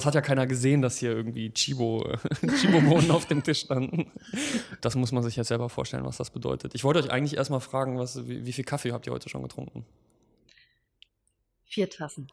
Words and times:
Es 0.00 0.06
hat 0.06 0.14
ja 0.14 0.20
keiner 0.20 0.46
gesehen, 0.46 0.80
dass 0.80 0.98
hier 0.98 1.10
irgendwie 1.10 1.50
Chibo, 1.50 2.08
Chibo-Bohnen 2.60 3.10
auf 3.10 3.26
dem 3.26 3.42
Tisch 3.42 3.62
standen. 3.62 4.12
Das 4.80 4.94
muss 4.94 5.10
man 5.10 5.24
sich 5.24 5.34
jetzt 5.34 5.48
selber 5.48 5.68
vorstellen, 5.68 6.04
was 6.04 6.18
das 6.18 6.30
bedeutet. 6.30 6.76
Ich 6.76 6.84
wollte 6.84 7.00
euch 7.00 7.10
eigentlich 7.10 7.36
erstmal 7.36 7.58
fragen, 7.58 7.98
was, 7.98 8.28
wie, 8.28 8.46
wie 8.46 8.52
viel 8.52 8.62
Kaffee 8.62 8.92
habt 8.92 9.08
ihr 9.08 9.12
heute 9.12 9.28
schon 9.28 9.42
getrunken? 9.42 9.84
Vier 11.64 11.90
Tassen 11.90 12.28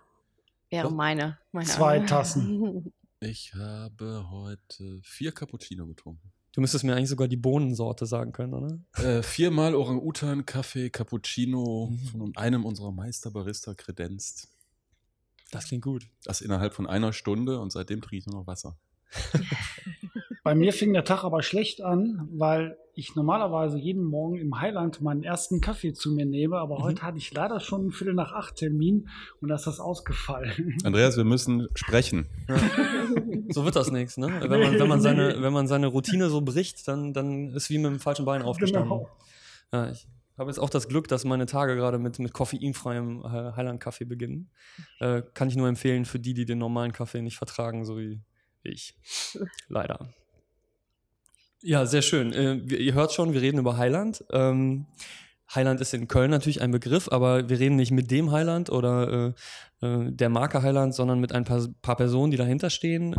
wäre 0.69 0.89
So? 0.89 0.95
meine, 0.95 1.39
meine 1.51 1.67
Zwei 1.67 1.95
Angabe. 1.95 2.09
Tassen. 2.09 2.93
Ich 3.21 3.55
habe 3.55 4.27
heute 4.29 4.99
vier 5.01 5.31
Cappuccino 5.31 5.87
getrunken. 5.87 6.31
Du 6.51 6.61
müsstest 6.61 6.83
mir 6.83 6.95
eigentlich 6.95 7.09
sogar 7.09 7.27
die 7.27 7.37
Bohnensorte 7.37 8.05
sagen 8.05 8.33
können, 8.33 8.53
oder? 8.53 8.77
Äh, 9.03 9.23
viermal 9.23 9.73
Orang-Utan, 9.73 10.45
Kaffee, 10.45 10.89
Cappuccino 10.91 11.91
von 12.11 12.35
einem 12.35 12.65
unserer 12.65 12.91
Meisterbarista 12.91 13.73
kredenzt. 13.73 14.54
Das 15.51 15.67
klingt 15.67 15.83
gut. 15.83 16.07
Das 16.23 16.41
innerhalb 16.41 16.73
von 16.73 16.87
einer 16.87 17.13
Stunde 17.13 17.59
und 17.59 17.71
seitdem 17.71 18.01
trinke 18.01 18.17
ich 18.17 18.25
nur 18.27 18.41
noch 18.41 18.47
Wasser. 18.47 18.77
Bei 20.43 20.53
mir 20.53 20.73
fing 20.73 20.93
der 20.93 21.03
Tag 21.05 21.23
aber 21.23 21.41
schlecht 21.41 21.81
an, 21.81 22.27
weil 22.31 22.77
ich 22.93 23.15
normalerweise 23.15 23.77
jeden 23.79 24.03
Morgen 24.03 24.35
im 24.37 24.59
Highland 24.59 25.01
meinen 25.01 25.23
ersten 25.23 25.59
Kaffee 25.59 25.93
zu 25.93 26.11
mir 26.11 26.25
nehme, 26.25 26.57
aber 26.59 26.77
Mhm. 26.77 26.83
heute 26.83 27.01
hatte 27.01 27.17
ich 27.17 27.33
leider 27.33 27.59
schon 27.59 27.81
einen 27.81 27.91
Viertel 27.91 28.13
nach 28.13 28.31
acht 28.31 28.55
Termin 28.55 29.09
und 29.41 29.49
da 29.49 29.55
ist 29.55 29.65
das 29.67 29.79
ausgefallen. 29.79 30.77
Andreas, 30.83 31.17
wir 31.17 31.23
müssen 31.23 31.67
sprechen. 31.73 32.27
So 33.49 33.65
wird 33.65 33.75
das 33.75 33.91
nichts, 33.91 34.17
ne? 34.17 34.27
Wenn 34.41 34.59
man, 34.61 34.79
wenn 34.79 34.87
man, 34.87 35.01
seine, 35.01 35.41
wenn 35.41 35.53
man 35.53 35.67
seine 35.67 35.87
Routine 35.87 36.29
so 36.29 36.41
bricht, 36.41 36.87
dann, 36.87 37.13
dann 37.13 37.53
ist 37.53 37.69
wie 37.69 37.77
mit 37.79 37.91
dem 37.91 37.99
falschen 37.99 38.25
Bein 38.25 38.41
aufgestanden. 38.43 38.89
Genau. 38.89 39.09
Ja, 39.73 39.89
ich 39.89 40.07
habe 40.37 40.49
jetzt 40.49 40.59
auch 40.59 40.69
das 40.69 40.87
Glück, 40.87 41.07
dass 41.07 41.23
meine 41.23 41.45
Tage 41.45 41.75
gerade 41.75 41.97
mit, 41.97 42.19
mit 42.19 42.33
koffeinfreiem 42.33 43.23
äh, 43.23 43.55
Highland-Kaffee 43.55 44.05
beginnen. 44.05 44.51
Äh, 44.99 45.21
kann 45.33 45.47
ich 45.47 45.55
nur 45.55 45.67
empfehlen 45.67 46.05
für 46.05 46.19
die, 46.19 46.33
die 46.33 46.45
den 46.45 46.57
normalen 46.57 46.91
Kaffee 46.91 47.21
nicht 47.21 47.37
vertragen, 47.37 47.85
so 47.85 47.97
wie 47.97 48.21
ich. 48.63 48.95
Leider. 49.67 50.13
Ja, 51.61 51.85
sehr 51.85 52.01
schön. 52.01 52.33
Äh, 52.33 52.55
ihr 52.55 52.93
hört 52.93 53.11
schon, 53.11 53.33
wir 53.33 53.41
reden 53.41 53.59
über 53.59 53.77
Highland. 53.77 54.23
Ähm, 54.31 54.87
Highland 55.53 55.79
ist 55.81 55.93
in 55.93 56.07
Köln 56.07 56.31
natürlich 56.31 56.61
ein 56.61 56.71
Begriff, 56.71 57.07
aber 57.11 57.49
wir 57.49 57.59
reden 57.59 57.75
nicht 57.75 57.91
mit 57.91 58.11
dem 58.11 58.31
Highland 58.31 58.69
oder 58.69 59.33
äh, 59.81 59.85
äh, 59.85 60.11
der 60.11 60.29
Marke 60.29 60.61
Highland, 60.61 60.93
sondern 60.93 61.19
mit 61.19 61.33
ein 61.33 61.45
paar, 61.45 61.65
paar 61.81 61.95
Personen, 61.95 62.31
die 62.31 62.37
dahinter 62.37 62.69
stehen. 62.69 63.13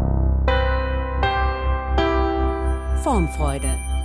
Formfreude. 3.02 3.95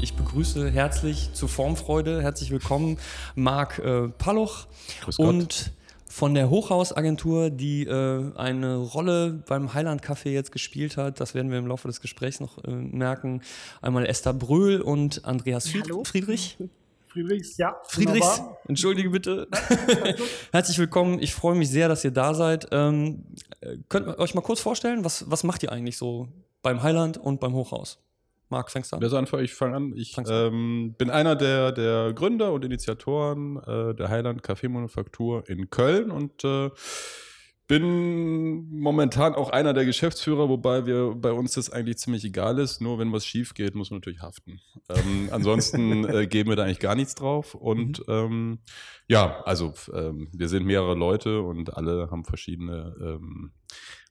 Ich 0.00 0.14
begrüße 0.14 0.70
herzlich 0.70 1.32
zu 1.32 1.48
Formfreude, 1.48 2.22
herzlich 2.22 2.52
willkommen 2.52 2.98
Marc 3.34 3.80
äh, 3.80 4.08
Palloch 4.08 4.68
Grüß 5.02 5.16
Gott. 5.16 5.26
und 5.26 5.72
von 6.06 6.34
der 6.34 6.50
Hochhausagentur, 6.50 7.50
die 7.50 7.84
äh, 7.84 8.32
eine 8.36 8.76
Rolle 8.76 9.42
beim 9.48 9.74
Highland 9.74 10.04
Café 10.04 10.30
jetzt 10.30 10.52
gespielt 10.52 10.96
hat. 10.96 11.20
Das 11.20 11.34
werden 11.34 11.50
wir 11.50 11.58
im 11.58 11.66
Laufe 11.66 11.88
des 11.88 12.00
Gesprächs 12.00 12.38
noch 12.38 12.62
äh, 12.64 12.70
merken. 12.70 13.42
Einmal 13.82 14.06
Esther 14.06 14.34
Bröhl 14.34 14.80
und 14.80 15.24
Andreas 15.24 15.68
Fried 15.68 15.84
Hallo. 15.84 16.04
Friedrich. 16.04 16.56
Friedrichs, 17.08 17.56
ja. 17.56 17.76
Friedrichs, 17.88 18.38
wunderbar. 18.38 18.58
entschuldige 18.68 19.10
bitte. 19.10 19.48
Herzlich 20.52 20.78
willkommen. 20.78 21.20
Ich 21.20 21.34
freue 21.34 21.56
mich 21.56 21.70
sehr, 21.70 21.88
dass 21.88 22.04
ihr 22.04 22.12
da 22.12 22.34
seid. 22.34 22.68
Ähm, 22.70 23.24
äh, 23.60 23.78
könnt 23.88 24.06
ihr 24.06 24.18
euch 24.20 24.34
mal 24.34 24.42
kurz 24.42 24.60
vorstellen, 24.60 25.04
was, 25.04 25.28
was 25.28 25.42
macht 25.42 25.64
ihr 25.64 25.72
eigentlich 25.72 25.96
so 25.96 26.28
beim 26.62 26.82
Highland 26.82 27.18
und 27.18 27.40
beim 27.40 27.54
Hochhaus? 27.54 27.98
Marc, 28.50 28.70
fängst 28.70 28.92
du 28.92 28.96
an? 28.96 29.02
Wer 29.02 29.08
soll 29.08 29.18
anfangen? 29.18 29.44
Ich 29.44 29.54
fange 29.54 29.76
an. 29.76 29.92
Ich 29.94 30.16
ähm, 30.28 30.94
bin 30.96 31.10
einer 31.10 31.36
der, 31.36 31.72
der 31.72 32.12
Gründer 32.12 32.52
und 32.52 32.64
Initiatoren 32.64 33.56
äh, 33.58 33.94
der 33.94 34.08
Highland 34.08 34.42
Kaffeemanufaktur 34.42 35.48
in 35.48 35.70
Köln 35.70 36.10
und 36.10 36.44
äh, 36.44 36.70
bin 37.68 38.66
momentan 38.70 39.34
auch 39.34 39.50
einer 39.50 39.74
der 39.74 39.84
Geschäftsführer, 39.84 40.48
wobei 40.48 40.86
wir 40.86 41.14
bei 41.14 41.32
uns 41.32 41.52
das 41.52 41.70
eigentlich 41.70 41.98
ziemlich 41.98 42.24
egal 42.24 42.58
ist. 42.58 42.80
Nur 42.80 42.98
wenn 42.98 43.12
was 43.12 43.26
schief 43.26 43.52
geht, 43.52 43.74
muss 43.74 43.90
man 43.90 43.98
natürlich 43.98 44.22
haften. 44.22 44.60
Ähm, 44.88 45.28
ansonsten 45.30 46.08
äh, 46.08 46.26
geben 46.26 46.48
wir 46.48 46.56
da 46.56 46.64
eigentlich 46.64 46.80
gar 46.80 46.94
nichts 46.94 47.14
drauf. 47.14 47.54
Und 47.54 48.02
ähm, 48.08 48.60
ja, 49.06 49.42
also 49.42 49.74
ähm, 49.92 50.28
wir 50.32 50.48
sind 50.48 50.64
mehrere 50.64 50.94
Leute 50.94 51.42
und 51.42 51.76
alle 51.76 52.10
haben 52.10 52.24
verschiedene 52.24 52.96
ähm, 53.00 53.52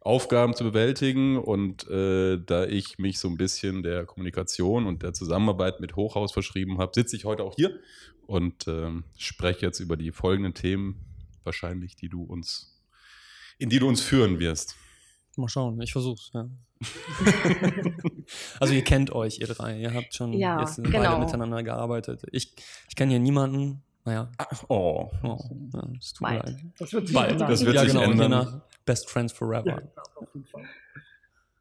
Aufgaben 0.01 0.55
zu 0.55 0.63
bewältigen. 0.63 1.37
Und 1.37 1.87
äh, 1.89 2.37
da 2.43 2.65
ich 2.65 2.97
mich 2.97 3.19
so 3.19 3.27
ein 3.27 3.37
bisschen 3.37 3.83
der 3.83 4.05
Kommunikation 4.05 4.85
und 4.87 5.03
der 5.03 5.13
Zusammenarbeit 5.13 5.79
mit 5.79 5.95
Hochhaus 5.95 6.31
verschrieben 6.31 6.77
habe, 6.77 6.91
sitze 6.95 7.15
ich 7.15 7.25
heute 7.25 7.43
auch 7.43 7.55
hier 7.55 7.79
und 8.25 8.67
ähm, 8.67 9.03
spreche 9.17 9.65
jetzt 9.65 9.79
über 9.79 9.97
die 9.97 10.11
folgenden 10.11 10.53
Themen, 10.53 10.99
wahrscheinlich, 11.43 11.95
die 11.95 12.09
du 12.09 12.23
uns, 12.23 12.81
in 13.57 13.69
die 13.69 13.79
du 13.79 13.87
uns 13.87 14.01
führen 14.01 14.39
wirst. 14.39 14.75
Mal 15.37 15.47
schauen, 15.49 15.79
ich 15.81 15.91
versuch's, 15.91 16.31
ja. 16.33 16.49
also 18.59 18.73
ihr 18.73 18.83
kennt 18.83 19.11
euch, 19.11 19.39
ihr 19.39 19.47
drei. 19.47 19.79
Ihr 19.79 19.93
habt 19.93 20.13
schon 20.15 20.33
Ja, 20.33 20.59
jetzt 20.61 20.77
beide 20.77 20.89
genau. 20.91 21.19
miteinander 21.19 21.61
gearbeitet. 21.63 22.23
Ich, 22.31 22.53
ich 22.89 22.95
kenne 22.95 23.11
hier 23.11 23.19
niemanden. 23.19 23.83
Naja, 24.03 24.31
Oh, 24.67 25.11
oh, 25.21 25.37
ja, 25.73 25.87
es 25.99 26.13
tut 26.13 26.21
Bald. 26.21 26.45
mir 26.45 26.51
leid. 26.53 26.65
Das 26.79 26.93
wird 26.93 27.07
sich 27.07 27.13
Bald. 27.15 27.31
ändern. 27.33 27.49
Das 27.49 27.65
wird 27.65 27.75
ja, 27.75 27.81
sich 27.83 27.91
genau, 27.91 28.03
ändern. 28.03 28.61
Best 28.87 29.09
Friends 29.11 29.33
Forever. 29.33 29.83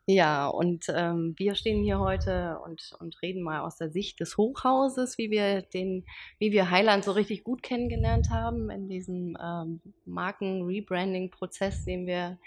Ja, 0.09 0.47
und 0.47 0.87
ähm, 0.89 1.35
wir 1.37 1.57
stehen 1.57 1.83
hier 1.83 1.99
heute 1.99 2.61
und, 2.65 2.93
und 3.01 3.21
reden 3.23 3.43
mal 3.43 3.61
aus 3.61 3.77
der 3.77 3.91
Sicht 3.91 4.21
des 4.21 4.37
Hochhauses, 4.37 5.19
wie 5.19 5.33
wir 5.33 5.63
den, 5.63 6.05
wie 6.39 6.53
wir 6.53 6.71
Highland 6.71 7.03
so 7.03 7.11
richtig 7.11 7.43
gut 7.43 7.65
kennengelernt 7.65 8.31
haben 8.31 8.71
in 8.71 8.89
diesem 8.89 9.37
ähm, 9.43 9.81
Marken-Rebranding-Prozess, 10.05 11.85
den 11.85 12.07
wir, 12.07 12.39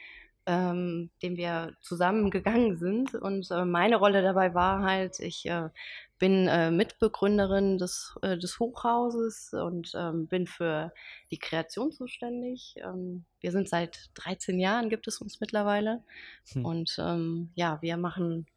ähm, 0.49 1.11
den 1.21 1.37
wir 1.37 1.75
zusammen 1.79 2.31
gegangen 2.31 2.77
sind. 2.77 3.13
Und 3.13 3.51
äh, 3.51 3.65
meine 3.65 3.97
Rolle 3.97 4.23
dabei 4.23 4.55
war 4.55 4.81
halt, 4.81 5.19
ich 5.19 5.45
äh, 5.45 5.69
bin 6.17 6.47
äh, 6.47 6.71
Mitbegründerin 6.71 7.77
des, 7.77 8.17
äh, 8.23 8.35
des 8.35 8.59
Hochhauses 8.59 9.53
und 9.53 9.91
ähm, 9.95 10.25
bin 10.27 10.47
für 10.47 10.91
die 11.29 11.37
Kreation 11.37 11.91
zuständig. 11.91 12.75
Ähm, 12.77 13.25
wir 13.41 13.51
sind 13.51 13.69
seit 13.69 14.09
13 14.15 14.59
Jahren, 14.59 14.89
gibt 14.89 15.07
es 15.07 15.21
uns 15.21 15.39
mittlerweile. 15.39 16.03
Hm. 16.53 16.65
Und 16.65 16.97
ähm, 16.99 17.51
ja, 17.53 17.77
wir 17.83 17.97
machen 17.97 18.47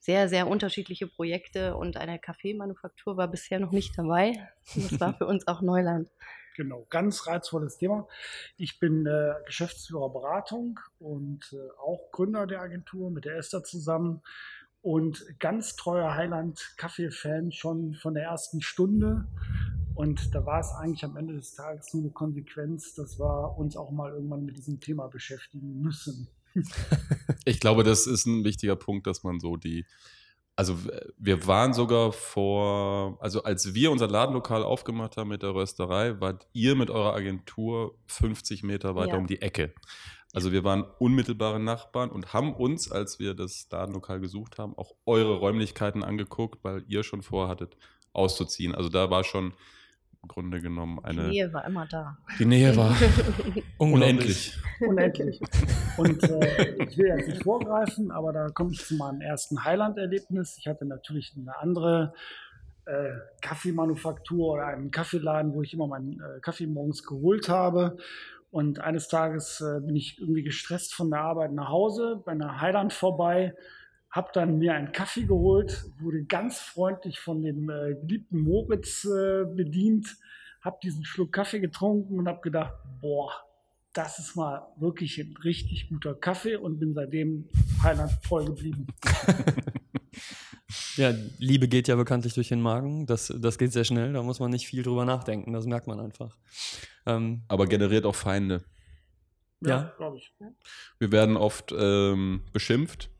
sehr, 0.00 0.28
sehr 0.28 0.48
unterschiedliche 0.48 1.06
Projekte 1.06 1.76
und 1.76 1.96
eine 1.96 2.18
Kaffeemanufaktur 2.18 3.16
war 3.16 3.28
bisher 3.28 3.58
noch 3.58 3.72
nicht 3.72 3.96
dabei. 3.96 4.34
Das 4.74 5.00
war 5.00 5.14
für 5.18 5.26
uns 5.26 5.48
auch 5.48 5.62
Neuland. 5.62 6.10
Genau, 6.58 6.88
ganz 6.90 7.28
reizvolles 7.28 7.78
Thema. 7.78 8.08
Ich 8.56 8.80
bin 8.80 9.06
äh, 9.06 9.34
Geschäftsführer 9.46 10.10
Beratung 10.10 10.80
und 10.98 11.52
äh, 11.52 11.70
auch 11.80 12.10
Gründer 12.10 12.48
der 12.48 12.60
Agentur 12.60 13.12
mit 13.12 13.26
der 13.26 13.36
Esther 13.36 13.62
zusammen 13.62 14.22
und 14.82 15.24
ganz 15.38 15.76
treuer 15.76 16.16
Highland-Kaffee-Fan 16.16 17.52
schon 17.52 17.94
von 17.94 18.14
der 18.14 18.24
ersten 18.24 18.60
Stunde. 18.60 19.28
Und 19.94 20.34
da 20.34 20.44
war 20.46 20.58
es 20.58 20.72
eigentlich 20.72 21.04
am 21.04 21.16
Ende 21.16 21.36
des 21.36 21.54
Tages 21.54 21.94
nur 21.94 22.02
eine 22.02 22.10
Konsequenz, 22.10 22.92
dass 22.92 23.20
wir 23.20 23.56
uns 23.56 23.76
auch 23.76 23.92
mal 23.92 24.10
irgendwann 24.10 24.44
mit 24.44 24.56
diesem 24.56 24.80
Thema 24.80 25.06
beschäftigen 25.06 25.80
müssen. 25.80 26.26
Ich 27.44 27.60
glaube, 27.60 27.84
das 27.84 28.08
ist 28.08 28.26
ein 28.26 28.42
wichtiger 28.42 28.74
Punkt, 28.74 29.06
dass 29.06 29.22
man 29.22 29.38
so 29.38 29.56
die, 29.56 29.86
also 30.58 30.76
wir 31.16 31.46
waren 31.46 31.72
sogar 31.72 32.10
vor, 32.10 33.16
also 33.20 33.44
als 33.44 33.74
wir 33.74 33.92
unser 33.92 34.08
Ladenlokal 34.08 34.64
aufgemacht 34.64 35.16
haben 35.16 35.28
mit 35.28 35.44
der 35.44 35.54
Rösterei, 35.54 36.20
wart 36.20 36.48
ihr 36.52 36.74
mit 36.74 36.90
eurer 36.90 37.14
Agentur 37.14 37.94
50 38.08 38.64
Meter 38.64 38.96
weiter 38.96 39.12
Ja. 39.12 39.18
um 39.18 39.28
die 39.28 39.40
Ecke. 39.40 39.72
Also 40.32 40.50
wir 40.50 40.64
waren 40.64 40.82
unmittelbare 40.98 41.60
Nachbarn 41.60 42.10
und 42.10 42.32
haben 42.32 42.52
uns, 42.52 42.90
als 42.90 43.20
wir 43.20 43.34
das 43.34 43.68
Ladenlokal 43.70 44.18
gesucht 44.18 44.58
haben, 44.58 44.76
auch 44.76 44.96
eure 45.06 45.36
Räumlichkeiten 45.36 46.02
angeguckt, 46.02 46.58
weil 46.64 46.84
ihr 46.88 47.04
schon 47.04 47.22
vorhattet, 47.22 47.76
auszuziehen. 48.12 48.74
Also 48.74 48.88
da 48.88 49.10
war 49.10 49.22
schon 49.22 49.54
Grunde 50.26 50.60
genommen 50.60 50.98
Die 51.02 51.04
eine. 51.04 51.28
Nähe 51.28 51.52
war 51.52 51.64
immer 51.64 51.86
da. 51.86 52.18
Die 52.38 52.44
Nähe 52.44 52.76
war 52.76 52.96
unendlich. 53.78 54.58
Unendlich. 54.80 55.40
Und 55.96 56.22
äh, 56.24 56.84
ich 56.84 56.98
will 56.98 57.06
jetzt 57.06 57.28
nicht 57.28 57.42
vorgreifen, 57.44 58.10
aber 58.10 58.32
da 58.32 58.48
komme 58.48 58.72
ich 58.72 58.84
zu 58.84 58.96
meinem 58.96 59.20
ersten 59.20 59.64
Highland-Erlebnis. 59.64 60.56
Ich 60.58 60.66
hatte 60.66 60.84
natürlich 60.84 61.34
eine 61.36 61.56
andere 61.58 62.14
äh, 62.84 63.12
Kaffeemanufaktur 63.42 64.54
oder 64.54 64.66
einen 64.66 64.90
Kaffeeladen, 64.90 65.54
wo 65.54 65.62
ich 65.62 65.72
immer 65.72 65.86
meinen 65.86 66.20
äh, 66.20 66.40
Kaffee 66.40 66.66
morgens 66.66 67.04
geholt 67.04 67.48
habe. 67.48 67.96
Und 68.50 68.80
eines 68.80 69.08
Tages 69.08 69.60
äh, 69.60 69.80
bin 69.80 69.94
ich 69.94 70.18
irgendwie 70.18 70.42
gestresst 70.42 70.94
von 70.94 71.10
der 71.10 71.20
Arbeit 71.20 71.52
nach 71.52 71.68
Hause, 71.68 72.22
bei 72.24 72.32
einer 72.32 72.60
Highland 72.60 72.92
vorbei, 72.92 73.54
habe 74.10 74.30
dann 74.32 74.58
mir 74.58 74.74
einen 74.74 74.92
Kaffee 74.92 75.24
geholt, 75.24 75.84
wurde 76.00 76.24
ganz 76.24 76.58
freundlich 76.58 77.20
von 77.20 77.42
dem 77.42 77.68
äh, 77.68 77.94
geliebten 77.94 78.40
Moritz 78.40 79.04
äh, 79.04 79.44
bedient, 79.44 80.16
habe 80.62 80.78
diesen 80.82 81.04
Schluck 81.04 81.32
Kaffee 81.32 81.60
getrunken 81.60 82.18
und 82.18 82.28
habe 82.28 82.40
gedacht, 82.40 82.74
boah, 83.00 83.30
das 83.92 84.18
ist 84.18 84.36
mal 84.36 84.66
wirklich 84.78 85.18
ein 85.18 85.36
richtig 85.44 85.88
guter 85.88 86.14
Kaffee 86.14 86.56
und 86.56 86.78
bin 86.78 86.94
seitdem 86.94 87.48
Highland 87.82 88.12
voll 88.22 88.44
geblieben. 88.46 88.86
Ja, 90.96 91.14
Liebe 91.38 91.68
geht 91.68 91.86
ja 91.86 91.94
bekanntlich 91.94 92.34
durch 92.34 92.48
den 92.48 92.60
Magen. 92.60 93.06
Das, 93.06 93.32
das 93.38 93.56
geht 93.56 93.72
sehr 93.72 93.84
schnell. 93.84 94.12
Da 94.12 94.22
muss 94.22 94.40
man 94.40 94.50
nicht 94.50 94.66
viel 94.66 94.82
drüber 94.82 95.04
nachdenken. 95.04 95.52
Das 95.52 95.64
merkt 95.64 95.86
man 95.86 96.00
einfach. 96.00 96.36
Ähm, 97.06 97.42
Aber 97.46 97.66
generiert 97.66 98.04
auch 98.04 98.16
Feinde. 98.16 98.64
Ja. 99.60 99.94
glaube 99.96 100.18
ich. 100.18 100.34
Wir 100.98 101.12
werden 101.12 101.36
oft 101.36 101.72
ähm, 101.76 102.42
beschimpft. 102.52 103.10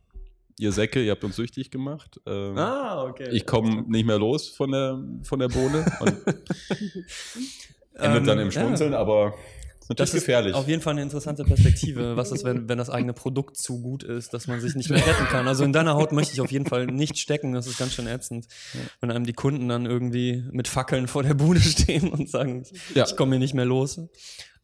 Ihr 0.59 0.73
Säcke, 0.73 1.03
ihr 1.03 1.13
habt 1.13 1.25
uns 1.25 1.37
süchtig 1.37 1.71
gemacht. 1.71 2.21
Ähm, 2.27 2.57
Ah, 2.59 3.05
okay. 3.05 3.29
Ich 3.33 3.47
komme 3.47 3.85
nicht 3.89 4.07
mehr 4.07 4.19
los 4.19 4.49
von 4.49 4.73
der, 4.73 4.99
von 5.23 5.39
der 5.39 5.49
Bohne 5.49 5.85
und 6.01 6.17
endet 7.95 8.27
dann 8.27 8.39
im 8.39 8.51
Schmunzeln, 8.51 8.95
aber 8.95 9.35
ist 9.81 9.89
natürlich 9.89 9.91
Ähm, 9.91 9.97
Das 9.97 10.09
ist 10.11 10.21
gefährlich. 10.21 10.55
auf 10.55 10.69
jeden 10.69 10.83
Fall 10.83 10.93
eine 10.93 11.03
interessante 11.03 11.45
Perspektive. 11.45 12.17
Was 12.17 12.31
ist, 12.33 12.45
wenn, 12.45 12.69
wenn 12.69 12.79
das 12.79 12.91
eigene 12.91 13.13
Produkt 13.13 13.57
zu 13.57 13.81
gut 13.81 14.03
ist, 14.03 14.35
dass 14.35 14.47
man 14.47 14.61
sich 14.61 14.75
nicht 14.75 14.91
mehr 14.91 15.05
retten 15.05 15.25
kann? 15.27 15.49
Also 15.49 15.65
in 15.65 15.73
deiner 15.73 15.95
Haut 15.95 16.13
möchte 16.13 16.35
ich 16.35 16.41
auf 16.41 16.51
jeden 16.53 16.67
Fall 16.67 16.87
nicht 16.87 17.19
stecken. 17.19 17.53
Das 17.53 17.67
ist 17.67 17.79
ganz 17.79 17.95
schön 17.95 18.07
ätzend, 18.07 18.47
wenn 19.01 19.11
einem 19.11 19.25
die 19.25 19.33
Kunden 19.33 19.69
dann 19.69 19.87
irgendwie 19.87 20.45
mit 20.53 20.69
Fackeln 20.69 21.09
vor 21.09 21.23
der 21.23 21.35
Bude 21.35 21.61
stehen 21.61 22.11
und 22.13 22.29
sagen, 22.29 22.65
Ja. 22.95 23.05
ich 23.07 23.17
komme 23.17 23.33
hier 23.33 23.41
nicht 23.41 23.55
mehr 23.55 23.65
los. 23.65 24.01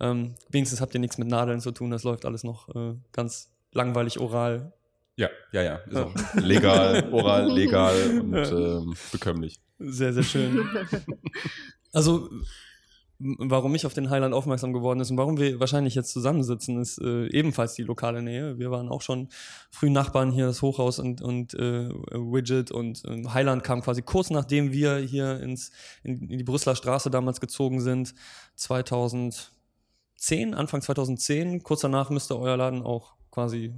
Ähm, 0.01 0.35
wenigstens 0.51 0.81
habt 0.81 0.93
ihr 0.95 1.01
nichts 1.01 1.19
mit 1.19 1.29
Nadeln 1.29 1.61
zu 1.61 1.71
tun. 1.73 1.91
Das 1.91 2.03
läuft 2.03 2.25
alles 2.27 2.45
noch 2.45 2.69
äh, 2.75 2.95
ganz 3.13 3.51
langweilig 3.73 4.19
oral. 4.21 4.73
Ja, 5.17 5.29
ja, 5.53 5.63
ja. 5.63 5.77
Ist 5.77 5.97
auch 5.97 6.15
legal, 6.35 7.09
oral, 7.13 7.51
legal 7.53 8.21
und 8.21 8.35
ähm, 8.35 8.95
bekömmlich. 9.13 9.61
Sehr, 9.79 10.13
sehr 10.13 10.23
schön. 10.23 10.69
Also, 11.97 12.29
warum 13.21 13.75
ich 13.77 13.87
auf 13.87 13.95
den 13.95 14.11
Highland 14.11 14.35
aufmerksam 14.35 14.73
geworden 14.73 14.99
ist 14.99 15.13
und 15.13 15.17
warum 15.17 15.39
wir 15.39 15.61
wahrscheinlich 15.61 15.95
jetzt 15.95 16.13
zusammensitzen, 16.13 16.81
ist 16.81 16.99
äh, 16.99 17.27
ebenfalls 17.29 17.75
die 17.75 17.85
lokale 17.85 18.21
Nähe. 18.21 18.59
Wir 18.59 18.73
waren 18.73 18.89
auch 18.89 19.01
schon 19.01 19.29
früh 19.71 19.91
Nachbarn 19.91 20.33
hier, 20.33 20.47
das 20.47 20.61
Hochhaus 20.61 20.99
und, 20.99 21.23
und 21.23 21.55
äh, 21.55 21.89
Widget 21.89 22.73
und 22.73 23.05
äh, 23.05 23.29
Highland 23.29 23.63
kam 23.63 23.83
quasi 23.83 24.03
kurz 24.03 24.31
nachdem 24.31 24.73
wir 24.73 24.97
hier 24.97 25.39
ins, 25.41 25.71
in, 26.03 26.29
in 26.29 26.39
die 26.39 26.45
Brüsseler 26.45 26.75
Straße 26.75 27.11
damals 27.11 27.41
gezogen 27.41 27.81
sind, 27.81 28.15
2010, 28.57 29.53
Anfang 30.55 30.83
2010. 30.83 31.63
Kurz 31.63 31.83
danach 31.83 32.11
müsste 32.11 32.37
euer 32.39 32.57
Laden 32.57 32.83
auch 32.83 33.15
quasi 33.31 33.73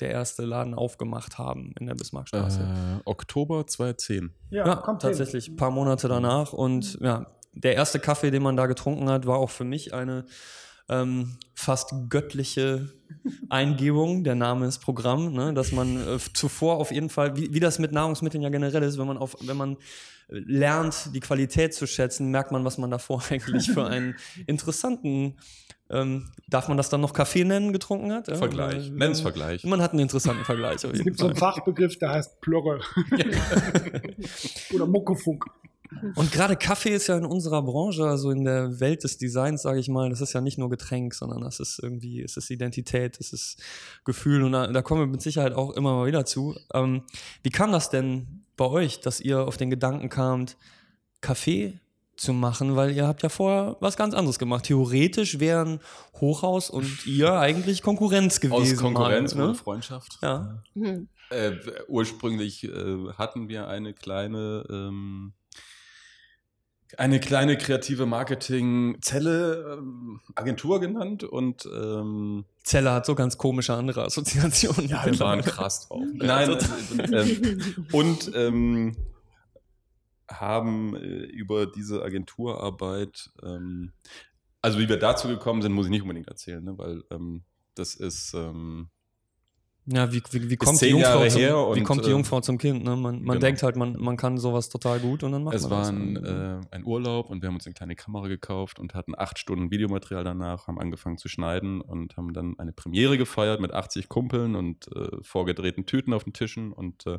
der 0.00 0.10
erste 0.10 0.44
Laden 0.44 0.74
aufgemacht 0.74 1.38
haben 1.38 1.74
in 1.78 1.86
der 1.86 1.94
Bismarckstraße. 1.94 2.60
Äh, 2.60 3.00
Oktober 3.04 3.66
2010. 3.66 4.34
Ja, 4.50 4.76
kommt 4.76 5.02
tatsächlich, 5.02 5.48
ein 5.48 5.56
paar 5.56 5.70
Monate 5.70 6.08
danach. 6.08 6.52
Und 6.52 6.98
ja, 7.00 7.26
der 7.52 7.74
erste 7.74 8.00
Kaffee, 8.00 8.30
den 8.30 8.42
man 8.42 8.56
da 8.56 8.66
getrunken 8.66 9.08
hat, 9.08 9.26
war 9.26 9.38
auch 9.38 9.50
für 9.50 9.64
mich 9.64 9.94
eine 9.94 10.24
ähm, 10.88 11.36
fast 11.54 11.92
göttliche 12.08 12.90
Eingebung. 13.48 14.24
Der 14.24 14.34
Name 14.34 14.66
ist 14.66 14.78
Programm, 14.78 15.32
ne? 15.32 15.54
dass 15.54 15.72
man 15.72 15.96
äh, 15.96 16.18
zuvor 16.34 16.76
auf 16.76 16.90
jeden 16.90 17.10
Fall, 17.10 17.36
wie, 17.36 17.52
wie 17.52 17.60
das 17.60 17.78
mit 17.78 17.92
Nahrungsmitteln 17.92 18.42
ja 18.42 18.48
generell 18.48 18.82
ist, 18.82 18.98
wenn 18.98 19.06
man 19.06 19.18
auf, 19.18 19.36
wenn 19.40 19.56
man 19.56 19.74
äh, 19.74 19.76
lernt, 20.28 21.14
die 21.14 21.20
Qualität 21.20 21.74
zu 21.74 21.86
schätzen, 21.86 22.30
merkt 22.30 22.52
man, 22.52 22.64
was 22.64 22.78
man 22.78 22.90
davor 22.90 23.22
eigentlich 23.30 23.70
für 23.70 23.86
einen 23.86 24.16
interessanten, 24.46 25.36
ähm, 25.92 26.30
darf 26.48 26.68
man 26.68 26.76
das 26.76 26.88
dann 26.88 27.00
noch 27.00 27.12
Kaffee 27.12 27.44
nennen, 27.44 27.72
getrunken 27.72 28.12
hat? 28.12 28.28
Ja, 28.28 28.36
Vergleich. 28.36 28.88
oder- 28.88 28.96
Nenn's 28.96 29.20
Vergleich. 29.20 29.64
Man 29.64 29.80
hat 29.82 29.90
einen 29.92 30.00
interessanten 30.00 30.44
Vergleich. 30.44 30.84
Auf 30.84 30.92
Es 30.92 31.02
gibt 31.04 31.18
so 31.18 31.26
einen 31.26 31.36
Fall. 31.36 31.52
Fachbegriff, 31.54 31.98
der 31.98 32.10
heißt 32.10 32.40
Plörre. 32.40 32.80
Oder 34.74 34.86
Muckefunk. 34.86 35.44
Und 36.14 36.32
gerade 36.32 36.56
Kaffee 36.56 36.94
ist 36.94 37.06
ja 37.08 37.18
in 37.18 37.26
unserer 37.26 37.62
Branche, 37.62 38.04
also 38.04 38.30
in 38.30 38.44
der 38.44 38.80
Welt 38.80 39.04
des 39.04 39.18
Designs, 39.18 39.60
sage 39.62 39.78
ich 39.78 39.88
mal, 39.88 40.08
das 40.08 40.22
ist 40.22 40.32
ja 40.32 40.40
nicht 40.40 40.56
nur 40.58 40.70
Getränk, 40.70 41.12
sondern 41.14 41.42
das 41.42 41.60
ist 41.60 41.78
irgendwie, 41.82 42.22
es 42.22 42.36
ist 42.38 42.50
Identität, 42.50 43.20
es 43.20 43.32
ist 43.34 43.62
Gefühl 44.04 44.42
und 44.42 44.52
da, 44.52 44.68
da 44.68 44.80
kommen 44.80 45.02
wir 45.02 45.06
mit 45.06 45.20
Sicherheit 45.20 45.52
auch 45.52 45.70
immer 45.72 45.94
mal 45.94 46.06
wieder 46.06 46.24
zu. 46.24 46.56
Ähm, 46.72 47.02
wie 47.42 47.50
kam 47.50 47.72
das 47.72 47.90
denn 47.90 48.44
bei 48.56 48.64
euch, 48.64 49.00
dass 49.00 49.20
ihr 49.20 49.40
auf 49.46 49.58
den 49.58 49.68
Gedanken 49.68 50.08
kamt, 50.08 50.56
Kaffee 51.20 51.78
zu 52.16 52.32
machen, 52.32 52.76
weil 52.76 52.92
ihr 52.92 53.06
habt 53.06 53.22
ja 53.22 53.28
vorher 53.28 53.76
was 53.80 53.96
ganz 53.96 54.14
anderes 54.14 54.38
gemacht. 54.38 54.64
Theoretisch 54.64 55.40
wären 55.40 55.80
Hochhaus 56.20 56.70
und 56.70 57.06
ihr 57.06 57.32
eigentlich 57.34 57.82
Konkurrenz 57.82 58.40
gewesen. 58.40 58.74
Aus 58.74 58.76
Konkurrenz 58.76 59.34
mal, 59.34 59.48
ne? 59.48 59.54
Freundschaft. 59.54 60.18
Ja. 60.22 60.62
Hm. 60.74 61.08
Äh, 61.30 61.52
ursprünglich 61.88 62.64
äh, 62.64 63.12
hatten 63.16 63.48
wir 63.48 63.66
eine 63.68 63.94
kleine, 63.94 64.64
ähm, 64.68 65.32
eine 66.98 67.20
kleine 67.20 67.56
kreative 67.56 68.04
Marketingzelle, 68.04 69.78
ähm, 69.78 70.20
Agentur 70.34 70.80
genannt 70.80 71.24
und 71.24 71.66
ähm, 71.66 72.44
Zelle 72.62 72.92
hat 72.92 73.06
so 73.06 73.14
ganz 73.14 73.38
komische 73.38 73.74
andere 73.74 74.04
Assoziationen. 74.04 74.88
ja, 74.88 75.04
wir 75.06 75.18
waren 75.18 75.40
krass 75.40 75.88
drauf. 75.88 76.02
Nein, 76.14 76.50
äh, 76.98 77.22
äh, 77.22 77.74
und 77.92 78.30
ähm, 78.34 78.94
haben 80.40 80.94
äh, 80.96 81.24
über 81.24 81.66
diese 81.66 82.02
Agenturarbeit, 82.02 83.30
ähm, 83.42 83.92
also 84.60 84.78
wie 84.78 84.88
wir 84.88 84.98
dazu 84.98 85.28
gekommen 85.28 85.62
sind, 85.62 85.72
muss 85.72 85.86
ich 85.86 85.90
nicht 85.90 86.02
unbedingt 86.02 86.28
erzählen, 86.28 86.62
ne, 86.62 86.78
weil 86.78 87.02
ähm, 87.10 87.44
das 87.74 87.94
ist 87.94 88.34
ähm, 88.34 88.88
Ja, 89.86 90.12
wie, 90.12 90.22
wie, 90.30 90.50
wie, 90.50 90.56
kommt, 90.56 90.80
die 90.80 90.86
Jungfrau 90.86 91.26
zum, 91.26 91.40
her 91.40 91.54
wie 91.74 91.80
und, 91.80 91.84
kommt 91.84 92.04
die 92.04 92.10
äh, 92.10 92.12
Jungfrau 92.12 92.40
zum 92.40 92.58
Kind? 92.58 92.84
Ne? 92.84 92.90
Man, 92.90 93.00
man 93.00 93.22
genau. 93.22 93.34
denkt 93.38 93.62
halt, 93.62 93.76
man, 93.76 93.96
man 93.98 94.16
kann 94.16 94.38
sowas 94.38 94.68
total 94.68 95.00
gut 95.00 95.24
und 95.24 95.32
dann 95.32 95.42
macht 95.42 95.56
Es 95.56 95.62
man 95.62 95.70
war 95.70 95.80
das. 95.80 95.88
ein, 95.88 96.24
äh, 96.24 96.60
ein 96.70 96.84
Urlaub 96.84 97.30
und 97.30 97.42
wir 97.42 97.48
haben 97.48 97.56
uns 97.56 97.66
eine 97.66 97.74
kleine 97.74 97.96
Kamera 97.96 98.28
gekauft 98.28 98.78
und 98.78 98.94
hatten 98.94 99.14
acht 99.16 99.38
Stunden 99.38 99.70
Videomaterial 99.70 100.22
danach, 100.22 100.68
haben 100.68 100.78
angefangen 100.78 101.18
zu 101.18 101.28
schneiden 101.28 101.80
und 101.80 102.16
haben 102.16 102.32
dann 102.32 102.58
eine 102.58 102.72
Premiere 102.72 103.18
gefeiert 103.18 103.60
mit 103.60 103.72
80 103.72 104.08
Kumpeln 104.08 104.54
und 104.54 104.86
äh, 104.94 105.08
vorgedrehten 105.22 105.86
Tüten 105.86 106.12
auf 106.12 106.24
den 106.24 106.32
Tischen 106.32 106.72
und 106.72 107.06
äh, 107.06 107.18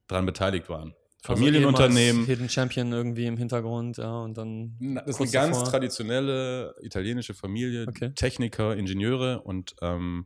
dran 0.07 0.25
beteiligt 0.25 0.69
waren. 0.69 0.95
Also 1.29 1.41
Familienunternehmen. 1.41 2.21
ehemals 2.21 2.27
Hidden 2.27 2.49
Champion 2.49 2.91
irgendwie 2.91 3.25
im 3.25 3.37
Hintergrund, 3.37 3.97
ja, 3.97 4.19
und 4.19 4.37
dann. 4.37 4.75
Na, 4.79 5.01
Das 5.01 5.15
ist 5.15 5.21
eine 5.21 5.31
ganz 5.31 5.57
davor. 5.57 5.71
traditionelle 5.71 6.75
italienische 6.81 7.33
Familie, 7.33 7.85
Okay. 7.87 8.11
Techniker, 8.15 8.75
Ingenieure 8.75 9.41
und 9.41 9.75
ähm, 9.81 10.25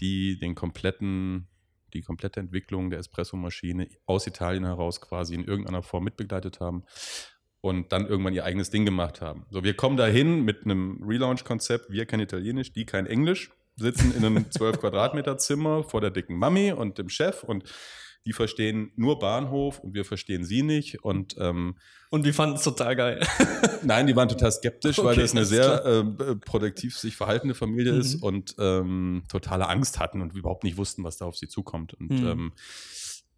die 0.00 0.38
den 0.38 0.54
kompletten, 0.54 1.46
die 1.94 2.02
komplette 2.02 2.40
Entwicklung 2.40 2.90
der 2.90 2.98
Espresso-Maschine 2.98 3.88
aus 4.06 4.26
Italien 4.26 4.64
heraus 4.64 5.00
quasi 5.00 5.34
in 5.34 5.44
irgendeiner 5.44 5.82
Form 5.82 6.04
mitbegleitet 6.04 6.60
haben 6.60 6.84
und 7.62 7.92
dann 7.92 8.06
irgendwann 8.06 8.34
ihr 8.34 8.44
eigenes 8.44 8.70
Ding 8.70 8.84
gemacht 8.84 9.20
haben. 9.20 9.46
So, 9.50 9.64
wir 9.64 9.74
kommen 9.74 9.96
dahin 9.96 10.44
mit 10.44 10.64
einem 10.64 11.02
Relaunch-Konzept, 11.02 11.90
wir 11.90 12.04
kein 12.06 12.20
Italienisch, 12.20 12.72
die 12.72 12.84
kein 12.84 13.06
Englisch, 13.06 13.50
sitzen 13.76 14.14
in 14.14 14.24
einem 14.24 14.50
12 14.50 14.80
Quadratmeter 14.80 15.38
Zimmer 15.38 15.82
vor 15.82 16.00
der 16.00 16.10
dicken 16.10 16.36
Mami 16.36 16.72
und 16.72 16.98
dem 16.98 17.08
Chef 17.08 17.42
und 17.42 17.64
die 18.26 18.32
verstehen 18.32 18.90
nur 18.96 19.18
Bahnhof 19.18 19.78
und 19.78 19.94
wir 19.94 20.04
verstehen 20.04 20.44
sie 20.44 20.62
nicht 20.62 21.02
und 21.04 21.36
ähm, 21.38 21.76
Und 22.10 22.24
wir 22.24 22.34
fanden 22.34 22.56
es 22.56 22.62
total 22.64 22.96
geil. 22.96 23.20
Nein, 23.82 24.06
die 24.06 24.14
waren 24.16 24.28
total 24.28 24.52
skeptisch, 24.52 24.98
weil 24.98 25.12
Okay, 25.12 25.20
das 25.22 25.32
eine 25.32 25.44
sehr 25.44 25.84
ähm, 25.86 26.18
äh, 26.20 26.34
produktiv 26.36 26.98
sich 26.98 27.16
verhaltende 27.16 27.54
Familie 27.54 27.92
Mhm. 27.92 28.00
ist 28.00 28.14
und 28.16 28.54
ähm, 28.58 29.22
totale 29.28 29.68
Angst 29.68 29.98
hatten 30.00 30.20
und 30.20 30.34
überhaupt 30.34 30.64
nicht 30.64 30.76
wussten, 30.76 31.04
was 31.04 31.16
da 31.16 31.24
auf 31.24 31.36
sie 31.36 31.48
zukommt. 31.48 31.94
Und 31.94 32.10
Mhm. 32.20 32.26
ähm, 32.26 32.52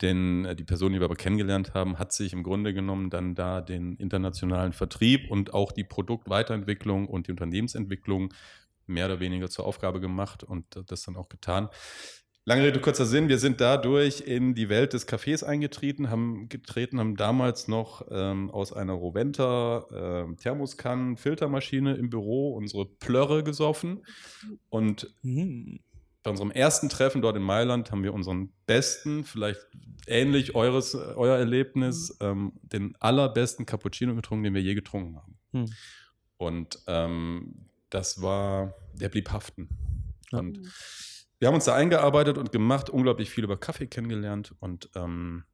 denn 0.01 0.45
äh, 0.45 0.57
die 0.57 0.65
Person, 0.65 0.93
die 0.93 1.01
wir 1.01 1.05
aber 1.07 1.17
kennengelernt 1.17 1.75
haben, 1.75 1.99
hat 1.99 2.13
sich 2.13 2.33
im 2.33 2.43
Grunde 2.43 2.73
genommen 2.73 3.11
dann 3.11 3.35
da 3.35 3.61
den 3.61 3.97
internationalen 3.97 4.73
Vertrieb 4.73 5.31
und 5.31 5.53
auch 5.55 5.73
die 5.73 5.85
Produktweiterentwicklung 5.85 7.09
und 7.09 7.27
die 7.27 7.33
Unternehmensentwicklung 7.33 8.33
mehr 8.87 9.05
oder 9.07 9.21
weniger 9.21 9.51
zur 9.51 9.67
Aufgabe 9.67 10.01
gemacht 10.01 10.45
und 10.45 10.65
das 10.87 11.03
dann 11.03 11.17
auch 11.17 11.29
getan. 11.29 11.69
Lange 12.49 12.63
Rede, 12.63 12.81
kurzer 12.81 13.05
Sinn. 13.05 13.29
Wir 13.29 13.39
sind 13.39 13.61
dadurch 13.61 14.23
in 14.23 14.55
die 14.55 14.71
Welt 14.71 14.95
des 14.95 15.07
Cafés 15.07 15.45
eingetreten, 15.45 16.09
haben 16.09 16.49
getreten, 16.49 16.99
haben 16.99 17.15
damals 17.15 17.69
noch 17.69 18.07
ähm, 18.11 18.51
aus 18.51 18.73
einer 18.73 18.95
Roventa 18.95 19.85
äh, 20.31 20.35
Thermoskannen 20.37 21.19
Filtermaschine 21.19 21.97
im 21.97 22.09
Büro 22.09 22.55
unsere 22.55 22.87
Plörre 22.87 23.45
gesoffen. 23.45 24.03
Und 24.71 25.15
Mhm. 25.21 25.81
bei 26.23 26.31
unserem 26.31 26.51
ersten 26.51 26.89
Treffen 26.89 27.21
dort 27.21 27.37
in 27.37 27.43
Mailand 27.43 27.91
haben 27.91 28.03
wir 28.03 28.15
unseren 28.15 28.51
besten, 28.65 29.25
vielleicht 29.25 29.61
ähnlich 30.07 30.55
eures, 30.55 30.95
äh, 30.95 31.13
euer 31.17 31.37
Erlebnis, 31.37 32.17
ähm, 32.21 32.55
den 32.63 32.97
allerbesten 32.99 33.67
Cappuccino 33.67 34.15
getrunken, 34.15 34.45
den 34.45 34.55
wir 34.55 34.63
je 34.63 34.75
getrunken 34.75 35.17
haben. 35.17 35.39
Hm. 35.53 35.67
Und 36.39 36.79
ähm, 36.87 37.67
das 37.91 38.23
war, 38.23 38.73
der 38.95 39.11
blieb 39.11 39.33
haften. 39.33 39.69
Und 40.33 40.61
wir 41.39 41.49
haben 41.49 41.55
uns 41.55 41.67
da 41.67 41.75
eingearbeitet 41.75 42.39
und 42.39 42.53
gemacht, 42.53 42.91
unglaublich 42.91 43.31
viel 43.31 43.45
über 43.45 43.57
Kaffee 43.57 43.87
kennengelernt 43.87 44.55
und 44.61 44.91
ähm, 44.95 45.45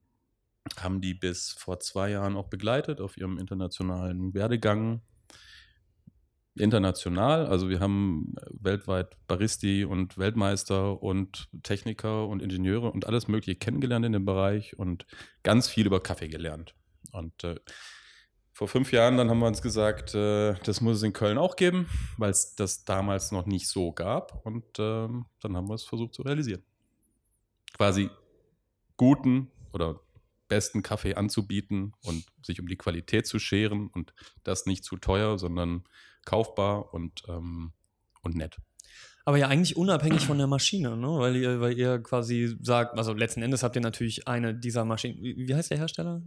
haben 0.79 1.01
die 1.01 1.15
bis 1.15 1.53
vor 1.53 1.81
zwei 1.81 2.11
Jahren 2.11 2.37
auch 2.37 2.49
begleitet 2.49 3.01
auf 3.01 3.17
ihrem 3.17 3.39
internationalen 3.39 4.35
Werdegang. 4.35 5.03
International, 6.57 7.47
also 7.47 7.69
wir 7.69 7.81
haben 7.81 8.33
weltweit 8.49 9.17
Baristi 9.27 9.85
und 9.85 10.17
Weltmeister 10.17 11.03
und 11.03 11.49
Techniker 11.65 12.29
und 12.29 12.43
Ingenieure 12.43 12.93
und 12.93 13.07
alles 13.09 13.27
Mögliche 13.27 13.59
kennengelernt 13.59 14.07
in 14.07 14.13
dem 14.13 14.25
Bereich 14.25 14.79
und 14.79 15.05
ganz 15.43 15.67
viel 15.67 15.85
über 15.85 16.01
Kaffee 16.01 16.29
gelernt. 16.29 16.77
Und 17.11 17.43
äh, 17.43 17.57
vor 18.55 18.69
fünf 18.69 18.93
Jahren 18.93 19.17
dann 19.17 19.29
haben 19.29 19.41
wir 19.41 19.49
uns 19.49 19.61
gesagt, 19.61 20.15
äh, 20.15 20.55
das 20.63 20.81
muss 20.81 20.99
es 20.99 21.03
in 21.03 21.13
Köln 21.13 21.39
auch 21.39 21.57
geben, 21.57 21.89
weil 22.17 22.31
es 22.31 22.55
das 22.55 22.85
damals 22.85 23.33
noch 23.33 23.47
nicht 23.47 23.69
so 23.69 23.91
gab. 23.93 24.47
Und 24.47 24.65
ähm, 24.79 25.27
dann 25.41 25.57
haben 25.57 25.69
wir 25.69 25.75
es 25.75 25.85
versucht 25.85 26.15
zu 26.15 26.23
realisieren. 26.23 26.63
Quasi 27.77 28.11
guten 28.97 29.51
oder 29.73 30.01
besten 30.47 30.85
Kaffee 30.85 31.15
anzubieten 31.17 31.95
und 32.05 32.25
sich 32.47 32.61
um 32.61 32.69
die 32.69 32.77
Qualität 32.77 33.27
zu 33.27 33.41
scheren 33.41 33.89
und 33.89 34.15
das 34.45 34.67
nicht 34.67 34.85
zu 34.85 34.99
teuer, 34.99 35.37
sondern 35.37 35.83
kaufbar 36.25 36.95
und, 36.95 37.25
ähm, 37.29 37.73
und 38.23 38.37
nett. 38.37 38.59
Aber 39.25 39.37
ja 39.37 39.49
eigentlich 39.49 39.77
unabhängig 39.77 40.27
von 40.27 40.39
der 40.39 40.47
Maschine, 40.47 40.97
ne? 40.97 41.09
weil, 41.09 41.35
ihr, 41.35 41.61
weil 41.61 41.77
ihr 41.77 42.01
quasi 42.01 42.57
sagt, 42.61 42.97
also 42.99 43.15
letzten 43.15 43.43
Endes 43.43 43.65
habt 43.65 43.75
ihr 43.75 43.83
natürlich 43.83 44.29
eine 44.29 44.55
dieser 44.55 44.85
Maschinen. 44.85 45.21
Wie, 45.21 45.49
wie 45.49 45.55
heißt 45.55 45.73
der 45.73 45.79
Hersteller? 45.79 46.23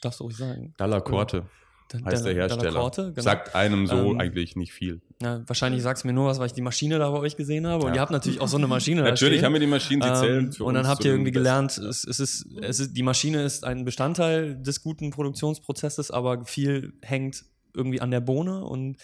Darfst 0.00 0.18
du 0.18 0.24
ruhig 0.24 0.36
sagen. 0.36 0.74
Dalla 0.78 1.00
Corte 1.00 1.42
Da- 1.42 1.48
heißt 1.94 2.24
der 2.24 2.34
Hersteller. 2.34 2.72
Corte, 2.80 3.12
genau. 3.12 3.20
Sagt 3.22 3.54
einem 3.54 3.86
so 3.86 4.12
Ähm, 4.12 4.20
eigentlich 4.20 4.56
nicht 4.56 4.72
viel. 4.72 5.00
Ja, 5.22 5.42
wahrscheinlich 5.46 5.82
sagst 5.82 6.04
du 6.04 6.08
mir 6.08 6.14
nur 6.14 6.26
was, 6.26 6.38
weil 6.38 6.46
ich 6.46 6.52
die 6.52 6.62
Maschine 6.62 6.98
da 6.98 7.10
bei 7.10 7.18
euch 7.18 7.36
gesehen 7.36 7.66
habe. 7.66 7.84
Und 7.84 7.90
Ja. 7.90 7.96
ihr 7.96 8.00
habt 8.00 8.12
natürlich 8.12 8.40
auch 8.40 8.48
so 8.48 8.56
eine 8.56 8.66
Maschine. 8.68 9.02
Natürlich 9.02 9.42
haben 9.42 9.52
wir 9.52 9.60
die 9.60 9.66
Maschinen, 9.66 10.02
sie 10.02 10.12
zählen 10.14 10.44
Ähm, 10.46 10.52
für 10.52 10.64
und 10.64 10.74
dann 10.74 10.86
habt 10.86 11.04
ihr 11.04 11.10
irgendwie 11.12 11.32
gelernt, 11.32 11.78
es, 11.78 12.04
es 12.04 12.20
ist, 12.20 12.46
es 12.62 12.80
ist, 12.80 12.94
die 12.96 13.02
Maschine 13.02 13.42
ist 13.42 13.64
ein 13.64 13.84
Bestandteil 13.84 14.56
des 14.62 14.82
guten 14.82 15.10
Produktionsprozesses, 15.10 16.10
aber 16.10 16.44
viel 16.44 16.92
hängt 17.02 17.44
irgendwie 17.74 18.00
an 18.00 18.10
der 18.10 18.20
Bohne 18.20 18.64
und 18.64 18.96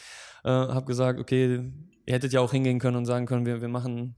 äh, 0.45 0.49
habe 0.51 0.85
gesagt, 0.87 1.19
okay, 1.21 1.61
ihr 2.07 2.15
hättet 2.15 2.33
ja 2.33 2.41
auch 2.41 2.53
hingehen 2.53 2.79
können 2.79 2.97
und 2.97 3.07
sagen 3.07 3.27
können, 3.27 3.47
wir, 3.47 3.61
wir 3.61 3.69
machen 3.69 4.17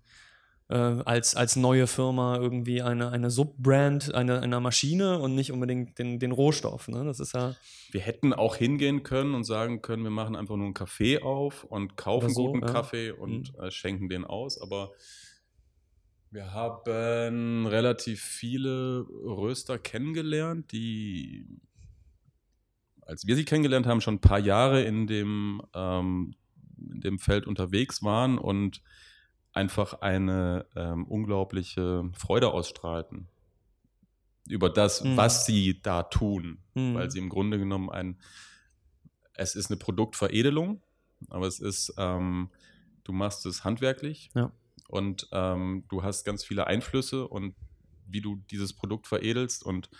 äh, 0.69 0.75
als, 0.75 1.35
als 1.37 1.57
neue 1.57 1.87
Firma 1.87 2.37
irgendwie 2.37 2.83
eine, 2.83 3.11
eine 3.11 3.31
Subbrand 3.31 4.15
einer, 4.15 4.41
einer 4.41 4.61
Maschine 4.61 5.19
und 5.19 5.35
nicht 5.35 5.53
unbedingt 5.53 5.99
den, 5.99 6.19
den 6.19 6.33
Rohstoff. 6.33 6.89
Ne? 6.89 7.05
Das 7.05 7.21
ist 7.21 7.35
ja 7.35 7.55
Wir 7.93 8.01
hätten 8.01 8.33
auch 8.33 8.57
hingehen 8.57 9.03
können 9.03 9.35
und 9.35 9.45
sagen 9.45 9.81
können, 9.83 10.03
wir 10.03 10.11
machen 10.11 10.35
einfach 10.35 10.57
nur 10.57 10.67
einen 10.67 10.75
Kaffee 10.75 11.23
auf 11.23 11.65
und 11.65 11.97
kaufen 11.97 12.31
so, 12.31 12.47
guten 12.53 12.67
ja. 12.67 12.73
Kaffee 12.73 13.11
und 13.13 13.57
äh, 13.59 13.71
schenken 13.71 14.09
den 14.09 14.25
aus. 14.25 14.61
Aber 14.61 14.93
wir 16.31 16.53
haben 16.53 17.67
relativ 17.67 18.21
viele 18.21 19.07
Röster 19.09 19.79
kennengelernt, 19.79 20.73
die, 20.73 21.47
als 23.03 23.27
wir 23.27 23.37
sie 23.37 23.45
kennengelernt 23.45 23.87
haben, 23.87 24.01
schon 24.01 24.15
ein 24.15 24.21
paar 24.21 24.41
Jahre 24.41 24.83
in 24.83 25.07
dem, 25.07 25.63
ähm, 25.75 26.35
in 26.93 27.01
dem 27.01 27.19
Feld 27.21 27.47
unterwegs 27.47 28.03
waren 28.03 28.37
und 28.37 28.83
einfach 29.57 29.95
eine 30.03 30.67
ähm, 30.77 31.07
unglaubliche 31.07 32.09
Freude 32.15 32.53
ausstrahlten 32.53 33.29
über 34.49 34.71
das, 34.71 35.03
Mhm. 35.03 35.17
was 35.17 35.47
sie 35.47 35.81
da 35.83 36.05
tun 36.05 36.59
hm, 36.75 36.95
weil 36.95 37.11
sie 37.11 37.19
im 37.19 37.29
Grunde 37.29 37.59
genommen 37.59 37.91
ein, 37.91 38.21
es 39.35 39.57
ist 39.57 39.71
eine 39.71 39.77
Produktveredelung, 39.79 40.83
aber 41.31 41.47
es 41.47 41.59
ist, 41.59 41.95
ähm, 41.99 42.51
du 43.05 43.13
machst 43.13 43.45
es 43.47 43.65
handwerklich 43.65 44.31
Ja. 44.35 44.53
und 44.89 45.29
ähm, 45.33 45.85
du 45.89 46.03
hast 46.03 46.25
ganz 46.25 46.45
viele 46.45 46.67
Einflüsse 46.67 47.27
und 47.27 47.55
wie 48.07 48.21
du 48.21 48.37
dieses 48.51 48.73
Produkt 48.73 49.07
veredelst 49.09 49.65
und 49.65 49.91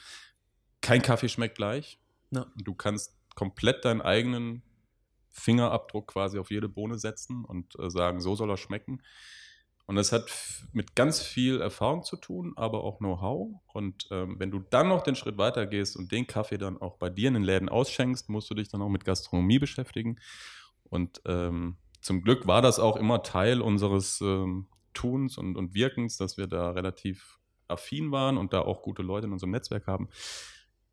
kein 0.81 1.03
Kaffee 1.03 1.29
schmeckt 1.29 1.57
gleich. 1.57 1.99
Ja. 2.31 2.47
Du 2.57 2.75
kannst 2.75 3.17
komplett 3.35 3.85
deinen 3.85 4.01
eigenen 4.01 4.63
Fingerabdruck 5.31 6.07
quasi 6.09 6.39
auf 6.39 6.51
jede 6.51 6.69
Bohne 6.69 6.99
setzen 6.99 7.45
und 7.45 7.77
äh, 7.79 7.91
sagen, 7.91 8.21
so 8.21 8.37
soll 8.37 8.49
er 8.51 8.57
schmecken. 8.57 9.03
Und 9.87 9.95
das 9.95 10.11
hat 10.11 10.29
mit 10.73 10.97
ganz 10.97 11.23
viel 11.23 11.61
Erfahrung 11.61 12.03
zu 12.03 12.17
tun, 12.17 12.55
aber 12.57 12.83
auch 12.83 12.99
Know-how. 12.99 13.61
Und 13.73 14.09
ähm, 14.11 14.35
wenn 14.39 14.51
du 14.51 14.59
dann 14.59 14.89
noch 14.89 15.03
den 15.03 15.15
Schritt 15.15 15.39
weiter 15.39 15.67
gehst 15.67 15.97
und 15.97 16.11
den 16.11 16.27
Kaffee 16.27 16.59
dann 16.59 16.81
auch 16.81 16.97
bei 16.97 17.09
dir 17.09 17.29
in 17.29 17.35
den 17.35 17.45
Läden 17.45 17.69
ausschenkst, 17.69 18.29
musst 18.29 18.51
du 18.51 18.55
dich 18.55 18.69
dann 18.69 18.83
auch 18.83 18.89
mit 18.89 19.05
Gastronomie 19.05 19.61
beschäftigen. 19.61 20.19
Und 20.85 21.23
ähm, 21.25 21.77
zum 22.01 22.23
Glück 22.23 22.47
war 22.49 22.63
das 22.63 22.81
auch 22.81 22.97
immer 22.97 23.23
Teil 23.23 23.61
unseres 23.61 24.21
ähm, 24.21 24.67
Tuns 24.93 25.39
und, 25.39 25.57
und 25.57 25.75
Wirkens, 25.75 26.17
dass 26.17 26.37
wir 26.37 26.49
da 26.49 26.71
relativ 26.71 27.39
affin 27.69 28.11
waren 28.11 28.39
und 28.39 28.53
da 28.53 28.61
auch 28.61 28.83
gute 28.83 29.03
Leute 29.03 29.27
in 29.27 29.33
unserem 29.33 29.51
Netzwerk 29.51 29.87
haben 29.87 30.09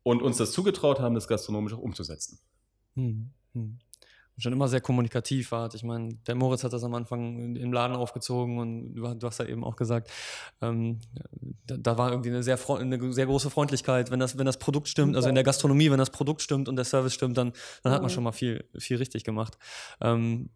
und 0.02 0.22
uns 0.22 0.36
das 0.36 0.52
zugetraut 0.52 1.00
haben, 1.00 1.14
das 1.14 1.28
gastronomisch 1.28 1.72
auch 1.72 1.78
umzusetzen. 1.78 2.38
Hm, 2.94 3.30
hm. 3.52 3.78
Schon 4.36 4.52
immer 4.52 4.66
sehr 4.68 4.80
kommunikativ 4.80 5.52
wart. 5.52 5.74
Ich 5.74 5.84
meine, 5.84 6.14
der 6.26 6.34
Moritz 6.34 6.64
hat 6.64 6.72
das 6.72 6.82
am 6.82 6.94
Anfang 6.94 7.54
im 7.54 7.72
Laden 7.72 7.96
aufgezogen 7.96 8.58
und 8.58 8.94
du, 8.94 9.26
hast 9.26 9.38
ja 9.38 9.46
eben 9.46 9.62
auch 9.62 9.76
gesagt, 9.76 10.10
ähm, 10.60 10.98
da, 11.66 11.76
da 11.76 11.98
war 11.98 12.10
irgendwie 12.10 12.30
eine 12.30 12.42
sehr, 12.42 12.58
eine 12.68 13.12
sehr 13.12 13.26
große 13.26 13.50
Freundlichkeit. 13.50 14.10
Wenn 14.10 14.18
das, 14.18 14.36
wenn 14.36 14.46
das 14.46 14.58
Produkt 14.58 14.88
stimmt, 14.88 15.14
also 15.14 15.28
in 15.28 15.34
der 15.36 15.44
Gastronomie, 15.44 15.90
wenn 15.90 15.98
das 15.98 16.10
Produkt 16.10 16.42
stimmt 16.42 16.68
und 16.68 16.76
der 16.76 16.84
Service 16.84 17.14
stimmt, 17.14 17.36
dann, 17.38 17.52
dann 17.82 17.92
hat 17.92 18.02
man 18.02 18.10
Mhm. 18.10 18.14
schon 18.14 18.24
mal 18.24 18.32
viel, 18.32 18.64
viel 18.76 18.96
richtig 18.96 19.24
gemacht. 19.24 19.56
Ähm, 20.00 20.50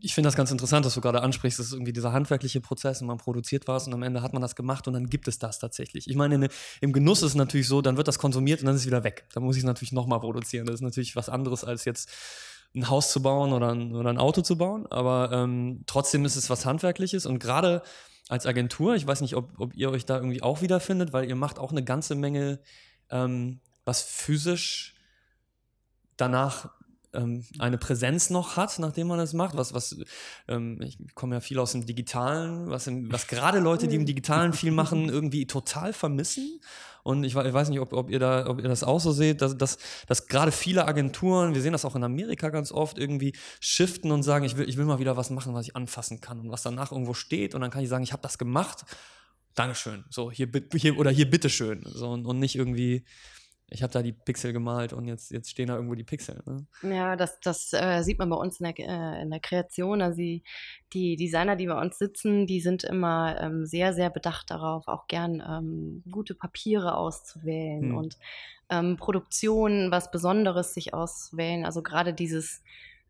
ich 0.00 0.14
finde 0.14 0.28
das 0.28 0.36
ganz 0.36 0.50
interessant, 0.50 0.84
dass 0.86 0.94
du 0.94 1.00
gerade 1.00 1.22
ansprichst, 1.22 1.58
das 1.58 1.66
ist 1.66 1.72
irgendwie 1.72 1.92
dieser 1.92 2.12
handwerkliche 2.12 2.60
Prozess 2.60 3.00
und 3.00 3.06
man 3.06 3.18
produziert 3.18 3.66
was 3.68 3.86
und 3.86 3.94
am 3.94 4.02
Ende 4.02 4.22
hat 4.22 4.32
man 4.32 4.42
das 4.42 4.54
gemacht 4.54 4.86
und 4.86 4.92
dann 4.94 5.08
gibt 5.08 5.28
es 5.28 5.38
das 5.38 5.58
tatsächlich. 5.58 6.08
Ich 6.08 6.16
meine, 6.16 6.34
in, 6.34 6.48
im 6.80 6.92
Genuss 6.92 7.22
ist 7.22 7.30
es 7.30 7.34
natürlich 7.34 7.68
so, 7.68 7.80
dann 7.80 7.96
wird 7.96 8.06
das 8.06 8.18
konsumiert 8.18 8.60
und 8.60 8.66
dann 8.66 8.74
ist 8.74 8.82
es 8.82 8.86
wieder 8.86 9.04
weg. 9.04 9.26
Dann 9.32 9.42
muss 9.42 9.56
ich 9.56 9.62
es 9.62 9.66
natürlich 9.66 9.92
nochmal 9.92 10.20
produzieren. 10.20 10.66
Das 10.66 10.76
ist 10.76 10.80
natürlich 10.82 11.16
was 11.16 11.28
anderes 11.28 11.64
als 11.64 11.84
jetzt 11.84 12.10
ein 12.74 12.90
Haus 12.90 13.10
zu 13.10 13.22
bauen 13.22 13.52
oder 13.52 13.72
ein, 13.72 13.94
oder 13.94 14.10
ein 14.10 14.18
Auto 14.18 14.42
zu 14.42 14.58
bauen, 14.58 14.86
aber 14.86 15.30
ähm, 15.32 15.82
trotzdem 15.86 16.24
ist 16.24 16.36
es 16.36 16.50
was 16.50 16.66
Handwerkliches 16.66 17.26
und 17.26 17.38
gerade 17.38 17.82
als 18.28 18.46
Agentur, 18.46 18.94
ich 18.94 19.06
weiß 19.06 19.22
nicht, 19.22 19.36
ob, 19.36 19.58
ob 19.58 19.74
ihr 19.74 19.90
euch 19.90 20.04
da 20.04 20.16
irgendwie 20.16 20.42
auch 20.42 20.60
wiederfindet, 20.60 21.12
weil 21.12 21.28
ihr 21.28 21.36
macht 21.36 21.58
auch 21.58 21.72
eine 21.72 21.82
ganze 21.82 22.14
Menge, 22.14 22.60
ähm, 23.10 23.60
was 23.84 24.02
physisch 24.02 24.94
danach 26.16 26.70
ähm, 27.18 27.44
eine 27.58 27.78
Präsenz 27.78 28.30
noch 28.30 28.56
hat, 28.56 28.78
nachdem 28.78 29.08
man 29.08 29.18
das 29.18 29.32
macht. 29.32 29.56
Was, 29.56 29.74
was, 29.74 29.96
ähm, 30.46 30.80
ich 30.82 30.98
komme 31.14 31.36
ja 31.36 31.40
viel 31.40 31.58
aus 31.58 31.72
dem 31.72 31.84
Digitalen, 31.84 32.70
was, 32.70 32.86
im, 32.86 33.10
was 33.12 33.26
gerade 33.26 33.58
Leute, 33.58 33.88
die 33.88 33.96
im 33.96 34.06
Digitalen 34.06 34.52
viel 34.52 34.70
machen, 34.72 35.08
irgendwie 35.08 35.46
total 35.46 35.92
vermissen. 35.92 36.60
Und 37.02 37.24
ich, 37.24 37.34
ich 37.34 37.52
weiß 37.52 37.70
nicht, 37.70 37.80
ob, 37.80 37.92
ob, 37.92 38.10
ihr 38.10 38.18
da, 38.18 38.46
ob 38.48 38.60
ihr 38.60 38.68
das 38.68 38.84
auch 38.84 39.00
so 39.00 39.12
seht, 39.12 39.40
dass, 39.40 39.56
dass, 39.56 39.78
dass 40.06 40.26
gerade 40.26 40.52
viele 40.52 40.86
Agenturen, 40.86 41.54
wir 41.54 41.62
sehen 41.62 41.72
das 41.72 41.84
auch 41.84 41.96
in 41.96 42.04
Amerika 42.04 42.50
ganz 42.50 42.70
oft, 42.70 42.98
irgendwie 42.98 43.34
shiften 43.60 44.10
und 44.10 44.22
sagen, 44.22 44.44
ich 44.44 44.56
will, 44.56 44.68
ich 44.68 44.76
will 44.76 44.84
mal 44.84 44.98
wieder 44.98 45.16
was 45.16 45.30
machen, 45.30 45.54
was 45.54 45.66
ich 45.66 45.76
anfassen 45.76 46.20
kann 46.20 46.40
und 46.40 46.50
was 46.50 46.62
danach 46.62 46.92
irgendwo 46.92 47.14
steht. 47.14 47.54
Und 47.54 47.62
dann 47.62 47.70
kann 47.70 47.82
ich 47.82 47.88
sagen, 47.88 48.04
ich 48.04 48.12
habe 48.12 48.22
das 48.22 48.36
gemacht. 48.36 48.84
Dankeschön. 49.54 50.04
So, 50.10 50.30
hier, 50.30 50.48
hier 50.74 50.98
oder 50.98 51.10
hier 51.10 51.28
bitteschön. 51.28 51.82
So, 51.86 52.10
und, 52.10 52.26
und 52.26 52.38
nicht 52.38 52.56
irgendwie, 52.56 53.04
ich 53.70 53.82
habe 53.82 53.92
da 53.92 54.02
die 54.02 54.12
Pixel 54.12 54.52
gemalt 54.52 54.92
und 54.92 55.06
jetzt, 55.06 55.30
jetzt 55.30 55.50
stehen 55.50 55.68
da 55.68 55.74
irgendwo 55.74 55.94
die 55.94 56.04
Pixel. 56.04 56.42
Ne? 56.46 56.66
Ja, 56.82 57.16
das, 57.16 57.38
das 57.40 57.72
äh, 57.72 58.02
sieht 58.02 58.18
man 58.18 58.30
bei 58.30 58.36
uns 58.36 58.60
in 58.60 58.64
der, 58.64 58.78
äh, 58.78 59.22
in 59.22 59.30
der 59.30 59.40
Kreation. 59.40 60.00
Also 60.00 60.16
die, 60.16 60.42
die 60.92 61.16
Designer, 61.16 61.54
die 61.54 61.66
bei 61.66 61.78
uns 61.78 61.98
sitzen, 61.98 62.46
die 62.46 62.60
sind 62.60 62.84
immer 62.84 63.38
ähm, 63.40 63.66
sehr, 63.66 63.92
sehr 63.92 64.08
bedacht 64.10 64.50
darauf, 64.50 64.88
auch 64.88 65.06
gern 65.06 65.42
ähm, 65.46 66.02
gute 66.10 66.34
Papiere 66.34 66.96
auszuwählen 66.96 67.90
Hm. 67.90 67.96
und 67.96 68.18
ähm, 68.70 68.96
Produktionen, 68.96 69.90
was 69.90 70.10
Besonderes 70.10 70.74
sich 70.74 70.94
auswählen. 70.94 71.64
Also 71.64 71.82
gerade 71.82 72.14
dieses 72.14 72.62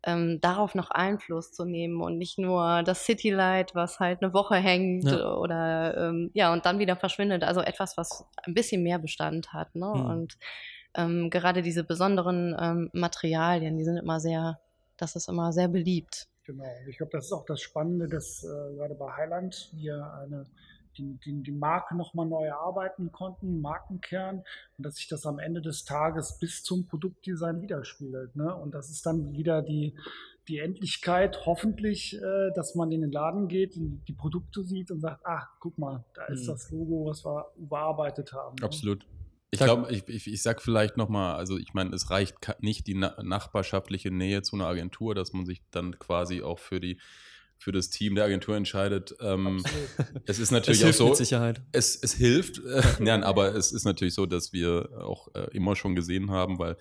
ähm, 0.04 0.40
darauf 0.40 0.74
noch 0.74 0.90
Einfluss 0.90 1.52
zu 1.52 1.64
nehmen 1.64 2.00
und 2.00 2.18
nicht 2.18 2.38
nur 2.38 2.82
das 2.84 3.04
Citylight, 3.04 3.74
was 3.74 3.98
halt 4.00 4.22
eine 4.22 4.32
Woche 4.32 4.56
hängt 4.56 5.10
Ja. 5.10 5.34
oder 5.34 6.08
ähm, 6.08 6.30
ja 6.34 6.52
und 6.52 6.66
dann 6.66 6.78
wieder 6.78 6.96
verschwindet. 6.96 7.44
Also 7.44 7.60
etwas, 7.60 7.96
was 7.96 8.24
ein 8.44 8.54
bisschen 8.54 8.82
mehr 8.82 8.98
Bestand 8.98 9.52
hat. 9.52 9.74
Ne? 9.74 9.92
Hm. 9.92 10.06
Und 10.06 10.38
ähm, 10.94 11.30
gerade 11.30 11.62
diese 11.62 11.84
besonderen 11.84 12.56
ähm, 12.58 12.90
Materialien, 12.92 13.76
die 13.76 13.84
sind 13.84 13.96
immer 13.96 14.20
sehr, 14.20 14.60
das 14.96 15.16
ist 15.16 15.28
immer 15.28 15.52
sehr 15.52 15.68
beliebt. 15.68 16.28
Genau. 16.44 16.64
Ich 16.88 16.96
glaube, 16.96 17.12
das 17.12 17.26
ist 17.26 17.32
auch 17.32 17.44
das 17.44 17.60
Spannende, 17.60 18.08
dass 18.08 18.42
äh, 18.42 18.74
gerade 18.76 18.94
bei 18.94 19.12
Highland 19.16 19.70
wir 19.74 20.12
eine 20.14 20.46
die, 20.98 21.18
die, 21.24 21.42
die 21.42 21.52
Marke 21.52 21.96
nochmal 21.96 22.26
neu 22.26 22.44
erarbeiten 22.44 23.12
konnten, 23.12 23.60
Markenkern, 23.60 24.42
und 24.76 24.86
dass 24.86 24.96
sich 24.96 25.08
das 25.08 25.24
am 25.26 25.38
Ende 25.38 25.60
des 25.62 25.84
Tages 25.84 26.38
bis 26.38 26.62
zum 26.62 26.86
Produktdesign 26.86 27.62
widerspiegelt. 27.62 28.36
Ne? 28.36 28.54
Und 28.54 28.74
das 28.74 28.90
ist 28.90 29.06
dann 29.06 29.32
wieder 29.32 29.62
die, 29.62 29.96
die 30.48 30.58
Endlichkeit, 30.58 31.46
hoffentlich, 31.46 32.16
äh, 32.20 32.50
dass 32.54 32.74
man 32.74 32.90
in 32.90 33.02
den 33.02 33.12
Laden 33.12 33.48
geht, 33.48 33.74
die 33.76 34.12
Produkte 34.14 34.64
sieht 34.64 34.90
und 34.90 35.00
sagt, 35.00 35.20
ach, 35.24 35.46
guck 35.60 35.78
mal, 35.78 36.04
da 36.14 36.24
ist 36.26 36.42
Mhm. 36.44 36.46
das 36.52 36.70
Logo, 36.70 37.06
was 37.06 37.24
wir 37.24 37.46
überarbeitet 37.56 38.32
haben. 38.32 38.56
ne? 38.56 38.64
Absolut. 38.64 39.06
Ich 39.50 39.60
glaube, 39.60 39.90
ich, 39.90 40.06
ich, 40.08 40.26
ich 40.30 40.42
sag 40.42 40.60
vielleicht 40.60 40.98
nochmal, 40.98 41.36
also 41.36 41.56
ich 41.56 41.72
meine, 41.72 41.94
es 41.94 42.10
reicht 42.10 42.36
nicht 42.60 42.86
die 42.86 42.94
na 42.94 43.16
nachbarschaftliche 43.22 44.10
Nähe 44.10 44.42
zu 44.42 44.56
einer 44.56 44.66
Agentur, 44.66 45.14
dass 45.14 45.32
man 45.32 45.46
sich 45.46 45.62
dann 45.70 45.98
quasi 45.98 46.42
auch 46.42 46.58
für 46.58 46.80
die 46.80 47.00
für 47.58 47.72
das 47.72 47.90
Team 47.90 48.14
der 48.14 48.24
Agentur 48.24 48.56
entscheidet. 48.56 49.14
Ähm, 49.20 49.62
es 50.26 50.38
ist 50.38 50.44
Es 50.44 50.50
natürlich 50.52 50.80
auch 50.80 50.84
hilft 50.84 50.98
so, 50.98 51.08
mit 51.08 51.16
Sicherheit. 51.16 51.60
es, 51.72 51.96
es 52.00 52.14
hilft, 52.14 52.58
äh, 52.64 52.82
nein, 53.00 53.24
aber 53.24 53.54
es 53.54 53.72
ist 53.72 53.84
natürlich 53.84 54.14
so, 54.14 54.26
dass 54.26 54.52
wir 54.52 54.88
auch 55.00 55.28
äh, 55.34 55.48
immer 55.52 55.74
schon 55.76 55.96
gesehen 55.96 56.30
haben, 56.30 56.58
weil 56.58 56.76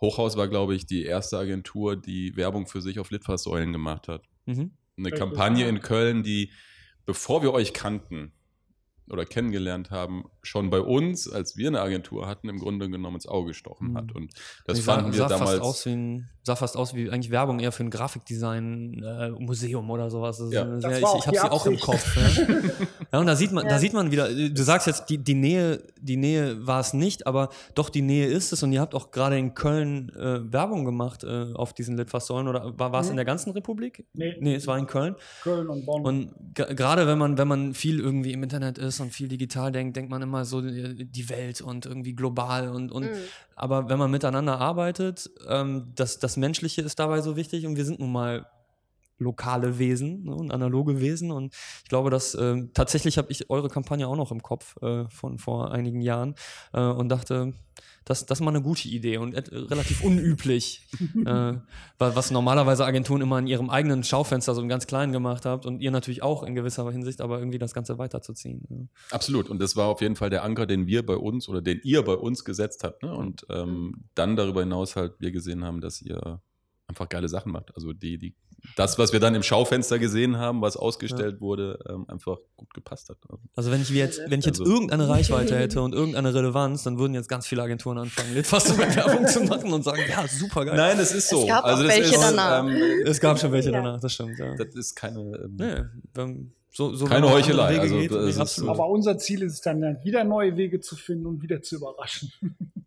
Hochhaus 0.00 0.36
war, 0.36 0.48
glaube 0.48 0.74
ich, 0.74 0.86
die 0.86 1.04
erste 1.04 1.38
Agentur, 1.38 1.96
die 1.96 2.34
Werbung 2.36 2.66
für 2.66 2.80
sich 2.80 2.98
auf 2.98 3.10
Litfaßsäulen 3.10 3.72
gemacht 3.72 4.08
hat. 4.08 4.22
Mhm. 4.46 4.72
Eine 4.96 5.10
Kampagne 5.10 5.68
in 5.68 5.80
Köln, 5.80 6.22
die, 6.22 6.50
bevor 7.04 7.42
wir 7.42 7.52
euch 7.52 7.72
kannten 7.72 8.32
oder 9.08 9.24
kennengelernt 9.24 9.90
haben, 9.90 10.24
schon 10.44 10.70
bei 10.70 10.80
uns, 10.80 11.28
als 11.30 11.56
wir 11.56 11.66
eine 11.68 11.80
Agentur 11.80 12.26
hatten, 12.28 12.48
im 12.48 12.58
Grunde 12.58 12.88
genommen 12.88 13.16
ins 13.16 13.26
Auge 13.26 13.48
gestochen 13.48 13.96
hat. 13.96 14.12
Und 14.14 14.32
das 14.66 14.76
Die 14.76 14.82
fanden 14.82 15.12
wir 15.12 15.18
sah 15.18 15.28
damals. 15.28 15.50
Fast 15.50 15.62
aus 15.62 15.86
wie 15.86 15.90
ein, 15.92 16.28
sah 16.42 16.56
fast 16.56 16.76
aus 16.76 16.94
wie 16.94 17.10
eigentlich 17.10 17.30
Werbung 17.32 17.58
eher 17.60 17.72
für 17.72 17.82
ein 17.84 17.90
Grafikdesign-Museum 17.90 19.90
oder 19.90 20.10
sowas. 20.10 20.38
Das 20.38 20.46
ist 20.48 20.52
Ja. 20.54 20.64
Das 20.64 20.82
sehr, 20.82 21.02
war 21.02 21.14
ich 21.16 21.20
ich 21.20 21.26
habe 21.26 21.36
sie 21.36 21.50
auch 21.50 21.66
im. 21.66 21.78
Kopf. 21.78 22.16
Ja. 22.16 22.56
ja, 23.12 23.18
und 23.18 23.26
da 23.26 23.36
sieht 23.36 23.52
man, 23.52 23.64
da 23.64 23.72
Ja. 23.72 23.78
sieht 23.78 23.92
man 23.92 24.10
wieder, 24.10 24.28
du 24.28 24.62
sagst 24.62 24.86
jetzt, 24.86 25.06
die, 25.10 25.18
die 25.18 25.34
Nähe, 25.34 25.82
die 26.00 26.16
Nähe 26.16 26.66
war 26.66 26.80
es 26.80 26.94
nicht, 26.94 27.26
aber 27.26 27.48
doch 27.74 27.90
die 27.90 28.02
Nähe 28.02 28.26
ist 28.26 28.52
es. 28.52 28.62
Und 28.62 28.72
ihr 28.72 28.80
habt 28.80 28.94
auch 28.94 29.10
gerade 29.10 29.38
in 29.38 29.54
Köln 29.54 30.10
äh, 30.10 30.52
Werbung 30.52 30.84
gemacht 30.84 31.24
äh, 31.24 31.52
auf 31.54 31.72
diesen 31.72 31.96
Litfaßsäulen. 31.96 32.48
Oder 32.48 32.78
war, 32.78 32.92
war 32.92 33.00
es 33.00 33.06
Mhm. 33.06 33.10
in 33.12 33.16
der 33.16 33.24
ganzen 33.24 33.50
Republik? 33.52 34.04
Nee. 34.14 34.36
Nee, 34.40 34.54
es 34.54 34.66
war 34.66 34.78
in 34.78 34.86
Köln. 34.86 35.16
Köln 35.42 35.68
und 35.68 35.84
Bonn. 35.86 36.04
Und 36.04 36.30
ge- 36.54 36.74
gerade 36.74 37.06
wenn 37.06 37.18
man, 37.18 37.38
wenn 37.38 37.48
man 37.48 37.74
viel 37.74 38.00
irgendwie 38.00 38.32
im 38.32 38.42
Internet 38.42 38.78
ist 38.78 39.00
und 39.00 39.12
viel 39.12 39.28
digital 39.28 39.72
denkt, 39.72 39.96
denkt 39.96 40.10
man 40.10 40.22
immer 40.22 40.33
so 40.42 40.60
die 40.60 41.04
die 41.04 41.28
Welt 41.28 41.60
und 41.60 41.86
irgendwie 41.86 42.14
global 42.14 42.68
und, 42.70 42.90
und 42.90 43.04
Mhm. 43.04 43.16
aber 43.54 43.88
wenn 43.88 43.98
man 43.98 44.10
miteinander 44.10 44.58
arbeitet, 44.58 45.30
ähm, 45.46 45.92
das, 45.94 46.18
das 46.18 46.36
Menschliche 46.36 46.82
ist 46.82 46.98
dabei 46.98 47.20
so 47.20 47.36
wichtig 47.36 47.66
und 47.66 47.76
wir 47.76 47.84
sind 47.84 48.00
nun 48.00 48.10
mal 48.10 48.46
lokale 49.18 49.78
Wesen 49.78 50.24
ne, 50.24 50.34
und 50.34 50.50
analoge 50.50 51.00
Wesen 51.00 51.30
und 51.30 51.54
ich 51.84 51.88
glaube, 51.88 52.10
dass 52.10 52.34
ähm, 52.34 52.70
tatsächlich 52.74 53.18
habe 53.18 53.30
ich 53.30 53.48
eure 53.50 53.68
Kampagne 53.68 54.08
auch 54.08 54.16
noch 54.16 54.32
im 54.32 54.42
Kopf 54.42 54.76
äh, 54.82 55.08
von 55.08 55.38
vor 55.38 55.70
einigen 55.70 56.00
Jahren 56.00 56.34
äh, 56.72 56.80
und 56.80 57.08
dachte, 57.08 57.54
das, 58.04 58.26
das 58.26 58.38
ist 58.40 58.44
mal 58.44 58.50
eine 58.50 58.60
gute 58.62 58.88
Idee 58.88 59.16
und 59.16 59.34
relativ 59.34 60.02
unüblich, 60.04 60.82
äh, 61.16 61.24
wa- 61.24 61.60
was 61.98 62.30
normalerweise 62.30 62.84
Agenturen 62.84 63.22
immer 63.22 63.38
in 63.38 63.46
ihrem 63.46 63.70
eigenen 63.70 64.04
Schaufenster 64.04 64.54
so 64.54 64.60
im 64.60 64.68
ganz 64.68 64.86
Kleinen 64.86 65.12
gemacht 65.12 65.46
habt 65.46 65.64
und 65.66 65.80
ihr 65.80 65.90
natürlich 65.90 66.22
auch 66.22 66.42
in 66.42 66.54
gewisser 66.54 66.90
Hinsicht, 66.90 67.20
aber 67.20 67.38
irgendwie 67.38 67.58
das 67.58 67.72
Ganze 67.74 67.96
weiterzuziehen. 67.98 68.62
Ja. 68.68 68.76
Absolut. 69.10 69.48
Und 69.48 69.58
das 69.60 69.74
war 69.76 69.86
auf 69.86 70.00
jeden 70.02 70.16
Fall 70.16 70.30
der 70.30 70.44
Anker, 70.44 70.66
den 70.66 70.86
wir 70.86 71.04
bei 71.04 71.16
uns 71.16 71.48
oder 71.48 71.62
den 71.62 71.80
ihr 71.82 72.02
bei 72.02 72.14
uns 72.14 72.44
gesetzt 72.44 72.84
habt. 72.84 73.02
Ne? 73.02 73.14
Und 73.14 73.46
ähm, 73.50 74.04
dann 74.14 74.36
darüber 74.36 74.60
hinaus 74.60 74.96
halt 74.96 75.14
wir 75.18 75.30
gesehen 75.32 75.64
haben, 75.64 75.80
dass 75.80 76.02
ihr 76.02 76.40
einfach 76.86 77.08
geile 77.08 77.28
Sachen 77.28 77.52
macht. 77.52 77.74
Also 77.74 77.92
die, 77.94 78.18
die, 78.18 78.34
das, 78.76 78.98
was 78.98 79.12
wir 79.12 79.20
dann 79.20 79.34
im 79.34 79.42
Schaufenster 79.42 79.98
gesehen 79.98 80.38
haben, 80.38 80.60
was 80.62 80.76
ausgestellt 80.76 81.40
wurde, 81.40 81.78
ähm, 81.88 82.04
einfach 82.08 82.38
gut 82.56 82.72
gepasst 82.74 83.08
hat. 83.08 83.18
Also 83.56 83.70
wenn 83.70 83.82
ich 83.82 83.90
jetzt, 83.90 84.20
wenn 84.28 84.40
ich 84.40 84.46
jetzt 84.46 84.60
Also- 84.60 84.72
irgendeine 84.72 85.08
Reichweite 85.08 85.56
hätte 85.56 85.80
und 85.82 85.94
irgendeine 85.94 86.34
Relevanz, 86.34 86.82
dann 86.82 86.98
würden 86.98 87.14
jetzt 87.14 87.28
ganz 87.28 87.46
viele 87.46 87.62
Agenturen 87.62 87.98
anfangen, 87.98 88.34
Litfaß 88.34 88.76
Werbung 88.78 89.26
zu 89.26 89.40
machen 89.44 89.72
und 89.72 89.82
sagen, 89.84 90.02
ja, 90.08 90.26
super 90.26 90.64
geil. 90.64 90.76
Nein, 90.76 90.98
es 90.98 91.12
ist 91.12 91.28
so. 91.28 91.42
Es 91.42 91.48
gab 91.48 91.64
also 91.64 91.84
welche 91.86 92.14
ist, 92.14 92.22
danach. 92.22 92.64
Ähm, 92.66 92.76
Es 93.04 93.20
gab 93.20 93.38
schon 93.38 93.52
welche 93.52 93.70
Ja. 93.70 93.82
danach, 93.82 94.00
das 94.00 94.12
stimmt. 94.12 94.38
Ja. 94.38 94.54
das 94.56 94.74
ist 94.74 94.94
keine. 94.94 95.20
Ähm, 95.20 95.56
Nee, 95.56 95.84
wenn- 96.14 96.52
so, 96.76 96.92
so 96.92 97.04
Keine 97.04 97.30
Heuchelei, 97.30 97.78
also 97.78 97.96
geht, 97.96 98.10
das 98.10 98.58
nee. 98.60 98.68
Aber 98.68 98.88
unser 98.88 99.16
Ziel 99.16 99.42
ist 99.42 99.52
es 99.52 99.60
dann, 99.60 99.80
dann 99.80 100.02
wieder 100.02 100.24
neue 100.24 100.56
Wege 100.56 100.80
zu 100.80 100.96
finden 100.96 101.26
und 101.26 101.40
wieder 101.40 101.62
zu 101.62 101.76
überraschen. 101.76 102.32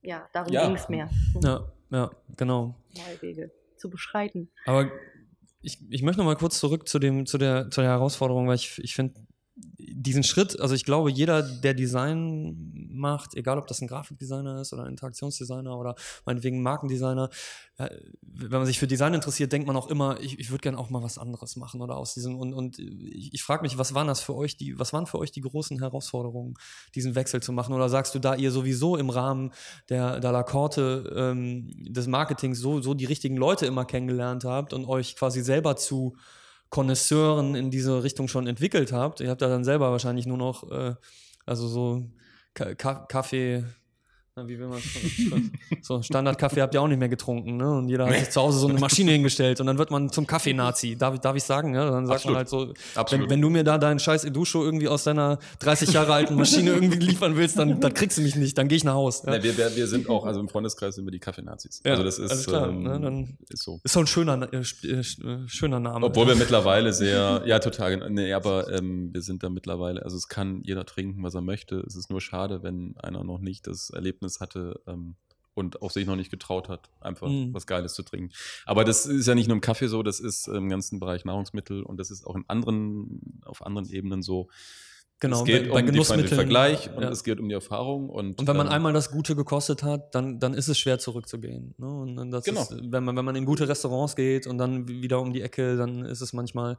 Ja, 0.01 0.27
darum 0.33 0.51
Ja. 0.51 0.65
ging 0.67 0.75
es 0.75 0.89
mehr. 0.89 1.09
ja, 1.41 1.61
ja, 1.91 2.11
genau. 2.35 2.75
Neue 2.95 3.21
Wege 3.21 3.51
zu 3.77 3.89
beschreiten. 3.89 4.49
Aber 4.65 4.89
ich, 5.61 5.79
ich 5.89 6.01
möchte 6.01 6.19
noch 6.19 6.25
mal 6.25 6.35
kurz 6.35 6.59
zurück 6.59 6.87
zu, 6.87 6.99
dem, 6.99 7.25
zu, 7.25 7.37
der, 7.37 7.69
zu 7.69 7.81
der 7.81 7.91
Herausforderung, 7.91 8.47
weil 8.47 8.55
ich, 8.55 8.77
ich 8.79 8.95
finde 8.95 9.15
diesen 9.99 10.23
Schritt, 10.23 10.59
also 10.59 10.75
ich 10.75 10.85
glaube, 10.85 11.09
jeder, 11.09 11.41
der 11.41 11.73
Design 11.73 12.89
macht, 12.91 13.35
egal 13.35 13.57
ob 13.57 13.67
das 13.67 13.81
ein 13.81 13.87
Grafikdesigner 13.87 14.61
ist 14.61 14.73
oder 14.73 14.83
ein 14.83 14.91
Interaktionsdesigner 14.91 15.77
oder 15.77 15.95
meinetwegen 16.25 16.59
ein 16.59 16.63
Markendesigner, 16.63 17.29
wenn 17.77 18.51
man 18.51 18.65
sich 18.65 18.79
für 18.79 18.87
Design 18.87 19.13
interessiert, 19.13 19.51
denkt 19.51 19.67
man 19.67 19.75
auch 19.75 19.87
immer, 19.87 20.19
ich, 20.19 20.39
ich 20.39 20.51
würde 20.51 20.61
gerne 20.61 20.77
auch 20.77 20.89
mal 20.89 21.01
was 21.01 21.17
anderes 21.17 21.55
machen 21.55 21.81
oder 21.81 21.97
aus 21.97 22.13
diesem 22.13 22.37
und, 22.37 22.53
und 22.53 22.79
ich, 22.79 23.33
ich 23.33 23.43
frage 23.43 23.63
mich, 23.63 23.77
was 23.77 23.93
waren 23.93 24.07
das 24.07 24.21
für 24.21 24.35
euch 24.35 24.55
die, 24.57 24.77
was 24.77 24.93
waren 24.93 25.07
für 25.07 25.17
euch 25.17 25.31
die 25.31 25.41
großen 25.41 25.79
Herausforderungen, 25.79 26.55
diesen 26.93 27.15
Wechsel 27.15 27.41
zu 27.41 27.51
machen? 27.51 27.73
Oder 27.73 27.89
sagst 27.89 28.13
du, 28.13 28.19
da 28.19 28.35
ihr 28.35 28.51
sowieso 28.51 28.97
im 28.97 29.09
Rahmen 29.09 29.51
der, 29.89 30.19
der 30.19 30.31
Lakorte 30.31 31.11
ähm, 31.15 31.71
des 31.75 32.07
Marketings 32.07 32.59
so, 32.59 32.81
so 32.81 32.93
die 32.93 33.05
richtigen 33.05 33.37
Leute 33.37 33.65
immer 33.65 33.85
kennengelernt 33.85 34.43
habt 34.43 34.73
und 34.73 34.85
euch 34.85 35.15
quasi 35.15 35.41
selber 35.41 35.75
zu 35.75 36.15
Connoisseuren 36.69 37.55
in 37.55 37.71
diese 37.71 38.03
Richtung 38.03 38.27
schon 38.27 38.47
entwickelt 38.47 38.91
habt. 38.91 39.21
Ihr 39.21 39.29
habt 39.29 39.41
ja 39.41 39.47
dann 39.47 39.63
selber 39.63 39.91
wahrscheinlich 39.91 40.25
nur 40.25 40.37
noch, 40.37 40.69
äh, 40.71 40.95
also 41.45 41.67
so 41.67 42.03
Ka 42.53 42.75
Ka 42.75 43.05
Kaffee, 43.05 43.63
na, 44.37 44.47
wie 44.47 44.59
will 44.59 44.67
man 44.67 44.79
so 45.81 46.01
Standardkaffee 46.03 46.61
habt 46.61 46.73
ihr 46.75 46.81
auch 46.81 46.87
nicht 46.87 46.99
mehr 46.99 47.09
getrunken, 47.09 47.57
ne? 47.57 47.69
Und 47.77 47.89
jeder 47.89 48.05
hat 48.07 48.15
sich 48.19 48.29
zu 48.29 48.39
Hause 48.41 48.59
so 48.59 48.67
eine 48.67 48.79
Maschine 48.79 49.11
hingestellt 49.11 49.59
und 49.59 49.65
dann 49.65 49.79
wird 49.79 49.89
man 49.89 50.11
zum 50.11 50.27
Kaffee-Nazi. 50.27 50.95
Darf, 50.95 51.15
ich- 51.15 51.19
darf 51.21 51.35
ich 51.35 51.43
sagen, 51.43 51.73
ja? 51.73 51.89
Dann 51.89 52.05
sagt 52.05 52.25
Absolut. 52.25 52.33
man 52.33 52.37
halt 52.37 52.49
so, 52.49 53.17
wenn, 53.17 53.29
wenn 53.31 53.41
du 53.41 53.49
mir 53.49 53.63
da 53.63 53.79
deinen 53.79 53.99
scheiß 53.99 54.25
Edusho 54.25 54.63
irgendwie 54.63 54.87
aus 54.87 55.05
deiner 55.05 55.39
30 55.59 55.91
Jahre 55.91 56.13
alten 56.13 56.35
Maschine 56.35 56.69
irgendwie 56.71 56.99
liefern 56.99 57.35
willst, 57.35 57.57
dann, 57.57 57.81
dann 57.81 57.93
kriegst 57.95 58.17
du 58.19 58.21
mich 58.21 58.35
nicht, 58.35 58.55
dann 58.59 58.67
gehe 58.67 58.75
ich 58.77 58.83
nach 58.83 58.93
Hause. 58.93 59.23
Ja? 59.25 59.31
Ne, 59.37 59.43
wir, 59.43 59.57
wir, 59.57 59.75
wir 59.75 59.87
sind 59.87 60.07
auch, 60.07 60.23
also 60.25 60.39
im 60.39 60.49
Freundeskreis 60.49 60.93
sind 60.95 61.05
wir 61.05 61.11
die 61.11 61.19
Kaffeenazis. 61.19 61.81
Ja, 61.83 61.93
also 61.93 62.03
das 62.03 62.19
ist, 62.19 62.47
klar, 62.47 62.69
ähm, 62.69 62.83
ne, 62.83 63.27
ist 63.49 63.63
so. 63.63 63.79
Ist 63.83 63.93
so 63.93 64.01
ein 64.01 64.07
schöner, 64.07 64.47
äh, 64.53 64.57
äh, 64.57 64.99
äh, 64.99 65.03
schöner 65.47 65.79
Name. 65.79 66.05
Obwohl 66.05 66.27
wir 66.27 66.35
mittlerweile 66.35 66.93
sehr, 66.93 67.41
ja 67.47 67.57
total, 67.57 68.07
nee, 68.11 68.33
aber 68.33 68.71
ähm, 68.71 69.09
wir 69.13 69.21
sind 69.23 69.41
da 69.41 69.49
mittlerweile, 69.49 70.03
also 70.03 70.15
es 70.15 70.27
kann 70.27 70.61
jeder 70.63 70.85
trinken, 70.85 71.23
was 71.23 71.33
er 71.33 71.41
möchte. 71.41 71.79
Es 71.87 71.95
ist 71.95 72.11
nur 72.11 72.21
schade, 72.21 72.61
wenn 72.61 72.95
einer 73.01 73.23
noch 73.23 73.39
nicht 73.39 73.65
das 73.65 73.89
Erlebnis 73.89 74.26
hatte 74.39 74.79
ähm, 74.87 75.15
und 75.53 75.81
auch 75.81 75.89
sich 75.89 76.05
noch 76.05 76.15
nicht 76.15 76.29
getraut 76.29 76.69
hat, 76.69 76.89
einfach 77.01 77.27
Mhm. 77.27 77.53
was 77.53 77.65
Geiles 77.65 77.93
zu 77.95 78.03
trinken. 78.03 78.31
Aber 78.65 78.83
das 78.83 79.05
ist 79.07 79.25
ja 79.27 79.33
nicht 79.33 79.47
nur 79.47 79.55
im 79.55 79.61
Kaffee 79.61 79.87
so, 79.87 80.03
das 80.03 80.19
ist 80.19 80.47
im 80.47 80.69
ganzen 80.69 80.99
Bereich 80.99 81.25
Nahrungsmittel 81.25 81.81
und 81.81 81.97
das 81.99 82.11
ist 82.11 82.25
auch 82.27 82.35
in 82.35 82.45
anderen, 82.47 83.41
auf 83.43 83.65
anderen 83.65 83.89
Ebenen 83.89 84.21
so. 84.21 84.49
genau, 85.19 85.39
es 85.39 85.45
geht 85.45 85.71
bei, 85.71 85.79
um 85.79 85.87
den. 85.87 86.27
Vergleich 86.27 86.91
und 86.95 87.01
ja. 87.01 87.09
es 87.09 87.23
geht 87.23 87.39
um 87.39 87.49
die 87.49 87.55
Erfahrung. 87.55 88.07
Und, 88.07 88.39
Und 88.39 88.47
wenn 88.47 88.55
man 88.55 88.67
ähm, 88.67 88.73
einmal 88.73 88.93
das 88.93 89.09
Gute 89.09 89.35
gekostet 89.35 89.81
hat, 89.81 90.13
dann, 90.13 90.39
dann 90.39 90.53
ist 90.53 90.67
es 90.67 90.77
schwer 90.77 90.99
zurückzugehen. 90.99 91.73
Ne? 91.79 92.29
Genau. 92.45 92.61
ist, 92.61 92.75
wenn, 92.91 93.03
man, 93.03 93.17
wenn 93.17 93.25
man 93.25 93.35
in 93.35 93.45
gute 93.45 93.67
Restaurants 93.67 94.15
geht 94.15 94.45
und 94.45 94.59
dann 94.59 94.87
wieder 94.87 95.19
um 95.19 95.33
die 95.33 95.41
Ecke, 95.41 95.75
dann 95.75 96.05
ist 96.05 96.21
es 96.21 96.33
manchmal 96.33 96.77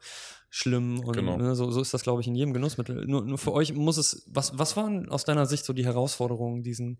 schlimm. 0.50 1.00
Und 1.00 1.16
Genau. 1.16 1.36
ne, 1.36 1.56
so, 1.56 1.72
so 1.72 1.80
ist 1.80 1.92
das, 1.92 2.04
glaube 2.04 2.20
ich, 2.20 2.28
in 2.28 2.36
jedem 2.36 2.52
Genussmittel. 2.54 3.06
Nur, 3.08 3.22
nur 3.24 3.38
für 3.38 3.52
euch 3.52 3.74
muss 3.74 3.96
es, 3.96 4.22
was, 4.28 4.56
was 4.56 4.76
waren 4.76 5.08
aus 5.08 5.24
deiner 5.24 5.46
Sicht 5.46 5.64
so 5.64 5.72
die 5.72 5.84
Herausforderungen, 5.84 6.62
diesen, 6.62 6.98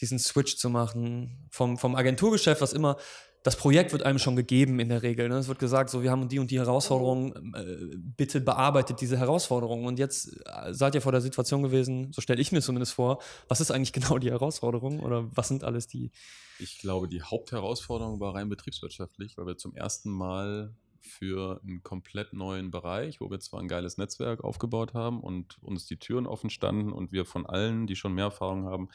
diesen 0.00 0.18
Switch 0.18 0.56
zu 0.56 0.70
machen 0.70 1.48
vom, 1.50 1.78
vom 1.78 1.94
Agenturgeschäft, 1.94 2.60
was 2.60 2.72
immer 2.72 2.96
das 3.42 3.56
Projekt 3.56 3.92
wird 3.92 4.02
einem 4.02 4.18
schon 4.18 4.36
gegeben 4.36 4.80
in 4.80 4.88
der 4.88 5.02
Regel. 5.02 5.28
Ne? 5.28 5.38
Es 5.38 5.48
wird 5.48 5.58
gesagt, 5.58 5.90
so 5.90 6.02
wir 6.02 6.10
haben 6.10 6.28
die 6.28 6.38
und 6.38 6.50
die 6.50 6.58
Herausforderungen, 6.58 7.54
äh, 7.54 7.96
bitte 7.96 8.40
bearbeitet 8.40 9.00
diese 9.00 9.16
Herausforderungen. 9.16 9.86
Und 9.86 9.98
jetzt 9.98 10.36
äh, 10.44 10.74
seid 10.74 10.94
ihr 10.94 11.00
vor 11.00 11.12
der 11.12 11.20
Situation 11.20 11.62
gewesen, 11.62 12.12
so 12.12 12.20
stelle 12.20 12.40
ich 12.40 12.52
mir 12.52 12.60
zumindest 12.60 12.94
vor, 12.94 13.22
was 13.46 13.60
ist 13.60 13.70
eigentlich 13.70 13.92
genau 13.94 14.18
die 14.18 14.30
Herausforderung 14.30 15.00
oder 15.00 15.28
was 15.34 15.48
sind 15.48 15.64
alles 15.64 15.86
die? 15.86 16.10
Ich 16.58 16.78
glaube, 16.78 17.08
die 17.08 17.22
Hauptherausforderung 17.22 18.18
war 18.20 18.34
rein 18.34 18.48
betriebswirtschaftlich, 18.48 19.38
weil 19.38 19.46
wir 19.46 19.56
zum 19.56 19.74
ersten 19.74 20.10
Mal 20.10 20.74
für 21.00 21.60
einen 21.62 21.82
komplett 21.82 22.32
neuen 22.32 22.70
Bereich, 22.70 23.20
wo 23.20 23.30
wir 23.30 23.38
zwar 23.40 23.60
ein 23.60 23.68
geiles 23.68 23.98
Netzwerk 23.98 24.42
aufgebaut 24.42 24.94
haben 24.94 25.20
und 25.20 25.62
uns 25.62 25.86
die 25.86 25.96
Türen 25.96 26.26
offen 26.26 26.50
standen 26.50 26.92
und 26.92 27.12
wir 27.12 27.24
von 27.24 27.46
allen, 27.46 27.86
die 27.86 27.96
schon 27.96 28.14
mehr 28.14 28.26
Erfahrung 28.26 28.66
haben, 28.66 28.88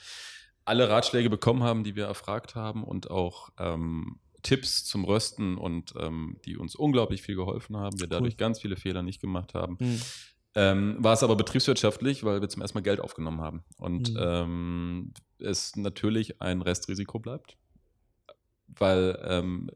alle 0.65 0.89
Ratschläge 0.89 1.29
bekommen 1.29 1.63
haben, 1.63 1.83
die 1.83 1.95
wir 1.95 2.05
erfragt 2.05 2.55
haben 2.55 2.83
und 2.83 3.11
auch 3.11 3.49
ähm, 3.59 4.19
Tipps 4.43 4.83
zum 4.85 5.05
Rösten 5.05 5.57
und 5.57 5.93
ähm, 5.97 6.37
die 6.45 6.57
uns 6.57 6.75
unglaublich 6.75 7.21
viel 7.21 7.35
geholfen 7.35 7.77
haben, 7.77 7.99
wir 7.99 8.07
dadurch 8.07 8.37
ganz 8.37 8.59
viele 8.59 8.75
Fehler 8.75 9.01
nicht 9.01 9.21
gemacht 9.21 9.53
haben. 9.53 9.77
Hm. 9.79 10.01
Ähm, 10.55 10.97
war 10.99 11.13
es 11.13 11.23
aber 11.23 11.35
betriebswirtschaftlich, 11.35 12.23
weil 12.23 12.39
wir 12.41 12.49
zum 12.49 12.61
ersten 12.61 12.77
Mal 12.77 12.83
Geld 12.83 12.99
aufgenommen 12.99 13.41
haben. 13.41 13.63
Und 13.77 14.13
Mhm. 14.13 14.19
ähm, 14.19 15.13
es 15.39 15.75
natürlich 15.75 16.41
ein 16.41 16.61
Restrisiko 16.61 17.19
bleibt, 17.19 17.57
weil 18.67 19.19
ähm, 19.23 19.71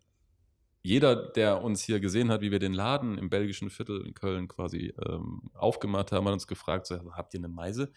jeder, 0.84 1.15
der 1.15 1.63
uns 1.63 1.84
hier 1.84 2.00
gesehen 2.00 2.30
hat, 2.30 2.41
wie 2.41 2.52
wir 2.52 2.60
den 2.60 2.73
Laden 2.73 3.17
im 3.17 3.30
belgischen 3.30 3.69
Viertel 3.69 4.06
in 4.06 4.13
Köln 4.13 4.47
quasi 4.47 4.93
ähm, 5.06 5.50
aufgemacht 5.54 6.12
haben, 6.12 6.26
hat 6.28 6.34
uns 6.34 6.47
gefragt, 6.47 6.86
so, 6.86 7.12
habt 7.12 7.34
ihr 7.34 7.39
eine 7.39 7.50
Meise? 7.50 7.91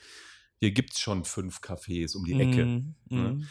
Hier 0.61 0.73
gibt 0.73 0.93
es 0.93 1.01
schon 1.01 1.25
fünf 1.25 1.61
Cafés 1.61 2.15
um 2.17 2.25
die 2.25 2.39
Ecke. 2.39 2.65
Mhm, 2.67 2.95
Ne? 3.09 3.19
mhm, 3.33 3.49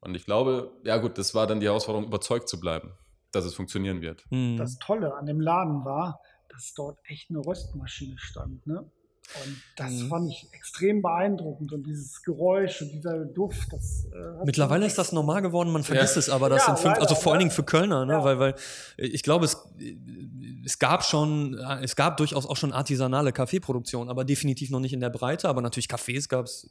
Und 0.00 0.14
ich 0.16 0.24
glaube, 0.24 0.72
ja 0.84 0.96
gut, 0.98 1.16
das 1.16 1.34
war 1.34 1.46
dann 1.46 1.60
die 1.60 1.66
Herausforderung, 1.66 2.08
überzeugt 2.08 2.48
zu 2.48 2.58
bleiben, 2.60 2.92
dass 3.30 3.44
es 3.44 3.54
funktionieren 3.54 4.00
wird. 4.00 4.24
mhm. 4.30 4.56
Das 4.56 4.76
Tolle 4.78 5.14
an 5.14 5.26
dem 5.26 5.40
Laden 5.40 5.84
war, 5.84 6.20
dass 6.48 6.74
dort 6.74 6.98
echt 7.04 7.30
eine 7.30 7.38
Röstmaschine 7.38 8.18
stand. 8.18 8.66
Ne? 8.66 8.90
Und 9.44 9.60
das 9.76 9.92
Mhm. 9.92 10.08
fand 10.08 10.30
ich 10.30 10.48
extrem 10.52 11.02
beeindruckend. 11.02 11.72
Und 11.72 11.84
dieses 11.86 12.22
Geräusch 12.22 12.80
und 12.82 12.92
dieser 12.92 13.24
Duft, 13.26 13.72
das. 13.72 14.06
Äh, 14.12 14.44
Mittlerweile 14.44 14.86
ist 14.86 14.96
das 14.96 15.12
normal 15.12 15.42
geworden, 15.42 15.70
man 15.70 15.84
vergisst 15.84 16.14
Ja. 16.16 16.20
es 16.20 16.30
aber, 16.30 16.48
das 16.48 16.60
Ja, 16.62 16.66
sind 16.66 16.78
fünf, 16.78 16.94
leider, 16.94 17.02
also 17.02 17.14
vor 17.14 17.32
allen. 17.32 17.40
Dingen 17.40 17.50
für 17.50 17.62
Kölner, 17.62 18.06
ne? 18.06 18.14
Ja. 18.14 18.24
weil, 18.24 18.38
weil 18.38 18.54
ich 18.96 19.22
glaube, 19.22 19.44
es, 19.44 19.56
es 20.64 20.78
gab 20.78 21.04
schon, 21.04 21.54
es 21.82 21.94
gab 21.96 22.16
durchaus 22.16 22.46
auch 22.46 22.56
schon 22.56 22.72
artisanale 22.72 23.32
Kaffeeproduktion, 23.32 24.08
aber 24.08 24.24
definitiv 24.24 24.70
noch 24.70 24.80
nicht 24.80 24.92
in 24.92 25.00
der 25.00 25.10
Breite, 25.10 25.48
aber 25.48 25.60
natürlich 25.62 25.86
Cafés 25.88 26.28
gab 26.28 26.46
es 26.46 26.70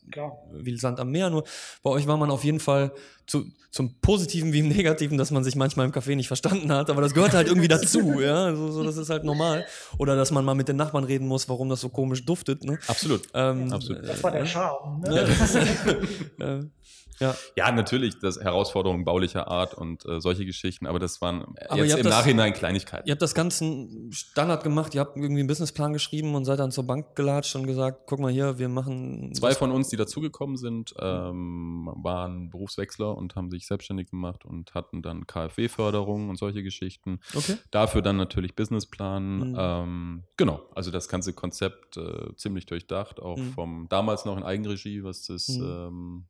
wie 0.54 0.78
Sand 0.78 1.00
am 1.00 1.10
Meer, 1.12 1.30
nur 1.30 1.43
bei 1.84 1.89
euch 1.91 2.06
war 2.08 2.17
man 2.17 2.30
auf 2.32 2.43
jeden 2.43 2.60
Fall 2.60 2.91
zu, 3.28 3.46
zum 3.72 3.96
Positiven 4.00 4.54
wie 4.54 4.60
im 4.60 4.70
Negativen, 4.70 5.17
dass 5.17 5.32
man 5.32 5.43
sich 5.43 5.56
manchmal 5.56 5.86
im 5.86 5.91
Café 5.91 6.15
nicht 6.15 6.28
verstanden 6.28 6.72
hat, 6.72 6.89
aber 6.89 7.02
das 7.02 7.13
gehört 7.13 7.34
halt 7.34 7.48
irgendwie 7.48 7.67
dazu, 7.67 8.20
ja, 8.22 8.56
so, 8.56 8.72
so, 8.72 8.84
das 8.84 8.98
ist 8.98 9.10
halt 9.10 9.24
normal. 9.24 9.65
Oder 9.98 10.15
dass 10.15 10.32
man 10.32 10.46
mal 10.46 10.56
mit 10.56 10.67
den 10.70 10.78
Nachbarn 10.78 11.04
reden 11.04 11.28
muss, 11.28 11.50
warum 11.50 11.67
das 11.70 11.82
so 11.82 11.89
komisch 11.89 12.26
duftet, 12.26 12.46
ne? 12.55 12.79
Absolut. 12.88 13.27
Ähm, 13.33 13.71
Absolut. 13.71 14.07
Das 14.07 14.23
war 14.23 14.31
der 14.31 14.45
Charme. 14.45 15.01
Ne? 15.01 16.69
Ja, 17.19 17.36
ja. 17.56 17.71
Natürlich, 17.71 18.19
das 18.19 18.39
Herausforderungen 18.39 19.06
baulicher 19.06 19.47
Art 19.47 19.73
und 19.73 20.06
äh, 20.06 20.19
solche 20.21 20.45
Geschichten, 20.45 20.88
aber 20.88 20.99
das 20.99 21.21
waren 21.21 21.56
Aber 21.69 21.84
jetzt 21.84 21.97
im 21.97 22.03
das- 22.03 22.13
Nachhinein 22.13 22.53
Kleinigkeiten. 22.53 23.08
Ihr 23.08 23.12
habt 23.12 23.21
das 23.21 23.34
Ganze 23.36 23.88
Standard 24.12 24.63
gemacht, 24.63 24.93
ihr 24.95 25.01
habt 25.01 25.17
irgendwie 25.17 25.39
einen 25.41 25.47
Businessplan 25.47 25.93
geschrieben 25.93 26.36
und 26.36 26.45
seid 26.45 26.60
dann 26.60 26.71
zur 26.71 26.86
Bank 26.86 27.15
gelatscht 27.15 27.56
und 27.56 27.67
gesagt, 27.67 28.03
guck 28.08 28.19
mal 28.19 28.32
hier, 28.32 28.58
wir 28.60 28.69
machen 28.69 29.34
Zwei 29.34 29.53
von 29.53 29.71
uns, 29.71 29.89
die 29.89 29.97
dazugekommen 29.97 30.58
sind, 30.58 30.93
ähm, 30.99 31.91
waren 32.03 32.49
Berufswechsler 32.49 33.15
und 33.17 33.36
haben 33.36 33.49
sich 33.49 33.67
selbstständig 33.67 34.10
gemacht 34.12 34.45
und 34.45 34.73
hatten 34.73 35.01
dann 35.01 35.27
KfW-Förderung 35.27 36.30
und 36.30 36.38
solche 36.38 36.63
Geschichten. 36.63 37.19
Okay. 37.36 37.58
Dafür 37.71 38.01
dann 38.01 38.17
natürlich 38.17 38.56
Businessplan. 38.56 39.51
Mhm. 39.51 39.56
Ähm, 39.60 40.23
genau, 40.38 40.62
also 40.75 40.91
das 40.91 41.08
ganze 41.08 41.34
Konzept 41.34 41.97
äh, 41.97 42.36
ziemlich 42.36 42.65
durchdacht, 42.65 43.19
auch 43.19 43.38
Mhm. 43.38 43.53
vom 43.53 43.88
damals 43.89 44.25
noch 44.25 44.38
in 44.38 44.43
Eigenregie, 44.43 45.03
was 45.03 45.25
das 45.25 45.47
Mhm. 45.49 45.63
ähm, 45.63 46.25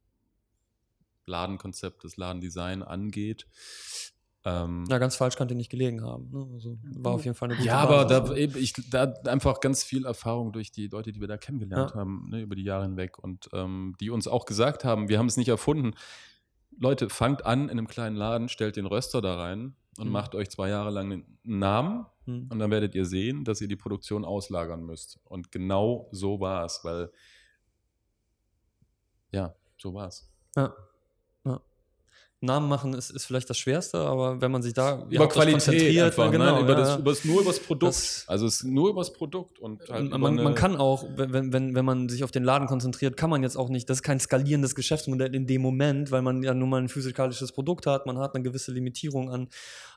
Ladenkonzept, 1.27 2.03
das 2.03 2.17
Ladendesign 2.17 2.81
angeht. 2.83 3.47
Ähm, 4.45 4.85
Na, 4.87 4.97
ganz 4.97 5.15
falsch 5.17 5.35
kann 5.35 5.47
dir 5.49 5.55
nicht 5.55 5.69
gelegen 5.69 6.03
haben. 6.03 6.29
Ne? 6.31 6.47
Also, 6.53 6.77
war 6.99 7.13
auf 7.13 7.25
jeden 7.25 7.35
Fall 7.35 7.47
eine 7.49 7.57
gute 7.57 7.67
ja, 7.67 7.77
aber 7.79 8.05
Basis. 8.05 8.29
da, 8.29 8.35
eben, 8.35 8.57
ich, 8.57 8.73
da 8.89 9.13
einfach 9.25 9.59
ganz 9.59 9.83
viel 9.83 10.05
Erfahrung 10.05 10.53
durch 10.53 10.71
die 10.71 10.87
Leute, 10.87 11.11
die 11.11 11.19
wir 11.19 11.27
da 11.27 11.37
kennengelernt 11.37 11.91
Ja. 11.91 11.97
haben, 11.97 12.29
ne, 12.29 12.41
über 12.41 12.55
die 12.55 12.63
Jahre 12.63 12.83
hinweg 12.83 13.19
und 13.19 13.49
ähm, 13.51 13.95
die 13.99 14.09
uns 14.09 14.27
auch 14.27 14.45
gesagt 14.45 14.85
haben, 14.85 15.09
wir 15.09 15.19
haben 15.19 15.25
es 15.27 15.35
nicht 15.37 15.49
erfunden. 15.49 15.95
Leute, 16.79 17.09
fangt 17.09 17.45
an 17.45 17.63
in 17.63 17.71
einem 17.71 17.87
kleinen 17.87 18.15
Laden, 18.15 18.47
stellt 18.47 18.77
den 18.77 18.85
Röster 18.85 19.19
da 19.21 19.35
rein 19.35 19.75
und 19.97 20.07
Mhm. 20.07 20.13
macht 20.13 20.33
euch 20.35 20.49
zwei 20.49 20.69
Jahre 20.69 20.91
lang 20.91 21.11
einen 21.11 21.39
Namen 21.43 22.05
Hm. 22.25 22.47
und 22.49 22.59
dann 22.59 22.69
werdet 22.71 22.93
ihr 22.95 23.05
sehen, 23.05 23.43
dass 23.43 23.59
ihr 23.61 23.67
die 23.67 23.75
Produktion 23.75 24.23
auslagern 24.23 24.85
müsst. 24.85 25.19
Und 25.25 25.51
genau 25.51 26.07
so 26.11 26.39
war 26.39 26.63
es, 26.65 26.81
weil 26.83 27.11
ja, 29.31 29.53
so 29.77 29.93
war 29.93 30.07
es. 30.07 30.29
Ja. 30.55 30.73
Namen 32.39 32.69
machen 32.69 32.93
ist, 32.93 33.09
ist 33.09 33.25
vielleicht 33.25 33.49
das 33.49 33.57
Schwerste, 33.57 33.97
aber 33.97 34.39
wenn 34.41 34.51
man 34.51 34.61
sich 34.61 34.73
da 34.73 35.07
über 35.09 35.23
euch 35.23 35.29
Qualität 35.29 35.99
einfach, 35.99 36.29
genau, 36.29 36.57
ne? 36.57 36.61
über 36.61 36.73
ja, 36.73 36.79
das, 36.79 36.89
ja. 36.89 36.97
über 36.99 37.11
das, 37.11 37.25
nur 37.25 37.41
über 37.41 37.49
das 37.49 37.59
Produkt. 37.59 37.93
Das- 37.95 38.25
also 38.27 38.45
es 38.45 38.57
ist 38.57 38.63
nur 38.65 38.89
über 38.89 39.01
das 39.01 39.11
Produkt 39.11 39.57
und 39.57 39.81
halt 39.89 40.11
man, 40.11 40.35
man 40.35 40.53
kann 40.53 40.75
auch, 40.75 41.03
wenn, 41.15 41.51
wenn, 41.51 41.73
wenn 41.73 41.85
man 41.85 42.09
sich 42.09 42.23
auf 42.23 42.29
den 42.29 42.43
Laden 42.43 42.67
konzentriert, 42.67 43.17
kann 43.17 43.31
man 43.31 43.41
jetzt 43.41 43.57
auch 43.57 43.69
nicht, 43.69 43.89
das 43.89 43.97
ist 43.97 44.03
kein 44.03 44.19
skalierendes 44.19 44.75
Geschäftsmodell 44.75 45.33
in 45.33 45.47
dem 45.47 45.63
Moment, 45.63 46.11
weil 46.11 46.21
man 46.21 46.43
ja 46.43 46.53
nun 46.53 46.69
mal 46.69 46.79
ein 46.81 46.89
physikalisches 46.89 47.51
Produkt 47.51 47.87
hat, 47.87 48.05
man 48.05 48.19
hat 48.19 48.35
eine 48.35 48.43
gewisse 48.43 48.71
Limitierung 48.71 49.31
an, 49.31 49.47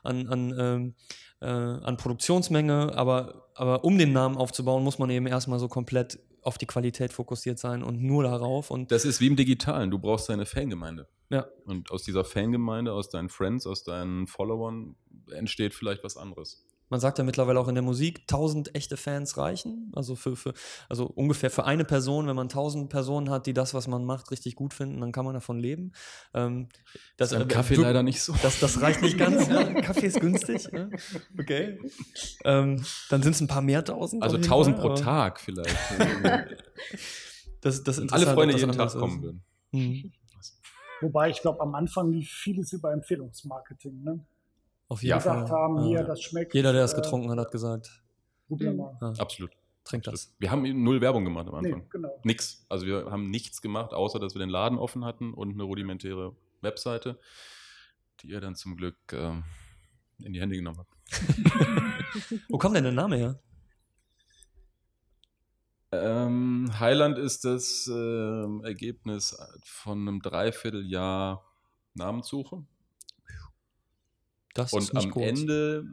an, 0.01 0.27
an, 0.27 0.55
ähm, 0.57 0.93
äh, 1.41 1.45
an 1.45 1.97
Produktionsmenge, 1.97 2.93
aber, 2.95 3.49
aber 3.53 3.83
um 3.83 3.99
den 3.99 4.13
Namen 4.13 4.35
aufzubauen, 4.37 4.83
muss 4.83 4.97
man 4.97 5.11
eben 5.11 5.27
erstmal 5.27 5.59
so 5.59 5.67
komplett 5.67 6.17
auf 6.41 6.57
die 6.57 6.65
Qualität 6.65 7.13
fokussiert 7.13 7.59
sein 7.59 7.83
und 7.83 8.01
nur 8.01 8.23
darauf. 8.23 8.71
Und 8.71 8.91
Das 8.91 9.05
ist 9.05 9.21
wie 9.21 9.27
im 9.27 9.35
Digitalen. 9.35 9.91
Du 9.91 9.99
brauchst 9.99 10.29
deine 10.29 10.45
Fangemeinde. 10.45 11.07
Ja. 11.29 11.47
Und 11.65 11.91
aus 11.91 12.03
dieser 12.03 12.25
Fangemeinde, 12.25 12.93
aus 12.93 13.09
deinen 13.09 13.29
Friends, 13.29 13.65
aus 13.65 13.83
deinen 13.83 14.27
Followern 14.27 14.95
entsteht 15.31 15.73
vielleicht 15.73 16.03
was 16.03 16.17
anderes. 16.17 16.65
Man 16.91 16.99
sagt 16.99 17.17
ja 17.17 17.23
mittlerweile 17.23 17.59
auch 17.59 17.67
in 17.67 17.73
der 17.75 17.81
Musik, 17.83 18.19
1000 18.29 18.75
echte 18.75 18.97
Fans 18.97 19.37
reichen. 19.37 19.91
Also 19.95 20.15
für, 20.15 20.35
für 20.35 20.53
also 20.89 21.05
ungefähr 21.07 21.49
für 21.49 21.65
eine 21.65 21.85
Person, 21.85 22.27
wenn 22.27 22.35
man 22.35 22.45
1000 22.45 22.89
Personen 22.89 23.29
hat, 23.31 23.47
die 23.47 23.53
das, 23.53 23.73
was 23.73 23.87
man 23.87 24.05
macht, 24.05 24.29
richtig 24.29 24.55
gut 24.55 24.73
finden, 24.75 25.01
dann 25.01 25.11
kann 25.11 25.25
man 25.25 25.33
davon 25.33 25.57
leben. 25.57 25.93
Ähm, 26.35 26.67
Das 27.17 27.31
ist 27.31 27.39
beim 27.39 27.47
äh, 27.47 27.51
Kaffee 27.51 27.77
wir- 27.77 27.83
leider 27.83 28.03
nicht 28.03 28.21
so. 28.21 28.35
Das, 28.43 28.59
das 28.59 28.81
reicht 28.81 29.01
nicht 29.01 29.17
ganz. 29.17 29.47
ja. 29.47 29.63
Kaffee 29.81 30.05
ist 30.05 30.19
günstig. 30.21 30.67
Ja. 30.71 30.87
Okay. 31.39 31.79
Ähm, 32.43 32.83
dann 33.09 33.23
sind 33.23 33.33
es 33.35 33.41
ein 33.41 33.47
paar 33.47 33.61
mehr 33.61 33.83
tausend. 33.83 34.21
Also 34.21 34.35
auf 34.35 34.41
jeden 34.43 34.51
1000 34.53 34.77
Fall, 34.77 34.87
pro 34.87 34.95
Tag 34.95 35.39
vielleicht. 35.39 35.75
Das, 37.61 37.83
das 37.83 37.97
Alle 37.97 38.03
Interessante, 38.05 38.33
Freunde 38.33 38.57
jeden 38.57 38.71
Tag 38.71 38.91
kommen 38.91 39.21
würden. 39.21 39.43
Mhm. 39.71 40.11
Wobei 41.01 41.29
ich 41.29 41.41
glaube, 41.41 41.61
am 41.61 41.75
Anfang 41.75 42.11
lief 42.11 42.29
vieles 42.29 42.73
über 42.73 42.91
Empfehlungsmarketing. 42.91 44.03
Ne? 44.03 44.19
Auf 44.91 45.03
jeden 45.03 45.17
gesagt 45.19 45.47
Fall. 45.47 45.57
haben, 45.57 45.77
ja. 45.77 45.83
hier, 45.85 46.03
das 46.03 46.21
schmeckt. 46.21 46.53
Jeder, 46.53 46.73
der 46.73 46.83
es 46.83 46.91
äh, 46.91 46.97
getrunken 46.97 47.29
hat, 47.31 47.37
hat 47.37 47.51
gesagt, 47.51 48.03
Probier 48.49 48.73
mal. 48.73 48.97
ja, 48.99 49.13
Absolut. 49.19 49.51
trink 49.85 50.03
das. 50.03 50.35
Wir 50.37 50.51
haben 50.51 50.83
null 50.83 50.99
Werbung 50.99 51.23
gemacht 51.23 51.47
am 51.47 51.55
Anfang. 51.55 51.79
Nee, 51.79 51.87
genau. 51.89 52.09
Nix. 52.25 52.65
Also 52.67 52.85
wir 52.85 53.05
haben 53.09 53.29
nichts 53.31 53.61
gemacht, 53.61 53.93
außer 53.93 54.19
dass 54.19 54.35
wir 54.35 54.39
den 54.39 54.49
Laden 54.49 54.77
offen 54.77 55.05
hatten 55.05 55.33
und 55.33 55.53
eine 55.53 55.63
rudimentäre 55.63 56.35
Webseite, 56.59 57.17
die 58.19 58.31
ihr 58.31 58.41
dann 58.41 58.55
zum 58.55 58.75
Glück 58.75 58.97
ähm, 59.13 59.45
in 60.19 60.33
die 60.33 60.41
Hände 60.41 60.57
genommen 60.57 60.79
habt. 60.79 60.93
Wo 62.49 62.57
kommt 62.57 62.75
denn 62.75 62.83
der 62.83 62.91
Name 62.91 63.15
her? 63.15 63.39
Ähm, 65.93 66.69
Highland 66.77 67.17
ist 67.17 67.45
das 67.45 67.89
ähm, 67.89 68.61
Ergebnis 68.65 69.37
von 69.63 70.01
einem 70.01 70.21
Dreivierteljahr 70.21 71.45
Namenssuche. 71.93 72.65
Das 74.53 74.75
ist 74.77 74.91
Und 74.91 74.93
nicht 74.93 75.05
am 75.05 75.11
kurz. 75.11 75.41
Ende 75.41 75.85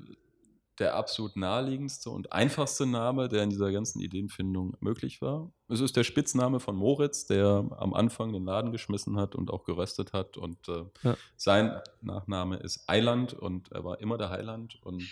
der 0.78 0.94
absolut 0.94 1.36
naheliegendste 1.36 2.10
und 2.10 2.32
einfachste 2.32 2.86
Name, 2.86 3.28
der 3.28 3.42
in 3.42 3.50
dieser 3.50 3.72
ganzen 3.72 4.00
Ideenfindung 4.00 4.76
möglich 4.80 5.20
war. 5.20 5.52
Es 5.70 5.80
ist 5.80 5.96
der 5.96 6.04
Spitzname 6.04 6.60
von 6.60 6.76
Moritz, 6.76 7.26
der 7.26 7.64
am 7.76 7.92
Anfang 7.92 8.32
den 8.32 8.44
Laden 8.44 8.72
geschmissen 8.72 9.18
hat 9.18 9.34
und 9.34 9.50
auch 9.50 9.64
geröstet 9.64 10.14
hat. 10.14 10.38
Und 10.38 10.66
äh, 10.68 10.84
Ja. 11.02 11.16
sein 11.36 11.78
Nachname 12.00 12.56
ist 12.56 12.88
Eiland 12.88 13.34
und 13.34 13.70
er 13.72 13.84
war 13.84 14.00
immer 14.00 14.16
der 14.16 14.30
Heiland. 14.30 14.78
Und 14.82 15.02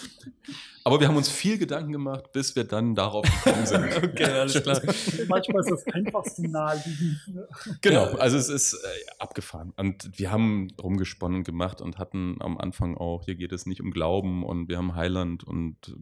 Aber 0.83 0.99
wir 0.99 1.07
haben 1.07 1.17
uns 1.17 1.29
viel 1.29 1.57
Gedanken 1.57 1.91
gemacht, 1.91 2.31
bis 2.31 2.55
wir 2.55 2.63
dann 2.63 2.95
darauf 2.95 3.25
gekommen 3.25 3.65
sind. 3.65 3.81
Okay, 4.11 4.25
alles 4.25 4.61
klar. 4.63 4.81
Manchmal 5.27 5.61
ist 5.61 5.71
das 5.71 5.85
einfachste 5.93 6.47
naheliegend. 6.47 7.19
Ne? 7.27 7.47
Genau, 7.81 8.05
also 8.15 8.37
es 8.37 8.49
ist 8.49 8.73
äh, 8.73 8.77
abgefahren. 9.19 9.73
Und 9.77 10.17
wir 10.17 10.31
haben 10.31 10.69
rumgesponnen 10.81 11.43
gemacht 11.43 11.81
und 11.81 11.97
hatten 11.97 12.37
am 12.39 12.57
Anfang 12.57 12.97
auch, 12.97 13.25
hier 13.25 13.35
geht 13.35 13.51
es 13.51 13.65
nicht 13.65 13.81
um 13.81 13.91
Glauben 13.91 14.43
und 14.43 14.69
wir 14.69 14.77
haben 14.77 14.95
Heiland 14.95 15.43
und 15.43 15.95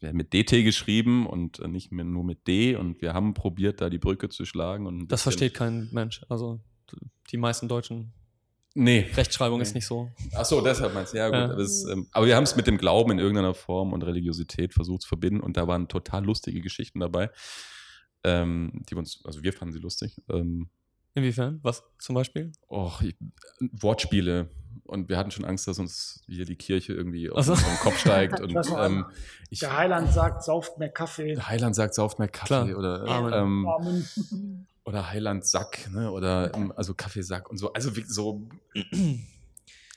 mit 0.00 0.32
DT 0.32 0.64
geschrieben 0.64 1.26
und 1.26 1.58
äh, 1.60 1.68
nicht 1.68 1.92
mehr 1.92 2.04
nur 2.04 2.24
mit 2.24 2.46
D 2.46 2.74
und 2.76 3.00
wir 3.02 3.12
haben 3.14 3.34
probiert, 3.34 3.80
da 3.80 3.90
die 3.90 3.98
Brücke 3.98 4.28
zu 4.28 4.44
schlagen. 4.44 4.86
Und 4.86 5.08
Das 5.08 5.22
versteht 5.22 5.54
kein 5.54 5.88
Mensch. 5.92 6.22
Also 6.28 6.60
die 7.30 7.36
meisten 7.36 7.68
Deutschen. 7.68 8.12
Nee. 8.74 9.06
Rechtschreibung 9.14 9.60
ist 9.60 9.70
Nee. 9.72 9.78
nicht 9.78 9.86
so. 9.86 10.10
Ach 10.34 10.44
so, 10.44 10.60
deshalb 10.60 10.94
meinst 10.94 11.12
du, 11.12 11.18
ja 11.18 11.26
gut. 11.26 11.34
Ja. 11.34 11.44
Aber, 11.52 11.58
es, 11.58 11.84
ähm, 11.86 12.06
aber 12.12 12.26
wir 12.26 12.36
haben 12.36 12.44
es 12.44 12.54
mit 12.56 12.66
dem 12.66 12.78
Glauben 12.78 13.10
in 13.12 13.18
irgendeiner 13.18 13.52
Form 13.54 13.92
und 13.92 14.02
Religiosität 14.02 14.72
versucht 14.74 15.02
zu 15.02 15.08
verbinden 15.08 15.40
und 15.40 15.56
da 15.56 15.66
waren 15.66 15.88
total 15.88 16.24
lustige 16.24 16.60
Geschichten 16.60 17.00
dabei, 17.00 17.30
ähm, 18.24 18.84
die 18.88 18.94
uns, 18.94 19.22
also 19.24 19.42
wir 19.42 19.52
fanden 19.52 19.72
sie 19.74 19.80
lustig. 19.80 20.16
Ähm, 20.28 20.68
Inwiefern? 21.14 21.58
Was 21.62 21.82
zum 21.98 22.14
Beispiel? 22.14 22.52
Och, 22.68 23.02
ich, 23.02 23.16
Wortspiele. 23.72 24.48
Und 24.84 25.08
wir 25.08 25.16
hatten 25.18 25.30
schon 25.30 25.44
Angst, 25.44 25.68
dass 25.68 25.78
uns 25.78 26.20
hier 26.26 26.44
die 26.44 26.56
Kirche 26.56 26.92
irgendwie 26.92 27.30
auf 27.30 27.38
Ach 27.38 27.44
so. 27.44 27.54
den 27.54 27.76
Kopf 27.80 27.98
steigt. 27.98 28.40
Und 28.40 28.56
ähm, 28.76 29.04
ich, 29.50 29.60
Der 29.60 29.76
Heiland 29.76 30.12
sagt, 30.12 30.42
sauft 30.42 30.78
mehr 30.78 30.88
Kaffee. 30.88 31.36
Heiland 31.38 31.74
sagt, 31.76 31.94
sauft 31.94 32.18
mehr 32.18 32.28
Kaffee 32.28 32.46
Klar. 32.72 32.76
oder, 32.76 33.04
Amen. 33.06 33.32
ähm, 33.32 33.68
Amen. 33.68 34.66
oder 34.84 35.10
Heiland 35.10 35.44
Sack, 35.46 35.88
ne? 35.92 36.10
oder 36.10 36.50
also 36.76 36.94
Kaffeesack 36.94 37.48
und 37.50 37.58
so. 37.58 37.72
Also 37.72 37.94
wie- 37.96 38.02
so, 38.04 38.48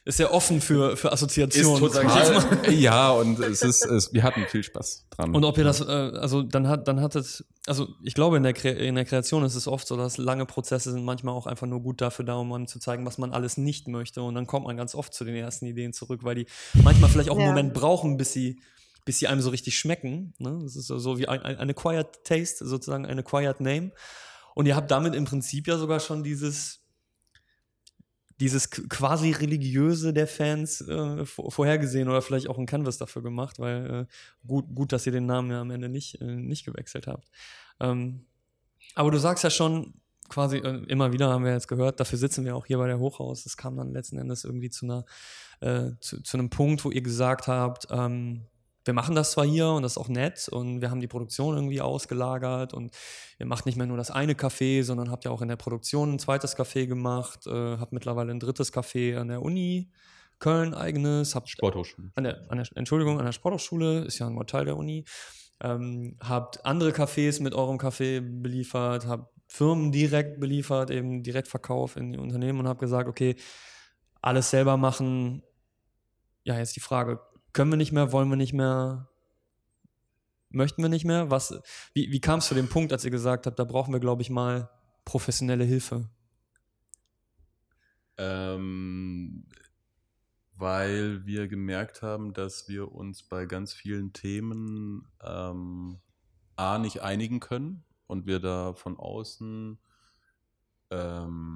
ist 0.05 0.19
ja 0.19 0.31
offen 0.31 0.59
für, 0.59 0.97
für 0.97 1.13
Assoziationen, 1.13 1.85
ist 1.85 1.93
sag 1.93 2.05
ich 2.05 2.15
jetzt 2.15 2.33
mal. 2.33 2.57
total, 2.57 2.73
ja, 2.73 3.11
und 3.11 3.39
es 3.39 3.61
ist, 3.61 3.85
es, 3.85 4.13
wir 4.13 4.23
hatten 4.23 4.45
viel 4.47 4.61
Spaß 4.61 5.07
dran. 5.09 5.33
Und 5.33 5.45
ob 5.45 5.57
ihr 5.57 5.63
das, 5.63 5.79
äh, 5.79 5.85
also 5.85 6.43
dann 6.43 6.67
hat, 6.67 6.89
dann 6.89 6.99
hat 6.99 7.15
es, 7.15 7.45
also 7.67 7.87
ich 8.03 8.13
glaube, 8.13 8.35
in 8.35 8.43
der, 8.43 8.51
Kre 8.51 8.69
in 8.69 8.95
der 8.95 9.05
Kreation 9.05 9.45
ist 9.45 9.55
es 9.55 9.65
oft 9.65 9.87
so, 9.87 9.95
dass 9.95 10.17
lange 10.17 10.45
Prozesse 10.45 10.91
sind 10.91 11.05
manchmal 11.05 11.33
auch 11.33 11.47
einfach 11.47 11.67
nur 11.67 11.81
gut 11.81 12.01
dafür 12.01 12.25
da, 12.25 12.35
um 12.35 12.51
einem 12.51 12.67
zu 12.67 12.79
zeigen, 12.79 13.05
was 13.05 13.17
man 13.17 13.31
alles 13.31 13.55
nicht 13.55 13.87
möchte. 13.87 14.21
Und 14.21 14.35
dann 14.35 14.45
kommt 14.45 14.65
man 14.65 14.75
ganz 14.75 14.93
oft 14.93 15.13
zu 15.13 15.23
den 15.23 15.35
ersten 15.35 15.67
Ideen 15.67 15.93
zurück, 15.93 16.23
weil 16.23 16.35
die 16.35 16.47
manchmal 16.73 17.09
vielleicht 17.09 17.29
auch 17.29 17.37
einen 17.37 17.45
Ja. 17.45 17.51
Moment 17.51 17.73
brauchen, 17.73 18.17
bis 18.17 18.33
sie, 18.33 18.59
bis 19.05 19.19
sie 19.19 19.27
einem 19.27 19.41
so 19.41 19.51
richtig 19.51 19.79
schmecken. 19.79 20.33
Ne? 20.37 20.59
Das 20.63 20.75
ist 20.75 20.87
so, 20.87 20.99
so 20.99 21.17
wie 21.17 21.29
ein, 21.29 21.41
ein, 21.41 21.57
eine 21.57 21.73
Quiet 21.73 22.25
Taste, 22.25 22.65
sozusagen 22.65 23.05
eine 23.05 23.23
Quiet 23.23 23.61
Name. 23.61 23.91
Und 24.53 24.65
ihr 24.65 24.75
habt 24.75 24.91
damit 24.91 25.15
im 25.15 25.23
Prinzip 25.23 25.65
ja 25.67 25.77
sogar 25.77 26.01
schon 26.01 26.23
dieses, 26.23 26.82
dieses 28.39 28.69
quasi 28.69 29.31
religiöse 29.31 30.13
der 30.13 30.27
Fans 30.27 30.81
äh, 30.81 31.25
vor- 31.25 31.51
vorhergesehen 31.51 32.09
oder 32.09 32.21
vielleicht 32.21 32.49
auch 32.49 32.57
ein 32.57 32.65
Canvas 32.65 32.97
dafür 32.97 33.21
gemacht, 33.21 33.59
weil 33.59 34.07
äh, 34.07 34.47
gut, 34.47 34.65
gut, 34.73 34.91
dass 34.91 35.05
ihr 35.05 35.11
den 35.11 35.25
Namen 35.25 35.51
ja 35.51 35.61
am 35.61 35.71
Ende 35.71 35.89
nicht, 35.89 36.19
äh, 36.21 36.35
nicht 36.35 36.65
gewechselt 36.65 37.07
habt. 37.07 37.29
Ähm, 37.79 38.25
aber 38.95 39.11
du 39.11 39.17
sagst 39.17 39.43
ja 39.43 39.49
schon, 39.49 39.93
quasi 40.29 40.57
äh, 40.57 40.83
immer 40.87 41.13
wieder 41.13 41.29
haben 41.29 41.45
wir 41.45 41.51
jetzt 41.51 41.67
gehört, 41.67 41.99
dafür 41.99 42.17
sitzen 42.17 42.45
wir 42.45 42.55
auch 42.55 42.65
hier 42.65 42.77
bei 42.77 42.87
der 42.87 42.99
Hochhaus. 42.99 43.45
Es 43.45 43.57
kam 43.57 43.77
dann 43.77 43.93
letzten 43.93 44.17
Endes 44.17 44.43
irgendwie 44.43 44.69
zu 44.69 44.85
einer, 44.85 45.05
äh, 45.59 45.91
zu, 45.99 46.21
zu 46.23 46.37
einem 46.37 46.49
Punkt, 46.49 46.83
wo 46.85 46.91
ihr 46.91 47.01
gesagt 47.01 47.47
habt, 47.47 47.87
ähm, 47.91 48.45
wir 48.85 48.93
machen 48.93 49.15
das 49.15 49.31
zwar 49.31 49.45
hier 49.45 49.69
und 49.69 49.83
das 49.83 49.93
ist 49.93 49.97
auch 49.97 50.09
nett 50.09 50.49
und 50.49 50.81
wir 50.81 50.91
haben 50.91 50.99
die 50.99 51.07
Produktion 51.07 51.55
irgendwie 51.55 51.81
ausgelagert 51.81 52.73
und 52.73 52.91
ihr 53.39 53.45
macht 53.45 53.65
nicht 53.65 53.77
mehr 53.77 53.87
nur 53.87 53.97
das 53.97 54.11
eine 54.11 54.33
Café, 54.33 54.83
sondern 54.83 55.09
habt 55.09 55.25
ja 55.25 55.31
auch 55.31 55.41
in 55.41 55.47
der 55.47 55.55
Produktion 55.55 56.13
ein 56.13 56.19
zweites 56.19 56.57
Café 56.57 56.85
gemacht, 56.85 57.47
äh, 57.47 57.77
habt 57.77 57.93
mittlerweile 57.93 58.31
ein 58.31 58.39
drittes 58.39 58.73
Café 58.73 59.17
an 59.17 59.29
der 59.29 59.41
Uni 59.41 59.91
Köln 60.39 60.73
eigenes, 60.73 61.35
habt 61.35 61.47
Sporthochschule. 61.47 62.11
an 62.15 62.25
der, 62.25 62.45
an 62.49 62.57
der 62.57 62.67
Entschuldigung, 62.75 63.17
an 63.19 63.25
der 63.25 63.31
Sporthochschule, 63.31 63.99
ist 63.99 64.19
ja 64.19 64.27
ein 64.27 64.47
Teil 64.47 64.65
der 64.65 64.75
Uni, 64.75 65.05
ähm, 65.61 66.17
habt 66.19 66.65
andere 66.65 66.91
Cafés 66.91 67.41
mit 67.41 67.53
eurem 67.53 67.77
Café 67.77 68.19
beliefert, 68.19 69.07
habt 69.07 69.33
Firmen 69.47 69.91
direkt 69.91 70.39
beliefert, 70.39 70.89
eben 70.89 71.23
Direktverkauf 71.23 71.95
in 71.95 72.11
die 72.11 72.17
Unternehmen 72.17 72.59
und 72.59 72.67
habt 72.67 72.81
gesagt, 72.81 73.07
okay, 73.07 73.35
alles 74.21 74.49
selber 74.49 74.77
machen. 74.77 75.43
Ja, 76.43 76.57
jetzt 76.57 76.75
die 76.75 76.81
Frage, 76.81 77.21
können 77.53 77.71
wir 77.71 77.77
nicht 77.77 77.91
mehr, 77.91 78.11
wollen 78.11 78.29
wir 78.29 78.35
nicht 78.35 78.53
mehr, 78.53 79.09
möchten 80.49 80.81
wir 80.81 80.89
nicht 80.89 81.05
mehr? 81.05 81.29
Was, 81.29 81.61
wie, 81.93 82.11
wie 82.11 82.19
kam 82.19 82.39
es 82.39 82.47
zu 82.47 82.55
dem 82.55 82.67
Punkt, 82.67 82.91
als 82.91 83.05
ihr 83.05 83.11
gesagt 83.11 83.45
habt, 83.45 83.59
da 83.59 83.63
brauchen 83.63 83.93
wir, 83.93 83.99
glaube 83.99 84.21
ich, 84.21 84.29
mal 84.29 84.69
professionelle 85.05 85.63
Hilfe? 85.63 86.09
Ähm, 88.17 89.45
weil 90.55 91.25
wir 91.25 91.47
gemerkt 91.47 92.01
haben, 92.01 92.33
dass 92.33 92.67
wir 92.69 92.91
uns 92.91 93.23
bei 93.23 93.45
ganz 93.45 93.73
vielen 93.73 94.13
Themen 94.13 95.07
ähm, 95.21 95.99
A 96.55 96.77
nicht 96.77 97.01
einigen 97.01 97.39
können 97.39 97.83
und 98.07 98.27
wir 98.27 98.39
da 98.39 98.73
von 98.73 98.97
außen, 98.97 99.79
ähm, 100.91 101.52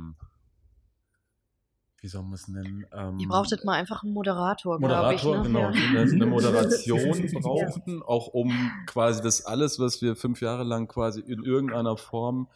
wie 1.99 2.07
soll 2.07 2.23
man 2.23 2.33
es 2.33 2.47
nennen? 2.47 2.85
Ähm, 2.93 3.17
Ihr 3.19 3.27
brauchtet 3.27 3.65
mal 3.65 3.73
einfach 3.73 4.03
einen 4.03 4.13
Moderator, 4.13 4.77
glaube 4.79 5.15
ich. 5.15 5.23
Moderator, 5.23 5.37
Ne? 5.37 5.43
genau, 5.43 5.71
Ja. 5.71 6.01
eine 6.01 6.25
Moderation 6.25 7.27
brauchten, 7.41 8.03
auch 8.03 8.27
um 8.27 8.71
quasi 8.85 9.21
das 9.21 9.45
alles, 9.45 9.79
was 9.79 10.01
wir 10.01 10.15
fünf 10.15 10.41
Jahre 10.41 10.63
lang 10.63 10.87
quasi 10.87 11.21
in 11.21 11.43
irgendeiner 11.43 11.97
Form 11.97 12.47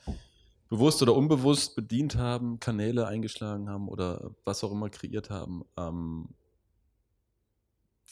bewusst 0.69 1.01
oder 1.01 1.15
unbewusst 1.15 1.75
bedient 1.75 2.15
haben, 2.15 2.60
Kanäle 2.60 3.08
eingeschlagen 3.08 3.69
haben 3.69 3.88
oder 3.89 4.32
was 4.45 4.63
auch 4.63 4.71
immer 4.71 4.89
kreiert 4.89 5.30
haben. 5.30 5.63
Ähm, 5.77 6.30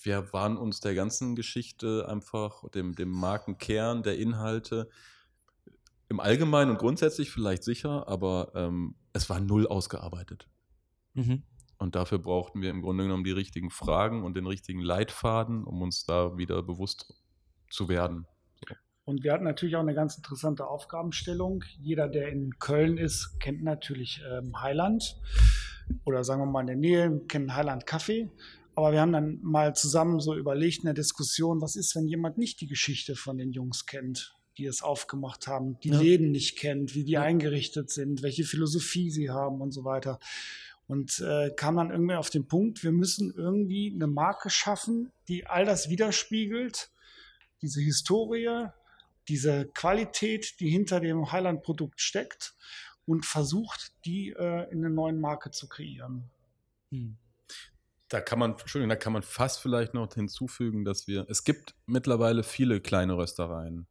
wir 0.02 0.32
waren 0.34 0.58
uns 0.58 0.80
der 0.80 0.96
ganzen 0.96 1.36
Geschichte 1.36 2.08
einfach, 2.10 2.68
dem, 2.70 2.96
dem 2.96 3.10
Markenkern 3.12 4.02
der 4.04 4.18
Inhalte 4.18 4.90
im 6.08 6.20
Allgemeinen 6.20 6.72
und 6.72 6.80
grundsätzlich 6.80 7.30
vielleicht 7.30 7.64
sicher, 7.64 8.08
aber 8.08 8.52
ähm, 8.56 8.96
es 9.14 9.30
war 9.30 9.40
null 9.40 9.68
ausgearbeitet. 9.68 10.48
Mhm. 11.14 11.44
Und 11.78 11.96
dafür 11.96 12.20
brauchten 12.20 12.62
wir 12.62 12.70
im 12.70 12.82
Grunde 12.82 13.04
genommen 13.06 13.24
die 13.24 13.32
richtigen 13.32 13.70
Fragen 13.70 14.24
und 14.24 14.36
den 14.36 14.46
richtigen 14.48 14.82
Leitfaden, 14.82 15.64
um 15.64 15.82
uns 15.82 16.04
da 16.06 16.38
wieder 16.38 16.62
bewusst 16.62 17.14
zu 17.70 17.88
werden. 17.88 18.26
Und 19.06 19.24
wir 19.24 19.34
hatten 19.34 19.44
natürlich 19.46 19.76
auch 19.76 19.82
eine 19.82 19.96
ganz 19.96 20.18
interessante 20.18 20.68
Aufgabenstellung. 20.68 21.64
Jeder, 21.80 22.08
der 22.08 22.30
in 22.30 22.60
Köln 22.60 22.98
ist, 23.00 23.40
kennt 23.40 23.64
natürlich 23.64 24.22
ähm, 24.32 24.62
Highland 24.62 25.18
oder 26.06 26.24
sagen 26.24 26.42
wir 26.42 26.46
mal 26.46 26.62
in 26.62 26.68
der 26.68 26.76
Nähe, 26.76 27.20
kennen 27.28 27.56
Highland 27.56 27.88
Kaffee. 27.88 28.30
Aber 28.76 28.92
wir 28.92 29.02
haben 29.02 29.12
dann 29.12 29.40
mal 29.42 29.74
zusammen 29.76 30.20
so 30.20 30.36
überlegt 30.36 30.80
in 30.80 30.86
der 30.86 30.94
Diskussion, 30.94 31.60
was 31.60 31.76
ist, 31.76 31.96
wenn 31.96 32.08
jemand 32.08 32.38
nicht 32.38 32.62
die 32.62 32.68
Geschichte 32.68 33.16
von 33.16 33.40
den 33.40 33.52
Jungs 33.52 33.88
kennt, 33.88 34.36
die 34.60 34.66
es 34.66 34.84
aufgemacht 34.84 35.48
haben, 35.48 35.80
die 35.80 35.90
Ja. 35.90 36.00
Läden 36.00 36.30
nicht 36.30 36.56
kennt, 36.58 36.94
wie 36.94 37.04
die 37.04 37.14
Ja. 37.14 37.24
eingerichtet 37.24 37.90
sind, 37.90 38.22
welche 38.22 38.44
Philosophie 38.44 39.10
sie 39.10 39.32
haben 39.32 39.60
und 39.60 39.72
so 39.72 39.86
weiter. 39.86 40.20
Und 40.90 41.20
äh, 41.20 41.52
kam 41.56 41.76
dann 41.76 41.92
irgendwie 41.92 42.16
auf 42.16 42.32
den 42.32 42.48
Punkt, 42.48 42.84
wir 42.84 42.92
müssen 42.92 43.32
irgendwie 43.36 43.92
eine 43.94 44.08
Marke 44.08 44.50
schaffen, 44.50 45.12
die 45.28 45.46
all 45.46 45.64
das 45.64 45.88
widerspiegelt, 45.90 46.90
diese 47.62 47.80
Historie, 47.80 48.70
diese 49.28 49.68
Qualität, 49.68 50.60
die 50.60 50.68
hinter 50.68 51.00
dem 51.00 51.32
Highland-Produkt 51.32 52.02
steckt 52.02 52.56
und 53.06 53.28
versucht, 53.28 53.94
die 54.04 54.32
äh, 54.32 54.68
in 54.72 54.84
eine 54.84 54.90
neue 54.90 55.14
Marke 55.14 55.52
zu 55.52 55.70
kreieren. 55.70 56.32
Mhm. 56.90 57.18
Da 58.08 58.20
kann 58.20 58.40
man, 58.40 58.54
Entschuldigung, 58.54 58.90
da 58.90 58.96
kann 58.96 59.14
man 59.14 59.22
fast 59.22 59.62
vielleicht 59.62 59.94
noch 59.94 60.12
hinzufügen, 60.16 60.86
dass 60.86 61.08
wir, 61.08 61.28
es 61.30 61.44
gibt 61.44 61.76
mittlerweile 61.86 62.42
viele 62.42 62.82
kleine 62.82 63.16
Röstereien. 63.16 63.86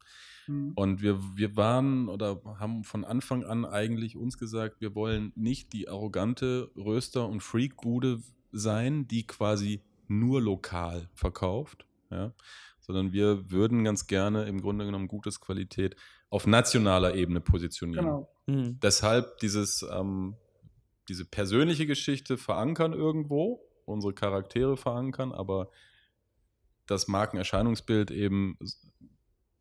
Mhm. 0.49 0.73
Und 0.75 1.03
wir, 1.03 1.19
wir 1.37 1.57
waren 1.57 2.09
oder 2.09 2.41
haben 2.59 2.85
von 2.85 3.05
Anfang 3.05 3.45
an 3.45 3.65
eigentlich 3.65 4.17
uns 4.17 4.39
gesagt, 4.39 4.81
wir 4.81 4.95
wollen 4.95 5.33
nicht 5.37 5.73
die 5.73 5.89
arrogante 5.89 6.71
Röster- 6.77 7.29
und 7.29 7.43
Freakbude 7.43 8.21
sein, 8.51 9.07
die 9.07 9.27
quasi 9.27 9.83
nur 10.09 10.41
lokal 10.41 11.09
verkauft, 11.15 11.87
ja? 12.11 12.33
sondern 12.81 13.13
wir 13.13 13.51
würden 13.51 13.85
ganz 13.85 14.07
gerne 14.07 14.45
im 14.45 14.61
Grunde 14.63 14.87
genommen 14.87 15.09
gutes 15.09 15.41
Qualität 15.41 15.97
auf 16.31 16.47
nationaler 16.47 17.15
Ebene 17.15 17.41
positionieren. 17.41 18.05
Genau. 18.05 18.29
Mhm. 18.47 18.81
Deshalb 18.81 19.39
dieses, 19.39 19.87
ähm, 19.91 20.37
diese 21.09 21.25
persönliche 21.25 21.87
Geschichte 21.87 22.39
verankern 22.39 22.93
irgendwo, 22.93 23.61
unsere 23.85 24.13
Charaktere 24.13 24.77
verankern, 24.77 25.33
aber 25.33 25.71
das 26.87 27.09
Markenerscheinungsbild 27.09 28.11
eben 28.11 28.59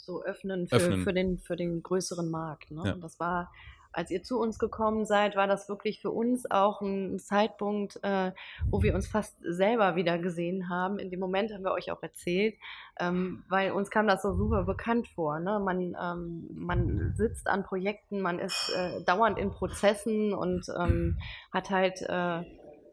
so 0.07 0.23
öffnen 0.23 0.67
für, 0.67 0.77
Öffnen. 0.77 1.03
Für, 1.03 1.13
den, 1.13 1.37
für 1.37 1.55
den 1.55 1.83
größeren 1.83 2.31
Markt. 2.31 2.71
Ne? 2.71 2.81
Ja. 2.85 2.93
Und 2.93 3.01
das 3.01 3.19
war, 3.19 3.51
als 3.91 4.09
ihr 4.09 4.23
zu 4.23 4.39
uns 4.39 4.57
gekommen 4.57 5.05
seid, 5.05 5.35
war 5.35 5.47
das 5.47 5.69
wirklich 5.69 6.01
für 6.01 6.11
uns 6.11 6.49
auch 6.49 6.81
ein 6.81 7.19
Zeitpunkt, 7.19 7.99
äh, 8.03 8.31
wo 8.71 8.81
wir 8.81 8.95
uns 8.95 9.07
fast 9.07 9.35
selber 9.43 9.95
wieder 9.95 10.17
gesehen 10.17 10.69
haben. 10.69 10.97
In 10.97 11.11
dem 11.11 11.19
Moment 11.19 11.53
haben 11.53 11.63
wir 11.63 11.73
euch 11.73 11.91
auch 11.91 12.01
erzählt, 12.01 12.55
ähm, 12.99 13.43
weil 13.49 13.71
uns 13.71 13.91
kam 13.91 14.07
das 14.07 14.21
so 14.21 14.33
super 14.33 14.63
bekannt 14.63 15.07
vor. 15.09 15.39
Ne? 15.39 15.59
Man, 15.59 15.95
ähm, 16.01 16.47
man 16.53 17.13
sitzt 17.15 17.47
an 17.47 17.63
Projekten, 17.63 18.21
man 18.21 18.39
ist 18.39 18.73
äh, 18.75 19.03
dauernd 19.03 19.37
in 19.37 19.51
Prozessen 19.51 20.33
und 20.33 20.65
ähm, 20.79 21.19
hat 21.51 21.69
halt 21.69 22.01
äh, 22.01 22.43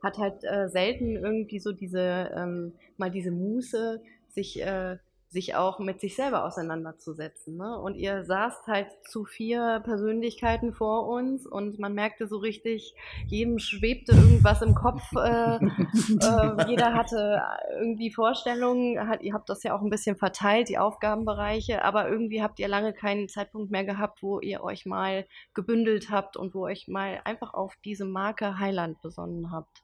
hat 0.02 0.18
halt 0.18 0.44
äh, 0.44 0.68
selten 0.68 1.16
irgendwie 1.16 1.58
so 1.58 1.72
diese 1.72 2.30
ähm, 2.36 2.74
mal 2.98 3.10
diese 3.10 3.30
Muße, 3.30 4.02
sich 4.28 4.60
äh, 4.60 4.98
sich 5.34 5.56
auch 5.56 5.80
mit 5.80 6.00
sich 6.00 6.14
selber 6.14 6.44
auseinanderzusetzen. 6.44 7.56
Ne? 7.56 7.76
Und 7.78 7.96
ihr 7.96 8.24
saßt 8.24 8.68
halt 8.68 8.86
zu 9.08 9.24
vier 9.24 9.82
Persönlichkeiten 9.84 10.72
vor 10.72 11.08
uns 11.08 11.44
und 11.44 11.80
man 11.80 11.92
merkte 11.92 12.28
so 12.28 12.38
richtig, 12.38 12.94
jedem 13.26 13.58
schwebte 13.58 14.12
irgendwas 14.12 14.62
im 14.62 14.76
Kopf. 14.76 15.02
Äh, 15.16 15.56
äh, 15.56 16.68
jeder 16.68 16.94
hatte 16.94 17.42
irgendwie 17.80 18.12
Vorstellungen. 18.12 19.08
Hat, 19.08 19.22
ihr 19.22 19.34
habt 19.34 19.48
das 19.48 19.64
ja 19.64 19.76
auch 19.76 19.82
ein 19.82 19.90
bisschen 19.90 20.16
verteilt, 20.16 20.68
die 20.68 20.78
Aufgabenbereiche, 20.78 21.84
aber 21.84 22.08
irgendwie 22.08 22.40
habt 22.40 22.60
ihr 22.60 22.68
lange 22.68 22.92
keinen 22.92 23.28
Zeitpunkt 23.28 23.72
mehr 23.72 23.84
gehabt, 23.84 24.22
wo 24.22 24.38
ihr 24.38 24.62
euch 24.62 24.86
mal 24.86 25.26
gebündelt 25.52 26.10
habt 26.10 26.36
und 26.36 26.54
wo 26.54 26.62
euch 26.62 26.86
mal 26.86 27.20
einfach 27.24 27.54
auf 27.54 27.74
diese 27.84 28.04
Marke 28.04 28.60
Highland 28.60 29.02
besonnen 29.02 29.50
habt. 29.50 29.83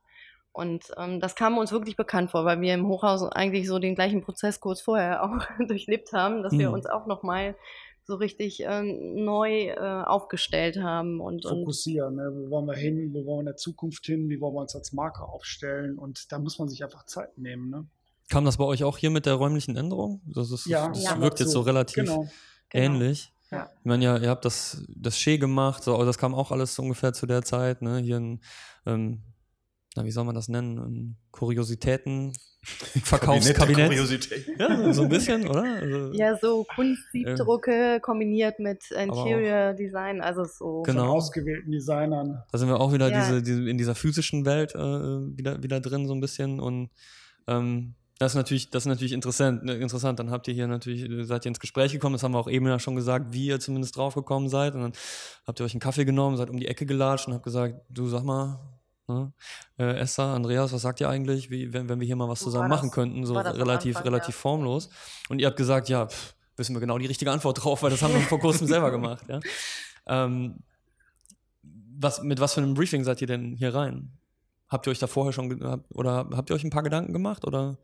Und 0.60 0.84
ähm, 0.98 1.20
das 1.20 1.34
kam 1.34 1.58
uns 1.58 1.72
wirklich 1.72 1.96
bekannt 1.96 2.30
vor, 2.30 2.44
weil 2.44 2.60
wir 2.60 2.74
im 2.74 2.86
Hochhaus 2.86 3.22
eigentlich 3.22 3.66
so 3.66 3.78
den 3.78 3.94
gleichen 3.94 4.22
Prozess 4.22 4.60
kurz 4.60 4.80
vorher 4.80 5.22
auch 5.24 5.38
durchlebt 5.66 6.12
haben, 6.12 6.42
dass 6.42 6.52
wir 6.52 6.68
Mhm. 6.68 6.74
uns 6.74 6.86
auch 6.86 7.06
nochmal 7.06 7.56
so 8.04 8.16
richtig 8.16 8.60
ähm, 8.66 9.24
neu 9.24 9.68
äh, 9.68 9.76
aufgestellt 9.78 10.78
haben 10.82 11.20
und, 11.20 11.44
und 11.46 11.60
Fokussieren. 11.60 12.16
Ne? 12.16 12.30
Wo 12.34 12.50
wollen 12.50 12.66
wir 12.66 12.74
hin? 12.74 13.10
Wo 13.12 13.24
wollen 13.24 13.36
wir 13.38 13.40
in 13.40 13.46
der 13.46 13.56
Zukunft 13.56 14.04
hin? 14.06 14.28
Wie 14.28 14.40
wollen 14.40 14.54
wir 14.54 14.60
uns 14.62 14.74
als 14.74 14.92
Marke 14.92 15.22
aufstellen? 15.22 15.96
Und 15.98 16.30
da 16.32 16.38
muss 16.38 16.58
man 16.58 16.68
sich 16.68 16.82
einfach 16.82 17.06
Zeit 17.06 17.36
nehmen. 17.38 17.70
Ne? 17.70 17.86
Kam 18.28 18.44
das 18.44 18.56
bei 18.58 18.64
euch 18.64 18.82
auch 18.84 18.98
hier 18.98 19.10
mit 19.10 19.26
der 19.26 19.34
räumlichen 19.34 19.76
Änderung? 19.76 20.20
Das, 20.26 20.50
ist, 20.50 20.66
Ja, 20.66 20.88
das 20.88 21.04
ja. 21.04 21.20
wirkt 21.20 21.40
jetzt 21.40 21.52
so 21.52 21.60
relativ 21.60 21.94
Genau. 22.04 22.26
Genau. 22.70 22.84
ähnlich. 22.84 23.32
Ja. 23.52 23.68
Ich 23.80 23.84
meine, 23.84 24.04
ja, 24.04 24.16
ihr 24.16 24.28
habt 24.28 24.44
das, 24.44 24.84
das 24.88 25.18
Schee 25.18 25.38
gemacht, 25.38 25.82
so, 25.82 25.94
aber 25.94 26.04
das 26.04 26.18
kam 26.18 26.34
auch 26.34 26.50
alles 26.52 26.78
ungefähr 26.78 27.12
zu 27.12 27.26
der 27.26 27.42
Zeit, 27.42 27.82
ne? 27.82 27.98
Hier 27.98 28.16
ein, 28.18 28.40
ähm, 28.86 29.22
na, 29.96 30.04
wie 30.04 30.10
soll 30.10 30.24
man 30.24 30.34
das 30.34 30.48
nennen? 30.48 30.78
Ein 30.78 31.16
Kuriositäten, 31.32 32.32
Verkaufskabinett. 33.04 33.88
Kuriosität. 33.88 34.46
Ja, 34.58 34.92
so 34.92 35.02
ein 35.02 35.08
bisschen, 35.08 35.48
oder? 35.48 35.62
Also, 35.62 36.12
Ja, 36.12 36.36
so 36.36 36.64
Kunstsiebdrucke 36.74 38.00
kombiniert 38.00 38.58
mit 38.58 38.90
Interior 38.90 39.72
Design, 39.74 40.20
also 40.20 40.44
so. 40.44 40.84
Von 40.84 40.94
Genau. 40.94 41.12
ausgewählten 41.14 41.72
Designern. 41.72 42.42
Da 42.52 42.58
sind 42.58 42.68
wir 42.68 42.78
auch 42.80 42.92
wieder 42.92 43.10
Ja. 43.10 43.20
diese, 43.20 43.42
diese, 43.42 43.68
in 43.68 43.78
dieser 43.78 43.94
physischen 43.94 44.44
Welt 44.44 44.74
äh, 44.74 44.78
wieder, 44.78 45.62
wieder 45.62 45.80
drin, 45.80 46.06
so 46.06 46.14
ein 46.14 46.20
bisschen. 46.20 46.60
Und 46.60 46.90
ähm, 47.46 47.94
das 48.18 48.32
ist 48.32 48.36
natürlich, 48.36 48.68
das 48.70 48.82
ist 48.82 48.88
natürlich 48.88 49.12
interessant, 49.12 49.64
ne, 49.64 49.74
interessant. 49.76 50.18
Dann 50.18 50.30
habt 50.30 50.46
ihr 50.46 50.52
hier 50.54 50.66
natürlich, 50.68 51.08
äh, 51.10 51.24
seid 51.24 51.46
ihr 51.46 51.48
ins 51.48 51.60
Gespräch 51.60 51.92
gekommen, 51.92 52.12
das 52.12 52.22
haben 52.22 52.34
wir 52.34 52.38
auch 52.38 52.50
eben 52.50 52.66
ja 52.66 52.78
schon 52.78 52.94
gesagt, 52.94 53.32
wie 53.32 53.46
ihr 53.46 53.58
zumindest 53.60 53.96
draufgekommen 53.96 54.48
seid. 54.50 54.74
Und 54.74 54.82
dann 54.82 54.92
habt 55.46 55.58
ihr 55.60 55.64
euch 55.64 55.72
einen 55.72 55.80
Kaffee 55.80 56.04
genommen, 56.04 56.36
seid 56.36 56.50
um 56.50 56.58
die 56.58 56.68
Ecke 56.68 56.84
gelatscht 56.84 57.26
und 57.26 57.34
habt 57.34 57.44
gesagt, 57.44 57.76
du 57.88 58.06
sag 58.06 58.22
mal, 58.24 58.60
ne, 59.14 59.32
äh, 59.78 59.98
Esther, 59.98 60.24
Andreas, 60.24 60.72
was 60.72 60.82
sagt 60.82 61.00
ihr 61.00 61.08
eigentlich, 61.08 61.50
wie, 61.50 61.72
wenn, 61.72 61.88
wenn 61.88 62.00
wir 62.00 62.06
hier 62.06 62.16
mal 62.16 62.28
was 62.28 62.40
zusammen 62.40 62.68
machen 62.68 62.90
könnten, 62.90 63.26
so 63.26 63.34
relativ, 63.34 63.96
Anfang, 63.96 64.12
relativ 64.12 64.34
ja. 64.34 64.40
formlos. 64.40 64.90
Und 65.28 65.40
ihr 65.40 65.46
habt 65.46 65.56
gesagt, 65.56 65.88
ja, 65.88 66.06
pff, 66.06 66.34
wissen 66.56 66.74
wir 66.74 66.80
genau 66.80 66.98
die 66.98 67.06
richtige 67.06 67.30
Antwort 67.30 67.64
drauf, 67.64 67.82
weil 67.82 67.90
das 67.90 68.02
haben 68.02 68.14
wir 68.14 68.20
vor 68.20 68.38
kurzem 68.38 68.66
selber 68.66 68.90
gemacht. 68.90 69.24
Ja? 69.28 69.40
Ähm, 70.06 70.62
was, 71.62 72.22
mit 72.22 72.40
was 72.40 72.54
für 72.54 72.62
einem 72.62 72.74
Briefing 72.74 73.04
seid 73.04 73.20
ihr 73.20 73.26
denn 73.26 73.54
hier 73.54 73.74
rein? 73.74 74.12
Habt 74.68 74.86
ihr 74.86 74.92
euch 74.92 74.98
da 74.98 75.06
vorher 75.06 75.32
schon, 75.32 75.82
oder 75.90 76.28
habt 76.32 76.50
ihr 76.50 76.56
euch 76.56 76.64
ein 76.64 76.70
paar 76.70 76.82
Gedanken 76.82 77.12
gemacht 77.12 77.44
oder 77.44 77.78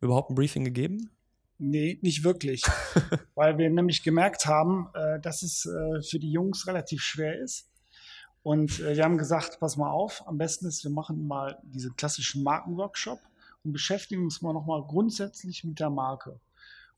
überhaupt 0.00 0.30
ein 0.30 0.34
Briefing 0.34 0.64
gegeben? 0.64 1.10
Nee, 1.58 1.98
nicht 2.00 2.24
wirklich. 2.24 2.62
Weil 3.34 3.58
wir 3.58 3.68
nämlich 3.68 4.02
gemerkt 4.02 4.46
haben, 4.46 4.88
äh, 4.94 5.20
dass 5.20 5.42
es 5.42 5.66
äh, 5.66 6.02
für 6.02 6.18
die 6.18 6.32
Jungs 6.32 6.66
relativ 6.66 7.02
schwer 7.02 7.38
ist. 7.38 7.69
Und 8.42 8.80
äh, 8.80 8.96
wir 8.96 9.04
haben 9.04 9.18
gesagt, 9.18 9.60
pass 9.60 9.76
mal 9.76 9.90
auf, 9.90 10.26
am 10.26 10.38
besten 10.38 10.66
ist, 10.66 10.84
wir 10.84 10.90
machen 10.90 11.26
mal 11.26 11.58
diesen 11.62 11.96
klassischen 11.96 12.42
Markenworkshop 12.42 13.20
und 13.64 13.72
beschäftigen 13.72 14.22
uns 14.22 14.42
mal 14.42 14.52
nochmal 14.52 14.82
grundsätzlich 14.86 15.64
mit 15.64 15.80
der 15.80 15.90
Marke. 15.90 16.40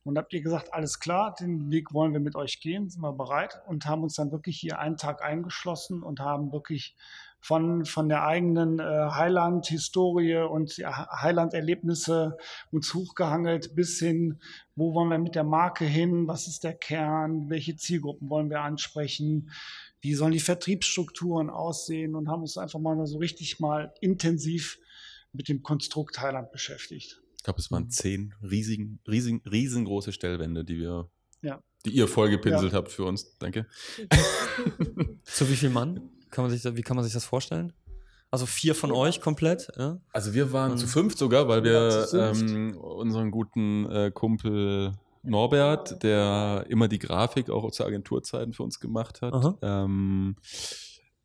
Und 0.04 0.18
habt 0.18 0.32
ihr 0.32 0.42
gesagt, 0.42 0.74
alles 0.74 0.98
klar, 0.98 1.34
den 1.38 1.70
Weg 1.70 1.92
wollen 1.94 2.12
wir 2.12 2.20
mit 2.20 2.34
euch 2.34 2.60
gehen, 2.60 2.90
sind 2.90 3.02
wir 3.02 3.12
bereit 3.12 3.60
und 3.66 3.86
haben 3.86 4.02
uns 4.02 4.14
dann 4.14 4.32
wirklich 4.32 4.58
hier 4.58 4.80
einen 4.80 4.96
Tag 4.96 5.22
eingeschlossen 5.22 6.02
und 6.02 6.18
haben 6.18 6.52
wirklich 6.52 6.96
von, 7.40 7.84
von 7.84 8.08
der 8.08 8.24
eigenen 8.24 8.78
äh, 8.78 8.82
Highland-Historie 8.82 10.38
und 10.38 10.72
Highland-Erlebnisse 10.72 12.36
uns 12.70 12.94
hochgehangelt 12.94 13.74
bis 13.74 13.98
hin, 13.98 14.40
wo 14.74 14.94
wollen 14.94 15.10
wir 15.10 15.18
mit 15.18 15.34
der 15.34 15.44
Marke 15.44 15.84
hin, 15.84 16.26
was 16.26 16.46
ist 16.46 16.64
der 16.64 16.74
Kern, 16.74 17.48
welche 17.50 17.76
Zielgruppen 17.76 18.30
wollen 18.30 18.50
wir 18.50 18.62
ansprechen, 18.62 19.50
wie 20.02 20.14
sollen 20.14 20.32
die 20.32 20.40
Vertriebsstrukturen 20.40 21.48
aussehen 21.48 22.14
und 22.14 22.28
haben 22.28 22.42
uns 22.42 22.58
einfach 22.58 22.78
mal 22.78 23.06
so 23.06 23.18
richtig 23.18 23.58
mal 23.60 23.94
intensiv 24.00 24.78
mit 25.32 25.48
dem 25.48 25.62
Konstrukt 25.62 26.20
Highland 26.20 26.52
beschäftigt. 26.52 27.22
Ich 27.36 27.42
glaube, 27.44 27.58
es 27.60 27.70
waren 27.70 27.88
zehn 27.88 28.34
riesigen, 28.42 29.00
riesigen, 29.08 29.40
riesengroße 29.50 30.12
Stellwände, 30.12 30.64
die 30.64 30.78
wir, 30.78 31.08
Ja. 31.40 31.62
die 31.86 31.90
ihr 31.90 32.06
vollgepinselt 32.06 32.72
Ja. 32.72 32.78
habt 32.78 32.90
für 32.92 33.04
uns. 33.04 33.38
Danke. 33.38 33.66
Zu 35.24 35.48
wie 35.48 35.56
viel 35.56 35.70
Mann? 35.70 36.10
Kann 36.30 36.44
man 36.44 36.56
sich, 36.56 36.64
wie 36.76 36.82
kann 36.82 36.96
man 36.96 37.04
sich 37.04 37.14
das 37.14 37.24
vorstellen? 37.24 37.72
Also 38.30 38.46
vier 38.46 38.74
von 38.74 38.92
euch 38.92 39.20
komplett? 39.20 39.68
Ja? 39.76 40.00
Also 40.12 40.32
wir 40.34 40.52
waren 40.52 40.72
Mhm. 40.72 40.76
zu 40.78 40.86
fünft 40.86 41.18
sogar, 41.18 41.48
weil 41.48 41.64
wir 41.64 42.08
ähm, 42.14 42.76
unseren 42.78 43.30
guten 43.30 43.84
äh, 43.90 44.10
Kumpel 44.12 44.94
Norbert, 45.22 46.02
der 46.02 46.66
immer 46.68 46.88
die 46.88 46.98
Grafik 46.98 47.48
auch 47.50 47.70
zur 47.70 47.86
Agenturzeiten 47.86 48.52
für 48.52 48.62
uns 48.62 48.80
gemacht 48.80 49.22
hat, 49.22 49.56
ähm, 49.62 50.36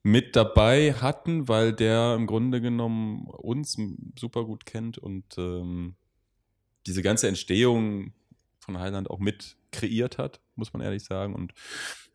mit 0.03 0.35
dabei 0.35 0.93
hatten, 0.93 1.47
weil 1.47 1.73
der 1.73 2.15
im 2.15 2.27
Grunde 2.27 2.61
genommen 2.61 3.25
uns 3.27 3.77
super 4.17 4.45
gut 4.45 4.65
kennt 4.65 4.97
und 4.97 5.37
ähm, 5.37 5.95
diese 6.85 7.01
ganze 7.01 7.27
Entstehung 7.27 8.13
von 8.59 8.79
Highland 8.79 9.09
auch 9.09 9.19
mit 9.19 9.57
kreiert 9.71 10.17
hat, 10.17 10.41
muss 10.55 10.73
man 10.73 10.81
ehrlich 10.81 11.03
sagen. 11.03 11.35
Und 11.35 11.53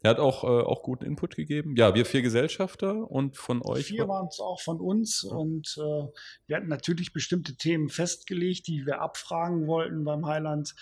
er 0.02 0.10
hat 0.10 0.18
auch, 0.18 0.44
äh, 0.44 0.46
auch 0.46 0.82
guten 0.82 1.04
Input 1.04 1.36
gegeben. 1.36 1.74
Ja, 1.76 1.94
wir 1.94 2.04
vier 2.04 2.22
Gesellschafter 2.22 3.10
und 3.10 3.36
von 3.36 3.62
euch. 3.62 3.86
Vier 3.86 4.08
waren 4.08 4.26
es 4.26 4.40
auch 4.40 4.60
von 4.60 4.80
uns 4.80 5.22
und 5.22 5.76
äh, 5.78 6.06
wir 6.46 6.56
hatten 6.56 6.68
natürlich 6.68 7.12
bestimmte 7.12 7.56
Themen 7.56 7.88
festgelegt, 7.88 8.66
die 8.66 8.84
wir 8.84 9.00
abfragen 9.00 9.66
wollten 9.66 10.04
beim 10.04 10.26
Highland 10.26 10.74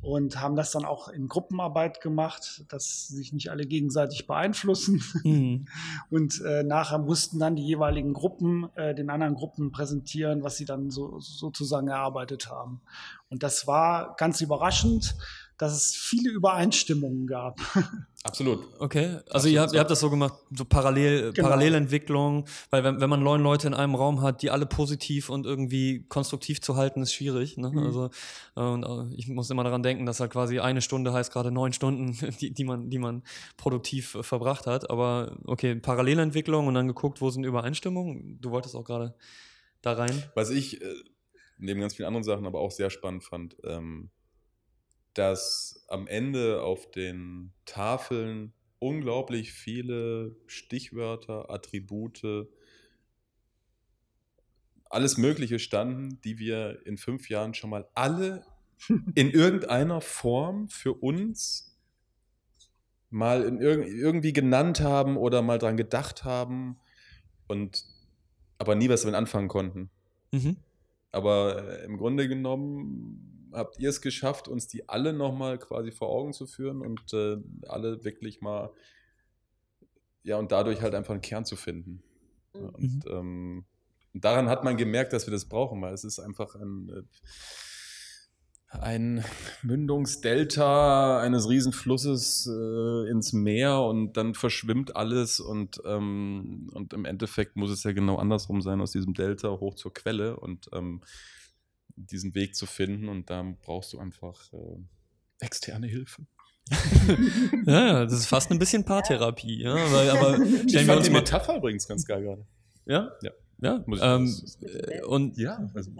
und 0.00 0.40
haben 0.40 0.56
das 0.56 0.72
dann 0.72 0.84
auch 0.84 1.08
in 1.08 1.28
Gruppenarbeit 1.28 2.00
gemacht, 2.00 2.64
dass 2.68 3.08
sich 3.08 3.32
nicht 3.32 3.50
alle 3.50 3.66
gegenseitig 3.66 4.26
beeinflussen. 4.26 5.02
Mhm. 5.24 5.66
Und 6.10 6.40
äh, 6.42 6.62
nachher 6.62 6.98
mussten 6.98 7.40
dann 7.40 7.56
die 7.56 7.66
jeweiligen 7.66 8.12
Gruppen 8.12 8.68
äh, 8.76 8.94
den 8.94 9.10
anderen 9.10 9.34
Gruppen 9.34 9.72
präsentieren, 9.72 10.44
was 10.44 10.56
sie 10.56 10.64
dann 10.64 10.90
so, 10.90 11.18
sozusagen 11.18 11.88
erarbeitet 11.88 12.48
haben. 12.48 12.82
Und 13.30 13.42
das 13.42 13.66
war 13.66 14.14
ganz 14.16 14.40
überraschend, 14.40 15.16
dass 15.58 15.72
es 15.72 15.96
viele 15.96 16.30
Übereinstimmungen 16.30 17.26
gab. 17.26 17.58
Absolut. 18.24 18.66
Okay, 18.80 19.18
also 19.30 19.48
ihr 19.48 19.60
habt, 19.60 19.72
ihr 19.72 19.78
habt 19.78 19.90
das 19.90 20.00
so 20.00 20.10
gemacht, 20.10 20.34
so 20.50 20.64
parallel, 20.64 21.32
Genau. 21.32 21.48
Parallelentwicklung, 21.48 22.46
weil 22.70 22.82
wenn, 22.82 23.00
wenn 23.00 23.08
man 23.08 23.22
neun 23.22 23.40
Leute 23.40 23.68
in 23.68 23.74
einem 23.74 23.94
Raum 23.94 24.20
hat, 24.20 24.42
die 24.42 24.50
alle 24.50 24.66
positiv 24.66 25.30
und 25.30 25.46
irgendwie 25.46 26.04
konstruktiv 26.08 26.60
zu 26.60 26.76
halten, 26.76 27.02
ist 27.02 27.14
schwierig. 27.14 27.56
Ne? 27.56 27.70
Mhm. 27.70 27.78
Also 27.78 28.10
äh, 28.56 28.60
und, 28.60 28.82
äh, 28.82 29.14
ich 29.14 29.28
muss 29.28 29.48
immer 29.50 29.62
daran 29.62 29.84
denken, 29.84 30.06
dass 30.06 30.18
halt 30.18 30.32
quasi 30.32 30.58
eine 30.58 30.82
Stunde 30.82 31.12
heißt 31.12 31.32
gerade 31.32 31.52
neun 31.52 31.72
Stunden, 31.72 32.18
die, 32.40 32.52
die 32.52 32.64
man, 32.64 32.90
die 32.90 32.98
man 32.98 33.22
produktiv 33.56 34.16
äh, 34.16 34.22
verbracht 34.22 34.66
hat. 34.66 34.90
Aber 34.90 35.36
okay, 35.44 35.76
Parallelentwicklung 35.76 36.66
und 36.66 36.74
dann 36.74 36.88
geguckt, 36.88 37.20
wo 37.20 37.30
sind 37.30 37.44
Übereinstimmungen. 37.44 38.40
Du 38.40 38.50
wolltest 38.50 38.74
auch 38.74 38.84
gerade 38.84 39.14
da 39.82 39.92
rein. 39.92 40.24
Was 40.34 40.50
ich 40.50 40.82
äh, 40.82 40.94
neben 41.58 41.80
ganz 41.80 41.94
vielen 41.94 42.08
anderen 42.08 42.24
Sachen 42.24 42.46
aber 42.46 42.60
auch 42.60 42.70
sehr 42.70 42.90
spannend 42.90 43.24
fand, 43.24 43.56
ähm, 43.64 44.10
dass 45.16 45.84
am 45.88 46.06
Ende 46.06 46.62
auf 46.62 46.90
den 46.90 47.52
Tafeln 47.64 48.52
unglaublich 48.78 49.52
viele 49.52 50.36
Stichwörter, 50.46 51.50
Attribute, 51.50 52.48
alles 54.90 55.16
Mögliche 55.16 55.58
standen, 55.58 56.20
die 56.20 56.38
wir 56.38 56.84
in 56.84 56.98
fünf 56.98 57.30
Jahren 57.30 57.54
schon 57.54 57.70
mal 57.70 57.88
alle 57.94 58.44
in 59.14 59.30
irgendeiner 59.30 60.02
Form 60.02 60.68
für 60.68 60.92
uns 60.92 61.78
mal 63.08 63.42
in 63.42 63.60
irg 63.60 63.86
irgendwie 63.86 64.34
genannt 64.34 64.80
haben 64.80 65.16
oder 65.16 65.40
mal 65.40 65.58
dran 65.58 65.78
gedacht 65.78 66.24
haben 66.24 66.76
und 67.46 67.84
aber 68.58 68.74
nie 68.74 68.90
was 68.90 69.02
damit 69.02 69.16
anfangen 69.16 69.48
konnten. 69.48 69.90
Mhm. 70.32 70.56
Aber 71.12 71.80
äh, 71.80 71.84
im 71.84 71.96
Grunde 71.96 72.28
genommen 72.28 73.35
habt 73.56 73.78
ihr 73.78 73.88
es 73.88 74.00
geschafft, 74.00 74.48
uns 74.48 74.68
die 74.68 74.88
alle 74.88 75.12
nochmal 75.12 75.58
quasi 75.58 75.90
vor 75.90 76.08
Augen 76.08 76.32
zu 76.32 76.46
führen 76.46 76.82
und 76.82 77.12
äh, 77.12 77.38
alle 77.68 78.04
wirklich 78.04 78.40
mal, 78.40 78.70
ja, 80.22 80.36
und 80.36 80.52
dadurch 80.52 80.82
halt 80.82 80.94
einfach 80.94 81.14
einen 81.14 81.22
Kern 81.22 81.44
zu 81.44 81.56
finden. 81.56 82.02
Mhm. 82.54 82.68
Und 82.68 83.04
ähm, 83.08 83.64
daran 84.12 84.48
hat 84.48 84.64
man 84.64 84.76
gemerkt, 84.76 85.12
dass 85.12 85.26
wir 85.26 85.32
das 85.32 85.46
brauchen, 85.46 85.80
weil 85.82 85.94
es 85.94 86.04
ist 86.04 86.18
einfach 86.18 86.54
ein, 86.54 86.88
äh, 86.90 87.02
ein 88.78 89.24
Mündungsdelta 89.62 91.20
eines 91.20 91.48
Riesenflusses 91.48 92.50
äh, 92.52 93.10
ins 93.10 93.32
Meer 93.32 93.80
und 93.80 94.16
dann 94.16 94.34
verschwimmt 94.34 94.96
alles 94.96 95.40
und, 95.40 95.80
ähm, 95.86 96.68
und 96.74 96.92
im 96.92 97.04
Endeffekt 97.04 97.56
muss 97.56 97.70
es 97.70 97.84
ja 97.84 97.92
genau 97.92 98.16
andersrum 98.16 98.60
sein, 98.60 98.80
aus 98.80 98.92
diesem 98.92 99.14
Delta 99.14 99.48
hoch 99.48 99.76
zur 99.76 99.94
Quelle 99.94 100.36
und 100.38 100.68
ähm, 100.72 101.00
diesen 101.96 102.34
Weg 102.34 102.54
zu 102.54 102.66
finden 102.66 103.08
und 103.08 103.30
da 103.30 103.42
brauchst 103.62 103.92
du 103.92 103.98
einfach 103.98 104.52
äh, 104.52 104.78
externe 105.40 105.86
Hilfe. 105.86 106.26
Ja, 107.66 107.86
ja, 107.86 108.04
das 108.04 108.14
ist 108.14 108.26
fast 108.26 108.50
ein 108.50 108.58
bisschen 108.58 108.84
Paartherapie. 108.84 109.62
Ja, 109.62 109.74
weil, 109.92 110.10
aber 110.10 110.38
Ich 110.44 110.70
stellen 110.70 110.72
wir 110.72 110.84
fand 110.86 110.98
uns 110.98 111.06
die 111.06 111.12
mal. 111.12 111.20
Metapher 111.20 111.56
übrigens 111.56 111.86
ganz 111.86 112.04
geil 112.04 112.22
gerade. 112.22 112.46
Ja? 112.86 113.12
Ja. 113.22 113.30
Ja, 113.58 113.82
Muss 113.86 113.98
ich 114.00 114.04
ähm, 114.04 114.26
sagen, 114.26 114.66
äh, 114.66 115.02
und 115.04 115.38
Ja, 115.38 115.66
also 115.74 115.90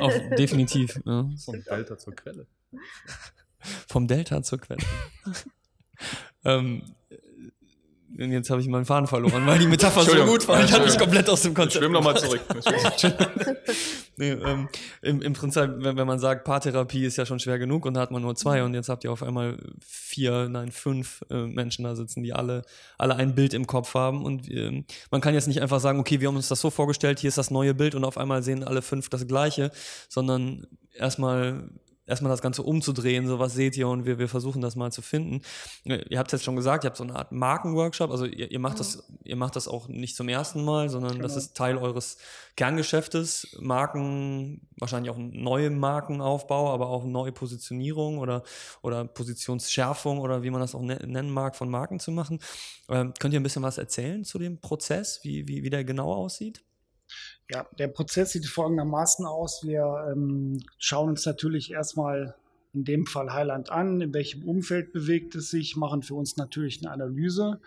auf, 0.00 0.14
definitiv. 0.38 0.98
Ja. 1.04 1.28
vom 1.44 1.62
Delta 1.62 1.98
zur 1.98 2.14
Quelle. 2.14 2.46
Vom 3.88 4.06
Delta 4.06 4.42
zur 4.42 4.58
Quelle. 4.60 4.82
ähm, 6.44 6.82
und 8.18 8.32
jetzt 8.32 8.50
habe 8.50 8.60
ich 8.60 8.68
meinen 8.68 8.84
Faden 8.84 9.06
verloren, 9.06 9.46
weil 9.46 9.58
die 9.58 9.66
Metapher 9.66 10.02
so 10.02 10.24
gut 10.24 10.46
war. 10.48 10.64
Ich 10.64 10.72
hatte 10.72 10.84
mich 10.84 10.98
komplett 10.98 11.28
aus 11.28 11.42
dem 11.42 11.54
Konzept. 11.54 11.82
Schwimm 11.82 11.92
nochmal 11.92 12.16
zurück. 12.16 12.40
Nee, 14.18 14.30
ähm, 14.30 14.68
im, 15.02 15.20
Im 15.20 15.34
Prinzip, 15.34 15.74
wenn, 15.76 15.96
wenn 15.96 16.06
man 16.06 16.18
sagt, 16.18 16.44
Paartherapie 16.44 17.04
ist 17.04 17.18
ja 17.18 17.26
schon 17.26 17.38
schwer 17.38 17.58
genug 17.58 17.84
und 17.84 17.94
da 17.94 18.00
hat 18.00 18.10
man 18.10 18.22
nur 18.22 18.34
zwei 18.34 18.62
und 18.62 18.72
jetzt 18.72 18.88
habt 18.88 19.04
ihr 19.04 19.12
auf 19.12 19.22
einmal 19.22 19.58
vier, 19.86 20.48
nein, 20.48 20.72
fünf 20.72 21.22
äh, 21.28 21.46
Menschen 21.46 21.84
da 21.84 21.94
sitzen, 21.94 22.22
die 22.22 22.32
alle, 22.32 22.62
alle 22.96 23.16
ein 23.16 23.34
Bild 23.34 23.52
im 23.52 23.66
Kopf 23.66 23.92
haben 23.92 24.24
und 24.24 24.50
ähm, 24.50 24.86
man 25.10 25.20
kann 25.20 25.34
jetzt 25.34 25.48
nicht 25.48 25.60
einfach 25.60 25.80
sagen, 25.80 26.00
okay, 26.00 26.20
wir 26.20 26.28
haben 26.28 26.36
uns 26.36 26.48
das 26.48 26.60
so 26.60 26.70
vorgestellt, 26.70 27.20
hier 27.20 27.28
ist 27.28 27.36
das 27.36 27.50
neue 27.50 27.74
Bild 27.74 27.94
und 27.94 28.04
auf 28.04 28.16
einmal 28.16 28.42
sehen 28.42 28.64
alle 28.64 28.80
fünf 28.80 29.10
das 29.10 29.26
gleiche, 29.26 29.70
sondern 30.08 30.66
erstmal 30.94 31.68
erstmal 32.06 32.30
das 32.30 32.42
Ganze 32.42 32.62
umzudrehen, 32.62 33.26
so 33.26 33.38
was 33.38 33.54
seht 33.54 33.76
ihr 33.76 33.88
und 33.88 34.06
wir, 34.06 34.18
wir 34.18 34.28
versuchen 34.28 34.62
das 34.62 34.76
mal 34.76 34.92
zu 34.92 35.02
finden. 35.02 35.42
Äh, 35.84 36.04
ihr 36.08 36.18
habt 36.18 36.28
es 36.28 36.38
jetzt 36.38 36.44
schon 36.44 36.56
gesagt, 36.56 36.84
ihr 36.84 36.88
habt 36.88 36.96
so 36.96 37.04
eine 37.04 37.16
Art 37.16 37.32
Markenworkshop, 37.32 38.10
also 38.10 38.24
ihr, 38.24 38.50
ihr 38.50 38.58
macht 38.58 38.80
das, 38.80 39.04
ihr 39.24 39.36
macht 39.36 39.56
das 39.56 39.68
auch 39.68 39.88
nicht 39.88 40.16
zum 40.16 40.28
ersten 40.28 40.64
Mal, 40.64 40.88
sondern 40.88 41.12
genau. 41.12 41.22
das 41.22 41.36
ist 41.36 41.56
Teil 41.56 41.76
eures 41.76 42.18
Kerngeschäftes, 42.56 43.56
Marken, 43.60 44.66
wahrscheinlich 44.78 45.10
auch 45.10 45.18
neue 45.18 45.70
Markenaufbau, 45.70 46.72
aber 46.72 46.88
auch 46.88 47.04
neue 47.04 47.32
Positionierung 47.32 48.18
oder, 48.18 48.42
oder 48.82 49.04
Positionsschärfung 49.04 50.20
oder 50.20 50.42
wie 50.42 50.50
man 50.50 50.60
das 50.60 50.74
auch 50.74 50.82
ne-, 50.82 51.00
nennen 51.06 51.30
mag, 51.30 51.56
von 51.56 51.68
Marken 51.68 52.00
zu 52.00 52.12
machen. 52.12 52.40
Ähm, 52.88 53.12
könnt 53.18 53.34
ihr 53.34 53.40
ein 53.40 53.42
bisschen 53.42 53.62
was 53.62 53.78
erzählen 53.78 54.24
zu 54.24 54.38
dem 54.38 54.60
Prozess, 54.60 55.20
wie, 55.22 55.48
wie, 55.48 55.62
wie 55.64 55.70
der 55.70 55.84
genau 55.84 56.12
aussieht? 56.12 56.65
Ja, 57.50 57.66
der 57.78 57.88
Prozess 57.88 58.32
sieht 58.32 58.46
folgendermaßen 58.46 59.24
aus. 59.24 59.62
Wir 59.64 60.08
ähm, 60.10 60.60
schauen 60.78 61.10
uns 61.10 61.24
natürlich 61.26 61.70
erstmal 61.70 62.34
in 62.72 62.84
dem 62.84 63.06
Fall 63.06 63.32
Heiland 63.32 63.70
an, 63.70 64.00
in 64.00 64.12
welchem 64.12 64.44
Umfeld 64.44 64.92
bewegt 64.92 65.34
es 65.34 65.50
sich, 65.50 65.76
machen 65.76 66.02
für 66.02 66.14
uns 66.14 66.36
natürlich 66.36 66.80
eine 66.82 66.92
Analyse 66.92 67.60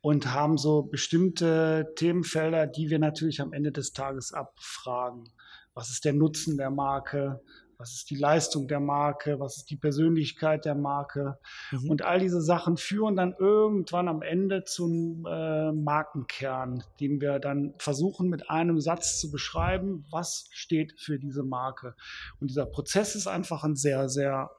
und 0.00 0.32
haben 0.32 0.56
so 0.58 0.82
bestimmte 0.82 1.92
Themenfelder, 1.96 2.66
die 2.66 2.90
wir 2.90 2.98
natürlich 2.98 3.40
am 3.40 3.52
Ende 3.52 3.72
des 3.72 3.92
Tages 3.92 4.32
abfragen. 4.32 5.30
Was 5.74 5.90
ist 5.90 6.04
der 6.04 6.12
Nutzen 6.12 6.56
der 6.56 6.70
Marke? 6.70 7.40
Was 7.78 7.92
ist 7.92 8.10
die 8.10 8.16
Leistung 8.16 8.68
der 8.68 8.80
Marke, 8.80 9.38
was 9.38 9.58
ist 9.58 9.70
die 9.70 9.76
Persönlichkeit 9.76 10.64
der 10.64 10.74
Marke. 10.74 11.38
Mhm. 11.70 11.90
Und 11.90 12.02
all 12.02 12.18
diese 12.18 12.40
Sachen 12.40 12.76
führen 12.76 13.16
dann 13.16 13.34
irgendwann 13.38 14.08
am 14.08 14.22
Ende 14.22 14.64
zum 14.64 15.26
äh, 15.26 15.72
Markenkern, 15.72 16.84
den 17.00 17.20
wir 17.20 17.38
dann 17.38 17.74
versuchen 17.78 18.28
mit 18.28 18.50
einem 18.50 18.80
Satz 18.80 19.20
zu 19.20 19.30
beschreiben, 19.30 20.04
was 20.10 20.48
steht 20.52 20.98
für 20.98 21.18
diese 21.18 21.42
Marke. 21.42 21.94
Und 22.40 22.50
dieser 22.50 22.66
Prozess 22.66 23.14
ist 23.14 23.26
einfach 23.26 23.64
ein 23.64 23.76
sehr, 23.76 24.08
sehr 24.08 24.50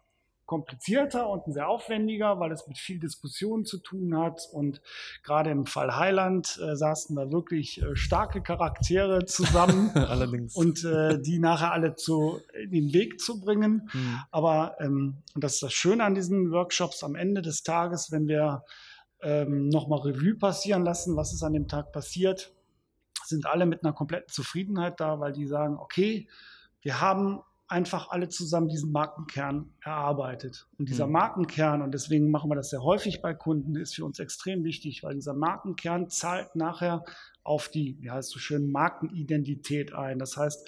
komplizierter 0.47 1.29
und 1.29 1.45
ein 1.45 1.53
sehr 1.53 1.69
aufwendiger, 1.69 2.39
weil 2.39 2.51
es 2.51 2.65
mit 2.67 2.77
viel 2.79 2.99
Diskussion 2.99 3.65
zu 3.65 3.77
tun 3.77 4.17
hat. 4.17 4.47
Und 4.51 4.81
gerade 5.23 5.51
im 5.51 5.67
Fall 5.67 5.95
Heiland 5.95 6.59
äh, 6.63 6.75
saßen 6.75 7.15
da 7.15 7.31
wirklich 7.31 7.81
äh, 7.81 7.95
starke 7.95 8.41
Charaktere 8.41 9.25
zusammen. 9.25 9.91
Allerdings. 9.93 10.55
Und 10.55 10.83
äh, 10.83 11.21
die 11.21 11.37
nachher 11.37 11.73
alle 11.73 11.95
zu, 11.95 12.39
in 12.63 12.71
den 12.71 12.93
Weg 12.93 13.19
zu 13.19 13.39
bringen. 13.39 13.89
Mhm. 13.93 14.19
Aber, 14.31 14.77
ähm, 14.79 15.17
und 15.35 15.43
das 15.43 15.55
ist 15.55 15.63
das 15.63 15.73
Schöne 15.73 16.03
an 16.03 16.15
diesen 16.15 16.51
Workshops 16.51 17.03
am 17.03 17.15
Ende 17.15 17.41
des 17.43 17.61
Tages, 17.63 18.11
wenn 18.11 18.27
wir 18.27 18.63
ähm, 19.21 19.67
nochmal 19.67 19.99
Revue 19.99 20.35
passieren 20.35 20.83
lassen, 20.83 21.15
was 21.17 21.33
ist 21.33 21.43
an 21.43 21.53
dem 21.53 21.67
Tag 21.67 21.91
passiert, 21.91 22.53
sind 23.25 23.45
alle 23.45 23.65
mit 23.65 23.83
einer 23.83 23.93
kompletten 23.93 24.29
Zufriedenheit 24.29 24.99
da, 24.99 25.19
weil 25.19 25.33
die 25.33 25.45
sagen, 25.45 25.77
okay, 25.77 26.29
wir 26.81 27.01
haben 27.01 27.41
einfach 27.67 28.09
alle 28.09 28.29
zusammen 28.29 28.69
diesen 28.69 28.91
Markenkern 28.91 29.69
erarbeitet. 29.81 30.67
Und 30.77 30.89
dieser 30.89 31.05
mhm. 31.05 31.13
Markenkern, 31.13 31.81
und 31.81 31.93
deswegen 31.93 32.31
machen 32.31 32.49
wir 32.49 32.55
das 32.55 32.69
sehr 32.69 32.81
häufig 32.81 33.21
bei 33.21 33.33
Kunden, 33.33 33.75
ist 33.75 33.95
für 33.95 34.05
uns 34.05 34.19
extrem 34.19 34.63
wichtig, 34.63 35.03
weil 35.03 35.15
dieser 35.15 35.33
Markenkern 35.33 36.09
zahlt 36.09 36.55
nachher 36.55 37.03
auf 37.43 37.69
die, 37.69 37.97
wie 38.01 38.09
heißt 38.09 38.29
so 38.29 38.39
schön, 38.39 38.71
Markenidentität 38.71 39.93
ein. 39.93 40.19
Das 40.19 40.37
heißt, 40.37 40.67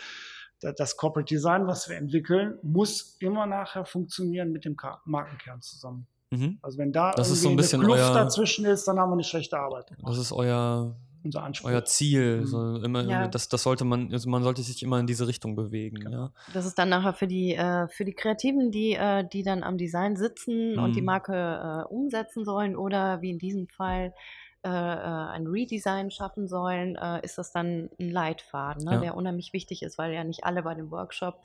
das 0.60 0.98
Corporate 0.98 1.34
Design, 1.34 1.68
was 1.68 1.88
wir 1.88 1.96
entwickeln, 1.96 2.58
muss 2.64 3.16
immer 3.20 3.46
nachher 3.46 3.86
funktionieren 3.86 4.52
mit 4.52 4.66
dem 4.66 4.76
Markenkern 5.06 5.62
zusammen. 5.62 6.08
Mhm. 6.32 6.60
Also 6.62 6.78
wenn 6.78 6.92
da 6.92 7.12
das 7.12 7.30
irgendwie 7.44 7.64
so 7.64 7.78
ein 7.78 7.82
eine 7.82 7.94
Kluft 7.94 8.10
euer, 8.10 8.14
dazwischen 8.14 8.66
ist, 8.66 8.88
dann 8.88 9.00
haben 9.00 9.10
wir 9.10 9.14
eine 9.14 9.24
schlechte 9.24 9.58
Arbeit. 9.58 9.88
Gemacht. 9.88 10.04
Das 10.06 10.18
ist 10.18 10.32
euer 10.32 10.96
unser 11.24 11.44
Anspruch. 11.44 11.70
Euer 11.70 11.86
Ziel. 11.86 12.42
Mhm. 12.42 12.46
So 12.46 12.76
immer, 12.78 13.04
ja. 13.04 13.28
das, 13.28 13.50
das 13.50 13.64
sollte 13.64 13.86
man, 13.86 14.12
also 14.12 14.30
man 14.30 14.44
sollte 14.44 14.62
sich 14.62 14.82
immer 14.84 15.00
in 15.00 15.08
diese 15.08 15.28
Richtung 15.28 15.56
bewegen. 15.56 16.00
Genau. 16.00 16.12
Ja. 16.12 16.32
Das 16.54 16.66
ist 16.66 16.78
dann 16.78 16.90
nachher 16.90 17.14
für 17.14 17.28
die, 17.28 17.56
äh, 17.56 17.88
für 17.88 18.06
die 18.06 18.14
Kreativen, 18.14 18.72
die, 18.72 18.94
äh, 18.94 19.28
die 19.28 19.44
dann 19.44 19.64
am 19.64 19.78
Design 19.78 20.16
sitzen 20.16 20.74
mhm. 20.74 20.84
und 20.84 20.96
die 20.96 21.02
mhm. 21.02 21.06
Marke 21.06 21.34
äh, 21.34 21.94
umsetzen 21.94 22.46
sollen 22.46 22.76
oder 22.76 23.22
wie 23.22 23.32
in 23.32 23.40
diesem 23.40 23.68
Fall 23.68 24.14
äh, 24.62 24.68
äh, 24.68 24.72
ein 24.72 25.48
Redesign 25.48 26.12
schaffen 26.12 26.50
sollen, 26.50 26.98
äh, 26.98 27.24
ist 27.24 27.38
das 27.38 27.54
dann 27.54 27.90
ein 27.98 28.12
Leitfaden, 28.12 28.84
ne, 28.84 28.96
ja. 28.96 29.00
der 29.00 29.16
unheimlich 29.16 29.54
wichtig 29.54 29.84
ist, 29.84 29.98
weil 29.98 30.14
ja 30.14 30.26
nicht 30.26 30.44
alle 30.44 30.64
bei 30.64 30.74
dem 30.74 30.92
Workshop 30.92 31.42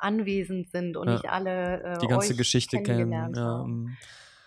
anwesend 0.00 0.68
sind 0.70 0.96
und 0.96 1.08
nicht 1.08 1.30
alle 1.30 1.96
die 2.02 2.08
ganze 2.08 2.34
Geschichte 2.34 2.82
kennen. 2.82 3.12
Ja, 3.12 3.30
haben. 3.36 3.96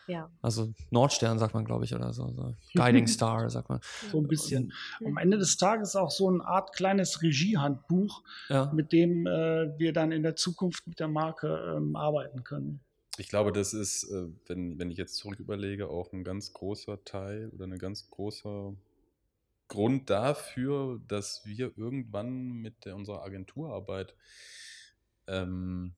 Mhm. 0.09 0.13
Ja. 0.13 0.31
Also 0.41 0.73
Nordstern 0.89 1.39
sagt 1.39 1.53
man, 1.53 1.65
glaube 1.65 1.85
ich, 1.85 1.93
oder 1.93 2.11
so. 2.13 2.31
so. 2.31 2.53
Guiding 2.75 3.07
Star 3.07 3.49
sagt 3.49 3.69
man. 3.69 3.79
So 4.11 4.19
ein 4.19 4.27
bisschen. 4.27 4.73
Am 5.05 5.17
Ende 5.17 5.37
des 5.37 5.57
Tages 5.57 5.95
auch 5.95 6.11
so 6.11 6.27
eine 6.27 6.43
Art 6.43 6.73
kleines 6.73 7.21
Regiehandbuch, 7.21 8.23
ja. 8.49 8.71
mit 8.73 8.91
dem 8.91 9.25
äh, 9.25 9.77
wir 9.77 9.93
dann 9.93 10.11
in 10.11 10.23
der 10.23 10.35
Zukunft 10.35 10.87
mit 10.87 10.99
der 10.99 11.07
Marke 11.07 11.75
ähm, 11.77 11.95
arbeiten 11.95 12.43
können. 12.43 12.81
Ich 13.17 13.27
glaube, 13.27 13.51
das 13.51 13.73
ist, 13.73 14.05
äh, 14.05 14.27
wenn, 14.47 14.79
wenn 14.79 14.91
ich 14.91 14.97
jetzt 14.97 15.15
zurück 15.15 15.39
überlege, 15.39 15.89
auch 15.89 16.11
ein 16.13 16.23
ganz 16.23 16.53
großer 16.53 17.03
Teil 17.03 17.49
oder 17.49 17.65
ein 17.65 17.77
ganz 17.77 18.09
großer 18.09 18.73
Grund 19.67 20.09
dafür, 20.09 20.99
dass 21.07 21.45
wir 21.45 21.77
irgendwann 21.77 22.53
mit 22.53 22.85
der, 22.85 22.95
unserer 22.95 23.23
Agenturarbeit 23.23 24.15
ähm, 25.27 25.93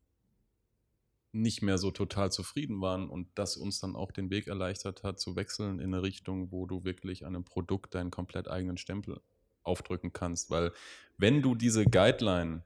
nicht 1.34 1.61
mehr 1.61 1.77
so 1.77 1.91
total 1.91 2.32
zufrieden 2.32 2.82
waren 2.82 3.09
und 3.09 3.27
das 3.36 3.55
uns 3.55 3.79
dann 3.79 3.95
auch 3.95 4.11
den 4.11 4.29
Weg 4.29 4.47
erleichtert 4.47 5.03
hat, 5.03 5.19
zu 5.19 5.36
wechseln 5.36 5.79
in 5.79 5.93
eine 5.93 6.03
Richtung, 6.03 6.51
wo 6.51 6.65
du 6.65 6.84
wirklich 6.84 7.25
einem 7.25 7.45
Produkt 7.45 7.95
deinen 7.95 8.11
komplett 8.11 8.49
eigenen 8.49 8.77
Stempel 8.77 9.21
aufdrücken 9.63 10.11
kannst. 10.11 10.49
Weil 10.49 10.73
wenn 11.17 11.41
du 11.41 11.55
diese 11.55 11.86
Guideline 11.86 12.63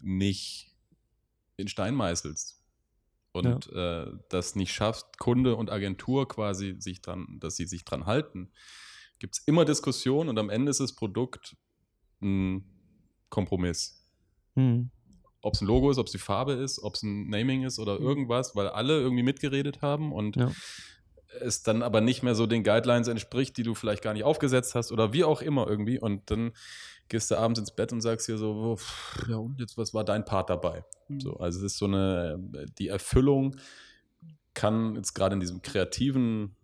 nicht 0.00 0.74
in 1.56 1.68
Stein 1.68 1.94
meißelst 1.94 2.62
und 3.32 3.66
ja. 3.66 4.02
äh, 4.02 4.18
das 4.28 4.56
nicht 4.56 4.72
schaffst, 4.72 5.18
Kunde 5.18 5.56
und 5.56 5.70
Agentur 5.70 6.26
quasi 6.26 6.76
sich 6.80 7.00
dran, 7.00 7.38
dass 7.40 7.56
sie 7.56 7.66
sich 7.66 7.84
dran 7.84 8.06
halten, 8.06 8.50
gibt 9.18 9.36
es 9.38 9.44
immer 9.46 9.64
Diskussionen 9.64 10.28
und 10.28 10.38
am 10.38 10.50
Ende 10.50 10.70
ist 10.70 10.80
das 10.80 10.94
Produkt 10.94 11.56
ein 12.20 12.64
Kompromiss. 13.30 14.04
Hm 14.54 14.90
ob 15.42 15.54
es 15.54 15.60
ein 15.60 15.66
Logo 15.66 15.90
ist, 15.90 15.98
ob 15.98 16.06
es 16.06 16.12
die 16.12 16.18
Farbe 16.18 16.54
ist, 16.54 16.82
ob 16.82 16.94
es 16.94 17.02
ein 17.02 17.28
Naming 17.28 17.64
ist 17.64 17.78
oder 17.78 17.98
mhm. 17.98 18.06
irgendwas, 18.06 18.56
weil 18.56 18.68
alle 18.68 18.98
irgendwie 19.00 19.22
mitgeredet 19.22 19.82
haben 19.82 20.12
und 20.12 20.36
ja. 20.36 20.50
es 21.40 21.62
dann 21.62 21.82
aber 21.82 22.00
nicht 22.00 22.22
mehr 22.22 22.34
so 22.34 22.46
den 22.46 22.64
Guidelines 22.64 23.08
entspricht, 23.08 23.56
die 23.56 23.62
du 23.62 23.74
vielleicht 23.74 24.02
gar 24.02 24.12
nicht 24.12 24.24
aufgesetzt 24.24 24.74
hast 24.74 24.92
oder 24.92 25.12
wie 25.12 25.24
auch 25.24 25.42
immer 25.42 25.66
irgendwie. 25.68 25.98
Und 25.98 26.30
dann 26.30 26.52
gehst 27.08 27.30
du 27.30 27.36
abends 27.36 27.60
ins 27.60 27.70
Bett 27.70 27.92
und 27.92 28.00
sagst 28.00 28.28
dir 28.28 28.38
so, 28.38 28.76
ja, 29.28 29.36
und 29.36 29.60
jetzt, 29.60 29.78
was 29.78 29.94
war 29.94 30.04
dein 30.04 30.24
Part 30.24 30.50
dabei? 30.50 30.84
Mhm. 31.08 31.20
So, 31.20 31.36
also 31.36 31.58
es 31.58 31.72
ist 31.72 31.78
so 31.78 31.86
eine, 31.86 32.38
die 32.78 32.88
Erfüllung 32.88 33.56
kann 34.54 34.96
jetzt 34.96 35.12
gerade 35.12 35.34
in 35.34 35.40
diesem 35.40 35.62
kreativen 35.62 36.56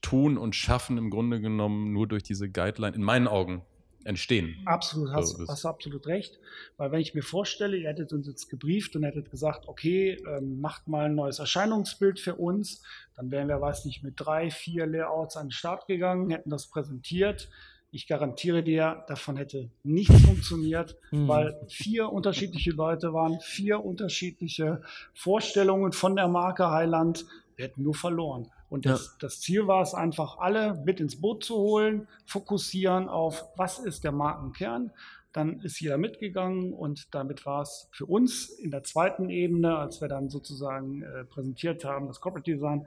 Tun 0.00 0.38
und 0.38 0.56
Schaffen 0.56 0.98
im 0.98 1.10
Grunde 1.10 1.40
genommen 1.40 1.92
nur 1.92 2.08
durch 2.08 2.22
diese 2.22 2.50
Guideline, 2.50 2.96
in 2.96 3.02
meinen 3.02 3.28
Augen, 3.28 3.62
entstehen. 4.04 4.56
Absolut, 4.64 5.12
hast, 5.12 5.36
so, 5.36 5.46
hast, 5.48 5.64
du 5.64 5.68
absolut 5.68 6.06
recht. 6.06 6.38
Weil 6.76 6.92
wenn 6.92 7.00
ich 7.00 7.14
mir 7.14 7.22
vorstelle, 7.22 7.76
ihr 7.76 7.88
hättet 7.88 8.12
uns 8.12 8.26
jetzt 8.26 8.48
gebrieft 8.48 8.96
und 8.96 9.04
hättet 9.04 9.30
gesagt, 9.30 9.68
okay, 9.68 10.22
ähm, 10.28 10.60
macht 10.60 10.88
mal 10.88 11.06
ein 11.06 11.14
neues 11.14 11.38
Erscheinungsbild 11.38 12.20
für 12.20 12.34
uns, 12.36 12.82
dann 13.16 13.30
wären 13.30 13.48
wir, 13.48 13.60
weiß 13.60 13.84
nicht, 13.84 14.02
mit 14.02 14.14
drei, 14.16 14.50
vier 14.50 14.86
Layouts 14.86 15.36
an 15.36 15.46
den 15.46 15.52
Start 15.52 15.86
gegangen, 15.86 16.30
hätten 16.30 16.50
das 16.50 16.66
präsentiert. 16.66 17.48
Ich 17.94 18.06
garantiere 18.06 18.62
dir, 18.62 19.04
davon 19.06 19.36
hätte 19.36 19.68
nichts 19.82 20.18
funktioniert, 20.22 20.96
mhm. 21.10 21.28
weil 21.28 21.60
vier 21.68 22.10
unterschiedliche 22.10 22.70
Leute 22.70 23.12
waren, 23.12 23.38
vier 23.40 23.84
unterschiedliche 23.84 24.80
Vorstellungen 25.12 25.92
von 25.92 26.16
der 26.16 26.28
Marke 26.28 26.70
Highland. 26.70 27.26
Wir 27.56 27.66
hätten 27.66 27.82
nur 27.82 27.94
verloren. 27.94 28.50
Und 28.72 28.86
das, 28.86 29.04
ja. 29.04 29.12
das, 29.20 29.40
Ziel 29.42 29.66
war 29.66 29.82
es 29.82 29.92
einfach, 29.92 30.38
alle 30.38 30.82
mit 30.86 30.98
ins 30.98 31.20
Boot 31.20 31.44
zu 31.44 31.56
holen, 31.56 32.08
fokussieren 32.24 33.10
auf, 33.10 33.44
was 33.54 33.78
ist 33.78 34.02
der 34.02 34.12
Markenkern. 34.12 34.92
Dann 35.34 35.60
ist 35.60 35.78
jeder 35.78 35.98
mitgegangen 35.98 36.72
und 36.72 37.14
damit 37.14 37.44
war 37.44 37.60
es 37.60 37.88
für 37.92 38.06
uns 38.06 38.48
in 38.48 38.70
der 38.70 38.82
zweiten 38.82 39.28
Ebene, 39.28 39.76
als 39.76 40.00
wir 40.00 40.08
dann 40.08 40.30
sozusagen 40.30 41.02
äh, 41.02 41.24
präsentiert 41.24 41.84
haben, 41.84 42.06
das 42.06 42.20
Corporate 42.22 42.50
Design, 42.50 42.86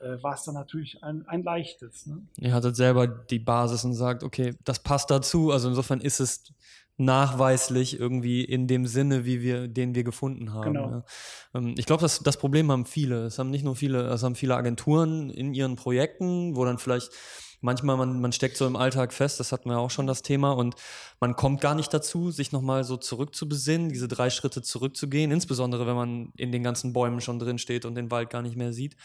äh, 0.00 0.22
war 0.22 0.34
es 0.34 0.44
dann 0.44 0.54
natürlich 0.54 1.02
ein, 1.02 1.26
ein 1.28 1.42
leichtes. 1.42 2.06
Ne? 2.06 2.26
Ihr 2.36 2.52
hattet 2.52 2.76
selber 2.76 3.06
die 3.06 3.38
Basis 3.38 3.84
und 3.84 3.94
sagt, 3.94 4.24
okay, 4.24 4.54
das 4.64 4.82
passt 4.82 5.10
dazu. 5.10 5.50
Also 5.50 5.68
insofern 5.68 6.02
ist 6.02 6.20
es 6.20 6.52
nachweislich 7.04 7.98
irgendwie 7.98 8.44
in 8.44 8.66
dem 8.66 8.86
Sinne, 8.86 9.24
wie 9.24 9.42
wir, 9.42 9.68
den 9.68 9.94
wir 9.94 10.04
gefunden 10.04 10.52
haben. 10.52 10.74
Genau. 10.74 10.90
Ja. 10.90 11.04
Ähm, 11.54 11.74
ich 11.76 11.86
glaube, 11.86 12.02
das, 12.02 12.20
das 12.20 12.36
Problem 12.36 12.70
haben 12.70 12.86
viele. 12.86 13.24
Es 13.24 13.38
haben 13.38 13.50
nicht 13.50 13.64
nur 13.64 13.76
viele, 13.76 14.02
es 14.08 14.22
haben 14.22 14.34
viele 14.34 14.56
Agenturen 14.56 15.30
in 15.30 15.54
ihren 15.54 15.76
Projekten, 15.76 16.56
wo 16.56 16.64
dann 16.64 16.78
vielleicht 16.78 17.10
manchmal, 17.62 17.96
man, 17.96 18.20
man 18.20 18.32
steckt 18.32 18.56
so 18.56 18.66
im 18.66 18.76
Alltag 18.76 19.12
fest, 19.12 19.40
das 19.40 19.52
hatten 19.52 19.70
wir 19.70 19.78
auch 19.78 19.90
schon 19.90 20.06
das 20.06 20.22
Thema, 20.22 20.52
und 20.52 20.74
man 21.20 21.34
kommt 21.36 21.60
gar 21.60 21.74
nicht 21.74 21.94
dazu, 21.94 22.30
sich 22.30 22.52
nochmal 22.52 22.84
so 22.84 22.96
zurückzubesinnen, 22.96 23.88
diese 23.88 24.08
drei 24.08 24.28
Schritte 24.28 24.60
zurückzugehen, 24.60 25.30
insbesondere 25.30 25.86
wenn 25.86 25.94
man 25.94 26.32
in 26.36 26.52
den 26.52 26.62
ganzen 26.62 26.92
Bäumen 26.92 27.20
schon 27.20 27.38
drin 27.38 27.58
steht 27.58 27.84
und 27.84 27.94
den 27.94 28.10
Wald 28.10 28.28
gar 28.28 28.42
nicht 28.42 28.56
mehr 28.56 28.72
sieht. 28.72 28.96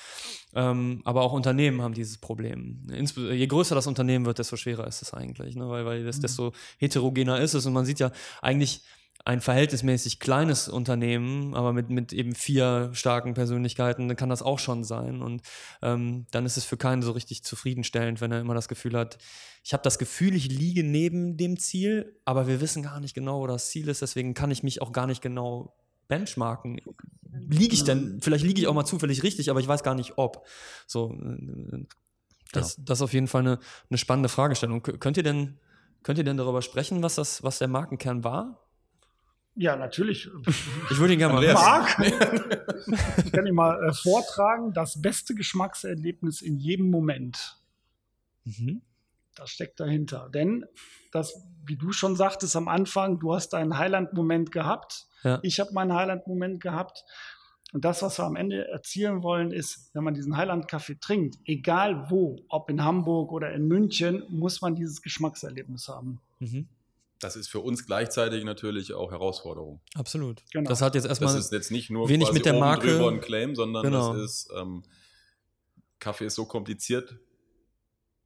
Ähm, 0.53 1.01
aber 1.05 1.21
auch 1.21 1.33
Unternehmen 1.33 1.81
haben 1.81 1.93
dieses 1.93 2.17
Problem. 2.17 2.87
Insb 2.91 3.17
je 3.17 3.47
größer 3.47 3.75
das 3.75 3.87
Unternehmen 3.87 4.25
wird, 4.25 4.39
desto 4.39 4.57
schwerer 4.57 4.87
ist 4.87 5.01
es 5.01 5.13
eigentlich, 5.13 5.55
ne? 5.55 5.69
weil, 5.69 5.85
weil 5.85 6.03
das, 6.03 6.17
mhm. 6.17 6.21
desto 6.21 6.51
heterogener 6.79 7.39
ist 7.39 7.53
es 7.53 7.65
und 7.65 7.73
man 7.73 7.85
sieht 7.85 7.99
ja 7.99 8.11
eigentlich, 8.41 8.81
ein 9.27 9.41
verhältnismäßig 9.41 10.21
kleines 10.21 10.69
Unternehmen, 10.69 11.53
aber 11.53 11.73
mit, 11.73 11.89
mit 11.89 12.13
eben 12.13 12.33
vier 12.33 12.91
starken 12.93 13.33
Persönlichkeiten, 13.33 14.07
dann 14.07 14.15
kann 14.15 14.29
das 14.29 14.41
auch 14.41 14.57
schon 14.57 14.85
sein. 14.85 15.21
Und 15.21 15.41
ähm, 15.81 16.27
dann 16.31 16.45
ist 16.45 16.55
es 16.55 16.63
für 16.63 16.77
keinen 16.77 17.01
so 17.01 17.11
richtig 17.11 17.43
zufriedenstellend, 17.43 18.21
wenn 18.21 18.31
er 18.31 18.39
immer 18.39 18.53
das 18.53 18.69
Gefühl 18.69 18.97
hat, 18.97 19.17
ich 19.65 19.73
habe 19.73 19.83
das 19.83 19.99
Gefühl, 19.99 20.33
ich 20.33 20.47
liege 20.47 20.81
neben 20.81 21.35
dem 21.35 21.59
Ziel, 21.59 22.17
aber 22.23 22.47
wir 22.47 22.61
wissen 22.61 22.83
gar 22.83 23.01
nicht 23.01 23.15
genau, 23.15 23.41
wo 23.41 23.47
das 23.47 23.69
Ziel 23.69 23.89
ist, 23.89 24.01
deswegen 24.01 24.33
kann 24.33 24.49
ich 24.49 24.63
mich 24.63 24.81
auch 24.81 24.93
gar 24.93 25.07
nicht 25.07 25.21
genau 25.21 25.75
benchmarken. 26.07 26.79
Liege 27.49 27.73
ich 27.73 27.83
denn, 27.83 28.21
vielleicht 28.21 28.45
liege 28.45 28.61
ich 28.61 28.67
auch 28.67 28.73
mal 28.73 28.85
zufällig 28.85 29.23
richtig, 29.23 29.49
aber 29.49 29.59
ich 29.59 29.67
weiß 29.67 29.83
gar 29.83 29.95
nicht, 29.95 30.13
ob. 30.17 30.47
So, 30.85 31.11
äh, 31.11 31.85
das, 32.53 32.77
das 32.79 32.99
ist 32.99 33.03
auf 33.03 33.11
jeden 33.11 33.27
Fall 33.27 33.41
eine, 33.41 33.59
eine 33.89 33.97
spannende 33.97 34.29
Fragestellung. 34.29 34.81
Könnt 34.83 35.17
ihr 35.17 35.23
denn, 35.23 35.59
könnt 36.01 36.17
ihr 36.17 36.23
denn 36.23 36.37
darüber 36.37 36.61
sprechen, 36.61 37.03
was 37.03 37.15
das, 37.15 37.43
was 37.43 37.59
der 37.59 37.67
Markenkern 37.67 38.23
war? 38.23 38.63
Ja, 39.59 39.75
natürlich. 39.75 40.29
Ich 40.91 40.97
würde 40.99 41.13
ihn 41.13 41.19
gerne 41.19 41.33
mal 41.33 41.53
Marc, 41.53 41.97
ich 43.25 43.31
kann 43.31 43.47
ihn 43.47 43.55
mal 43.55 43.83
äh, 43.83 43.93
vortragen. 43.93 44.71
Das 44.71 45.01
beste 45.01 45.33
Geschmackserlebnis 45.33 46.43
in 46.43 46.57
jedem 46.57 46.91
Moment. 46.91 47.57
Mhm. 48.43 48.83
Das 49.33 49.49
steckt 49.49 49.79
dahinter. 49.79 50.29
Denn 50.31 50.65
das, 51.11 51.43
wie 51.65 51.75
du 51.75 51.91
schon 51.91 52.15
sagtest 52.15 52.55
am 52.55 52.67
Anfang, 52.67 53.19
du 53.19 53.33
hast 53.33 53.55
einen 53.55 53.79
Highland-Moment 53.79 54.51
gehabt. 54.51 55.07
Ja. 55.23 55.39
Ich 55.41 55.59
habe 55.59 55.73
meinen 55.73 55.93
Highland-Moment 55.93 56.61
gehabt. 56.61 57.03
Und 57.73 57.83
das, 57.83 58.03
was 58.03 58.19
wir 58.19 58.25
am 58.25 58.35
Ende 58.35 58.67
erzielen 58.67 59.23
wollen, 59.23 59.51
ist, 59.51 59.89
wenn 59.93 60.03
man 60.03 60.13
diesen 60.13 60.37
Highland-Kaffee 60.37 60.99
trinkt, 61.01 61.39
egal 61.45 62.11
wo, 62.11 62.37
ob 62.47 62.69
in 62.69 62.83
Hamburg 62.83 63.31
oder 63.31 63.51
in 63.53 63.67
München, 63.67 64.23
muss 64.29 64.61
man 64.61 64.75
dieses 64.75 65.01
Geschmackserlebnis 65.01 65.87
haben. 65.87 66.21
Mhm 66.39 66.67
das 67.19 67.35
ist 67.35 67.47
für 67.49 67.59
uns 67.59 67.85
gleichzeitig 67.85 68.43
natürlich 68.43 68.93
auch 68.93 69.11
Herausforderung. 69.11 69.81
Absolut. 69.95 70.43
Genau. 70.51 70.69
Das 70.69 70.81
hat 70.81 70.95
jetzt 70.95 71.05
erstmal. 71.05 71.33
Das 71.33 71.45
ist 71.45 71.51
jetzt 71.51 71.71
nicht 71.71 71.89
nur 71.89 72.09
wenig 72.09 72.31
mit 72.31 72.45
der 72.45 72.53
Marke 72.53 72.87
drüber 72.87 73.09
ein 73.09 73.21
Claim, 73.21 73.55
sondern 73.55 73.83
genau. 73.83 74.13
das 74.13 74.23
ist 74.23 74.49
ähm, 74.55 74.83
Kaffee 75.99 76.25
ist 76.25 76.35
so 76.35 76.45
kompliziert, 76.45 77.17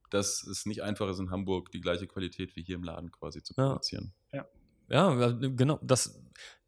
dass 0.10 0.44
es 0.44 0.66
nicht 0.66 0.84
einfach 0.84 1.10
ist, 1.10 1.20
in 1.20 1.32
Hamburg 1.32 1.72
die 1.72 1.82
gleiche 1.82 2.08
Qualität 2.08 2.56
wie 2.56 2.64
hier 2.64 2.76
im 2.76 2.84
Laden 2.84 3.12
quasi 3.12 3.42
zu 3.42 3.54
produzieren. 3.54 4.14
Ja, 4.32 4.46
ja. 4.90 5.20
ja 5.20 5.32
genau. 5.32 5.80
Das, 5.82 6.22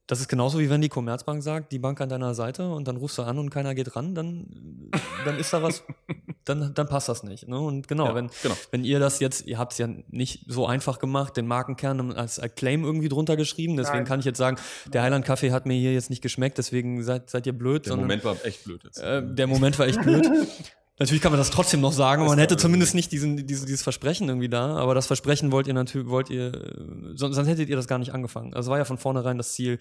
das 0.07 0.21
ist 0.21 0.27
genauso 0.27 0.59
wie 0.59 0.69
wenn 0.69 0.81
die 0.81 0.89
Commerzbank 0.89 1.43
sagt, 1.43 1.71
die 1.71 1.79
Bank 1.79 1.99
an 2.01 2.09
deiner 2.09 2.33
Seite 2.33 2.69
und 2.69 2.87
dann 2.87 2.97
rufst 2.97 3.17
du 3.17 3.23
an 3.23 3.37
und 3.37 3.49
keiner 3.49 3.75
geht 3.75 3.95
ran, 3.95 4.15
dann, 4.15 4.89
dann 5.25 5.37
ist 5.37 5.51
da 5.53 5.61
was, 5.61 5.83
dann, 6.45 6.73
dann 6.73 6.87
passt 6.87 7.09
das 7.09 7.23
nicht. 7.23 7.47
Ne? 7.47 7.59
Und 7.59 7.87
genau, 7.87 8.07
ja, 8.07 8.15
wenn, 8.15 8.29
genau. 8.41 8.55
wenn 8.71 8.83
ihr 8.83 8.99
das 8.99 9.19
jetzt, 9.19 9.45
ihr 9.47 9.57
habt 9.57 9.73
es 9.73 9.77
ja 9.77 9.87
nicht 10.09 10.45
so 10.47 10.67
einfach 10.67 10.99
gemacht, 10.99 11.37
den 11.37 11.47
Markenkern 11.47 12.11
als 12.13 12.41
Claim 12.55 12.83
irgendwie 12.83 13.09
drunter 13.09 13.35
geschrieben, 13.35 13.77
deswegen 13.77 13.99
Nein. 13.99 14.05
kann 14.05 14.19
ich 14.19 14.25
jetzt 14.25 14.37
sagen, 14.37 14.57
der 14.87 15.03
Highland 15.03 15.25
Kaffee 15.25 15.51
hat 15.51 15.65
mir 15.65 15.75
hier 15.75 15.93
jetzt 15.93 16.09
nicht 16.09 16.21
geschmeckt, 16.21 16.57
deswegen 16.57 17.03
seid, 17.03 17.29
seid 17.29 17.45
ihr 17.47 17.53
blöd. 17.53 17.85
Der 17.85 17.91
sondern, 17.91 18.07
Moment 18.07 18.25
war 18.25 18.35
echt 18.45 18.63
blöd 18.63 18.83
jetzt. 18.83 18.99
Äh, 18.99 19.23
der 19.25 19.47
Moment 19.47 19.79
war 19.79 19.87
echt 19.87 20.01
blöd. 20.01 20.27
Natürlich 20.99 21.23
kann 21.23 21.31
man 21.31 21.39
das 21.39 21.49
trotzdem 21.49 21.81
noch 21.81 21.91
sagen, 21.91 22.23
man 22.25 22.37
hätte 22.37 22.55
zumindest 22.55 22.93
nicht 22.93 23.11
diesen, 23.11 23.47
dieses, 23.47 23.65
dieses 23.65 23.81
Versprechen 23.81 24.29
irgendwie 24.29 24.47
da, 24.47 24.75
aber 24.75 24.93
das 24.93 25.07
Versprechen 25.07 25.51
wollt 25.51 25.65
ihr 25.65 25.73
natürlich, 25.73 26.07
wollt 26.07 26.29
ihr, 26.29 26.51
sonst, 27.15 27.35
sonst 27.35 27.47
hättet 27.47 27.67
ihr 27.67 27.75
das 27.75 27.87
gar 27.87 27.97
nicht 27.97 28.13
angefangen. 28.13 28.53
Also 28.53 28.69
war 28.69 28.77
ja 28.77 28.85
von 28.85 28.99
vornherein 28.99 29.37
das 29.37 29.53
Ziel. 29.53 29.79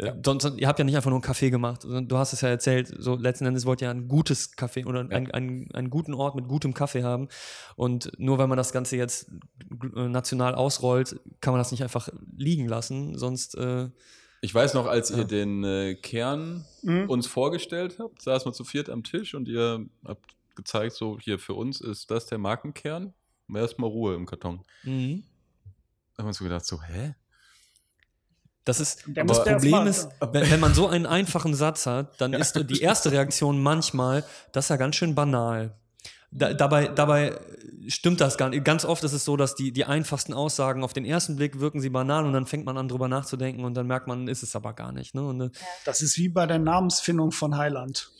Ja. 0.00 0.16
Sonst, 0.24 0.54
ihr 0.56 0.66
habt 0.66 0.78
ja 0.80 0.84
nicht 0.84 0.96
einfach 0.96 1.10
nur 1.10 1.18
einen 1.18 1.24
Kaffee 1.24 1.50
gemacht. 1.50 1.84
Du 1.84 2.18
hast 2.18 2.32
es 2.32 2.40
ja 2.40 2.48
erzählt, 2.48 2.92
so 2.98 3.14
letzten 3.14 3.46
Endes 3.46 3.64
wollt 3.64 3.80
ihr 3.80 3.90
ein 3.90 4.08
gutes 4.08 4.56
Kaffee 4.56 4.84
oder 4.84 5.02
ja. 5.02 5.10
einen, 5.10 5.30
einen, 5.30 5.70
einen 5.72 5.90
guten 5.90 6.14
Ort 6.14 6.34
mit 6.34 6.48
gutem 6.48 6.74
Kaffee 6.74 7.04
haben. 7.04 7.28
Und 7.76 8.10
nur 8.18 8.38
wenn 8.38 8.48
man 8.48 8.58
das 8.58 8.72
Ganze 8.72 8.96
jetzt 8.96 9.30
national 9.94 10.56
ausrollt, 10.56 11.20
kann 11.40 11.52
man 11.52 11.60
das 11.60 11.70
nicht 11.70 11.82
einfach 11.84 12.08
liegen 12.36 12.66
lassen, 12.66 13.16
sonst. 13.16 13.54
Äh, 13.56 13.90
ich 14.40 14.52
weiß 14.52 14.74
noch, 14.74 14.86
als 14.86 15.10
ja. 15.10 15.18
ihr 15.18 15.24
den 15.24 15.62
äh, 15.62 15.94
Kern 15.94 16.64
mhm. 16.82 17.08
uns 17.08 17.28
vorgestellt 17.28 17.98
habt, 18.00 18.20
saßen 18.20 18.50
wir 18.50 18.52
zu 18.52 18.64
viert 18.64 18.90
am 18.90 19.04
Tisch 19.04 19.34
und 19.34 19.46
ihr 19.46 19.86
habt 20.04 20.34
gezeigt, 20.56 20.94
so 20.96 21.18
hier 21.20 21.38
für 21.38 21.54
uns 21.54 21.80
ist 21.80 22.10
das 22.10 22.26
der 22.26 22.38
Markenkern. 22.38 23.14
Erstmal 23.54 23.90
Ruhe 23.90 24.14
im 24.14 24.26
Karton. 24.26 24.64
Mhm. 24.82 25.22
Da 26.14 26.22
haben 26.22 26.26
wir 26.26 26.28
uns 26.28 26.38
so 26.38 26.44
gedacht, 26.44 26.64
so, 26.64 26.82
hä? 26.82 27.14
Das 28.64 28.80
ist 28.80 29.04
das 29.06 29.44
Problem 29.44 29.86
ist, 29.86 30.08
wenn, 30.32 30.50
wenn, 30.50 30.60
man 30.60 30.72
so 30.72 30.88
einen 30.88 31.04
einfachen 31.04 31.54
Satz 31.54 31.86
hat, 31.86 32.18
dann 32.20 32.32
ja. 32.32 32.38
ist 32.38 32.54
die 32.70 32.80
erste 32.80 33.12
Reaktion 33.12 33.62
manchmal, 33.62 34.24
das 34.52 34.66
ist 34.66 34.68
ja 34.70 34.76
ganz 34.76 34.96
schön 34.96 35.14
banal. 35.14 35.74
Da, 36.30 36.52
dabei, 36.52 36.88
dabei 36.88 37.38
stimmt 37.86 38.20
das 38.20 38.38
gar 38.38 38.48
nicht. 38.48 38.64
Ganz 38.64 38.84
oft 38.84 39.04
ist 39.04 39.12
es 39.12 39.24
so, 39.24 39.36
dass 39.36 39.54
die, 39.54 39.70
die 39.70 39.84
einfachsten 39.84 40.32
Aussagen 40.32 40.82
auf 40.82 40.92
den 40.92 41.04
ersten 41.04 41.36
Blick 41.36 41.60
wirken 41.60 41.80
sie 41.80 41.90
banal 41.90 42.24
und 42.24 42.32
dann 42.32 42.46
fängt 42.46 42.64
man 42.64 42.76
an 42.78 42.88
drüber 42.88 43.06
nachzudenken 43.06 43.64
und 43.64 43.74
dann 43.74 43.86
merkt 43.86 44.08
man, 44.08 44.28
ist 44.28 44.42
es 44.42 44.56
aber 44.56 44.72
gar 44.72 44.92
nicht. 44.92 45.14
Ne? 45.14 45.22
Und, 45.22 45.40
äh, 45.42 45.50
das 45.84 46.00
ist 46.00 46.16
wie 46.16 46.28
bei 46.28 46.46
der 46.46 46.58
Namensfindung 46.58 47.30
von 47.30 47.56
Heiland. 47.56 48.10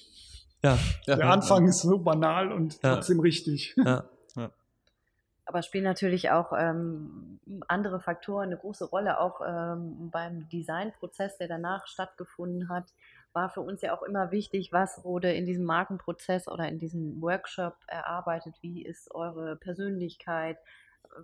Ja. 0.62 0.78
Der 1.06 1.18
ja, 1.18 1.30
Anfang 1.30 1.64
ja. 1.64 1.70
ist 1.70 1.80
so 1.80 1.98
banal 1.98 2.52
und 2.52 2.80
trotzdem 2.80 3.20
richtig. 3.20 3.74
Ja. 3.76 4.04
Aber 5.46 5.62
spielen 5.62 5.84
natürlich 5.84 6.30
auch 6.30 6.52
ähm, 6.56 7.38
andere 7.68 8.00
Faktoren 8.00 8.46
eine 8.46 8.56
große 8.56 8.86
Rolle. 8.86 9.20
Auch 9.20 9.40
ähm, 9.46 10.10
beim 10.10 10.48
Designprozess, 10.48 11.36
der 11.36 11.48
danach 11.48 11.86
stattgefunden 11.86 12.68
hat, 12.68 12.84
war 13.34 13.50
für 13.50 13.60
uns 13.60 13.82
ja 13.82 13.94
auch 13.94 14.02
immer 14.02 14.30
wichtig, 14.30 14.72
was 14.72 15.04
wurde 15.04 15.32
in 15.32 15.44
diesem 15.44 15.64
Markenprozess 15.64 16.48
oder 16.48 16.68
in 16.68 16.78
diesem 16.78 17.20
Workshop 17.20 17.76
erarbeitet. 17.88 18.54
Wie 18.62 18.84
ist 18.84 19.14
eure 19.14 19.56
Persönlichkeit? 19.56 20.56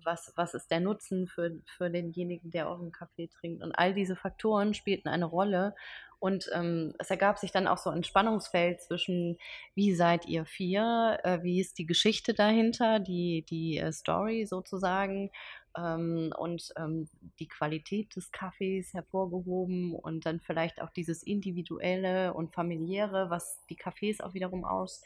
Was, 0.04 0.32
was 0.36 0.54
ist 0.54 0.70
der 0.70 0.80
Nutzen 0.80 1.26
für, 1.26 1.52
für 1.66 1.90
denjenigen, 1.90 2.50
der 2.50 2.68
euren 2.68 2.92
Kaffee 2.92 3.28
trinkt? 3.28 3.62
Und 3.62 3.72
all 3.72 3.94
diese 3.94 4.16
Faktoren 4.16 4.74
spielten 4.74 5.08
eine 5.08 5.26
Rolle. 5.26 5.74
Und 6.20 6.50
ähm, 6.52 6.94
es 6.98 7.10
ergab 7.10 7.38
sich 7.38 7.50
dann 7.50 7.66
auch 7.66 7.78
so 7.78 7.88
ein 7.88 8.04
Spannungsfeld 8.04 8.82
zwischen, 8.82 9.38
wie 9.74 9.94
seid 9.94 10.26
ihr 10.26 10.44
vier, 10.44 11.18
äh, 11.24 11.42
wie 11.42 11.60
ist 11.60 11.78
die 11.78 11.86
Geschichte 11.86 12.34
dahinter, 12.34 13.00
die, 13.00 13.42
die 13.48 13.78
äh, 13.78 13.90
Story 13.90 14.44
sozusagen 14.44 15.30
ähm, 15.78 16.32
und 16.36 16.72
ähm, 16.76 17.08
die 17.38 17.48
Qualität 17.48 18.14
des 18.16 18.32
Kaffees 18.32 18.92
hervorgehoben 18.92 19.94
und 19.94 20.26
dann 20.26 20.40
vielleicht 20.40 20.82
auch 20.82 20.90
dieses 20.90 21.22
Individuelle 21.22 22.34
und 22.34 22.52
Familiäre, 22.52 23.30
was 23.30 23.64
die 23.70 23.76
Kaffees 23.76 24.20
auch 24.20 24.34
wiederum 24.34 24.66
aus 24.66 25.02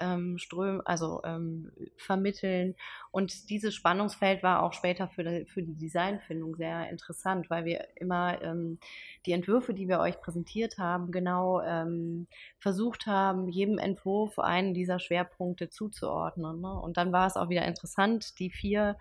ähm, 0.00 0.38
strömen, 0.38 0.80
also 0.84 1.20
ähm, 1.24 1.70
vermitteln. 1.96 2.74
Und 3.10 3.50
dieses 3.50 3.74
Spannungsfeld 3.74 4.42
war 4.42 4.62
auch 4.62 4.72
später 4.72 5.08
für 5.08 5.24
die, 5.24 5.44
für 5.46 5.62
die 5.62 5.76
Designfindung 5.76 6.56
sehr 6.56 6.88
interessant, 6.90 7.50
weil 7.50 7.64
wir 7.64 7.86
immer 7.96 8.40
ähm, 8.42 8.78
die 9.24 9.32
Entwürfe, 9.32 9.74
die 9.74 9.88
wir 9.88 10.00
euch 10.00 10.20
präsentiert 10.20 10.78
haben, 10.78 11.12
genau 11.12 11.60
ähm, 11.62 12.26
versucht 12.58 13.06
haben, 13.06 13.48
jedem 13.48 13.78
Entwurf 13.78 14.38
einen 14.38 14.74
dieser 14.74 14.98
Schwerpunkte 14.98 15.68
zuzuordnen. 15.68 16.60
Ne? 16.60 16.72
Und 16.80 16.96
dann 16.96 17.12
war 17.12 17.26
es 17.26 17.36
auch 17.36 17.48
wieder 17.48 17.64
interessant, 17.64 18.38
die 18.38 18.50
vier 18.50 18.96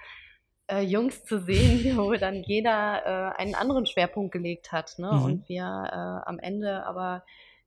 äh, 0.68 0.82
Jungs 0.82 1.24
zu 1.26 1.39
sehen, 1.39 1.84
wo 1.98 2.14
dann 2.14 2.43
jeder 2.43 3.06
äh, 3.06 3.41
einen 3.41 3.56
anderen 3.56 3.86
Schwerpunkt 3.86 4.32
gelegt 4.32 4.72
hat. 4.72 4.98
Ne? 4.98 5.12
Mhm. 5.12 5.24
Und 5.24 5.50
wir 5.50 5.64
äh, 5.64 6.30
am 6.30 6.39
Ende 6.39 6.86
aber 6.86 7.24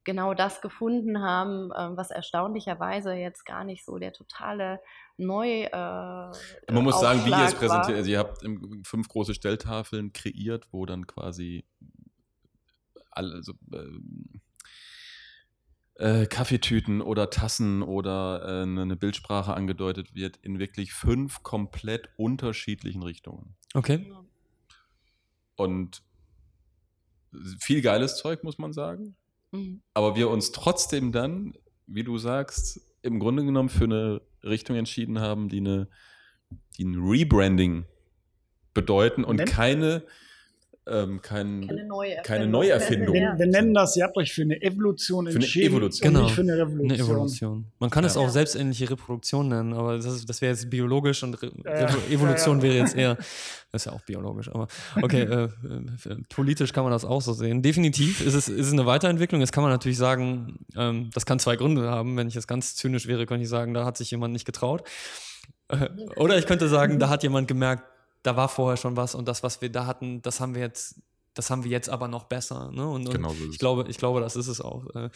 genau 0.09 0.33
das 0.33 0.59
gefunden 0.59 1.21
haben, 1.21 1.71
äh, 1.71 1.95
was 1.95 2.09
erstaunlicherweise 2.09 3.13
jetzt 3.13 3.45
gar 3.45 3.63
nicht 3.63 3.85
so 3.85 3.99
der 3.99 4.11
totale 4.11 4.81
Neu. 5.17 5.65
Äh, 5.65 5.71
Man 5.71 6.83
muss 6.83 6.99
sagen, 6.99 7.23
wie 7.25 7.29
ihr 7.29 7.45
es 7.45 7.53
präsentiert. 7.53 7.97
Also 7.97 8.09
ihr 8.09 8.17
habt 8.17 8.41
fünf 8.87 9.07
große 9.07 9.35
Stelltafeln 9.35 10.11
kreiert, 10.11 10.67
wo 10.71 10.87
dann 10.87 11.05
quasi 11.05 11.63
alle, 13.11 13.35
also, 13.35 13.53
äh, 15.99 16.25
Kaffeetüten 16.25 17.01
oder 17.01 17.29
Tassen 17.29 17.83
oder 17.83 18.41
äh, 18.43 18.63
eine 18.63 18.95
Bildsprache 18.95 19.53
angedeutet 19.53 20.15
wird, 20.15 20.37
in 20.37 20.57
wirklich 20.57 20.91
fünf 20.91 21.43
komplett 21.43 22.09
unterschiedlichen 22.17 23.03
Richtungen. 23.03 23.55
Okay. 23.75 24.11
Und 25.55 26.01
viel 27.59 27.83
geiles 27.83 28.17
Zeug, 28.17 28.43
muss 28.43 28.57
man 28.57 28.73
sagen. 28.73 29.15
Mhm. 29.51 29.81
Aber 29.93 30.15
wir 30.15 30.29
uns 30.29 30.51
trotzdem 30.51 31.11
dann, 31.11 31.53
wie 31.87 32.03
du 32.03 32.17
sagst, 32.17 32.81
im 33.01 33.19
Grunde 33.19 33.43
genommen 33.45 33.69
für 33.69 33.85
eine 33.85 34.21
Richtung 34.43 34.75
entschieden 34.75 35.19
haben, 35.19 35.49
die, 35.49 35.59
eine, 35.59 35.87
die 36.77 36.85
ein 36.85 36.95
Rebranding 36.95 37.85
bedeuten 38.73 39.23
und 39.23 39.45
keine 39.45 40.05
ähm, 40.89 41.21
kein, 41.21 41.67
keine, 41.67 41.85
Neuerfindung. 41.85 42.23
Keine 42.23 42.47
Neuerfindung. 42.47 43.13
Wir, 43.13 43.33
wir, 43.37 43.45
nennen 43.47 43.73
das, 43.73 43.95
ihr 43.95 44.03
habt 44.03 44.17
euch 44.17 44.33
für 44.33 44.41
eine 44.41 44.61
Evolution 44.61 45.27
entschieden. 45.27 45.49
Für 45.51 45.59
eine 45.59 45.67
Evolution. 45.67 46.13
Genau. 46.13 46.23
nicht 46.23 46.35
für 46.35 46.41
eine 46.41 46.57
Revolution. 46.57 46.91
Eine 46.91 46.99
Evolution. 46.99 47.65
Man 47.79 47.89
kann 47.89 48.03
ja. 48.03 48.09
es 48.09 48.17
auch 48.17 48.29
selbstähnliche 48.29 48.89
Reproduktion 48.89 49.47
nennen, 49.49 49.73
aber 49.73 49.97
das, 49.97 50.25
das 50.25 50.41
wäre 50.41 50.51
jetzt 50.53 50.69
biologisch 50.69 51.23
und 51.23 51.41
Re 51.41 51.51
ja. 51.63 51.89
Evolution 52.09 52.57
ja, 52.57 52.63
wäre 52.63 52.75
jetzt 52.75 52.95
eher, 52.95 53.15
das 53.71 53.81
ist 53.81 53.85
ja 53.85 53.91
auch 53.93 54.01
biologisch, 54.01 54.49
aber 54.49 54.67
okay, 55.01 55.21
äh, 55.21 55.43
äh, 55.43 55.49
politisch 56.29 56.73
kann 56.73 56.83
man 56.83 56.91
das 56.91 57.05
auch 57.05 57.21
so 57.21 57.33
sehen. 57.33 57.61
Definitiv 57.61 58.25
ist 58.25 58.33
es, 58.33 58.49
ist 58.49 58.67
es 58.67 58.73
eine 58.73 58.85
Weiterentwicklung. 58.85 59.41
Jetzt 59.41 59.51
kann 59.51 59.63
man 59.63 59.71
natürlich 59.71 59.97
sagen, 59.97 60.59
ähm, 60.75 61.09
das 61.13 61.25
kann 61.25 61.39
zwei 61.39 61.55
Gründe 61.55 61.89
haben. 61.89 62.17
Wenn 62.17 62.27
ich 62.27 62.35
jetzt 62.35 62.47
ganz 62.47 62.75
zynisch 62.75 63.07
wäre, 63.07 63.25
könnte 63.25 63.43
ich 63.43 63.49
sagen, 63.49 63.73
da 63.73 63.85
hat 63.85 63.97
sich 63.97 64.11
jemand 64.11 64.33
nicht 64.33 64.45
getraut. 64.45 64.83
Äh, 65.69 65.89
oder 66.15 66.37
ich 66.37 66.45
könnte 66.45 66.67
sagen, 66.67 66.99
da 66.99 67.09
hat 67.09 67.23
jemand 67.23 67.47
gemerkt, 67.47 67.83
da 68.23 68.35
war 68.35 68.49
vorher 68.49 68.77
schon 68.77 68.97
was 68.97 69.15
und 69.15 69.27
das, 69.27 69.43
was 69.43 69.61
wir 69.61 69.69
da 69.71 69.85
hatten, 69.85 70.21
das 70.21 70.39
haben 70.39 70.53
wir 70.55 70.61
jetzt, 70.61 71.01
das 71.33 71.49
haben 71.49 71.63
wir 71.63 71.71
jetzt 71.71 71.89
aber 71.89 72.07
noch 72.07 72.25
besser. 72.25 72.71
Ne? 72.71 72.87
Und, 72.87 73.07
und 73.07 73.13
Genau 73.13 73.29
so 73.29 73.35
ist 73.35 73.41
ich 73.45 73.49
es. 73.51 73.57
glaube, 73.59 73.85
ich 73.87 73.97
glaube, 73.97 74.19
das 74.19 74.35
ist 74.35 74.47
es 74.47 74.59
auch. 74.61 74.85
Äh, 74.95 75.09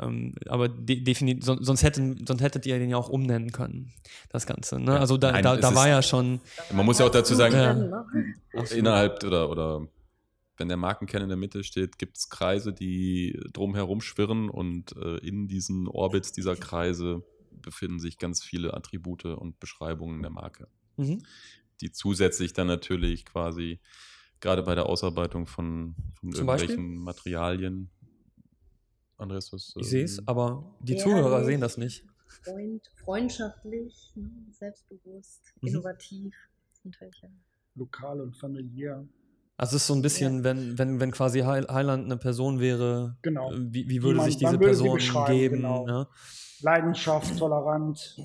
ähm, 0.00 0.34
aber 0.48 0.68
de 0.68 1.00
definitiv, 1.00 1.44
son 1.44 1.62
sonst, 1.62 1.82
hätten, 1.84 2.26
sonst 2.26 2.42
hättet 2.42 2.66
ihr 2.66 2.78
den 2.80 2.90
ja 2.90 2.96
auch 2.96 3.08
umnennen 3.08 3.52
können, 3.52 3.92
das 4.28 4.44
Ganze. 4.44 4.80
Ne? 4.80 4.92
Ja, 4.94 4.98
Also 4.98 5.16
da, 5.16 5.30
nein, 5.32 5.44
da, 5.44 5.56
da 5.56 5.74
war 5.74 5.88
ja 5.88 6.02
schon. 6.02 6.40
Man 6.72 6.84
muss 6.84 6.98
ja 6.98 7.06
auch 7.06 7.10
dazu 7.10 7.34
sagen, 7.34 7.54
Ja. 7.54 7.72
Ne? 7.74 8.04
innerhalb 8.74 9.22
oder, 9.22 9.48
oder 9.50 9.86
wenn 10.56 10.68
der 10.68 10.76
Markenkern 10.76 11.22
in 11.22 11.28
der 11.28 11.36
Mitte 11.38 11.62
steht, 11.64 11.96
gibt 11.98 12.16
es 12.16 12.28
Kreise, 12.28 12.72
die 12.72 13.40
drumherum 13.52 14.00
schwirren 14.00 14.50
und 14.50 14.96
äh, 14.96 15.16
in 15.18 15.46
diesen 15.48 15.86
Orbits 15.88 16.32
dieser 16.32 16.56
Kreise 16.56 17.22
befinden 17.52 17.98
sich 18.00 18.18
ganz 18.18 18.42
viele 18.42 18.74
Attribute 18.74 19.24
und 19.26 19.58
Beschreibungen 19.60 20.20
der 20.22 20.30
Marke, 20.30 20.68
Mhm. 20.96 21.22
Die 21.80 21.90
zusätzlich 21.92 22.52
dann 22.52 22.66
natürlich 22.66 23.24
quasi 23.24 23.80
gerade 24.40 24.62
bei 24.62 24.74
der 24.74 24.86
Ausarbeitung 24.86 25.46
von, 25.46 25.94
von 26.20 26.32
Zum 26.32 26.46
Beispiel? 26.46 26.70
irgendwelchen 26.70 27.04
Materialien. 27.04 27.90
Andreas, 29.16 29.52
was? 29.52 29.72
Ich 29.76 29.86
sehe 29.88 30.04
es, 30.04 30.18
ähm, 30.18 30.24
aber 30.26 30.76
die 30.80 30.94
Ja, 30.94 30.98
Zuhörer 31.04 31.38
nicht. 31.38 31.46
sehen 31.46 31.60
das 31.60 31.76
nicht. 31.78 32.04
Freund, 32.42 32.82
freundschaftlich, 33.04 34.12
ne, 34.16 34.30
selbstbewusst, 34.50 35.52
Mhm. 35.60 35.68
innovativ. 35.68 36.34
Ja- 36.84 37.28
Lokal 37.76 38.20
und 38.20 38.36
familiär. 38.36 39.06
Also 39.56 39.76
es 39.76 39.82
ist 39.82 39.86
so 39.86 39.94
ein 39.94 40.02
bisschen, 40.02 40.42
wenn, 40.44 40.76
wenn, 40.78 41.00
wenn 41.00 41.12
quasi 41.12 41.40
Heil- 41.40 41.66
Heiland 41.68 42.04
eine 42.06 42.16
Person 42.18 42.58
wäre, 42.60 43.16
Genau. 43.22 43.52
äh, 43.52 43.72
wie, 43.72 43.88
wie 43.88 44.02
würde 44.02 44.16
man- 44.18 44.26
sich 44.26 44.36
diese 44.36 44.58
Person 44.58 44.94
beschreiben, 44.94 45.32
geben? 45.38 45.56
genau. 45.56 45.86
Ja? 45.86 46.08
Leidenschaft, 46.60 47.38
tolerant, 47.38 48.16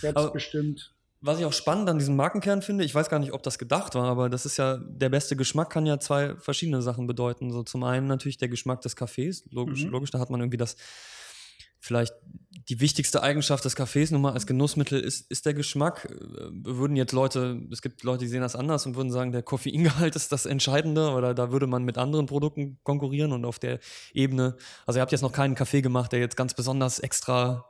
selbstbestimmt. 0.00 0.94
Was 1.20 1.38
ich 1.40 1.44
auch 1.44 1.52
spannend 1.52 1.88
an 1.88 1.98
diesem 1.98 2.14
Markenkern 2.14 2.62
finde, 2.62 2.84
ich 2.84 2.94
weiß 2.94 3.08
gar 3.08 3.18
nicht, 3.18 3.32
ob 3.32 3.42
das 3.42 3.58
gedacht 3.58 3.94
war, 3.96 4.04
aber 4.04 4.28
das 4.28 4.46
ist 4.46 4.56
ja, 4.56 4.76
der 4.76 5.08
beste 5.08 5.34
Geschmack 5.34 5.68
kann 5.70 5.84
ja 5.84 5.98
zwei 5.98 6.36
verschiedene 6.36 6.80
Sachen 6.80 7.06
bedeuten. 7.08 7.50
So 7.50 7.64
zum 7.64 7.82
einen 7.82 8.06
natürlich 8.06 8.38
der 8.38 8.48
Geschmack 8.48 8.82
des 8.82 8.94
Kaffees, 8.94 9.44
logisch, 9.50 9.84
Mhm. 9.84 9.90
logisch, 9.90 10.10
da 10.12 10.20
hat 10.20 10.30
man 10.30 10.40
irgendwie 10.40 10.58
das, 10.58 10.76
vielleicht 11.80 12.12
die 12.68 12.80
wichtigste 12.80 13.22
Eigenschaft 13.22 13.64
des 13.64 13.74
Kaffees 13.76 14.10
nun 14.10 14.20
mal 14.20 14.32
als 14.32 14.46
Genussmittel 14.46 15.00
ist, 15.00 15.30
ist 15.30 15.46
der 15.46 15.54
Geschmack. 15.54 16.04
Äh, 16.10 16.50
Würden 16.52 16.96
jetzt 16.96 17.12
Leute, 17.12 17.62
es 17.72 17.82
gibt 17.82 18.02
Leute, 18.02 18.24
die 18.24 18.28
sehen 18.28 18.40
das 18.42 18.56
anders 18.56 18.84
und 18.86 18.94
würden 18.96 19.10
sagen, 19.10 19.32
der 19.32 19.42
Koffeingehalt 19.42 20.14
ist 20.16 20.30
das 20.32 20.44
Entscheidende 20.46 21.10
oder 21.10 21.34
da 21.34 21.50
würde 21.50 21.66
man 21.66 21.84
mit 21.84 21.98
anderen 21.98 22.26
Produkten 22.26 22.78
konkurrieren 22.82 23.32
und 23.32 23.44
auf 23.44 23.58
der 23.58 23.78
Ebene, 24.12 24.56
also 24.86 24.98
ihr 24.98 25.02
habt 25.02 25.12
jetzt 25.12 25.22
noch 25.22 25.32
keinen 25.32 25.54
Kaffee 25.54 25.80
gemacht, 25.82 26.12
der 26.12 26.20
jetzt 26.20 26.36
ganz 26.36 26.54
besonders 26.54 26.98
extra 26.98 27.64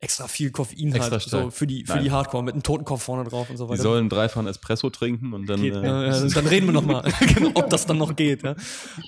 extra 0.00 0.28
viel 0.28 0.50
Koffein 0.50 0.92
Extra 0.94 1.16
hat, 1.16 1.22
so 1.22 1.50
für 1.50 1.66
die, 1.66 1.84
für 1.84 1.94
Nein. 1.94 2.04
die 2.04 2.10
Hardcore, 2.10 2.42
mit 2.42 2.54
einem 2.54 2.62
Totenkopf 2.62 3.02
vorne 3.02 3.28
drauf 3.28 3.48
und 3.48 3.56
so 3.56 3.64
Die 3.64 3.70
weiter. 3.70 3.82
sollen 3.82 4.08
dreifachen 4.08 4.46
Espresso 4.46 4.90
trinken 4.90 5.32
und 5.32 5.46
dann. 5.46 5.60
Geht, 5.60 5.74
äh, 5.74 5.82
ja, 5.82 6.06
ja, 6.06 6.28
dann 6.28 6.46
reden 6.46 6.66
wir 6.66 6.72
nochmal, 6.72 7.10
genau, 7.34 7.52
ob 7.54 7.70
das 7.70 7.86
dann 7.86 7.98
noch 7.98 8.14
geht. 8.14 8.42
Ja. 8.42 8.54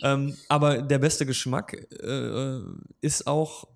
Ähm, 0.02 0.36
aber 0.48 0.82
der 0.82 0.98
beste 0.98 1.26
Geschmack 1.26 1.74
äh, 2.02 2.60
ist 3.00 3.26
auch 3.26 3.68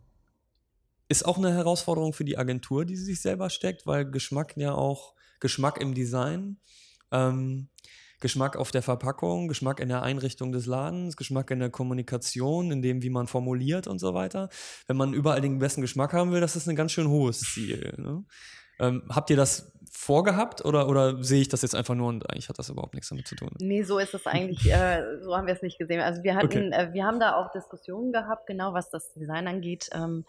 ist 1.09 1.27
auch 1.27 1.37
eine 1.37 1.53
Herausforderung 1.53 2.15
für 2.15 2.25
die 2.25 2.39
Agentur, 2.39 2.87
die 2.87 2.97
sie 2.97 3.05
sich 3.05 3.21
selber 3.21 3.51
steckt, 3.51 3.87
weil 3.87 4.11
Geschmack 4.11 4.57
ja 4.57 4.73
auch 4.73 5.15
Geschmack 5.41 5.79
im 5.79 5.93
Design, 5.93 6.57
ähm, 7.11 7.69
Geschmack 8.23 8.57
auf 8.57 8.71
der 8.71 8.81
Verpackung, 8.83 9.49
Geschmack 9.49 9.81
in 9.81 9.89
der 9.89 10.03
Einrichtung 10.03 10.53
des 10.53 10.65
Ladens, 10.65 11.17
Geschmack 11.17 11.51
in 11.51 11.59
der 11.59 11.71
Kommunikation, 11.71 12.71
in 12.71 12.81
dem, 12.81 13.03
wie 13.03 13.11
man 13.11 13.27
formuliert 13.27 13.87
und 13.87 13.99
so 13.99 14.15
weiter. 14.15 14.49
Wenn 14.87 14.97
man 14.97 15.13
überall 15.13 15.43
den 15.43 15.59
besten 15.59 15.83
Geschmack 15.83 16.15
haben 16.15 16.33
will, 16.33 16.41
das 16.41 16.57
ist 16.57 16.69
ein 16.69 16.77
ganz 16.77 16.93
schön 16.93 17.09
hohes 17.09 17.41
Ziel. 17.41 17.93
Ne? 17.99 18.25
Ähm, 18.81 19.03
habt 19.11 19.29
ihr 19.31 19.37
das 19.37 19.73
vorgehabt 19.91 20.65
oder, 20.65 20.89
oder 20.89 21.23
sehe 21.23 21.43
ich 21.43 21.49
das 21.49 21.63
jetzt 21.63 21.75
einfach 21.75 21.95
nur 21.95 22.09
und 22.09 22.29
eigentlich 22.31 22.49
hat 22.49 22.59
das 22.59 22.71
überhaupt 22.71 22.95
nichts 22.95 23.11
damit 23.11 23.29
zu 23.29 23.37
tun? 23.37 23.51
Nee, 23.61 23.83
so 23.83 23.99
ist 23.99 24.15
es 24.15 24.27
eigentlich, 24.27 24.71
äh, 24.73 25.21
so 25.21 25.37
haben 25.37 25.47
wir 25.47 25.55
es 25.55 25.63
nicht 25.63 25.79
gesehen. 25.79 26.01
Also 26.01 26.23
wir 26.23 26.35
hatten, 26.35 26.47
Okay. 26.47 26.71
äh, 26.71 26.93
wir 26.93 27.05
haben 27.05 27.21
da 27.21 27.37
auch 27.37 27.53
Diskussionen 27.53 28.13
gehabt, 28.13 28.47
genau 28.47 28.73
was 28.73 28.91
das 28.91 29.13
Design 29.13 29.47
angeht, 29.47 29.91
ähm, 29.93 30.25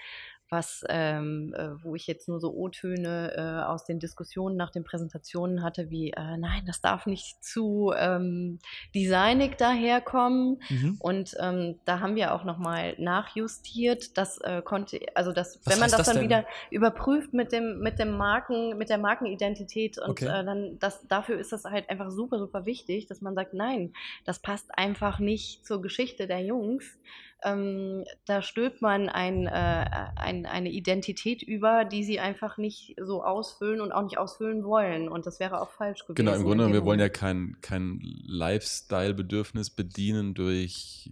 was, 0.54 0.86
ähm, 0.88 1.54
äh, 1.58 1.84
wo 1.84 1.96
ich 1.96 2.08
jetzt 2.08 2.30
nur 2.30 2.40
so 2.40 2.54
O-Töne 2.54 3.34
äh, 3.36 3.66
aus 3.66 3.84
den 3.84 4.00
Diskussionen 4.00 4.56
nach 4.56 4.70
den 4.72 4.86
Präsentationen 4.86 5.64
hatte, 5.64 5.90
wie, 5.90 6.12
äh, 6.12 6.38
nein, 6.38 6.64
das 6.66 6.80
darf 6.80 7.06
nicht 7.06 7.44
zu 7.44 7.92
ähm, 7.98 8.60
designig 8.96 9.58
daherkommen. 9.58 10.62
Mhm. 10.70 10.96
Und 11.00 11.36
ähm, 11.42 11.80
da 11.84 12.00
haben 12.00 12.16
wir 12.16 12.34
auch 12.34 12.46
nochmal 12.46 12.96
nachjustiert. 12.98 14.18
Das 14.18 14.38
äh, 14.38 14.62
konnte, 14.62 15.00
also 15.16 15.34
das, 15.34 15.60
Was 15.66 15.74
wenn 15.74 15.80
man 15.82 15.92
das, 15.92 16.06
dann 16.06 16.16
denn? 16.16 16.26
wieder 16.26 16.46
überprüft 16.72 17.34
mit 17.34 17.52
dem, 17.52 17.80
mit 17.80 18.00
dem 18.00 18.16
Marken, 18.16 18.78
mit 18.78 18.90
der 18.90 18.98
Markenidentität 19.00 19.98
und 19.98 20.14
Okay. 20.14 20.26
äh, 20.26 20.46
dann 20.46 20.78
das, 20.80 21.08
dafür 21.08 21.40
ist 21.40 21.52
das 21.52 21.66
halt 21.66 21.90
einfach 21.90 22.12
super, 22.12 22.38
super 22.38 22.66
wichtig, 22.66 23.08
dass 23.08 23.22
man 23.22 23.34
sagt, 23.34 23.56
nein, 23.56 23.94
das 24.26 24.40
passt 24.40 24.78
einfach 24.78 25.18
nicht 25.20 25.66
zur 25.66 25.82
Geschichte 25.82 26.28
der 26.28 26.42
Jungs. 26.42 27.00
Ähm, 27.44 28.06
da 28.26 28.42
stülpt 28.42 28.82
man 28.82 29.10
ein, 29.10 29.48
äh, 29.48 29.86
ein, 30.16 30.46
eine 30.46 30.72
Identität 30.72 31.42
über, 31.42 31.84
die 31.84 32.04
sie 32.04 32.20
einfach 32.20 32.58
nicht 32.58 32.96
so 33.02 33.24
ausfüllen 33.24 33.82
und 33.82 33.92
auch 33.92 34.04
nicht 34.04 34.18
ausfüllen 34.18 34.64
wollen. 34.64 35.10
Und 35.10 35.26
das 35.26 35.40
wäre 35.40 35.62
auch 35.62 35.72
falsch 35.72 36.06
gewesen. 36.06 36.16
Genau, 36.16 36.34
im 36.34 36.44
Grunde, 36.44 36.72
wir 36.72 36.86
wollen 36.86 37.00
ja 37.00 37.10
kein, 37.10 37.58
kein 37.62 38.00
Lifestyle-Bedürfnis 38.02 39.72
bedienen 39.72 40.34
durch, 40.34 41.10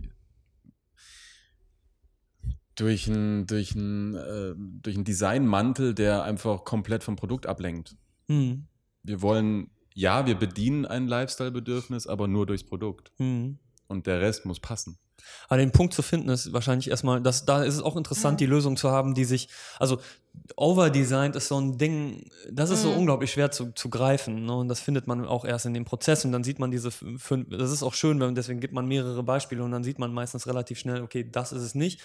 durch 2.75 3.09
einen 3.09 3.45
durch 3.47 3.75
ein, 3.75 4.15
äh, 4.15 4.53
durch 4.55 4.95
ein 4.95 5.03
Designmantel, 5.03 5.93
der 5.93 6.23
einfach 6.23 6.63
komplett 6.63 7.03
vom 7.03 7.17
Produkt 7.17 7.45
ablenkt. 7.45 7.97
Mhm. 8.27 8.67
Wir 9.03 9.21
wollen, 9.21 9.71
ja, 9.93 10.25
wir 10.25 10.35
bedienen 10.35 10.85
ein 10.85 11.07
Lifestyle-Bedürfnis, 11.07 12.07
aber 12.07 12.27
nur 12.27 12.45
durchs 12.45 12.63
Produkt. 12.63 13.11
Mhm. 13.17 13.59
Und 13.87 14.07
der 14.07 14.21
Rest 14.21 14.45
muss 14.45 14.61
passen. 14.61 14.97
Aber 15.47 15.57
den 15.57 15.71
Punkt 15.71 15.93
zu 15.93 16.01
finden 16.01 16.29
ist 16.29 16.53
wahrscheinlich 16.53 16.89
erstmal, 16.89 17.21
dass, 17.21 17.45
da 17.45 17.63
ist 17.63 17.75
es 17.75 17.81
auch 17.81 17.97
interessant, 17.97 18.39
die 18.39 18.45
Lösung 18.45 18.77
zu 18.77 18.91
haben, 18.91 19.13
die 19.13 19.25
sich, 19.25 19.49
also 19.79 19.99
overdesigned 20.55 21.35
ist 21.35 21.47
so 21.47 21.59
ein 21.59 21.77
Ding, 21.77 22.29
das 22.49 22.69
ist 22.69 22.81
so 22.83 22.89
Mhm. 22.89 22.99
unglaublich 22.99 23.31
schwer 23.31 23.51
zu, 23.51 23.71
zu 23.73 23.89
greifen. 23.89 24.45
Ne? 24.45 24.55
Und 24.55 24.67
das 24.67 24.79
findet 24.79 25.07
man 25.07 25.25
auch 25.25 25.45
erst 25.45 25.65
in 25.65 25.73
dem 25.73 25.85
Prozess 25.85 26.23
und 26.25 26.31
dann 26.31 26.43
sieht 26.43 26.59
man 26.59 26.71
diese 26.71 26.91
fünf, 26.91 27.49
das 27.49 27.71
ist 27.71 27.83
auch 27.83 27.93
schön, 27.93 28.19
wenn, 28.19 28.35
deswegen 28.35 28.59
gibt 28.59 28.73
man 28.73 28.87
mehrere 28.87 29.23
Beispiele 29.23 29.63
und 29.63 29.71
dann 29.71 29.83
sieht 29.83 29.99
man 29.99 30.13
meistens 30.13 30.47
relativ 30.47 30.79
schnell, 30.79 31.01
okay, 31.01 31.29
das 31.29 31.51
ist 31.51 31.61
es 31.61 31.75
nicht. 31.75 32.01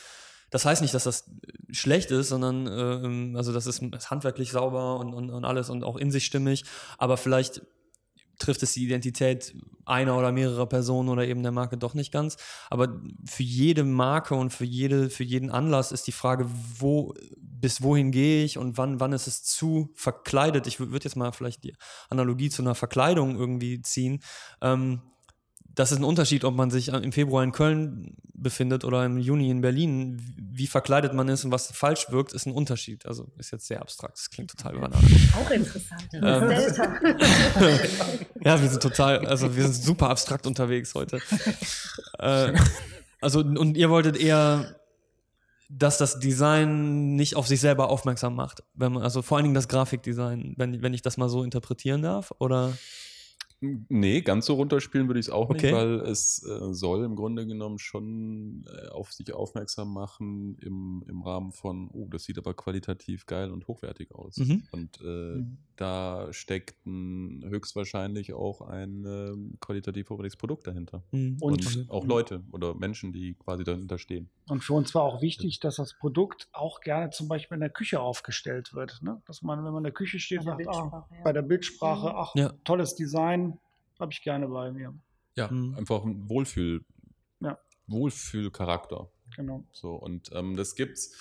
Das 0.50 0.64
heißt 0.64 0.80
nicht, 0.80 0.94
dass 0.94 1.04
das 1.04 1.24
schlecht 1.72 2.12
ist, 2.12 2.28
sondern 2.28 2.68
ähm, 2.68 3.34
also 3.36 3.52
das 3.52 3.66
ist, 3.66 3.82
ist 3.82 4.10
handwerklich 4.10 4.52
sauber 4.52 4.98
und, 5.00 5.12
und, 5.12 5.30
und 5.30 5.44
alles 5.44 5.70
und 5.70 5.82
auch 5.82 5.96
in 5.96 6.10
sich 6.12 6.24
stimmig, 6.24 6.64
aber 6.98 7.16
vielleicht 7.16 7.62
trifft 8.38 8.62
es 8.62 8.72
die 8.72 8.84
Identität 8.84 9.54
einer 9.84 10.16
oder 10.18 10.32
mehrerer 10.32 10.66
Personen 10.66 11.08
oder 11.08 11.26
eben 11.26 11.42
der 11.42 11.52
Marke 11.52 11.76
doch 11.76 11.94
nicht 11.94 12.12
ganz. 12.12 12.36
Aber 12.70 13.00
für 13.24 13.42
jede 13.42 13.84
Marke 13.84 14.34
und 14.34 14.50
für, 14.50 14.64
jede, 14.64 15.10
für 15.10 15.24
jeden 15.24 15.50
Anlass 15.50 15.92
ist 15.92 16.06
die 16.06 16.12
Frage, 16.12 16.46
wo, 16.78 17.14
bis 17.38 17.82
wohin 17.82 18.10
gehe 18.10 18.44
ich 18.44 18.58
und 18.58 18.78
wann, 18.78 19.00
wann 19.00 19.12
ist 19.12 19.26
es 19.26 19.44
zu 19.44 19.90
verkleidet. 19.94 20.66
Ich 20.66 20.80
würde 20.80 21.04
jetzt 21.04 21.16
mal 21.16 21.32
vielleicht 21.32 21.64
die 21.64 21.74
Analogie 22.10 22.50
zu 22.50 22.62
einer 22.62 22.74
Verkleidung 22.74 23.36
irgendwie 23.36 23.80
ziehen. 23.80 24.20
Ähm, 24.60 25.02
das 25.76 25.92
ist 25.92 25.98
ein 25.98 26.04
Unterschied, 26.04 26.42
ob 26.44 26.54
man 26.54 26.70
sich 26.70 26.88
im 26.88 27.12
Februar 27.12 27.44
in 27.44 27.52
Köln 27.52 28.16
befindet 28.32 28.82
oder 28.82 29.04
im 29.04 29.18
Juni 29.18 29.50
in 29.50 29.60
Berlin. 29.60 30.34
Wie 30.36 30.66
verkleidet 30.66 31.12
man 31.12 31.28
ist 31.28 31.44
und 31.44 31.50
was 31.50 31.70
falsch 31.70 32.10
wirkt, 32.10 32.32
ist 32.32 32.46
ein 32.46 32.52
Unterschied. 32.52 33.04
Also 33.04 33.30
ist 33.36 33.52
jetzt 33.52 33.66
sehr 33.66 33.82
abstrakt. 33.82 34.16
Das 34.16 34.30
klingt 34.30 34.50
total 34.50 34.74
übernahmt. 34.74 35.04
Auch 35.34 35.50
interessant. 35.50 36.08
Ähm. 36.14 36.50
Ja, 38.44 38.60
wir 38.60 38.68
sind 38.70 38.82
total, 38.82 39.26
also 39.26 39.56
wir 39.56 39.64
sind 39.64 39.74
super 39.74 40.08
abstrakt 40.08 40.46
unterwegs 40.46 40.94
heute. 40.94 41.18
äh, 42.20 42.52
also, 43.20 43.40
und 43.40 43.76
ihr 43.76 43.90
wolltet 43.90 44.16
eher, 44.16 44.76
dass 45.68 45.98
das 45.98 46.20
Design 46.20 47.16
nicht 47.16 47.34
auf 47.34 47.48
sich 47.48 47.60
selber 47.60 47.90
aufmerksam 47.90 48.34
macht. 48.34 48.62
Wenn 48.74 48.92
man, 48.92 49.02
also 49.02 49.20
vor 49.20 49.36
allen 49.36 49.44
Dingen 49.44 49.54
das 49.54 49.68
Grafikdesign, 49.68 50.54
wenn, 50.56 50.80
wenn 50.80 50.94
ich 50.94 51.02
das 51.02 51.16
mal 51.16 51.28
so 51.28 51.42
interpretieren 51.42 52.02
darf, 52.02 52.32
oder? 52.38 52.72
Nee, 53.60 54.20
ganz 54.20 54.46
so 54.46 54.54
runterspielen 54.54 55.08
würde 55.08 55.18
ich 55.18 55.26
es 55.26 55.32
auch 55.32 55.48
Okay. 55.48 55.62
nicht, 55.62 55.72
weil 55.72 56.00
es 56.00 56.42
äh, 56.42 56.74
soll 56.74 57.04
im 57.04 57.16
Grunde 57.16 57.46
genommen 57.46 57.78
schon 57.78 58.64
äh, 58.66 58.88
auf 58.88 59.12
sich 59.12 59.32
aufmerksam 59.32 59.92
machen 59.94 60.58
im, 60.60 61.02
im 61.08 61.22
Rahmen 61.22 61.52
von, 61.52 61.88
oh, 61.90 62.06
das 62.10 62.24
sieht 62.24 62.36
aber 62.38 62.52
qualitativ 62.54 63.24
geil 63.26 63.50
und 63.50 63.66
hochwertig 63.66 64.14
aus. 64.14 64.36
Mhm. 64.36 64.62
Und 64.72 65.00
äh, 65.00 65.38
Mhm. 65.38 65.58
Da 65.76 66.32
steckt 66.32 66.84
ein, 66.86 67.44
höchstwahrscheinlich 67.48 68.32
auch 68.32 68.60
ein 68.62 69.04
ähm, 69.06 69.58
qualitativ 69.60 70.10
hochwertiges 70.10 70.36
Produkt 70.36 70.66
dahinter. 70.66 71.02
Mhm. 71.12 71.36
Und, 71.40 71.66
Und- 71.76 71.90
auch 71.90 72.04
Leute 72.06 72.42
oder 72.52 72.74
Menschen, 72.74 73.12
die 73.12 73.34
quasi 73.34 73.64
dahinter 73.64 73.98
stehen. 73.98 74.28
Und 74.48 74.62
für 74.64 74.72
uns 74.74 74.94
war 74.94 75.02
auch 75.02 75.22
wichtig, 75.22 75.60
dass 75.60 75.76
das 75.76 75.94
Produkt 75.94 76.48
auch 76.52 76.80
gerne 76.80 77.10
zum 77.10 77.28
Beispiel 77.28 77.56
in 77.56 77.60
der 77.60 77.70
Küche 77.70 78.00
aufgestellt 78.00 78.74
wird. 78.74 79.00
Ne? 79.02 79.20
Dass 79.26 79.42
man, 79.42 79.58
wenn 79.58 79.72
man 79.72 79.78
in 79.78 79.84
der 79.84 79.92
Küche 79.92 80.18
steht, 80.18 80.44
Bei 80.44 80.54
der 80.56 80.64
sagt, 80.64 80.76
ah, 80.76 80.80
Bildsprache, 80.82 81.14
ja. 81.16 81.22
bei 81.24 81.32
der 81.32 81.42
Bildsprache, 81.42 82.06
Mhm. 82.08 82.14
ach, 82.16 82.34
Ja. 82.34 82.52
tolles 82.64 82.94
Design, 82.94 83.58
habe 84.00 84.12
ich 84.12 84.22
gerne 84.22 84.48
bei 84.48 84.70
mir. 84.72 84.94
Ja, 85.36 85.50
Mhm. 85.50 85.74
einfach 85.76 86.04
ein 86.04 86.28
Wohlfühl, 86.28 86.84
Ja. 87.40 87.58
Wohlfühlcharakter. 87.86 89.08
Genau. 89.36 89.64
So, 89.72 89.94
und 89.94 90.30
ähm, 90.32 90.56
das 90.56 90.74
gibt's 90.74 91.14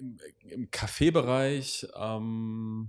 im, 0.00 0.18
im 0.40 0.70
Kaffeebereich 0.70 1.86
ähm, 1.96 2.88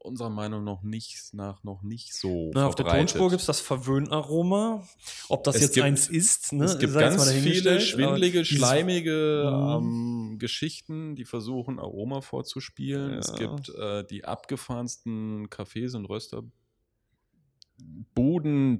unserer 0.00 0.30
Meinung 0.30 0.62
noch 0.64 0.82
nicht, 0.84 1.34
nach 1.34 1.62
noch 1.64 1.82
nicht 1.82 2.14
so 2.14 2.50
Na, 2.54 2.66
auf 2.66 2.74
der. 2.76 2.86
Tonspur 2.86 3.28
gibt 3.30 3.40
es 3.40 3.46
das 3.46 3.60
Verwöhnaroma. 3.60 4.86
Ob 5.28 5.42
das 5.44 5.56
Es 5.56 5.62
jetzt 5.62 5.74
gibt- 5.74 5.84
eins 5.86 6.08
ist, 6.08 6.52
ne? 6.52 6.64
es 6.64 6.78
gibt 6.78 6.92
sei 6.94 7.00
ganz 7.00 7.30
viele 7.32 7.80
schwindelige, 7.80 8.42
dieses- 8.42 8.56
schleimige 8.56 9.50
Mhm. 9.52 10.30
ähm, 10.32 10.38
Geschichten, 10.38 11.14
die 11.16 11.24
versuchen, 11.24 11.78
Aroma 11.80 12.20
vorzuspielen. 12.22 13.12
Es 13.14 13.32
Ja. 13.38 13.54
gibt 13.54 13.68
äh, 13.70 14.04
die 14.04 14.24
abgefahrensten 14.24 15.48
Cafés 15.48 15.94
und 15.96 16.04
Rösterbuden, 16.06 16.52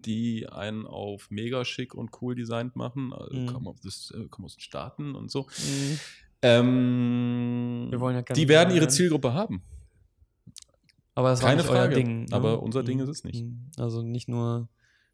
die 0.03 0.49
einen 0.49 0.87
auf 0.87 1.31
mega 1.31 1.65
schick 1.65 1.95
und 1.95 2.11
cool 2.23 2.35
designt 2.37 2.77
machen. 2.77 3.13
Äh, 3.13 3.37
Mhm. 3.41 3.47
kommen, 3.47 3.67
aus, 3.67 4.13
äh, 4.17 4.29
kommen 4.29 4.47
aus 4.47 4.55
den 4.55 4.61
Staaten 4.61 5.15
und 5.15 5.31
so. 5.31 5.43
Mhm. 5.43 5.99
Ähm, 6.43 7.89
Wir 7.91 8.01
wollen 8.01 8.17
ja 8.17 8.23
die 8.23 8.49
werden 8.49 8.75
ihre 8.75 8.89
Zielgruppe 8.89 9.33
haben. 9.33 9.63
Aber 11.15 11.31
das 11.31 11.43
war 11.43 11.51
Keine 11.51 11.63
euer 11.63 11.69
Frage, 11.69 11.95
Ding. 11.97 12.21
ne? 12.27 12.27
aber 12.31 12.63
unser 12.63 12.83
Ding 12.85 13.01
ist 13.01 13.09
es 13.09 13.25
nicht. 13.25 13.43
Mhm. 13.45 13.71
Also 13.77 14.03
nicht 14.03 14.29
nur, 14.29 14.69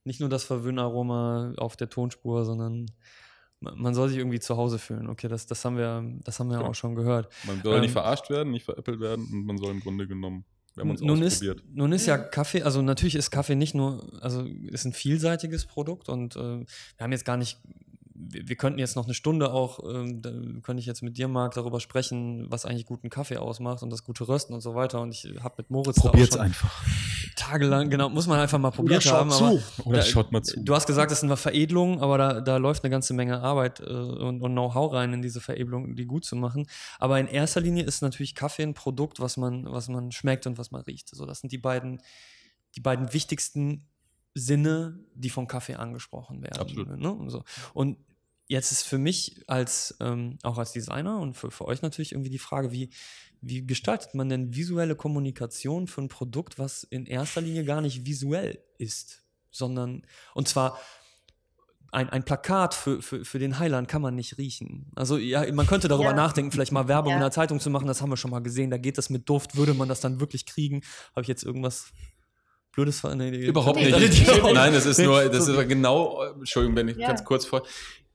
nicht 0.05 0.21
nur 0.21 0.29
das 0.29 0.45
Verwöhnaroma 0.45 1.55
auf 1.57 1.77
der 1.77 1.89
Tonspur, 1.89 2.45
sondern 2.45 2.87
ma- 3.61 3.75
man 3.75 3.95
soll 3.95 4.11
sich 4.11 4.19
irgendwie 4.19 4.41
zu 4.41 4.57
Hause 4.59 4.79
fühlen. 4.79 5.09
Okay, 5.09 5.29
das, 5.29 5.47
das 5.47 5.65
haben 5.65 5.79
wir, 5.79 6.05
das 6.25 6.39
haben 6.39 6.51
wir 6.51 6.59
Genau. 6.59 6.69
auch 6.71 6.75
schon 6.75 6.95
gehört. 6.95 7.33
Man 7.47 7.63
soll 7.63 7.77
Ähm, 7.77 7.81
nicht 7.81 7.93
verarscht 7.93 8.29
werden, 8.29 8.51
nicht 8.53 8.65
veräppelt 8.67 9.01
werden 9.01 9.27
und 9.33 9.47
man 9.47 9.57
soll 9.57 9.71
im 9.71 9.81
Grunde 9.81 10.07
genommen, 10.07 10.45
wir 10.75 10.83
haben 10.83 10.91
uns 10.91 11.01
nun 11.01 11.23
ist, 11.23 11.35
ausprobiert. 11.41 11.63
nun 11.73 11.93
ist 11.93 12.05
ja 12.05 12.19
Kaffee, 12.19 12.63
also 12.65 12.83
natürlich 12.83 13.15
ist 13.15 13.31
Kaffee 13.31 13.55
nicht 13.55 13.75
nur, 13.75 14.13
also 14.23 14.43
ist 14.43 14.85
ein 14.85 14.93
vielseitiges 14.93 15.65
Produkt 15.67 16.09
und 16.11 16.35
äh, 16.37 16.41
wir 16.41 16.67
haben 17.01 17.13
jetzt 17.13 17.25
gar 17.25 17.37
nicht, 17.39 17.61
wir, 18.31 18.57
könnten 18.57 18.79
jetzt 18.79 18.97
noch 18.97 19.05
eine 19.05 19.15
Stunde 19.15 19.53
auch, 19.53 19.81
ähm, 19.89 20.23
da 20.23 20.31
könnte 20.63 20.81
ich 20.81 20.87
jetzt 20.87 21.03
mit 21.03 21.17
dir, 21.19 21.29
Marc, 21.29 21.55
darüber 21.55 21.81
sprechen, 21.81 22.47
was 22.51 22.65
eigentlich 22.65 22.87
guten 22.87 23.11
Kaffee 23.11 23.37
ausmacht 23.37 23.83
und 23.83 23.91
das 23.91 24.05
gute 24.05 24.27
Rösten 24.29 24.55
und 24.55 24.61
so 24.61 24.75
weiter. 24.75 25.01
Und 25.01 25.11
ich 25.13 25.29
habe 25.41 25.55
mit 25.59 25.71
Moritz 25.71 25.97
da 25.97 26.11
auch 26.11 26.17
schon 26.17 26.41
einfach. 26.41 26.85
tagelang, 27.37 27.91
genau, 27.91 28.09
muss 28.09 28.27
man 28.27 28.39
einfach 28.41 28.59
mal 28.59 28.69
Oder 28.69 28.77
probiert 28.77 29.03
schaut 29.03 29.15
haben. 29.15 29.31
zu. 29.31 29.63
Oder 29.85 29.99
da- 29.99 30.05
schaut 30.05 30.33
mal 30.33 30.43
zu. 30.43 30.61
Du 30.63 30.75
hast 30.75 30.87
gesagt, 30.87 31.11
das 31.11 31.19
ist 31.19 31.25
eine 31.25 31.37
Veredelung, 31.37 32.01
aber 32.01 32.19
da, 32.19 32.41
da 32.41 32.57
läuft 32.57 32.85
eine 32.85 32.91
ganze 32.91 33.15
Menge 33.15 33.41
Arbeit 33.41 33.81
äh, 33.81 33.85
und, 33.85 34.41
und 34.43 34.53
Know-how 34.53 34.93
rein 34.93 35.13
in 35.13 35.23
diese 35.23 35.41
Veredelung, 35.41 35.95
die 35.97 36.07
gut 36.07 36.25
zu 36.25 36.37
machen. 36.37 36.67
Aber 36.99 37.19
in 37.19 37.27
erster 37.27 37.61
Linie 37.61 37.85
ist 37.85 38.03
natürlich 38.03 38.35
Kaffee 38.35 38.63
ein 38.63 38.75
Produkt, 38.75 39.21
was 39.21 39.37
man, 39.37 39.65
was 39.71 39.89
man 39.89 40.13
schmeckt 40.13 40.47
und 40.47 40.59
was 40.59 40.71
man 40.71 40.83
riecht. 40.83 41.09
So, 41.15 41.27
das 41.27 41.41
sind 41.41 41.53
die 41.53 41.59
beiden, 41.59 42.01
die 42.77 42.81
beiden 42.81 43.13
wichtigsten 43.13 43.87
Sinne, 44.35 44.99
die 45.15 45.31
vom 45.31 45.47
Kaffee 45.47 45.77
angesprochen 45.77 46.43
werden. 46.43 46.59
Absolut. 46.59 46.99
Ne? 46.99 47.13
Und, 47.13 47.31
so. 47.31 47.45
und 47.73 47.99
jetzt 48.47 48.73
ist 48.73 48.83
für 48.83 48.99
mich 48.99 49.43
als 49.47 49.97
ähm, 50.01 50.39
auch 50.43 50.59
als 50.59 50.73
Designer 50.73 51.19
und 51.21 51.35
für, 51.37 51.51
für 51.51 51.65
euch 51.67 51.83
natürlich 51.83 52.13
irgendwie 52.13 52.31
die 52.31 52.39
Frage, 52.39 52.73
wie, 52.73 52.91
wie 53.41 53.67
gestaltet 53.67 54.15
man 54.15 54.29
denn 54.29 54.55
visuelle 54.55 54.97
Kommunikation 54.97 55.87
für 55.87 56.03
ein 56.03 56.09
Produkt, 56.09 56.59
was 56.59 56.83
in 56.85 57.07
erster 57.07 57.41
Linie 57.41 57.65
gar 57.65 57.81
nicht 57.81 58.07
visuell 58.07 58.63
ist, 58.79 59.23
sondern 59.51 60.07
und 60.35 60.49
zwar 60.49 60.79
ein, 61.93 62.11
ein 62.11 62.25
Plakat 62.25 62.75
für, 62.75 63.01
für, 63.01 63.25
für 63.25 63.39
den 63.39 63.61
Heiland 63.61 63.87
kann 63.89 64.03
man 64.03 64.17
nicht 64.17 64.37
riechen. 64.37 64.91
Also 64.97 65.17
ja, 65.17 65.51
man 65.53 65.67
könnte 65.67 65.87
darüber 65.87 66.11
Ja. 66.11 66.17
nachdenken, 66.17 66.51
vielleicht 66.51 66.73
mal 66.73 66.89
Werbung 66.89 67.11
Ja. 67.13 67.17
in 67.17 67.21
der 67.23 67.31
Zeitung 67.31 67.61
zu 67.61 67.71
machen, 67.71 67.87
das 67.87 68.03
haben 68.03 68.11
wir 68.11 68.17
schon 68.17 68.33
mal 68.33 68.41
gesehen, 68.41 68.71
da 68.71 68.79
geht 68.79 68.99
das 68.99 69.11
mit 69.11 69.29
Duft, 69.29 69.57
würde 69.57 69.75
man 69.75 69.89
das 69.89 70.01
dann 70.01 70.19
wirklich 70.19 70.45
kriegen? 70.45 70.83
Habe 71.13 71.23
ich 71.23 71.29
jetzt 71.29 71.45
irgendwas 71.45 71.93
Blödes 72.73 73.05
nee, 73.05 73.31
Überhaupt 73.47 73.79
nicht. 73.79 73.93
Nein, 74.53 74.73
das 74.73 74.85
ist 74.85 74.99
nur, 74.99 75.29
das 75.29 75.47
ist 75.47 75.69
genau, 75.69 76.21
äh, 76.25 76.31
Entschuldigung, 76.31 76.75
wenn 76.77 76.89
ich 76.89 76.97
Ja. 76.97 77.07
ganz 77.07 77.25
kurz 77.25 77.47
vor. 77.47 77.63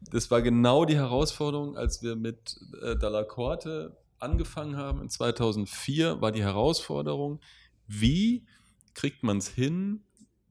Das 0.01 0.31
war 0.31 0.41
genau 0.41 0.85
die 0.85 0.95
Herausforderung, 0.95 1.75
als 1.77 2.01
wir 2.01 2.15
mit 2.15 2.57
äh, 2.81 2.95
Dalla 2.95 3.23
Corte 3.23 3.97
angefangen 4.19 4.75
haben 4.77 5.01
in 5.01 5.09
2004, 5.09 6.21
war 6.21 6.31
die 6.31 6.43
Herausforderung, 6.43 7.39
wie 7.87 8.45
kriegt 8.93 9.23
man 9.23 9.37
es 9.37 9.47
hin, 9.49 10.03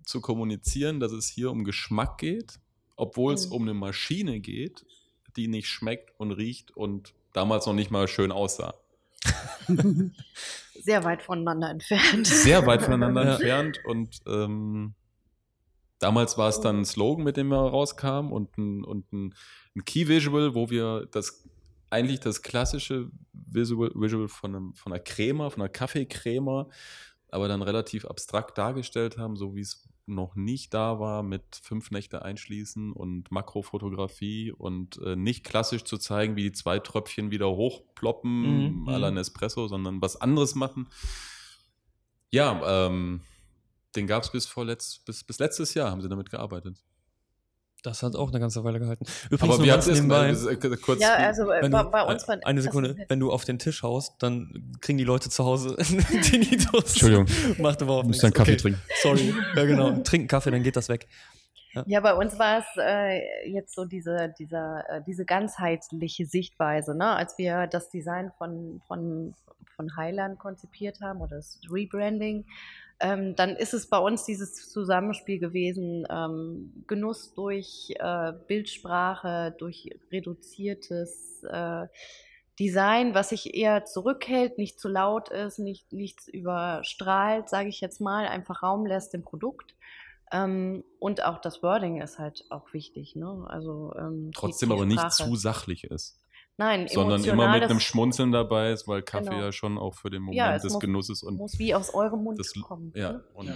zu 0.05 0.20
kommunizieren, 0.22 1.01
dass 1.01 1.12
es 1.12 1.28
hier 1.28 1.51
um 1.51 1.64
Geschmack 1.64 2.18
geht, 2.18 2.59
obwohl 2.96 3.34
es 3.34 3.46
Mhm. 3.46 3.53
um 3.53 3.62
eine 3.62 3.74
Maschine 3.74 4.40
geht, 4.40 4.86
die 5.36 5.49
nicht 5.49 5.68
schmeckt 5.68 6.18
und 6.18 6.32
riecht 6.32 6.70
und 6.76 7.12
damals 7.34 7.66
noch 7.66 7.74
nicht 7.74 7.90
mal 7.90 8.09
schön 8.09 8.32
aussah. 8.32 8.74
Sehr 10.80 11.05
weit 11.05 11.22
voneinander 11.22 11.70
entfernt. 11.70 12.26
sehr 12.26 12.64
weit 12.66 12.82
voneinander 12.82 13.22
entfernt 13.32 13.80
und 13.84 14.20
ähm, 14.26 14.94
damals 15.99 16.38
war 16.38 16.49
es 16.49 16.61
dann 16.61 16.80
ein 16.80 16.84
Slogan, 16.84 17.24
mit 17.24 17.36
dem 17.36 17.49
wir 17.49 17.57
rauskamen 17.57 18.32
und 18.32 18.57
ein, 18.59 18.84
und 18.84 19.12
ein, 19.12 19.34
ein 19.76 19.84
Key 19.84 20.09
Visual, 20.09 20.55
wo 20.55 20.70
wir 20.70 21.07
das 21.11 21.49
eigentlich 21.90 22.20
das 22.20 22.42
klassische 22.42 23.11
Visual, 23.32 23.90
Visual 23.94 24.28
von, 24.28 24.55
einem, 24.55 24.74
von 24.74 24.92
einer 24.92 25.03
Crema, 25.03 25.51
von 25.51 25.62
einer 25.62 25.70
Kaffeecrema, 25.70 26.68
aber 27.30 27.49
dann 27.49 27.62
relativ 27.62 28.05
abstrakt 28.05 28.59
dargestellt 28.59 29.18
haben, 29.18 29.36
so 29.36 29.55
wie 29.55 29.61
es 29.61 29.88
noch 30.07 30.36
nicht 30.36 30.72
da 30.72 30.99
war, 30.99 31.22
mit 31.22 31.42
fünf 31.62 31.90
Nächte 31.90 32.22
einschließen 32.22 32.92
und 32.92 33.30
Makrofotografie 33.30 34.53
und 34.53 34.99
äh, 35.03 35.16
nicht 35.16 35.44
klassisch 35.44 35.84
zu 35.84 35.99
zeigen, 35.99 36.34
wie 36.34 36.44
die 36.44 36.53
zwei 36.53 36.78
Tröpfchen 36.78 37.30
wieder 37.30 37.49
hochploppen, 37.51 38.82
Mhm, 38.82 38.88
à 38.88 38.99
la 38.99 39.11
mhm. 39.11 39.16
Nespresso, 39.16 39.68
sondern 39.68 40.01
was 40.01 40.18
anderes 40.18 40.55
machen. 40.55 40.88
Ja, 42.30 42.86
ähm, 42.86 43.20
den 43.99 44.07
gab 44.07 44.22
es 44.22 44.30
bis, 44.30 44.46
vorletz, 44.46 45.01
bis, 45.05 45.24
bis 45.24 45.38
letztes 45.38 45.74
Jahr, 45.74 45.90
haben 45.90 46.01
sie 46.01 46.09
damit 46.09 46.30
gearbeitet. 46.30 46.78
Das 47.84 48.03
hat 48.03 48.16
auch 48.16 48.30
eine 48.30 48.40
ganze 48.40 48.64
Weile 48.64 48.80
gehalten. 48.80 49.07
Übrigens 49.30 49.55
Aber 49.55 49.64
wir 49.64 49.72
ganz 49.72 49.84
hatten 49.86 49.92
es 49.92 50.03
nebenbei. 50.03 50.74
äh, 50.74 50.76
kurz. 50.78 51.01
Ja, 51.01 51.14
also 51.14 51.51
äh, 51.53 51.62
wenn 51.62 51.70
bei, 51.70 51.82
du, 51.84 51.90
bei 51.90 52.03
uns 52.03 52.24
äh, 52.24 52.28
war 52.28 52.38
eine 52.44 52.61
Sekunde, 52.61 52.90
Also, 52.90 53.03
wenn 53.09 53.20
du 53.20 53.30
auf 53.30 53.44
den 53.44 53.61
Tisch 53.61 53.84
haust, 53.84 54.14
dann 54.18 54.72
kriegen 54.80 54.99
die 54.99 55.05
Leute 55.05 55.30
zu 55.30 55.44
Hause 55.44 55.76
Tinnitus. 56.22 56.90
Entschuldigung. 56.90 57.26
Macht 57.59 57.80
überhaupt 57.80 58.07
Du 58.07 58.09
nichts. 58.09 58.22
musst 58.22 58.24
einen 58.24 58.32
Kaffee 58.34 58.53
okay. 58.55 58.61
trinken. 58.62 58.80
Sorry. 59.01 59.32
Ja, 59.55 59.64
genau. 59.64 59.92
Trinken 60.03 60.26
Kaffee, 60.26 60.51
dann 60.51 60.64
geht 60.64 60.74
das 60.74 60.88
weg. 60.88 61.07
Ja, 61.87 62.01
bei 62.01 62.14
uns 62.14 62.39
war 62.39 62.59
es 62.59 62.66
äh, 62.77 63.49
jetzt 63.51 63.75
so 63.75 63.85
diese, 63.85 64.35
dieser, 64.39 64.89
äh, 64.89 65.03
diese 65.07 65.25
ganzheitliche 65.25 66.27
Sichtweise, 66.27 66.97
ne? 66.97 67.14
als 67.14 67.37
wir 67.39 67.66
das 67.66 67.91
Design 67.91 68.33
von, 68.39 68.81
von, 68.87 69.35
von 69.77 69.97
Highland 69.97 70.39
konzipiert 70.39 71.01
haben 71.01 71.21
oder 71.21 71.37
das 71.37 71.61
Rebranding. 71.71 72.47
Ähm, 73.01 73.37
dann 73.37 73.51
ist 73.51 73.75
es 73.75 73.89
bei 73.89 73.99
uns 73.99 74.25
dieses 74.25 74.71
Zusammenspiel 74.71 75.39
gewesen, 75.39 76.05
ähm, 76.11 76.85
Genuss 76.89 77.33
durch 77.35 77.95
äh, 77.99 78.33
Bildsprache, 78.49 79.55
durch 79.59 79.91
reduziertes 80.11 81.45
äh, 81.45 81.87
Design, 82.59 83.14
was 83.14 83.29
sich 83.29 83.55
eher 83.55 83.85
zurückhält, 83.85 84.59
nicht 84.59 84.81
zu 84.81 84.89
laut 84.89 85.29
ist, 85.29 85.61
nicht, 85.61 85.93
nichts 85.93 86.27
überstrahlt, 86.27 87.49
sage 87.49 87.69
ich 87.69 87.81
jetzt 87.81 88.01
mal, 88.01 88.27
einfach 88.27 88.64
Raum 88.64 88.85
lässt 88.85 89.12
dem 89.12 89.23
Produkt. 89.23 89.77
Ähm, 90.31 90.85
und 90.99 91.24
auch 91.24 91.41
das 91.41 91.62
Wording 91.62 92.01
ist 92.03 92.18
halt 92.18 92.45
auch 92.51 92.72
wichtig, 92.72 93.16
ne? 93.16 93.47
Also 93.49 93.95
ähm, 93.99 94.31
Trotzdem 94.35 94.72
aber 94.72 94.85
nicht 94.87 95.11
zu 95.12 95.35
sachlich 95.37 95.85
ist. 95.85 96.18
Nein, 96.61 96.89
sondern 96.89 97.22
immer 97.22 97.53
mit 97.53 97.62
einem 97.62 97.79
Schmunzeln 97.79 98.33
dabei 98.33 98.72
ist, 98.72 98.89
weil 98.89 99.03
Kaffee 99.03 99.26
Genau. 99.31 99.41
ja 99.43 99.53
schon 99.53 99.79
auch 99.79 99.95
für 99.95 100.11
den 100.11 100.22
Moment 100.22 100.37
Ja, 100.39 100.55
es 100.57 100.62
des 100.62 100.72
muss- 100.72 100.81
Genusses 100.81 101.22
und 101.22 101.37
muss 101.37 101.57
wie 101.59 101.72
aus 101.72 101.95
eurem 101.95 102.24
Mund 102.24 102.39
das, 102.41 102.53
kommen. 102.53 102.93
ja, 102.97 103.12
ne? 103.12 103.24
und 103.35 103.47
Ja. 103.47 103.55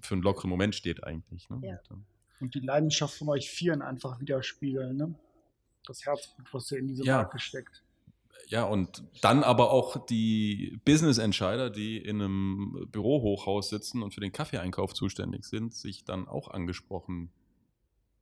für 0.00 0.14
einen 0.14 0.22
lockeren 0.22 0.50
Moment 0.50 0.74
steht 0.76 1.02
eigentlich. 1.02 1.50
Ne? 1.50 1.58
Ja. 1.62 1.72
Und, 1.90 1.90
ähm, 1.90 2.04
Und 2.40 2.54
die 2.54 2.60
Leidenschaft 2.60 3.14
von 3.18 3.28
euch 3.30 3.50
Vieren 3.50 3.82
einfach 3.82 4.20
widerspiegeln, 4.20 4.96
ne? 4.96 5.14
Das 5.86 6.04
Herzblut, 6.06 6.46
was 6.52 6.70
ihr 6.70 6.78
in 6.78 6.86
diese 6.88 7.04
Ja. 7.04 7.16
Marke 7.16 7.38
steckt. 7.40 7.82
Ja, 8.48 8.62
und 8.62 9.02
dann 9.22 9.42
aber 9.42 9.72
auch 9.72 10.06
die 10.06 10.80
Business-Entscheider, 10.84 11.68
die 11.68 11.98
in 11.98 12.22
einem 12.22 12.86
Bürohochhaus 12.92 13.70
sitzen 13.70 14.02
und 14.02 14.14
für 14.14 14.20
den 14.20 14.30
Kaffeeeinkauf 14.30 14.94
zuständig 14.94 15.44
sind, 15.44 15.74
sich 15.74 16.04
dann 16.04 16.28
auch 16.28 16.48
angesprochen 16.48 17.32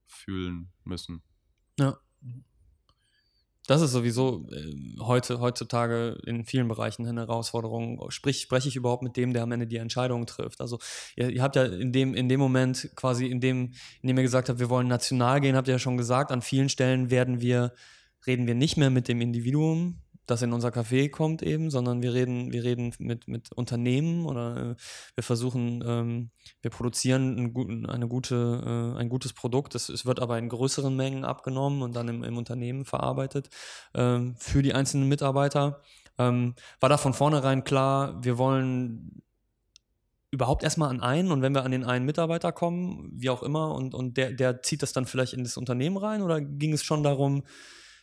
fühlen 0.06 0.72
müssen. 0.84 1.22
Ja. 1.78 1.98
Das 3.66 3.80
ist 3.80 3.92
sowieso 3.92 4.46
äh, 4.50 4.98
heute, 5.00 5.40
heutzutage 5.40 6.18
in 6.26 6.44
vielen 6.44 6.68
Bereichen 6.68 7.06
eine 7.06 7.22
Herausforderung. 7.22 8.10
Sprich, 8.10 8.40
spreche 8.40 8.68
ich 8.68 8.76
überhaupt 8.76 9.02
mit 9.02 9.16
dem, 9.16 9.32
der 9.32 9.42
am 9.42 9.52
Ende 9.52 9.66
die 9.66 9.76
Entscheidung 9.76 10.26
trifft? 10.26 10.60
Also, 10.60 10.78
ihr, 11.16 11.30
ihr 11.30 11.42
habt 11.42 11.56
ja 11.56 11.64
in 11.64 11.92
dem, 11.92 12.14
in 12.14 12.28
dem 12.28 12.40
Moment 12.40 12.90
quasi, 12.94 13.26
in 13.26 13.40
dem, 13.40 13.72
in 14.02 14.08
dem 14.08 14.18
ihr 14.18 14.22
gesagt 14.22 14.48
habt, 14.48 14.58
wir 14.58 14.68
wollen 14.68 14.88
national 14.88 15.40
gehen, 15.40 15.56
habt 15.56 15.68
ihr 15.68 15.74
ja 15.74 15.78
schon 15.78 15.96
gesagt, 15.96 16.30
an 16.30 16.42
vielen 16.42 16.68
Stellen 16.68 17.10
werden 17.10 17.40
wir, 17.40 17.74
reden 18.26 18.46
wir 18.46 18.54
nicht 18.54 18.76
mehr 18.76 18.90
mit 18.90 19.08
dem 19.08 19.22
Individuum, 19.22 20.03
das 20.26 20.42
in 20.42 20.52
unser 20.52 20.70
Café 20.70 21.10
kommt 21.10 21.42
eben, 21.42 21.70
sondern 21.70 22.02
wir 22.02 22.14
reden, 22.14 22.52
wir 22.52 22.64
reden 22.64 22.94
mit, 22.98 23.28
mit 23.28 23.52
Unternehmen 23.52 24.26
oder 24.26 24.70
äh, 24.70 24.74
wir 25.14 25.22
versuchen, 25.22 25.82
ähm, 25.86 26.30
wir 26.62 26.70
produzieren 26.70 27.38
einen 27.54 27.86
eine 27.86 28.08
gute, 28.08 28.94
äh, 28.94 28.98
ein 28.98 29.08
gutes 29.08 29.32
Produkt. 29.32 29.74
Es, 29.74 29.88
es 29.88 30.06
wird 30.06 30.20
aber 30.20 30.38
in 30.38 30.48
größeren 30.48 30.94
Mengen 30.94 31.24
abgenommen 31.24 31.82
und 31.82 31.94
dann 31.94 32.08
im, 32.08 32.24
im 32.24 32.38
Unternehmen 32.38 32.84
verarbeitet 32.84 33.50
ähm, 33.94 34.34
für 34.38 34.62
die 34.62 34.74
einzelnen 34.74 35.08
Mitarbeiter. 35.08 35.82
Ähm, 36.18 36.54
war 36.80 36.88
da 36.88 36.96
von 36.96 37.12
vornherein 37.12 37.64
klar, 37.64 38.22
wir 38.24 38.38
wollen 38.38 39.22
überhaupt 40.30 40.64
erstmal 40.64 40.90
an 40.90 41.00
einen 41.00 41.30
und 41.30 41.42
wenn 41.42 41.54
wir 41.54 41.64
an 41.64 41.70
den 41.70 41.84
einen 41.84 42.04
Mitarbeiter 42.04 42.50
kommen, 42.50 43.10
wie 43.14 43.30
auch 43.30 43.42
immer, 43.42 43.72
und, 43.74 43.94
und 43.94 44.16
der, 44.16 44.32
der 44.32 44.62
zieht 44.62 44.82
das 44.82 44.92
dann 44.92 45.06
vielleicht 45.06 45.32
in 45.32 45.44
das 45.44 45.56
Unternehmen 45.56 45.96
rein 45.96 46.22
oder 46.22 46.40
ging 46.40 46.72
es 46.72 46.82
schon 46.82 47.02
darum, 47.02 47.44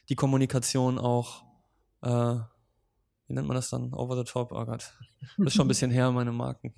die 0.08 0.16
Kommunikation 0.16 0.98
auch 0.98 1.51
äh, 2.02 2.36
wie 3.28 3.34
nennt 3.34 3.48
man 3.48 3.56
das 3.56 3.70
dann? 3.70 3.94
Over 3.94 4.18
the 4.18 4.30
top? 4.30 4.52
Oh 4.52 4.66
Gott. 4.66 4.94
Das 5.38 5.48
ist 5.48 5.54
schon 5.54 5.66
ein 5.66 5.70
bisschen 5.70 5.92
her, 5.92 6.12
meine 6.12 6.32
Marken. 6.32 6.74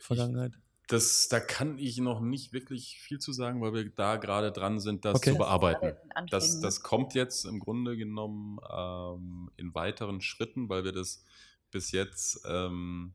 Vergangenheit? 0.00 0.52
Das, 0.86 1.28
da 1.28 1.38
kann 1.38 1.78
ich 1.78 1.98
noch 1.98 2.20
nicht 2.20 2.54
wirklich 2.54 2.98
viel 2.98 3.18
zu 3.18 3.32
sagen, 3.32 3.60
weil 3.60 3.74
wir 3.74 3.90
da 3.90 4.16
gerade 4.16 4.50
dran 4.52 4.80
sind, 4.80 5.04
das 5.04 5.16
Okay. 5.16 5.32
zu 5.32 5.38
bearbeiten. 5.38 5.94
Das 6.30 6.44
anstrengend, 6.44 6.64
das 6.64 6.82
kommt 6.82 7.14
jetzt 7.14 7.44
im 7.44 7.60
Grunde 7.60 7.96
genommen 7.98 8.58
ähm, 8.74 9.50
in 9.58 9.74
weiteren 9.74 10.22
Schritten, 10.22 10.70
weil 10.70 10.84
wir 10.84 10.92
das 10.92 11.22
bis 11.70 11.92
jetzt 11.92 12.40
ähm, 12.48 13.14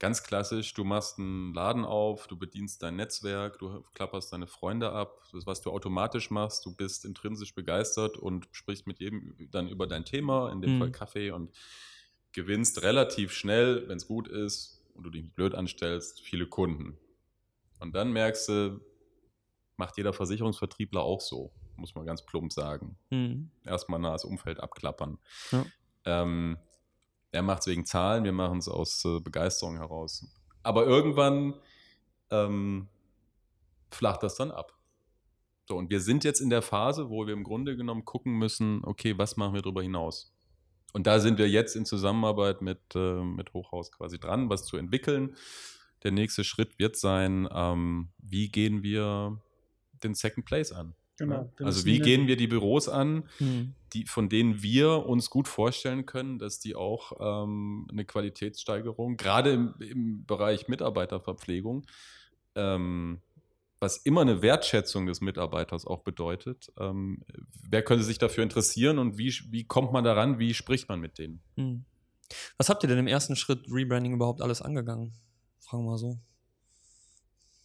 ganz 0.00 0.24
klassisch, 0.24 0.74
du 0.74 0.82
machst 0.82 1.18
einen 1.18 1.54
Laden 1.54 1.84
auf, 1.84 2.26
du 2.26 2.36
bedienst 2.36 2.82
dein 2.82 2.96
Netzwerk, 2.96 3.58
du 3.58 3.84
klapperst 3.94 4.32
deine 4.32 4.48
Freunde 4.48 4.90
ab, 4.90 5.22
das, 5.32 5.46
was 5.46 5.60
du 5.60 5.70
automatisch 5.70 6.30
machst, 6.30 6.66
du 6.66 6.74
bist 6.74 7.04
intrinsisch 7.04 7.54
begeistert 7.54 8.16
und 8.16 8.48
sprichst 8.50 8.86
mit 8.86 8.98
jedem 8.98 9.36
dann 9.52 9.68
über 9.68 9.86
dein 9.86 10.04
Thema, 10.04 10.50
in 10.50 10.60
dem 10.62 10.74
Mhm. 10.74 10.78
Fall 10.80 10.90
Kaffee 10.90 11.30
und 11.30 11.52
gewinnst 12.32 12.82
relativ 12.82 13.32
schnell, 13.32 13.88
wenn 13.88 13.98
es 13.98 14.06
gut 14.06 14.26
ist 14.26 14.82
und 14.94 15.04
du 15.04 15.10
dich 15.10 15.22
nicht 15.22 15.36
blöd 15.36 15.54
anstellst, 15.54 16.20
viele 16.20 16.46
Kunden. 16.46 16.98
Und 17.78 17.94
dann 17.94 18.12
merkst 18.12 18.48
du, 18.48 18.80
macht 19.76 19.96
jeder 19.96 20.12
Versicherungsvertriebler 20.12 21.02
auch 21.02 21.20
so, 21.20 21.52
muss 21.76 21.94
man 21.94 22.06
ganz 22.06 22.24
plump 22.24 22.52
sagen. 22.52 22.98
Hm. 23.10 23.50
Erstmal 23.64 24.00
nah 24.00 24.12
das 24.12 24.24
Umfeld 24.24 24.60
abklappern. 24.60 25.18
Ja. 25.52 25.66
Ähm, 26.06 26.58
er 27.32 27.42
macht 27.42 27.60
es 27.60 27.66
wegen 27.66 27.84
Zahlen, 27.84 28.24
wir 28.24 28.32
machen 28.32 28.58
es 28.58 28.68
aus 28.68 29.04
äh, 29.04 29.20
Begeisterung 29.20 29.76
heraus. 29.76 30.26
Aber 30.62 30.86
irgendwann 30.86 31.54
ähm, 32.30 32.88
flacht 33.90 34.22
das 34.22 34.36
dann 34.36 34.50
ab. 34.50 34.76
So, 35.68 35.76
und 35.76 35.90
wir 35.90 36.00
sind 36.00 36.24
jetzt 36.24 36.40
in 36.40 36.50
der 36.50 36.62
Phase, 36.62 37.10
wo 37.10 37.26
wir 37.26 37.32
im 37.32 37.44
Grunde 37.44 37.76
genommen 37.76 38.04
gucken 38.04 38.32
müssen, 38.32 38.82
okay, 38.84 39.16
was 39.18 39.36
machen 39.36 39.54
wir 39.54 39.62
darüber 39.62 39.82
hinaus? 39.82 40.34
Und 40.92 41.06
da 41.06 41.20
sind 41.20 41.38
wir 41.38 41.48
jetzt 41.48 41.76
in 41.76 41.84
Zusammenarbeit 41.84 42.62
mit, 42.62 42.80
äh, 42.96 43.22
mit 43.22 43.52
Hochhaus 43.52 43.92
quasi 43.92 44.18
dran, 44.18 44.50
was 44.50 44.64
zu 44.64 44.76
entwickeln. 44.76 45.36
Der 46.02 46.10
nächste 46.10 46.42
Schritt 46.42 46.78
wird 46.78 46.96
sein, 46.96 47.48
ähm, 47.52 48.08
wie 48.18 48.48
gehen 48.48 48.82
wir 48.82 49.40
den 50.02 50.14
Second 50.14 50.46
Place 50.46 50.72
an? 50.72 50.94
Genau. 51.20 51.52
Also 51.58 51.84
wie 51.84 51.98
gehen 51.98 52.26
wir 52.28 52.36
die 52.36 52.46
Büros 52.46 52.88
an, 52.88 53.28
Hm. 53.36 53.74
die, 53.92 54.06
von 54.06 54.30
denen 54.30 54.62
wir 54.62 55.04
uns 55.04 55.28
gut 55.28 55.48
vorstellen 55.48 56.06
können, 56.06 56.38
dass 56.38 56.60
die 56.60 56.74
auch 56.74 57.12
ähm, 57.20 57.86
eine 57.90 58.06
Qualitätssteigerung, 58.06 59.18
gerade 59.18 59.52
im, 59.52 59.74
im 59.80 60.24
Bereich 60.24 60.66
Mitarbeiterverpflegung, 60.68 61.84
ähm, 62.54 63.20
was 63.80 63.98
immer 63.98 64.22
eine 64.22 64.40
Wertschätzung 64.40 65.04
des 65.04 65.20
Mitarbeiters 65.20 65.86
auch 65.86 66.04
bedeutet, 66.04 66.72
ähm, 66.78 67.22
wer 67.68 67.82
könnte 67.82 68.04
sich 68.04 68.16
dafür 68.16 68.42
interessieren 68.42 68.98
und 68.98 69.18
wie, 69.18 69.30
wie 69.50 69.64
kommt 69.64 69.92
man 69.92 70.02
daran, 70.04 70.38
wie 70.38 70.54
spricht 70.54 70.88
man 70.88 71.00
mit 71.00 71.18
denen? 71.18 71.42
Hm. 71.56 71.84
Was 72.56 72.70
habt 72.70 72.82
ihr 72.82 72.88
denn 72.88 72.98
im 72.98 73.06
ersten 73.08 73.36
Schritt 73.36 73.66
Rebranding 73.70 74.14
überhaupt 74.14 74.40
alles 74.40 74.62
angegangen? 74.62 75.12
Fragen 75.58 75.84
wir 75.84 75.90
mal 75.90 75.98
so. 75.98 76.18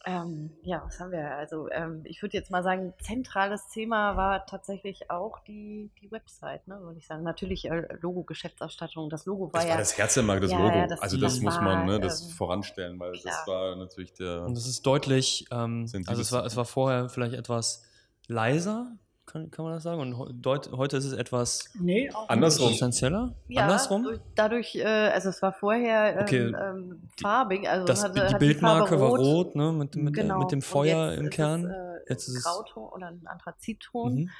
Ähm, 0.08 0.52
ja, 0.62 0.84
was 0.86 1.00
haben 1.00 1.10
wir? 1.10 1.34
Also 1.36 1.68
ähm, 1.70 2.02
ich 2.04 2.22
würde 2.22 2.36
jetzt 2.36 2.52
mal 2.52 2.62
sagen, 2.62 2.94
zentrales 3.02 3.66
Thema 3.70 4.16
war 4.16 4.46
tatsächlich 4.46 5.10
auch 5.10 5.40
die, 5.40 5.90
die 6.00 6.12
Website, 6.12 6.68
ne, 6.68 6.80
würde 6.80 6.98
ich 7.00 7.06
sagen. 7.08 7.24
Natürlich 7.24 7.68
äh, 7.68 7.88
Logo, 8.00 8.22
Geschäftsausstattung. 8.22 9.10
Das 9.10 9.26
Logo 9.26 9.52
war 9.52 9.60
Das 9.60 9.64
ja. 9.64 9.70
war 9.70 9.78
das 9.78 9.98
Herzmark, 9.98 10.40
das 10.42 10.52
Ja, 10.52 10.58
Logo. 10.58 10.76
ja, 10.78 10.86
das- 10.86 11.00
also 11.02 11.16
das, 11.16 11.34
das 11.34 11.42
muss 11.42 11.56
war, 11.56 11.62
man 11.62 11.86
ne, 11.86 11.98
das 11.98 12.22
ähm, 12.22 12.30
voranstellen, 12.30 13.00
weil 13.00 13.12
das 13.14 13.22
klar. 13.22 13.46
war 13.48 13.76
natürlich 13.76 14.12
der... 14.14 14.44
Und 14.44 14.56
es 14.56 14.68
ist 14.68 14.86
deutlich, 14.86 15.44
ähm, 15.50 15.90
also 16.06 16.22
es 16.22 16.30
war, 16.30 16.44
es 16.46 16.54
war 16.56 16.64
vorher 16.66 17.08
vielleicht 17.08 17.34
etwas 17.34 17.82
leiser, 18.28 18.96
kann, 19.26 19.50
kann 19.50 19.64
man 19.64 19.74
das 19.74 19.82
sagen? 19.82 20.00
Und 20.00 20.42
deut, 20.44 20.70
heute 20.72 20.96
ist 20.96 21.04
es 21.04 21.12
etwas 21.12 21.68
Nee, 21.78 22.08
Andersrum. 22.28 22.68
substanzieller? 22.68 23.34
Ja, 23.48 23.62
Andersrum? 23.64 24.04
Durch, 24.04 24.20
dadurch, 24.34 24.74
äh, 24.76 24.84
also 24.84 25.28
es 25.30 25.42
war 25.42 25.52
vorher 25.52 26.14
ähm, 26.16 26.22
Okay, 26.22 26.38
ähm, 26.46 27.08
die- 27.18 27.22
farbig, 27.22 27.68
also 27.68 27.86
Das, 27.86 28.04
hatte, 28.04 28.14
die 28.14 28.20
hat 28.34 28.38
Bildmarke 28.38 28.88
Farbe 28.98 29.02
war 29.02 29.10
rot, 29.18 29.54
ne? 29.56 29.72
Mit, 29.72 29.96
mit, 29.96 30.14
Genau. 30.14 30.38
mit 30.38 30.52
dem 30.52 30.62
Feuer 30.62 31.10
jetzt 31.10 31.18
im 31.20 31.26
ist 31.26 31.32
Kern. 31.34 31.64
Es, 31.66 31.70
äh, 31.70 32.10
Jetzt 32.10 32.28
ist 32.28 32.36
es- 32.38 32.44
Grauton 32.44 32.84
oder 32.88 33.08
ein 33.08 33.22
Anthrazitton. 33.26 34.14
Mhm. 34.14 34.30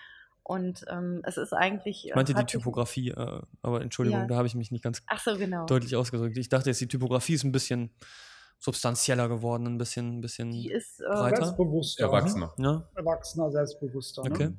Und 0.45 0.85
ähm, 0.89 1.23
es 1.25 1.37
ist 1.39 1.53
eigentlich. 1.53 2.07
Ich 2.07 2.15
meinte 2.15 2.33
die 2.33 2.45
Typografie, 2.45 3.11
äh, 3.11 3.41
aber 3.63 3.83
Entschuldigung, 3.83 4.21
Ja. 4.21 4.27
da 4.29 4.37
habe 4.37 4.47
ich 4.47 4.55
mich 4.55 4.71
nicht 4.71 4.85
ganz 4.85 5.03
Ach 5.09 5.19
so, 5.19 5.37
genau. 5.37 5.67
deutlich 5.67 5.97
ausgedrückt. 5.97 6.37
Ich 6.39 6.49
dachte 6.49 6.71
jetzt, 6.71 6.81
die 6.81 6.87
Typografie 6.87 7.35
ist 7.35 7.43
ein 7.43 7.51
bisschen 7.51 7.91
substanzieller 8.61 9.29
geworden, 9.29 9.67
ein 9.67 9.77
bisschen, 9.79 10.19
ein 10.19 10.21
bisschen 10.21 10.51
Die 10.53 10.71
ist, 10.71 11.01
äh, 11.01 11.05
breiter. 11.09 11.37
Selbstbewusster. 11.47 12.05
Erwachsener. 12.05 12.55
Ja, 12.59 12.89
Erwachsener, 12.95 13.51
selbstbewusster. 13.51 14.23
okay. 14.23 14.45
Ne? 14.47 14.57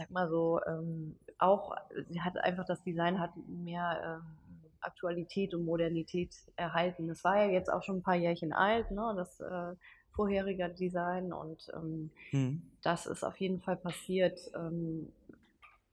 Sag 0.00 0.10
mal 0.10 0.30
so, 0.30 0.60
ähm, 0.66 1.16
auch, 1.38 1.76
sie 2.08 2.22
hat 2.22 2.38
einfach 2.38 2.64
das 2.64 2.82
Design 2.82 3.20
hat 3.20 3.32
mehr 3.46 4.22
ähm, 4.22 4.62
Aktualität 4.80 5.54
und 5.54 5.64
Modernität 5.66 6.34
erhalten. 6.56 7.10
Es 7.10 7.22
war 7.22 7.36
ja 7.36 7.50
jetzt 7.50 7.70
auch 7.70 7.82
schon 7.82 7.98
ein 7.98 8.02
paar 8.02 8.14
Jährchen 8.14 8.54
alt, 8.54 8.90
ne, 8.90 9.12
das 9.14 9.40
äh, 9.40 9.74
vorherige 10.12 10.70
Design 10.70 11.32
und 11.32 11.70
ähm, 11.74 12.10
Hm. 12.30 12.62
das 12.82 13.06
ist 13.06 13.24
auf 13.24 13.36
jeden 13.36 13.60
Fall 13.60 13.76
passiert. 13.76 14.40
Ähm, 14.54 15.12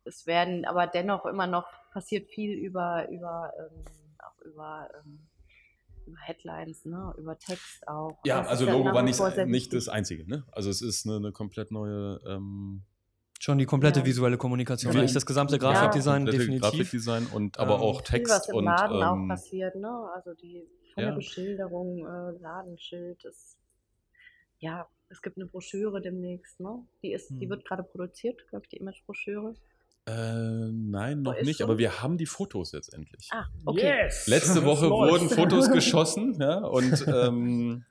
es 0.05 0.26
werden 0.26 0.64
aber 0.64 0.88
dennoch 0.88 1.26
immer 1.26 1.47
noch 1.47 1.68
passiert 1.91 2.30
viel 2.30 2.58
über, 2.58 3.10
über, 3.10 3.51
ähm, 3.60 3.84
auch 4.20 4.41
über, 4.45 4.89
ähm, 5.03 5.20
über 6.05 6.20
Headlines, 6.20 6.86
ne, 6.86 7.14
über 7.18 7.38
Text 7.38 7.86
auch. 7.89 8.18
Ja, 8.24 8.39
Das 8.39 8.47
also 8.47 8.66
Logo 8.72 8.93
war 8.93 9.03
nicht, 9.03 9.20
nicht 9.47 9.74
das 9.74 9.89
Einzige. 9.89 10.26
Ne? 10.30 10.45
Also 10.53 10.70
es 10.70 10.82
ist 10.82 11.05
eine, 11.05 11.18
eine 11.18 11.32
komplett 11.34 11.72
neue 11.72 12.22
ähm, 12.26 12.84
Schon 13.48 13.60
die 13.60 13.66
komplette 13.66 14.02
Ja. 14.02 14.06
visuelle 14.06 14.36
Kommunikation. 14.38 14.91
Eigentlich 14.91 15.14
das 15.14 15.26
gesamte 15.26 15.56
Ja. 15.56 15.60
Grafikdesign 15.60 16.26
komplette 16.26 16.38
definitiv. 16.39 16.70
Grafikdesign 16.70 17.28
und 17.28 17.58
aber 17.58 17.76
Ähm, 17.76 17.82
auch 17.82 18.02
viel, 18.02 18.18
Text 18.20 18.34
was 18.34 18.50
im 18.50 18.56
und 18.58 18.66
Laden 18.66 19.02
auch 19.04 19.14
ähm, 19.16 19.28
passiert, 19.30 19.76
ne? 19.78 20.10
Also 20.14 20.34
die 20.34 20.68
von 20.93 21.04
ja. 21.04 21.10
der 21.12 21.16
Beschilderung, 21.16 22.00
äh, 22.00 22.32
Ladenschild, 22.41 23.24
das, 23.24 23.56
ja, 24.60 24.86
es 25.08 25.22
gibt 25.22 25.38
eine 25.38 25.45
Broschüre 25.45 26.02
demnächst, 26.02 26.60
ne? 26.60 26.86
Die 27.02 27.14
ist, 27.14 27.30
die 27.30 27.43
Hm. 27.43 27.50
wird 27.52 27.64
gerade 27.64 27.84
produziert, 27.84 28.45
glaube 28.50 28.66
ich, 28.66 28.70
die 28.70 28.78
Image-Broschüre. 28.82 29.54
äh, 30.08 30.12
nein, 30.12 31.22
noch 31.22 31.34
nicht, 31.41 31.60
schon? 31.60 31.70
aber 31.70 31.78
wir 31.78 32.02
haben 32.02 32.18
die 32.18 32.26
Fotos 32.26 32.74
jetzt 32.74 32.93
endlich. 32.93 33.30
Ah, 33.32 33.45
okay. 33.64 34.04
Yes. 34.04 34.28
Letzte 34.28 34.66
Woche 34.66 34.89
wurden 34.89 35.30
Fotos 35.30 35.70
geschossen, 35.72 36.36
ja, 36.38 36.58
und 36.66 37.06
ähm, 37.08 37.86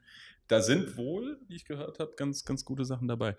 da 0.48 0.60
sind 0.60 0.98
wohl, 0.98 1.38
wie 1.48 1.56
ich 1.56 1.64
gehört 1.64 1.98
habe, 1.98 2.12
ganz, 2.14 2.44
ganz 2.44 2.62
gute 2.62 2.84
Sachen 2.84 3.08
dabei. 3.08 3.36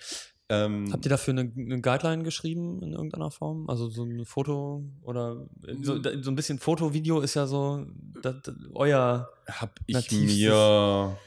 Ähm, 0.50 0.88
Habt 0.94 1.06
ihr 1.06 1.10
dafür 1.10 1.34
eine, 1.34 1.52
eine 1.58 1.82
Guideline 1.82 2.24
geschrieben 2.24 2.82
in 2.82 2.94
irgendeiner 2.94 3.32
Form? 3.32 3.70
Also 3.70 3.90
so 3.90 4.04
ein 4.04 4.24
Foto 4.26 4.84
oder 5.04 5.46
so, 5.82 6.02
so 6.22 6.32
ein 6.32 6.36
bisschen 6.36 6.58
Foto-Video 6.58 7.20
ist 7.20 7.34
ja 7.34 7.46
so 7.48 7.86
das, 8.22 8.36
das, 8.44 8.56
euer. 8.74 9.30
hab 9.48 9.78
ich 9.88 10.12
mir 10.12 11.18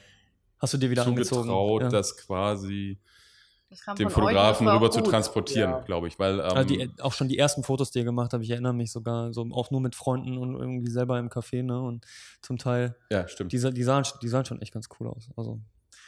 Hast 0.59 0.75
du 0.75 0.79
dir 0.79 0.91
wieder 0.91 1.07
angezogen? 1.07 1.43
zugetraut, 1.43 1.83
Ja. 1.83 1.89
das 1.91 2.17
quasi 2.17 2.99
Das 3.69 3.81
dem 3.97 4.09
Fotografen 4.11 4.67
rüber 4.69 4.91
zu 4.91 5.01
gut. 5.01 5.11
transportieren, 5.11 5.71
Ja. 5.71 5.81
glaube 5.81 6.09
ich, 6.09 6.19
weil 6.19 6.41
ähm, 6.41 6.47
Also 6.57 6.75
die, 6.75 6.91
auch 7.01 7.13
schon 7.13 7.29
die 7.29 7.37
ersten 7.39 7.63
Fotos, 7.63 7.91
die 7.91 7.99
ihr 8.01 8.05
gemacht 8.07 8.33
habt, 8.33 8.43
ich 8.43 8.51
erinnere 8.51 8.73
mich 8.75 8.91
sogar, 8.91 9.33
so 9.35 9.47
auch 9.53 9.71
nur 9.71 9.81
mit 9.83 9.95
Freunden 9.95 10.39
und 10.39 10.55
irgendwie 10.57 10.91
selber 10.91 11.19
im 11.19 11.29
Café, 11.29 11.63
ne? 11.63 11.81
Und 11.81 12.07
zum 12.43 12.57
Teil, 12.59 12.97
ja, 13.11 13.29
stimmt. 13.29 13.53
die, 13.53 13.59
die, 13.59 13.83
sahen, 13.83 14.05
die 14.23 14.29
sahen 14.29 14.45
schon 14.47 14.61
echt 14.63 14.73
ganz 14.73 14.89
cool 14.99 15.09
aus. 15.09 15.29
Also 15.37 15.61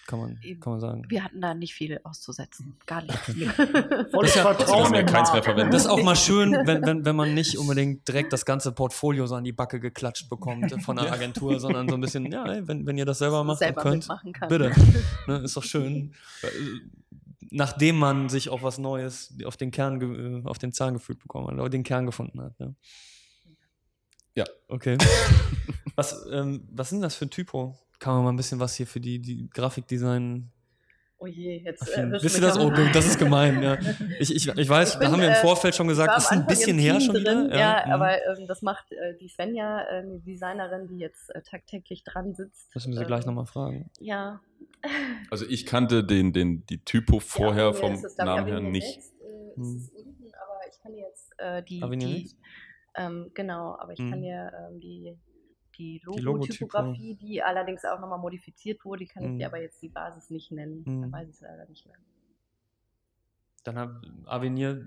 kann 0.07 0.18
man, 0.18 0.38
kann 0.61 0.72
man 0.72 0.80
sagen. 0.80 1.05
Wir 1.09 1.22
hatten 1.24 1.40
da 1.40 1.55
nicht 1.55 1.74
viel 1.74 2.00
auszusetzen. 2.03 2.76
Gar 2.86 3.03
nicht. 3.03 3.18
Volles 4.12 4.34
ja- 4.34 4.42
Vertrauen 4.42 4.92
ja 4.94 5.03
keins 5.05 5.12
mehr 5.30 5.34
Markt. 5.34 5.44
verwendet. 5.44 5.74
Das 5.74 5.82
ist 5.82 5.88
auch 5.88 6.03
mal 6.03 6.16
schön, 6.16 6.53
wenn, 6.66 6.82
wenn, 6.84 7.05
wenn 7.05 7.16
man 7.16 7.34
nicht 7.34 7.57
unbedingt 7.59 8.07
direkt 8.09 8.32
das 8.32 8.44
ganze 8.44 8.72
Portfolio 8.72 9.26
so 9.26 9.34
an 9.36 9.44
die 9.44 9.53
Backe 9.53 9.78
geklatscht 9.80 10.28
bekommt 10.28 10.70
von 10.84 10.96
Ja. 10.98 11.12
Agentur, 11.12 11.61
sondern 11.61 11.88
so 11.88 11.94
ein 11.94 12.00
bisschen, 12.00 12.30
ja, 12.32 12.44
ey, 12.46 12.66
wenn, 12.66 12.86
wenn 12.86 12.98
ihr 12.98 13.05
das 13.07 13.18
selber 13.18 13.44
macht 13.44 13.59
selber 13.61 13.82
könnt, 13.82 14.09
bitte. 14.48 14.72
Ne, 15.26 15.38
ist 15.38 15.57
doch 15.57 15.64
schön. 15.64 16.14
Äh, 16.42 16.46
Nachdem 17.55 17.98
man 17.98 18.30
sich 18.30 18.48
auf 18.48 18.62
was 18.62 18.78
Neues, 18.78 19.34
auf 19.44 19.59
den 19.59 19.70
Kern, 19.70 20.42
äh, 20.44 20.48
auf 20.48 20.57
den 20.59 20.72
Zahn 20.72 20.94
gefühlt 20.94 21.18
bekommen 21.18 21.48
hat, 21.48 21.55
oder 21.55 21.68
den 21.68 21.82
Kern 21.82 22.07
gefunden 22.07 22.40
hat. 22.40 22.55
Ja. 22.59 22.68
Ja. 24.34 24.44
Okay. 24.68 24.96
was, 25.94 26.26
ähm, 26.32 26.66
was 26.72 26.88
sind 26.88 27.03
das 27.03 27.14
für 27.14 27.26
ein 27.26 27.30
Typo? 27.30 27.76
Kann 28.03 28.14
man 28.16 28.24
mal 28.24 28.32
ein 28.32 28.36
bisschen 28.36 28.59
was 28.59 28.74
hier 28.74 28.86
für 28.88 28.98
die, 28.98 29.20
die 29.20 29.48
Grafikdesign 29.48 30.50
Oh 31.18 31.26
je, 31.28 31.59
jetzt. 31.59 31.88
erwischt 31.88 32.24
Wisst 32.24 32.38
ihr 32.38 32.42
das? 32.42 32.59
Oh, 32.59 32.68
das 32.92 33.07
ist 33.07 33.16
gemein, 33.16 33.62
ja. 33.62 33.78
Ich, 34.18 34.34
ich, 34.34 34.48
ich 34.48 34.68
weiß, 34.68 34.88
Ich 34.88 34.94
da 34.94 34.98
bin, 34.98 35.12
haben 35.12 35.20
wir 35.20 35.28
im 35.28 35.34
äh, 35.34 35.36
Vorfeld 35.36 35.72
schon 35.72 35.86
gesagt, 35.86 36.09
war 36.11 36.16
ist 36.16 36.32
ein 36.32 36.44
bisschen 36.48 36.78
her 36.78 37.00
schon 37.00 37.14
drin, 37.14 37.44
wieder. 37.46 37.57
Ja, 37.57 37.84
mhm. 37.86 37.92
aber 37.92 38.26
ähm, 38.26 38.48
das 38.48 38.61
macht 38.61 38.90
äh, 38.90 39.16
die 39.20 39.28
Svenja, 39.28 39.82
äh, 39.82 39.98
eine 40.00 40.18
Designerin, 40.18 40.88
die 40.88 40.98
jetzt 40.98 41.32
äh, 41.32 41.40
tagtäglich 41.42 42.03
dran 42.03 42.34
sitzt. 42.34 42.74
Müssen 42.74 42.90
wir 42.90 42.96
sie 42.96 43.03
ähm, 43.03 43.07
gleich 43.07 43.24
nochmal 43.24 43.46
fragen. 43.46 43.88
Ja. 44.00 44.40
Also 45.30 45.46
ich 45.48 45.64
kannte 45.64 46.03
den, 46.03 46.32
den, 46.32 46.66
die 46.66 46.84
Typo 46.84 47.20
vorher 47.20 47.66
Ja, 47.66 47.72
vom 47.72 47.92
es, 47.92 48.16
Namen 48.16 48.46
her 48.46 48.59
nicht. 48.59 48.96
Next, 48.96 49.14
äh, 49.20 49.57
Hm. 49.57 49.90
unten, 49.94 50.24
aber 50.34 50.61
ich 50.68 50.82
kann 50.82 50.92
dir 50.92 51.07
jetzt 51.07 51.32
äh, 51.38 51.62
die, 51.62 51.82
Avenir 51.82 52.09
die 52.09 52.30
ähm, 52.96 53.30
genau, 53.32 53.76
aber 53.78 53.92
ich 53.92 53.98
kann 53.98 54.14
Hm. 54.14 54.22
dir 54.22 54.53
ähm, 54.68 54.80
die 54.80 55.16
die 55.73 56.01
Logotypo. 56.05 56.33
Logotypografie, 56.33 57.14
die 57.14 57.43
allerdings 57.43 57.85
auch 57.85 58.01
nochmal 58.01 58.18
modifiziert 58.18 58.85
wurde, 58.85 59.05
die 59.05 59.07
kann 59.07 59.23
ich 59.23 59.29
Hm. 59.31 59.39
dir 59.39 59.47
aber 59.47 59.61
jetzt 59.61 59.83
die 59.83 59.89
Basis 59.89 60.31
nicht 60.31 60.53
nennen. 60.53 60.85
Hm. 60.85 61.03
Da 61.03 61.12
weiß 61.18 61.29
ich 61.29 61.35
es 61.35 61.41
leider 61.41 61.66
nicht 61.68 61.87
mehr. 61.87 61.97
Dann 63.64 63.79
hab, 63.79 64.03
Avenir 64.27 64.87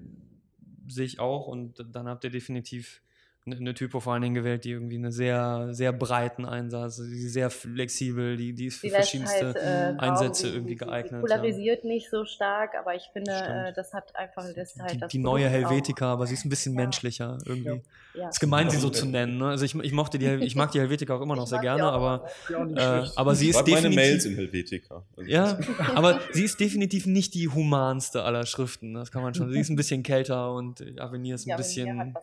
sehe 0.88 1.06
ich 1.06 1.20
auch 1.20 1.48
und 1.48 1.84
dann 1.94 2.08
habt 2.08 2.24
ihr 2.24 2.30
definitiv 2.30 3.02
eine, 3.48 3.58
eine 3.58 3.74
Typo 3.76 4.00
vor 4.00 4.14
allen 4.14 4.24
Dingen 4.24 4.34
gewählt, 4.34 4.64
die 4.66 4.72
irgendwie 4.72 4.96
einen 4.96 5.12
sehr, 5.12 5.68
sehr 5.72 5.94
breiten 5.94 6.46
Einsatz, 6.46 6.98
die 6.98 7.26
ist 7.26 7.34
sehr 7.34 7.52
flexibel, 7.52 8.38
die, 8.38 8.54
die 8.54 8.66
ist 8.68 8.78
für 8.80 8.88
Die 8.88 8.92
verschiedenste 8.92 9.54
halt, 9.54 9.56
äh, 9.58 10.00
Einsätze 10.00 10.48
die- 10.50 10.54
irgendwie 10.56 10.76
geeignet. 10.76 11.22
polarisiert 11.22 11.84
nicht 11.84 12.10
so 12.10 12.26
stark, 12.26 12.72
aber 12.80 12.96
ich 12.96 13.04
finde, 13.14 13.32
Stimmt. 13.36 13.50
äh, 13.68 13.74
das 13.74 13.94
hat 13.94 14.16
einfach 14.16 14.44
das 14.56 14.76
halt 14.80 14.94
Die, 14.96 14.98
das 14.98 15.12
die 15.12 15.20
neue 15.20 15.44
Produkt 15.46 15.66
auch- 15.66 15.70
Helvetica, 15.72 16.14
aber 16.14 16.26
sie 16.26 16.34
ist 16.34 16.46
ein 16.46 16.50
bisschen 16.50 16.74
Ja. 16.74 16.82
menschlicher 16.82 17.38
irgendwie. 17.46 17.82
Ja. 18.16 18.30
Ist 18.30 18.40
gemein, 18.40 18.70
sie 18.72 18.78
so 18.78 18.90
zu 18.90 19.06
nennen. 19.06 19.38
Ne? 19.38 19.50
Also 19.50 19.66
ich, 19.66 19.76
ich 19.76 19.92
mochte 19.92 20.18
die, 20.18 20.26
ich 20.26 20.56
mag 20.56 20.72
die 20.72 20.80
Helvetica 20.80 21.16
auch 21.16 21.22
immer 21.22 21.36
noch 21.36 21.46
sehr 21.48 21.60
gerne, 21.60 21.84
aber, 21.84 22.26
Ja, 22.50 23.04
äh, 23.04 23.08
aber 23.16 23.36
sie 23.36 23.50
ist 23.50 23.58
Schreib 23.58 23.68
meine 23.68 23.90
definitiv. 23.90 23.96
Mails 24.12 24.26
in 24.26 24.36
Helvetica. 24.36 25.04
Also 25.18 25.30
Ja, 25.30 25.60
aber 25.96 26.20
sie 26.32 26.46
ist 26.46 26.60
definitiv 26.60 27.06
nicht 27.06 27.34
die 27.36 27.48
humanste 27.48 28.24
aller 28.24 28.46
Schriften. 28.48 28.96
Das 28.96 29.12
kann 29.12 29.22
man 29.22 29.36
schon. 29.36 29.52
Sie 29.52 29.60
ist 29.60 29.70
ein 29.70 29.76
bisschen 29.76 30.02
kälter 30.02 30.52
und 30.52 30.82
Avenir 31.00 31.36
ist 31.36 31.46
ein 31.46 31.50
Ja, 31.50 31.58
bisschen, 31.58 32.16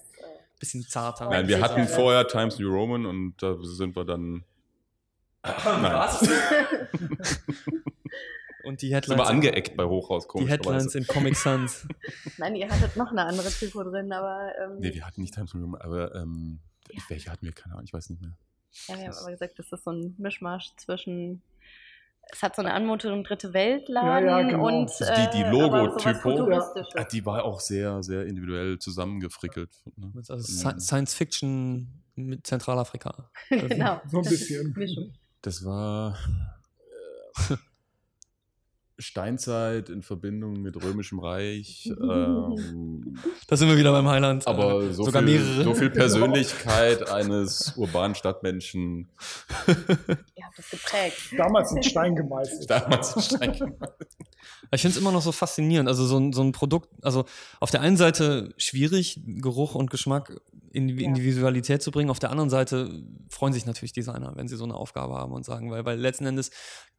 Was, 0.62 0.68
bisschen 0.68 0.82
zarter. 0.82 1.28
Nein, 1.28 1.48
wir 1.48 1.60
hatten 1.60 1.86
vorher 1.86 2.26
Times 2.26 2.58
New 2.58 2.70
Roman 2.70 3.06
und 3.06 3.42
da 3.42 3.56
sind 3.62 3.96
wir 3.96 4.04
dann. 4.04 4.44
Nein, 5.44 6.08
Und 8.64 8.80
die 8.80 8.88
sind 8.88 9.08
wir 9.08 9.14
Headlines, 9.16 9.28
angeeckt 9.28 9.76
bei 9.76 9.84
Hochhaus, 9.84 10.28
die 10.28 10.48
Headlines 10.48 10.94
in 10.94 11.06
Comic 11.06 11.36
Sans. 11.36 11.86
Nein, 12.38 12.54
ihr 12.54 12.70
hattet 12.70 12.96
noch 12.96 13.10
eine 13.10 13.24
andere 13.24 13.50
Typo 13.50 13.82
drin, 13.82 14.12
aber 14.12 14.52
ähm, 14.62 14.78
Nee, 14.78 14.94
wir 14.94 15.04
hatten 15.04 15.20
nicht 15.20 15.34
Times 15.34 15.52
New 15.54 15.62
Roman, 15.62 15.80
aber 15.80 16.14
ähm, 16.14 16.60
welche 17.08 17.30
hatten 17.30 17.44
wir? 17.44 17.52
Keine 17.52 17.74
Ahnung, 17.74 17.86
ich 17.86 17.92
weiß 17.92 18.10
nicht 18.10 18.22
mehr. 18.22 18.32
ja, 18.86 18.98
wir 18.98 19.08
haben 19.08 19.16
aber 19.18 19.30
gesagt, 19.32 19.58
das 19.58 19.72
ist 19.72 19.84
so 19.84 19.90
ein 19.90 20.14
Mischmasch 20.18 20.74
zwischen 20.76 21.42
es 22.30 22.42
hat 22.42 22.56
so 22.56 22.62
eine 22.62 22.72
Anmutung 22.74 23.24
dritte 23.24 23.52
Weltladen 23.52 24.26
Ja, 24.28 24.40
ja, 24.40 24.46
genau. 24.48 24.66
und 24.66 24.88
Also 24.88 25.04
die- 25.04 25.36
die 25.38 25.42
äh, 25.42 25.50
Logotypo. 25.50 26.18
Futuristisches. 26.20 26.94
Ah, 26.96 27.04
die 27.04 27.24
war 27.26 27.44
auch 27.44 27.60
sehr, 27.60 28.02
sehr 28.02 28.26
individuell 28.26 28.78
zusammengefrickelt. 28.78 29.70
Ne? 29.96 30.12
Also 30.16 30.34
Sci- 30.36 30.78
Science 30.80 31.14
Fiction 31.14 32.02
mit 32.14 32.46
Zentralafrika. 32.46 33.30
genau. 33.50 34.00
So 34.08 34.18
ein 34.18 34.24
bisschen. 34.24 34.72
Mischung. 34.76 35.12
Das 35.42 35.64
war 35.64 36.16
äh, 37.50 37.56
Steinzeit 39.02 39.88
in 39.90 40.02
Verbindung 40.02 40.54
mit 40.62 40.82
Römischem 40.82 41.18
Reich. 41.18 41.90
ähm, 42.00 43.18
Da 43.46 43.56
sind 43.56 43.68
wir 43.68 43.76
wieder 43.76 43.92
beim 43.92 44.08
Highland. 44.08 44.46
aber 44.46 44.82
Äh, 44.82 44.92
so, 44.92 45.04
sogar 45.04 45.22
viel, 45.22 45.38
mehrere. 45.40 45.64
so 45.64 45.74
viel 45.74 45.90
Persönlichkeit 46.32 47.10
eines 47.10 47.74
urbanen 47.76 48.14
Stadtmenschen 48.14 49.08
Ihr 49.68 50.44
habt 50.44 50.58
das 50.58 50.70
geprägt. 50.70 51.16
Damals 51.36 51.72
in 51.72 51.82
Stein 51.82 52.14
gemeißelt. 52.16 52.70
damals 52.70 53.16
in 53.16 53.22
Stein 53.22 53.52
gemacht. 53.52 53.92
Ich 54.74 54.80
finde 54.80 54.94
es 54.96 55.00
immer 55.00 55.12
noch 55.12 55.22
so 55.22 55.32
faszinierend. 55.32 55.88
Also 55.88 56.06
so 56.06 56.18
ein, 56.18 56.32
so 56.32 56.42
ein 56.42 56.52
Produkt, 56.52 56.88
also 57.02 57.24
auf 57.60 57.70
der 57.70 57.80
einen 57.82 57.96
Seite 57.96 58.54
schwierig, 58.56 59.20
Geruch 59.26 59.74
und 59.74 59.90
Geschmack 59.90 60.40
in, 60.70 60.88
die- 60.88 61.04
in 61.04 61.12
die 61.14 61.22
Visualität 61.22 61.82
zu 61.82 61.90
bringen. 61.90 62.08
Auf 62.10 62.18
der 62.18 62.30
anderen 62.30 62.48
Seite 62.48 63.02
freuen 63.28 63.52
sich 63.52 63.66
natürlich 63.66 63.92
Designer, 63.92 64.32
wenn 64.36 64.48
sie 64.48 64.56
so 64.56 64.64
eine 64.64 64.74
Aufgabe 64.74 65.14
haben 65.14 65.32
und 65.32 65.44
sagen, 65.44 65.70
weil, 65.70 65.84
weil 65.84 65.98
letzten 66.00 66.24
Endes 66.24 66.50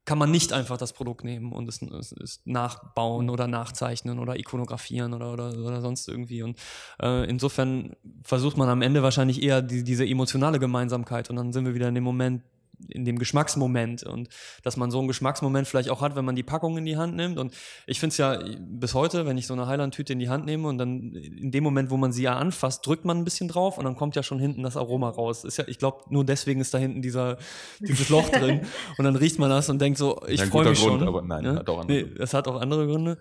kann 0.06 0.18
man 0.18 0.32
nicht 0.32 0.51
einfach 0.51 0.78
das 0.78 0.93
Produkt 0.93 1.24
nehmen 1.24 1.54
und 1.54 1.70
es, 1.70 1.82
es, 1.82 2.12
es 2.12 2.41
nachbauen 2.45 3.30
oder 3.30 3.47
nachzeichnen 3.47 4.20
oder 4.20 4.38
ikonografieren 4.38 5.14
oder, 5.14 5.32
oder, 5.32 5.58
oder 5.58 5.82
sonst 5.82 6.08
irgendwie. 6.10 6.43
Und 6.43 6.60
äh, 7.01 7.30
insofern 7.30 7.95
versucht 8.22 8.58
man 8.58 8.70
am 8.70 8.82
Ende 8.82 9.01
wahrscheinlich 9.01 9.41
eher 9.41 9.62
die, 9.62 9.84
diese 9.84 10.06
emotionale 10.06 10.60
Gemeinsamkeit 10.60 11.30
und 11.30 11.38
dann 11.38 11.54
sind 11.54 11.66
wir 11.66 11.74
wieder 11.74 11.88
in 11.88 11.95
dem 11.95 12.04
Moment, 12.04 12.43
in 12.89 13.05
dem 13.05 13.19
Geschmacksmoment 13.19 14.03
und 14.03 14.29
dass 14.63 14.77
man 14.77 14.91
so 14.91 14.99
einen 14.99 15.07
Geschmacksmoment 15.07 15.67
vielleicht 15.67 15.89
auch 15.89 16.01
hat, 16.01 16.15
wenn 16.15 16.25
man 16.25 16.36
die 16.36 16.43
Packung 16.43 16.77
in 16.77 16.86
die 16.86 16.97
Hand 16.97 17.15
nimmt. 17.15 17.38
Und 17.38 17.53
ich 17.88 17.99
finde 17.99 18.11
es 18.11 18.17
ja 18.17 18.39
bis 18.59 18.93
heute, 18.93 19.25
wenn 19.25 19.38
ich 19.38 19.47
so 19.47 19.53
eine 19.53 19.67
Highland-Tüte 19.67 20.13
in 20.13 20.19
die 20.19 20.29
Hand 20.29 20.45
nehme 20.45 20.67
und 20.67 20.77
dann 20.77 21.13
in 21.13 21.51
dem 21.51 21.63
Moment, 21.63 21.89
wo 21.89 21.97
man 21.97 22.11
sie 22.11 22.23
ja 22.23 22.38
anfasst, 22.38 22.86
drückt 22.86 23.05
man 23.05 23.17
ein 23.17 23.23
bisschen 23.23 23.47
drauf 23.47 23.77
und 23.77 23.86
dann 23.86 23.95
kommt 23.95 24.15
ja 24.15 24.23
schon 24.23 24.39
hinten 24.39 24.63
das 24.63 24.77
Aroma 24.77 25.09
raus. 25.09 25.43
Ist 25.43 25.57
ja, 25.57 25.65
ich 25.67 25.77
glaube, 25.77 26.03
nur 26.09 26.25
deswegen 26.25 26.61
ist 26.61 26.73
da 26.73 26.77
hinten 26.77 27.01
dieser, 27.01 27.38
dieses 27.79 28.09
Loch 28.09 28.29
drin. 28.29 28.61
Und 28.97 29.05
dann 29.05 29.15
riecht 29.15 29.39
man 29.39 29.49
das 29.49 29.69
und 29.69 29.81
denkt 29.81 29.97
so, 29.97 30.21
ich 30.27 30.41
freue 30.43 30.69
mich 30.69 30.79
Grund, 30.79 30.99
schon. 30.99 31.07
aber 31.07 31.21
nein, 31.21 31.43
ne? 31.43 31.55
hat 31.55 31.69
auch 31.69 31.79
andere 31.79 32.03
nee. 32.03 32.09
Es 32.19 32.34
hat 32.34 32.47
auch 32.47 32.59
andere 32.61 32.86
Gründe. 32.86 33.17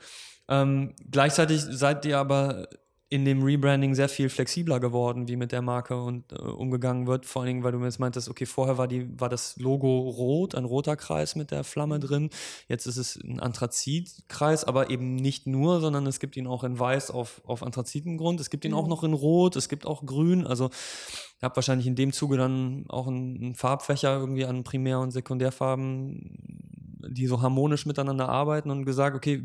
Ähm, 0.49 0.95
gleichzeitig 1.11 1.61
seid 1.61 2.05
ihr 2.05 2.19
aber 2.19 2.69
in 3.13 3.27
dem 3.27 3.43
Rebranding 3.43 3.95
sehr 3.95 4.09
viel 4.09 4.31
flexibler 4.31 4.81
geworden, 4.81 5.29
wie 5.29 5.37
mit 5.37 5.53
der 5.53 5.61
Marke 5.61 6.03
und 6.03 6.33
äh, 6.33 6.37
umgegangen 6.37 7.07
wird. 7.07 7.27
Vor 7.27 7.43
allen 7.43 7.49
Dingen, 7.49 7.63
weil 7.63 7.73
du 7.73 7.79
mir 7.79 7.85
jetzt 7.85 7.99
meintest, 8.01 8.31
okay, 8.31 8.47
vorher 8.47 8.79
war, 8.79 8.89
die, 8.89 9.21
war 9.21 9.29
das 9.29 9.59
Logo 9.59 10.09
rot, 10.09 10.55
ein 10.55 10.65
roter 10.65 10.97
Kreis 10.97 11.37
mit 11.37 11.51
der 11.51 11.63
Flamme 11.63 12.01
drin. 12.01 12.31
Jetzt 12.69 12.87
ist 12.87 12.97
es 12.97 13.17
ein 13.17 13.39
Anthrazitkreis, 13.39 14.65
aber 14.65 14.89
eben 14.89 15.15
nicht 15.17 15.47
nur, 15.47 15.83
sondern 15.83 16.07
es 16.07 16.21
gibt 16.21 16.39
ihn 16.39 16.47
auch 16.47 16.65
in 16.65 16.79
weiß 16.79 17.11
auf, 17.11 17.43
auf 17.45 17.63
Anthrazitengrund. 17.63 18.41
Es 18.41 18.49
gibt 18.49 18.65
ihn 18.65 18.73
auch 18.73 18.85
Mhm. 18.85 18.89
noch 18.89 19.05
in 19.05 19.13
rot, 19.13 19.57
es 19.57 19.69
gibt 19.69 19.85
auch 19.85 20.07
grün. 20.07 20.47
Also 20.47 20.65
ihr 20.65 21.43
habt 21.43 21.57
wahrscheinlich 21.57 21.87
in 21.87 21.97
dem 21.97 22.15
Zuge 22.15 22.39
dann 22.39 22.87
auch 22.89 23.09
einen, 23.09 23.37
einen 23.37 23.55
Farbfächer 23.55 24.17
irgendwie 24.17 24.47
an 24.47 24.65
Primär- 24.65 25.01
und 25.01 25.11
Sekundärfarben, 25.11 26.72
die 27.09 27.27
so 27.27 27.43
harmonisch 27.43 27.87
miteinander 27.87 28.29
arbeiten 28.29 28.71
und 28.71 28.85
gesagt, 28.85 29.17
okay, 29.17 29.43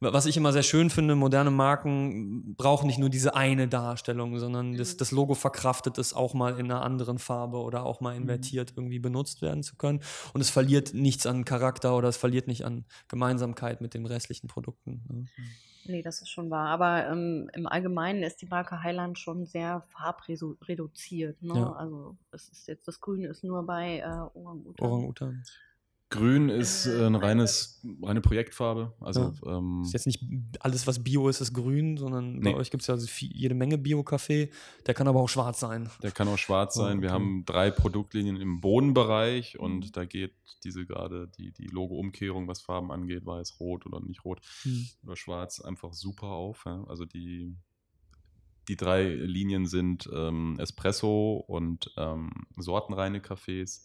was 0.00 0.26
ich 0.26 0.36
immer 0.36 0.52
sehr 0.52 0.62
schön 0.62 0.90
finde, 0.90 1.16
moderne 1.16 1.50
Marken 1.50 2.54
brauchen 2.54 2.86
nicht 2.86 3.00
nur 3.00 3.10
diese 3.10 3.34
eine 3.34 3.66
Darstellung, 3.66 4.38
sondern 4.38 4.76
das, 4.76 4.96
das 4.96 5.10
Logo 5.10 5.34
verkraftet 5.34 5.98
es 5.98 6.14
auch 6.14 6.34
mal 6.34 6.58
in 6.58 6.70
einer 6.70 6.82
anderen 6.82 7.18
Farbe 7.18 7.58
oder 7.58 7.84
auch 7.84 8.00
mal 8.00 8.14
invertiert 8.14 8.74
irgendwie 8.76 9.00
benutzt 9.00 9.42
werden 9.42 9.64
zu 9.64 9.76
können. 9.76 10.00
Und 10.34 10.40
es 10.40 10.50
verliert 10.50 10.94
nichts 10.94 11.26
an 11.26 11.44
Charakter 11.44 11.96
oder 11.96 12.08
es 12.08 12.16
verliert 12.16 12.46
nicht 12.46 12.64
an 12.64 12.84
Gemeinsamkeit 13.08 13.80
mit 13.80 13.94
den 13.94 14.06
restlichen 14.06 14.46
Produkten. 14.46 15.02
Ne? 15.08 15.26
Nee, 15.88 16.02
das 16.02 16.20
ist 16.20 16.28
schon 16.28 16.50
wahr. 16.50 16.68
Aber 16.68 17.06
ähm, 17.08 17.50
im 17.54 17.66
Allgemeinen 17.66 18.22
ist 18.22 18.42
die 18.42 18.46
Marke 18.46 18.82
Highland 18.82 19.18
schon 19.18 19.46
sehr 19.46 19.82
farbreduziert. 19.88 21.42
Ne? 21.42 21.54
Ja. 21.54 21.72
Also 21.72 22.16
es 22.30 22.48
ist 22.50 22.68
jetzt 22.68 22.86
das 22.86 23.00
Grüne 23.00 23.28
ist 23.28 23.42
nur 23.42 23.64
bei 23.64 23.98
äh, 23.98 24.04
Orang-Utan. 24.04 24.86
Orang-Utan. 24.86 25.42
Grün 26.10 26.48
ist 26.48 26.86
äh, 26.86 27.04
ein 27.04 27.16
reines, 27.16 27.82
reine 28.02 28.22
Projektfarbe. 28.22 28.94
Also 29.00 29.34
ähm, 29.44 29.82
Ist 29.84 29.92
jetzt 29.92 30.06
nicht 30.06 30.24
alles, 30.60 30.86
was 30.86 31.04
Bio 31.04 31.28
ist, 31.28 31.42
ist 31.42 31.52
grün, 31.52 31.98
sondern 31.98 32.40
bei 32.40 32.52
Nee. 32.52 32.56
euch 32.56 32.70
gibt 32.70 32.80
es 32.82 32.86
ja 32.86 32.96
viel, 32.96 33.30
jede 33.36 33.54
Menge 33.54 33.76
Bio-Kaffee. 33.76 34.50
Der 34.86 34.94
kann 34.94 35.06
aber 35.06 35.20
auch 35.20 35.28
schwarz 35.28 35.60
sein. 35.60 35.90
Der 36.02 36.10
kann 36.10 36.26
auch 36.28 36.38
schwarz 36.38 36.74
sein. 36.74 37.02
Wir 37.02 37.08
okay. 37.10 37.14
haben 37.14 37.44
drei 37.44 37.70
Produktlinien 37.70 38.36
im 38.36 38.62
Bodenbereich 38.62 39.58
und 39.58 39.98
da 39.98 40.06
geht 40.06 40.32
diese 40.64 40.86
gerade 40.86 41.28
die, 41.38 41.52
die 41.52 41.66
Logo-Umkehrung, 41.66 42.48
was 42.48 42.62
Farben 42.62 42.90
angeht, 42.90 43.26
weiß, 43.26 43.60
rot 43.60 43.84
oder 43.84 44.00
nicht 44.00 44.24
rot 44.24 44.40
Hm. 44.62 44.88
oder 45.04 45.16
schwarz, 45.16 45.60
einfach 45.60 45.92
super 45.92 46.28
auf. 46.28 46.62
Ja? 46.64 46.84
Also 46.88 47.04
die, 47.04 47.54
die 48.68 48.76
drei 48.76 49.04
Linien 49.08 49.66
sind 49.66 50.08
ähm, 50.10 50.56
Espresso 50.58 51.44
und 51.46 51.90
ähm, 51.98 52.30
sortenreine 52.56 53.18
Cafés 53.20 53.84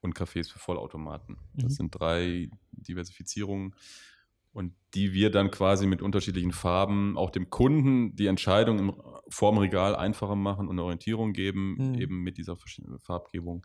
und 0.00 0.14
Cafés 0.16 0.50
für 0.50 0.58
Vollautomaten. 0.58 1.36
Das 1.54 1.72
Mhm. 1.72 1.76
sind 1.76 1.90
drei 1.98 2.50
Diversifizierungen. 2.72 3.74
Und 4.52 4.74
die 4.94 5.12
wir 5.12 5.30
dann 5.30 5.50
quasi 5.50 5.86
mit 5.86 6.00
unterschiedlichen 6.02 6.52
Farben 6.52 7.16
auch 7.18 7.30
dem 7.30 7.50
Kunden 7.50 8.16
die 8.16 8.26
Entscheidung 8.26 8.78
im, 8.78 9.02
vorm 9.28 9.58
Regal 9.58 9.94
einfacher 9.94 10.34
machen 10.36 10.66
und 10.68 10.74
eine 10.74 10.82
Orientierung 10.84 11.32
geben, 11.32 11.76
Mhm. 11.78 11.94
eben 12.00 12.22
mit 12.22 12.38
dieser 12.38 12.56
verschiedenen 12.56 12.98
Farbgebung. 12.98 13.64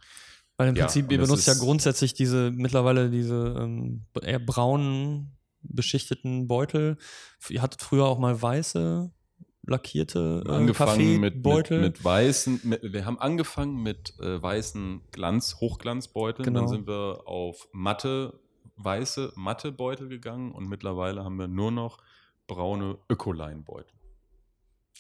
Weil 0.58 0.70
im 0.70 0.76
Prinzip, 0.76 1.12
ihr 1.12 1.18
das 1.18 1.30
benutzt 1.30 1.48
ja 1.48 1.54
grundsätzlich 1.56 2.14
diese, 2.14 2.52
mittlerweile 2.52 3.10
diese 3.10 3.56
ähm, 3.60 4.06
eher 4.22 4.40
braunen, 4.40 5.38
beschichteten 5.62 6.48
Beutel. 6.48 6.98
Ihr 7.50 7.62
hattet 7.62 7.82
früher 7.82 8.06
auch 8.06 8.20
mal 8.20 8.40
weiße, 8.40 9.12
lackierte 9.66 10.44
äh, 10.46 10.50
angefangen 10.50 11.20
mit, 11.20 11.46
mit, 11.46 11.70
mit 11.72 12.04
weißen, 12.04 12.62
mit, 12.64 12.82
wir 12.84 13.06
haben 13.06 13.20
angefangen 13.20 13.82
mit 13.82 14.14
äh, 14.20 14.42
weißen 14.42 15.02
Glanz, 15.12 15.58
Hochglanzbeuteln, 15.60 16.46
Genau. 16.46 16.62
dann 16.62 16.70
sind 16.70 16.88
wir 16.88 17.24
auf 17.26 17.70
matte, 17.72 18.40
weiße, 18.76 19.34
matte 19.36 19.72
Beutel 19.72 20.10
gegangen 20.10 20.52
und 20.52 20.68
mittlerweile 20.68 21.24
haben 21.24 21.38
wir 21.38 21.48
nur 21.48 21.72
noch 21.72 22.00
braune 22.48 22.98
Ökoline-Beutel. 23.10 23.94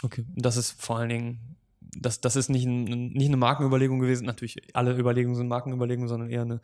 Okay, 0.01 0.25
das 0.35 0.57
ist 0.57 0.81
vor 0.81 0.97
allen 0.97 1.09
Dingen, 1.09 1.57
das, 1.97 2.21
das 2.21 2.35
ist 2.35 2.49
nicht, 2.49 2.65
ein, 2.65 2.83
nicht 2.83 3.27
eine 3.27 3.37
Markenüberlegung 3.37 3.99
gewesen. 3.99 4.25
Natürlich, 4.25 4.75
alle 4.75 4.97
Überlegungen 4.97 5.35
sind 5.35 5.47
Markenüberlegungen, 5.47 6.07
sondern 6.07 6.29
eher 6.29 6.41
eine, 6.41 6.61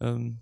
ähm, 0.00 0.40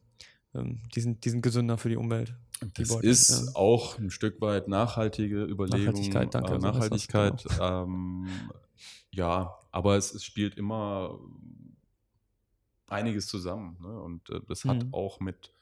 ähm, 0.55 0.81
die, 0.95 1.01
sind, 1.01 1.25
die 1.25 1.31
sind 1.31 1.43
gesünder 1.43 1.77
für 1.79 1.89
die 1.89 1.97
Umwelt. 1.97 2.35
Das 2.75 2.89
Beutel, 2.89 3.09
ist 3.11 3.31
ja. 3.31 3.55
auch 3.55 3.99
ein 3.99 4.11
Stück 4.11 4.41
weit 4.41 4.69
nachhaltige 4.69 5.45
Überlegung. 5.45 5.87
Nachhaltigkeit, 5.87 6.35
danke, 6.35 6.55
Äh, 6.55 6.59
Nachhaltigkeit, 6.59 7.45
ähm, 7.61 8.29
ja, 9.13 9.59
aber 9.71 9.97
es, 9.97 10.13
es 10.15 10.25
spielt 10.25 10.57
immer 10.57 11.19
einiges 12.87 13.27
zusammen. 13.29 13.77
Ne? 13.81 14.01
Und 14.01 14.29
äh, 14.31 14.41
das 14.47 14.65
hat 14.65 14.85
Mhm. 14.85 14.95
auch 14.95 15.21
mit, 15.21 15.53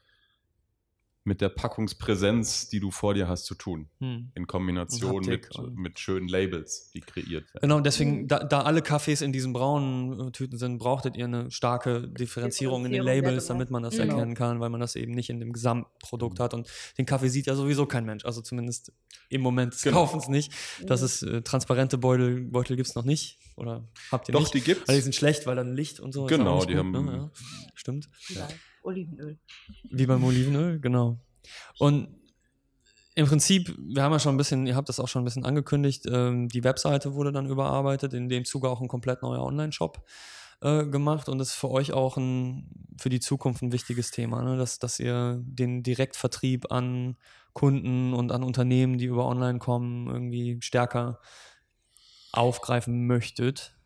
mit 1.29 1.41
der 1.41 1.51
Packungspräsenz, 1.51 2.69
die 2.69 2.81
du 2.81 2.91
vor 2.91 3.15
dir 3.15 3.29
hast, 3.29 3.45
zu 3.45 3.55
tun. 3.55 3.89
Hm. 4.01 4.33
In 4.35 4.47
Kombination 4.47 5.25
mit, 5.27 5.49
mit 5.77 5.99
schönen 5.99 6.27
Labels, 6.29 6.91
die 6.95 7.01
kreiert 7.01 7.45
werden. 7.55 7.61
Genau, 7.61 7.81
deswegen, 7.81 8.27
da, 8.27 8.43
da 8.43 8.63
alle 8.63 8.83
Kaffees 8.83 9.21
in 9.21 9.33
diesen 9.33 9.53
braunen 9.53 10.29
äh, 10.29 10.33
Tüten 10.33 10.59
sind, 10.59 10.79
brauchtet 10.79 11.17
ihr 11.17 11.27
eine 11.27 11.51
starke 11.51 12.09
Differenzierung 12.09 12.87
in 12.87 12.93
den 12.93 13.03
Labels, 13.03 13.47
damit 13.47 13.71
man 13.71 13.83
das 13.83 13.97
Genau. 13.97 14.15
erkennen 14.15 14.35
kann, 14.35 14.59
weil 14.61 14.71
man 14.71 14.81
das 14.81 14.97
eben 14.97 15.13
nicht 15.13 15.31
in 15.31 15.39
dem 15.41 15.53
Gesamtprodukt 15.53 16.41
hat. 16.41 16.55
Und 16.55 16.69
den 16.99 17.07
Kaffee 17.07 17.29
sieht 17.29 17.47
ja 17.47 17.55
sowieso 17.55 17.87
kein 17.87 18.05
Mensch, 18.05 18.25
also 18.25 18.41
zumindest 18.41 18.93
im 19.29 19.41
Moment 19.43 19.75
des 19.75 19.83
Genau. 19.83 19.99
Kaufens 20.07 20.29
nicht. 20.29 20.53
Das 20.87 21.03
ist 21.03 21.23
äh, 21.23 21.43
transparente 21.43 21.99
Beutel, 21.99 22.41
Beutel 22.43 22.77
gibt 22.77 22.89
es 22.89 22.95
noch 22.95 23.05
nicht. 23.05 23.39
Oder 23.57 23.87
habt 24.13 24.29
ihr 24.29 24.33
Doch, 24.33 24.41
nicht? 24.41 24.55
die 24.55 24.61
gibt's. 24.61 24.87
Weil 24.89 24.97
die 24.97 25.03
sind 25.03 25.15
schlecht, 25.15 25.47
weil 25.47 25.57
dann 25.57 25.75
Licht 25.75 26.01
und 26.01 26.13
so. 26.13 26.27
Genau, 26.27 26.65
die 26.65 26.77
haben- 26.77 26.93
Ne? 26.93 27.13
Ja, 27.13 27.31
stimmt. 27.75 28.09
Ja. 28.29 28.49
Olivenöl. 28.89 29.39
Wie 29.91 30.07
beim 30.07 30.25
Olivenöl, 30.25 30.81
genau. 30.81 31.19
Und 31.79 32.09
im 33.15 33.27
Prinzip, 33.27 33.75
wir 33.79 34.03
haben 34.03 34.13
ja 34.13 34.19
schon 34.19 34.35
ein 34.35 34.39
bisschen, 34.39 34.67
ihr 34.67 34.77
habt 34.77 34.89
das 34.89 35.01
auch 35.01 35.09
schon 35.09 35.23
ein 35.23 35.25
bisschen 35.25 35.45
angekündigt, 35.45 36.07
ähm, 36.11 36.49
die 36.49 36.63
Webseite 36.63 37.15
wurde 37.15 37.33
dann 37.33 37.47
überarbeitet, 37.47 38.15
in 38.15 38.29
dem 38.29 38.45
Zuge 38.45 38.69
auch 38.69 38.81
ein 38.81 38.89
komplett 38.89 39.23
neuer 39.23 39.43
Online-Shop 39.43 40.05
äh, 40.61 40.85
gemacht 40.87 41.29
und 41.29 41.39
das 41.39 41.49
ist 41.49 41.55
für 41.55 41.71
euch 41.71 41.93
auch 41.93 42.17
ein, 42.17 42.69
für 42.97 43.09
die 43.09 43.21
Zukunft 43.21 43.63
ein 43.63 43.73
wichtiges 43.73 44.11
Thema, 44.11 44.43
ne? 44.43 44.57
dass, 44.57 44.79
dass 44.79 45.01
ihr 45.01 45.41
den 45.43 45.83
Direktvertrieb 45.83 46.71
an 46.71 47.17
Kunden 47.53 48.15
und 48.15 48.31
an 48.31 48.45
Unternehmen, 48.45 48.99
die 48.99 49.07
über 49.07 49.27
Online 49.27 49.59
kommen, 49.59 50.07
irgendwie 50.07 50.59
stärker 50.61 51.19
aufgreifen 52.33 53.07
möchtet. 53.07 53.78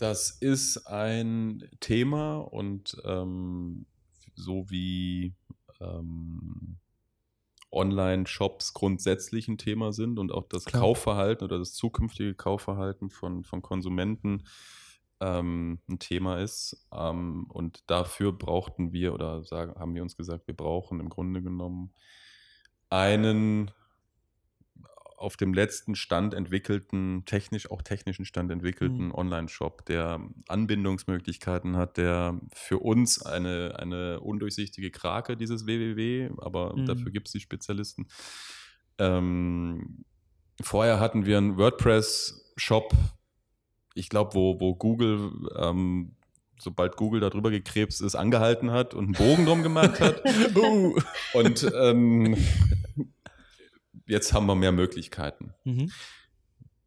Das 0.00 0.30
ist 0.30 0.86
ein 0.86 1.68
Thema 1.80 2.38
und 2.38 2.96
ähm, 3.04 3.84
so 4.34 4.70
wie 4.70 5.34
ähm, 5.78 6.78
Online-Shops 7.70 8.72
grundsätzlich 8.72 9.46
ein 9.48 9.58
Thema 9.58 9.92
sind 9.92 10.18
und 10.18 10.32
auch 10.32 10.48
das 10.48 10.64
Klar. 10.64 10.84
Kaufverhalten 10.84 11.44
oder 11.44 11.58
das 11.58 11.74
zukünftige 11.74 12.34
Kaufverhalten 12.34 13.10
von, 13.10 13.44
von 13.44 13.60
Konsumenten 13.60 14.44
ähm, 15.20 15.80
ein 15.86 15.98
Thema 15.98 16.38
ist. 16.38 16.88
Ähm, 16.94 17.44
und 17.50 17.82
dafür 17.90 18.32
brauchten 18.32 18.94
wir 18.94 19.12
oder 19.12 19.44
sagen, 19.44 19.78
haben 19.78 19.94
wir 19.94 20.02
uns 20.02 20.16
gesagt, 20.16 20.46
wir 20.46 20.56
brauchen 20.56 20.98
im 21.00 21.10
Grunde 21.10 21.42
genommen 21.42 21.92
einen 22.88 23.70
auf 25.20 25.36
dem 25.36 25.52
letzten 25.52 25.94
Stand 25.96 26.32
entwickelten, 26.32 27.24
technisch, 27.26 27.70
auch 27.70 27.82
technischen 27.82 28.24
Stand 28.24 28.50
entwickelten 28.50 29.08
Mhm. 29.08 29.14
Online-Shop, 29.14 29.84
der 29.84 30.18
Anbindungsmöglichkeiten 30.48 31.76
hat, 31.76 31.98
der 31.98 32.40
für 32.54 32.78
uns 32.78 33.22
eine, 33.22 33.76
eine 33.78 34.20
undurchsichtige 34.20 34.90
Krake, 34.90 35.36
dieses 35.36 35.66
www, 35.66 36.30
aber 36.38 36.74
Mhm. 36.74 36.86
dafür 36.86 37.12
gibt 37.12 37.28
es 37.28 37.32
die 37.32 37.40
Spezialisten. 37.40 38.08
Ähm, 38.98 40.04
vorher 40.62 41.00
hatten 41.00 41.26
wir 41.26 41.36
einen 41.36 41.58
WordPress-Shop, 41.58 42.94
ich 43.94 44.08
glaube, 44.08 44.34
wo, 44.34 44.58
wo 44.58 44.74
Google, 44.74 45.32
ähm, 45.58 46.16
sobald 46.58 46.96
Google 46.96 47.20
darüber 47.20 47.50
gekrebst 47.50 48.00
ist, 48.00 48.14
angehalten 48.14 48.70
hat 48.70 48.94
und 48.94 49.04
einen 49.04 49.12
Bogen 49.28 49.44
drum 49.44 49.62
gemacht 49.62 50.00
hat. 50.00 50.22
Und 51.34 51.70
ähm, 51.74 52.36
jetzt 54.10 54.32
haben 54.32 54.46
wir 54.46 54.54
mehr 54.54 54.72
Möglichkeiten. 54.72 55.54
Mhm. 55.64 55.90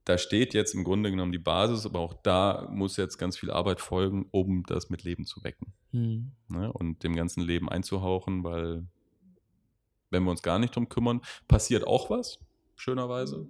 Da 0.05 0.17
steht 0.17 0.53
jetzt 0.53 0.73
im 0.75 0.83
Grunde 0.83 1.09
genommen 1.11 1.31
die 1.31 1.37
Basis, 1.39 1.85
aber 1.85 1.99
auch 1.99 2.13
da 2.13 2.67
muss 2.69 2.97
jetzt 2.97 3.17
ganz 3.17 3.37
viel 3.37 3.49
Arbeit 3.49 3.79
folgen, 3.79 4.27
um 4.31 4.63
das 4.63 4.89
mit 4.89 5.03
Leben 5.03 5.25
zu 5.25 5.43
wecken 5.43 5.73
Mhm. 5.91 6.33
ne? 6.49 6.71
und 6.73 7.03
dem 7.03 7.15
ganzen 7.15 7.41
Leben 7.41 7.69
einzuhauchen, 7.69 8.43
weil 8.43 8.85
wenn 10.09 10.23
wir 10.23 10.31
uns 10.31 10.43
gar 10.43 10.59
nicht 10.59 10.75
drum 10.75 10.89
kümmern, 10.89 11.21
passiert 11.47 11.87
auch 11.87 12.09
was, 12.09 12.39
schönerweise. 12.75 13.49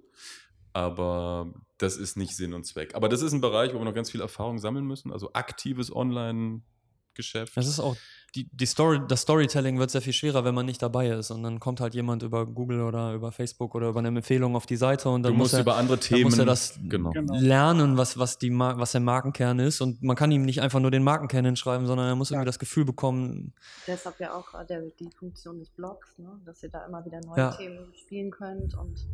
Aber 0.74 1.54
das 1.78 1.98
ist 1.98 2.18
nicht 2.18 2.36
Sinn 2.36 2.54
und 2.54 2.66
Zweck. 2.66 2.96
Aber 2.96 3.10
das 3.10 3.22
ist 3.22 3.34
ein 3.34 3.42
Bereich, 3.42 3.74
wo 3.74 3.80
wir 3.80 3.86
noch 3.86 3.94
ganz 3.94 4.12
viel 4.12 4.22
Erfahrung 4.22 4.58
sammeln 4.60 4.86
müssen. 4.86 5.12
Also 5.12 5.34
aktives 5.34 5.94
Online-Geschäft. 5.96 7.58
Das 7.58 7.68
ist 7.68 7.80
auch, 7.80 7.96
die, 8.36 8.50
die 8.52 8.66
Story, 8.66 9.00
das 9.08 9.22
Storytelling 9.22 9.78
wird 9.78 9.92
sehr 9.92 10.02
viel 10.02 10.14
schwerer, 10.14 10.44
wenn 10.44 10.56
man 10.56 10.66
nicht 10.66 10.82
dabei 10.82 11.10
ist. 11.10 11.30
Und 11.30 11.44
dann 11.44 11.60
kommt 11.60 11.80
halt 11.80 11.94
jemand 11.94 12.24
über 12.24 12.46
Google 12.48 12.82
oder 12.82 13.14
über 13.14 13.32
Facebook 13.32 13.76
oder 13.76 13.90
über 13.90 14.00
eine 14.00 14.08
Empfehlung 14.08 14.56
auf 14.56 14.66
die 14.66 14.76
Seite 14.76 15.10
und 15.10 15.24
dann 15.24 15.34
Du 15.34 15.38
muss 15.38 15.46
musst 15.46 15.54
er, 15.56 15.62
über 15.62 15.76
andere 15.78 16.00
Themen. 16.00 16.24
muss 16.26 16.40
er 16.40 16.46
das 16.46 16.80
genau. 16.88 17.12
Genau. 17.12 17.36
lernen, 17.38 17.96
was, 17.98 18.18
was, 18.18 18.40
die, 18.40 18.52
was 18.52 18.92
der 18.94 19.02
Markenkern 19.02 19.60
ist. 19.60 19.82
Und 19.82 20.02
man 20.02 20.16
kann 20.16 20.32
ihm 20.32 20.44
nicht 20.44 20.62
einfach 20.62 20.80
nur 20.80 20.90
den 20.90 21.04
Markenkern 21.04 21.46
hinschreiben, 21.46 21.86
sondern 21.86 22.08
er 22.08 22.16
muss 22.16 22.32
irgendwie 22.32 22.42
Ja. 22.44 22.46
das 22.46 22.60
Gefühl 22.60 22.86
bekommen, 22.86 23.54
Deshalb 23.88 24.20
ja 24.20 24.34
auch 24.34 24.54
äh, 24.60 24.66
der, 24.66 24.82
die 25.00 25.10
Funktion 25.18 25.60
des 25.60 25.70
Blogs, 25.70 26.18
ne? 26.18 26.40
dass 26.46 26.64
ihr 26.64 26.70
da 26.70 26.86
immer 26.86 27.06
wieder 27.06 27.22
neue 27.22 27.38
Ja. 27.38 27.52
Themen 27.52 27.94
spielen 27.96 28.32
könnt. 28.32 28.74
Und 28.76 29.06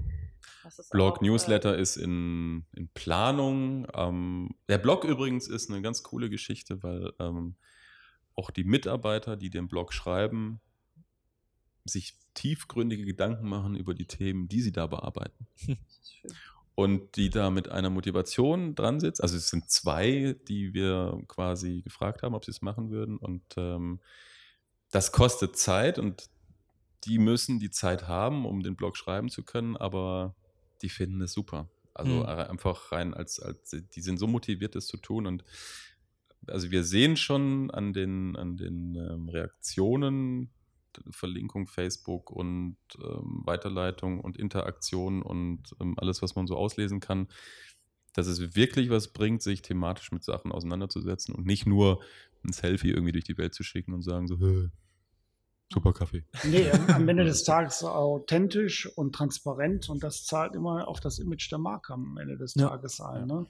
das 0.64 0.80
ist 0.80 0.92
Blog 0.92 1.18
auch, 1.18 1.22
äh, 1.22 1.26
Newsletter 1.26 1.78
ist 1.78 1.98
in, 1.98 2.64
in 2.74 2.88
Planung. 2.94 3.86
Ähm, 3.94 4.52
der 4.70 4.78
Blog 4.78 5.04
übrigens 5.04 5.48
ist 5.50 5.70
eine 5.70 5.82
ganz 5.82 6.04
coole 6.04 6.30
Geschichte, 6.30 6.82
weil 6.84 7.12
ähm, 7.20 7.56
auch 8.40 8.52
die 8.52 8.64
Mitarbeiter, 8.64 9.36
die 9.36 9.50
den 9.50 9.68
Blog 9.68 9.94
schreiben, 9.94 10.62
sich 11.84 12.16
tiefgründige 12.34 13.04
Gedanken 13.06 13.50
machen 13.50 13.76
über 13.76 13.94
die 13.94 14.06
Themen, 14.06 14.48
die 14.48 14.62
sie 14.62 14.72
da 14.72 14.88
bearbeiten. 14.88 15.48
Und 16.76 17.18
die 17.18 17.30
da 17.30 17.50
mit 17.50 17.68
einer 17.68 17.90
Motivation 17.90 18.74
dran 18.74 19.02
sitzen. 19.02 19.22
Also 19.24 19.36
es 19.36 19.50
sind 19.50 19.70
zwei, 19.70 20.38
die 20.48 20.74
wir 20.74 21.22
quasi 21.28 21.82
gefragt 21.82 22.24
haben, 22.24 22.34
ob 22.34 22.46
sie 22.46 22.52
es 22.52 22.62
machen 22.62 22.90
würden. 22.90 23.18
Und 23.18 23.44
ähm, 23.58 24.00
das 24.90 25.12
kostet 25.12 25.58
Zeit 25.58 26.00
und 26.00 26.30
die 27.04 27.20
müssen 27.20 27.60
die 27.60 27.70
Zeit 27.70 28.08
haben, 28.08 28.46
um 28.46 28.64
den 28.64 28.78
Blog 28.78 28.96
schreiben 28.96 29.28
zu 29.28 29.44
können, 29.44 29.76
aber 29.76 30.36
die 30.82 30.90
finden 30.90 31.22
es 31.22 31.34
super. 31.34 31.68
Also 31.94 32.14
Mhm. 32.14 32.26
einfach 32.26 32.94
rein 32.94 33.14
als, 33.14 33.42
als, 33.42 33.76
die 33.94 34.02
sind 34.02 34.18
so 34.18 34.28
motiviert, 34.28 34.76
das 34.76 34.88
zu 34.88 34.96
tun. 34.96 35.28
Und 35.28 35.44
also 36.48 36.72
wir 36.72 36.84
sehen 36.84 37.18
schon 37.18 37.72
an 37.72 37.94
den, 37.94 38.36
an 38.36 38.58
den 38.58 38.96
ähm, 38.96 39.30
Reaktionen, 39.30 40.50
Verlinkung 41.12 41.68
Facebook 41.68 42.32
und 42.32 42.78
ähm, 42.98 43.42
Weiterleitung 43.46 44.20
und 44.20 44.38
Interaktion 44.38 45.22
und 45.22 45.76
ähm, 45.80 45.96
alles, 45.98 46.22
was 46.22 46.36
man 46.36 46.48
so 46.48 46.56
auslesen 46.56 47.00
kann, 47.00 47.28
dass 48.14 48.28
es 48.28 48.56
wirklich 48.56 48.90
was 48.90 49.14
bringt, 49.14 49.42
sich 49.42 49.62
thematisch 49.62 50.12
mit 50.12 50.24
Sachen 50.24 50.52
auseinanderzusetzen 50.52 51.36
und 51.36 51.46
nicht 51.46 51.66
nur 51.66 52.02
ein 52.44 52.54
Selfie 52.54 52.90
irgendwie 52.90 53.12
durch 53.12 53.26
die 53.26 53.38
Welt 53.38 53.54
zu 53.54 53.64
schicken 53.64 53.94
und 53.94 54.02
sagen 54.02 54.28
so, 54.28 54.40
"Hä, 54.40 54.70
super 55.72 55.94
Kaffee. 55.94 56.24
Nee, 56.44 56.70
am- 56.88 57.08
Ende 57.08 57.24
des 57.26 57.44
Tages 57.44 57.84
authentisch 57.84 58.86
und 58.98 59.14
transparent 59.14 59.90
und 59.90 60.04
das 60.04 60.26
zahlt 60.26 60.56
immer 60.56 60.88
auf 60.88 61.00
das 61.00 61.20
Image 61.20 61.52
der 61.52 61.60
Marke 61.60 61.94
am 61.94 62.18
Ende 62.18 62.38
des 62.38 62.56
Ja. 62.56 62.70
Tages 62.70 63.00
ein. 63.02 63.28
Ne? 63.28 63.46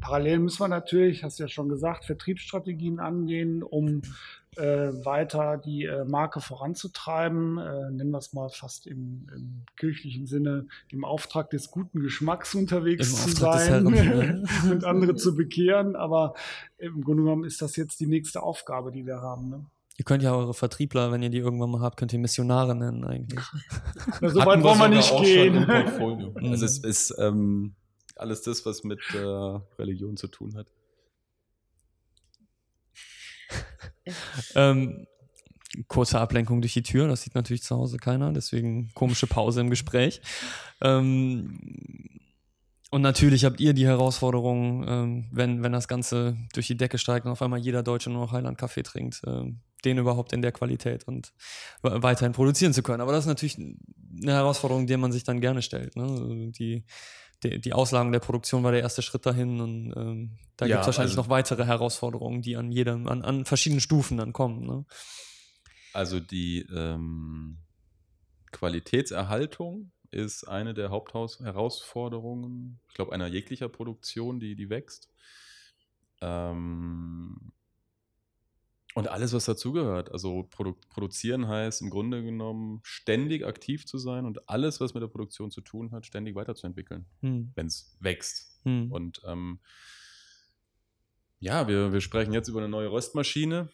Parallel 0.00 0.38
müssen 0.40 0.60
wir 0.60 0.68
natürlich, 0.68 1.24
hast 1.24 1.38
du 1.38 1.44
ja 1.44 1.48
schon 1.48 1.68
gesagt, 1.68 2.04
Vertriebsstrategien 2.04 3.00
angehen, 3.00 3.62
um 3.62 4.02
äh, 4.56 4.92
weiter 5.04 5.58
die 5.58 5.84
äh, 5.84 6.04
Marke 6.04 6.40
voranzutreiben. 6.40 7.58
Äh, 7.58 7.90
nennen 7.90 8.10
wir 8.10 8.18
es 8.18 8.32
mal 8.32 8.48
fast 8.48 8.86
im, 8.86 9.28
im 9.34 9.62
kirchlichen 9.76 10.26
Sinne, 10.26 10.66
im 10.90 11.04
Auftrag 11.04 11.50
des 11.50 11.70
guten 11.70 12.00
Geschmacks 12.00 12.54
unterwegs 12.54 13.10
Im 13.10 13.34
zu 13.34 13.46
Auftrag 13.46 13.60
sein 13.60 13.84
ne? 13.84 14.44
und 14.70 14.84
andere 14.84 15.14
zu 15.16 15.34
bekehren. 15.34 15.94
Aber 15.94 16.34
im 16.78 17.02
Grunde 17.04 17.24
genommen 17.24 17.44
ist 17.44 17.60
das 17.60 17.76
jetzt 17.76 18.00
die 18.00 18.06
nächste 18.06 18.42
Aufgabe, 18.42 18.92
die 18.92 19.04
wir 19.04 19.20
haben. 19.20 19.50
Ne? 19.50 19.66
Ihr 19.96 20.04
könnt 20.04 20.22
ja 20.22 20.34
eure 20.34 20.54
Vertriebler, 20.54 21.12
wenn 21.12 21.22
ihr 21.22 21.30
die 21.30 21.38
irgendwann 21.38 21.70
mal 21.70 21.80
habt, 21.80 21.96
könnt 21.96 22.12
ihr 22.12 22.18
Missionare 22.18 22.74
nennen 22.74 23.04
eigentlich. 23.04 23.40
Na, 24.20 24.28
so 24.28 24.40
weit 24.40 24.62
wollen 24.62 24.78
wir 24.78 24.88
nicht 24.88 25.16
gehen. 25.18 25.60
Mhm. 25.60 26.36
Also 26.50 26.64
es 26.64 26.78
ist 26.78 27.14
ähm, 27.18 27.74
alles 28.16 28.42
das, 28.42 28.64
was 28.66 28.84
mit 28.84 29.00
äh, 29.14 29.18
Religion 29.78 30.16
zu 30.16 30.28
tun 30.28 30.56
hat. 30.56 30.66
Ähm, 34.54 35.06
kurze 35.88 36.20
Ablenkung 36.20 36.60
durch 36.60 36.74
die 36.74 36.82
Tür, 36.82 37.08
das 37.08 37.22
sieht 37.22 37.34
natürlich 37.34 37.62
zu 37.62 37.76
Hause 37.76 37.98
keiner, 37.98 38.32
deswegen 38.32 38.90
komische 38.94 39.26
Pause 39.26 39.60
im 39.60 39.70
Gespräch. 39.70 40.20
Ähm, 40.80 41.58
und 42.90 43.02
natürlich 43.02 43.44
habt 43.44 43.60
ihr 43.60 43.74
die 43.74 43.86
Herausforderung, 43.86 44.86
ähm, 44.88 45.28
wenn, 45.32 45.62
wenn 45.62 45.72
das 45.72 45.88
Ganze 45.88 46.36
durch 46.54 46.68
die 46.68 46.76
Decke 46.76 46.98
steigt 46.98 47.26
und 47.26 47.32
auf 47.32 47.42
einmal 47.42 47.58
jeder 47.58 47.82
Deutsche 47.82 48.10
nur 48.10 48.22
noch 48.22 48.32
Highland 48.32 48.58
Kaffee 48.58 48.82
trinkt, 48.82 49.22
ähm, 49.26 49.60
den 49.86 49.98
überhaupt 49.98 50.32
in 50.34 50.42
der 50.42 50.52
Qualität 50.52 51.04
und 51.08 51.32
we- 51.82 52.02
weiterhin 52.02 52.32
produzieren 52.32 52.74
zu 52.74 52.82
können. 52.82 53.00
Aber 53.00 53.12
das 53.12 53.24
ist 53.24 53.28
natürlich 53.28 53.56
eine 53.58 54.32
Herausforderung, 54.32 54.86
der 54.86 54.98
man 54.98 55.12
sich 55.12 55.24
dann 55.24 55.40
gerne 55.40 55.62
stellt. 55.62 55.96
Ne? 55.96 56.02
Also 56.02 56.50
Die, 56.50 56.84
die, 57.42 57.60
die 57.60 57.72
Auslagen 57.72 58.12
der 58.12 58.20
Produktion 58.20 58.62
war 58.64 58.72
der 58.72 58.80
erste 58.82 59.02
Schritt 59.02 59.24
dahin 59.24 59.60
und 59.60 59.92
ähm, 59.96 60.38
da 60.56 60.66
Ja, 60.66 60.76
gibt 60.76 60.80
es 60.82 60.86
wahrscheinlich 60.88 61.12
also- 61.12 61.22
noch 61.22 61.28
weitere 61.30 61.64
Herausforderungen, 61.64 62.42
die 62.42 62.56
an 62.56 62.70
jedem, 62.72 63.06
an, 63.08 63.22
an 63.22 63.44
verschiedenen 63.44 63.80
Stufen 63.80 64.16
dann 64.18 64.32
kommen. 64.32 64.66
Ne? 64.66 64.84
Also 65.92 66.20
die 66.20 66.66
ähm, 66.74 67.58
Qualitätserhaltung 68.52 69.92
ist 70.10 70.44
eine 70.48 70.72
der 70.74 70.90
Hauptherausforderungen, 70.90 72.80
ich 72.88 72.94
glaube, 72.94 73.12
einer 73.12 73.26
jeglicher 73.26 73.68
Produktion, 73.68 74.40
die, 74.40 74.56
die 74.56 74.70
wächst. 74.70 75.10
Ähm, 76.22 77.52
Und 78.96 79.08
alles, 79.08 79.32
was 79.34 79.44
dazugehört. 79.44 80.10
Also 80.10 80.44
produ 80.50 80.74
produzieren 80.88 81.48
heißt 81.48 81.82
im 81.82 81.90
Grunde 81.90 82.22
genommen 82.24 82.80
ständig 82.82 83.44
aktiv 83.46 83.84
zu 83.86 83.98
sein 83.98 84.24
und 84.24 84.48
alles, 84.48 84.80
was 84.80 84.94
mit 84.94 85.02
der 85.02 85.08
Produktion 85.08 85.50
zu 85.50 85.60
tun 85.60 85.92
hat, 85.92 86.06
ständig 86.06 86.34
weiterzuentwickeln, 86.34 87.04
Hm. 87.20 87.52
wenn 87.54 87.66
es 87.66 87.94
wächst. 88.00 88.58
Hm. 88.64 88.90
Und 88.90 89.20
ähm, 89.26 89.60
ja, 91.38 91.68
wir, 91.68 91.92
wir 91.92 92.00
sprechen 92.00 92.32
jetzt 92.32 92.48
über 92.48 92.60
eine 92.60 92.68
neue 92.68 92.90
Röstmaschine 92.90 93.68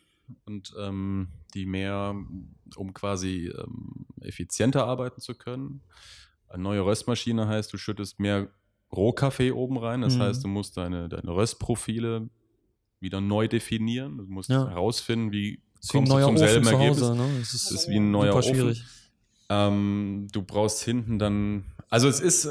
und 0.45 0.75
ähm, 0.79 1.29
die 1.55 1.67
mehr, 1.67 2.15
um 2.77 2.93
quasi 2.95 3.47
ähm, 3.57 4.07
effizienter 4.21 4.87
arbeiten 4.87 5.21
zu 5.21 5.35
können. 5.35 5.83
Eine 6.49 6.65
neue 6.65 6.85
Röstmaschine 6.85 7.47
heißt, 7.47 7.73
du 7.73 7.79
schüttest 7.79 8.19
mehr 8.19 8.49
Rohkaffee 8.95 9.53
oben 9.53 9.79
rein. 9.79 10.01
Das 10.03 10.17
Mhm. 10.17 10.21
heißt, 10.23 10.45
du 10.45 10.49
musst 10.49 10.77
deine, 10.77 11.09
deine 11.09 11.31
Röstprofile 11.35 12.29
wieder 13.03 13.21
neu 13.21 13.49
definieren. 13.49 14.17
Du 14.19 14.25
musst 14.25 14.49
Ja. 14.49 14.69
herausfinden, 14.69 15.33
wie 15.33 15.61
Ist 15.81 15.93
wie 15.93 15.99
kommst 15.99 16.13
du 16.13 16.15
neuer 16.17 16.27
zum 16.27 16.37
Ofen 16.37 16.49
selben 16.49 16.65
zu 16.65 16.71
Ergebnis. 16.73 17.01
Hause. 17.03 17.17
Ne? 17.17 17.39
Das 17.41 17.55
ist, 17.55 17.71
ist 17.71 17.89
wie 17.89 17.97
ein 17.97 18.11
neuer 18.11 18.35
Ofen. 18.37 18.55
schwierig. 18.55 18.85
Ähm, 19.51 20.29
du 20.33 20.41
brauchst 20.43 20.83
hinten 20.83 21.19
dann, 21.19 21.65
also 21.91 22.09
es 22.09 22.21
ist 22.21 22.49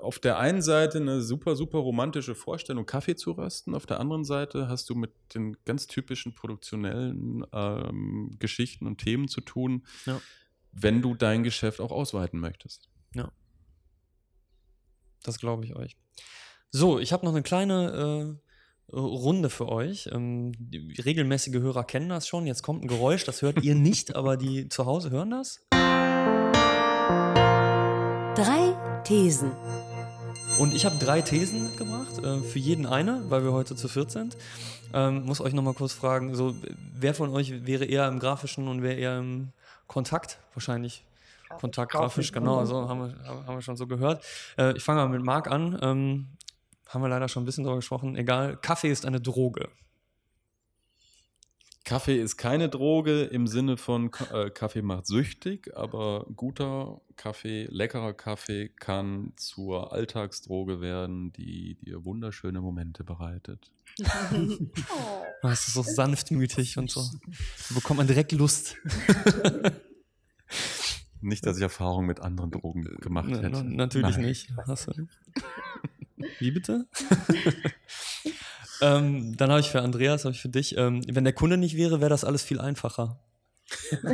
auf 0.00 0.18
der 0.18 0.38
einen 0.38 0.60
Seite 0.60 0.98
eine 0.98 1.22
super, 1.22 1.56
super 1.56 1.78
romantische 1.78 2.34
Vorstellung, 2.34 2.84
Kaffee 2.84 3.16
zu 3.16 3.32
rösten. 3.32 3.74
Auf 3.74 3.86
der 3.86 3.98
anderen 3.98 4.24
Seite 4.24 4.68
hast 4.68 4.90
du 4.90 4.94
mit 4.94 5.12
den 5.34 5.56
ganz 5.64 5.86
typischen 5.86 6.34
produktionellen 6.34 7.46
ähm, 7.52 8.36
Geschichten 8.38 8.86
und 8.86 8.98
Themen 8.98 9.28
zu 9.28 9.40
tun, 9.40 9.84
Ja. 10.04 10.20
wenn 10.72 11.00
du 11.00 11.14
dein 11.14 11.44
Geschäft 11.44 11.80
auch 11.80 11.92
ausweiten 11.92 12.38
möchtest. 12.40 12.90
Das 15.22 15.38
glaube 15.38 15.64
ich 15.64 15.74
euch. 15.74 15.96
So, 16.70 16.98
ich 16.98 17.12
habe 17.12 17.24
noch 17.24 17.32
eine 17.32 17.42
kleine 17.42 18.36
äh, 18.36 18.53
Runde 18.94 19.50
für 19.50 19.68
euch. 19.68 20.08
Ähm, 20.12 20.52
die 20.58 21.00
regelmäßige 21.00 21.54
Hörer 21.54 21.84
kennen 21.84 22.08
das 22.08 22.28
schon. 22.28 22.46
Jetzt 22.46 22.62
kommt 22.62 22.84
ein 22.84 22.88
Geräusch, 22.88 23.24
das 23.24 23.42
hört 23.42 23.62
ihr 23.62 23.74
nicht, 23.74 24.14
aber 24.16 24.36
die 24.36 24.68
zu 24.68 24.86
Hause 24.86 25.10
hören 25.10 25.30
das. 25.30 25.60
Drei 28.34 28.76
Thesen. 29.04 29.52
Und 30.58 30.72
ich 30.72 30.86
habe 30.86 30.96
drei 30.96 31.20
Thesen 31.20 31.64
mitgebracht, 31.64 32.18
äh, 32.22 32.38
für 32.40 32.58
jeden 32.58 32.86
eine, 32.86 33.28
weil 33.28 33.42
wir 33.44 33.52
heute 33.52 33.74
zu 33.74 33.88
viert 33.88 34.12
sind. 34.12 34.36
Ähm, 34.92 35.24
muss 35.24 35.40
euch 35.40 35.52
nochmal 35.52 35.74
kurz 35.74 35.92
fragen, 35.92 36.34
so, 36.34 36.54
wer 36.96 37.14
von 37.14 37.30
euch 37.30 37.66
wäre 37.66 37.84
eher 37.84 38.06
im 38.06 38.20
Grafischen 38.20 38.68
und 38.68 38.82
wer 38.82 38.96
eher 38.96 39.18
im 39.18 39.52
Kontakt? 39.88 40.38
Wahrscheinlich 40.54 41.04
Kontakt 41.60 41.92
grafisch, 41.92 42.32
genau, 42.32 42.64
so 42.64 42.88
haben 42.88 43.00
wir, 43.00 43.46
haben 43.46 43.56
wir 43.56 43.62
schon 43.62 43.76
so 43.76 43.86
gehört. 43.86 44.24
Äh, 44.56 44.76
ich 44.76 44.82
fange 44.82 45.00
mal 45.00 45.08
mit 45.08 45.22
Marc 45.22 45.50
an. 45.50 45.78
Ähm, 45.82 46.28
haben 46.88 47.02
wir 47.02 47.08
leider 47.08 47.28
schon 47.28 47.42
ein 47.42 47.46
bisschen 47.46 47.64
drüber 47.64 47.76
gesprochen. 47.76 48.16
Egal, 48.16 48.56
Kaffee 48.56 48.90
ist 48.90 49.06
eine 49.06 49.20
Droge. 49.20 49.68
Kaffee 51.84 52.18
ist 52.18 52.38
keine 52.38 52.70
Droge 52.70 53.24
im 53.24 53.46
Sinne 53.46 53.76
von 53.76 54.10
äh, 54.32 54.48
Kaffee 54.48 54.80
macht 54.80 55.06
süchtig, 55.06 55.76
aber 55.76 56.24
guter 56.34 57.02
Kaffee, 57.16 57.66
leckerer 57.70 58.14
Kaffee 58.14 58.70
kann 58.70 59.34
zur 59.36 59.92
Alltagsdroge 59.92 60.80
werden, 60.80 61.30
die 61.34 61.74
dir 61.74 62.02
wunderschöne 62.04 62.60
Momente 62.60 63.04
bereitet. 63.04 63.70
Es 65.42 65.68
ist 65.68 65.74
so 65.74 65.82
sanftmütig 65.82 66.78
und 66.78 66.90
so. 66.90 67.02
Da 67.02 67.74
bekommt 67.74 67.98
man 67.98 68.06
direkt 68.06 68.32
Lust. 68.32 68.76
Nicht, 71.20 71.44
dass 71.44 71.58
ich 71.58 71.62
Erfahrung 71.62 72.06
mit 72.06 72.20
anderen 72.20 72.50
Drogen 72.50 72.82
gemacht 73.00 73.28
hätte. 73.30 73.50
na- 73.50 73.62
natürlich 73.62 74.16
Nein. 74.16 74.24
nicht. 74.26 74.50
Wie 76.38 76.50
bitte? 76.50 76.86
ähm, 78.80 79.36
dann 79.36 79.50
habe 79.50 79.60
ich 79.60 79.70
für 79.70 79.82
Andreas, 79.82 80.24
habe 80.24 80.34
ich 80.34 80.40
für 80.40 80.48
dich. 80.48 80.76
Ähm, 80.76 81.02
wenn 81.08 81.24
der 81.24 81.32
Kunde 81.32 81.56
nicht 81.56 81.76
wäre, 81.76 82.00
wäre 82.00 82.10
das 82.10 82.24
alles 82.24 82.42
viel 82.42 82.60
einfacher. 82.60 83.20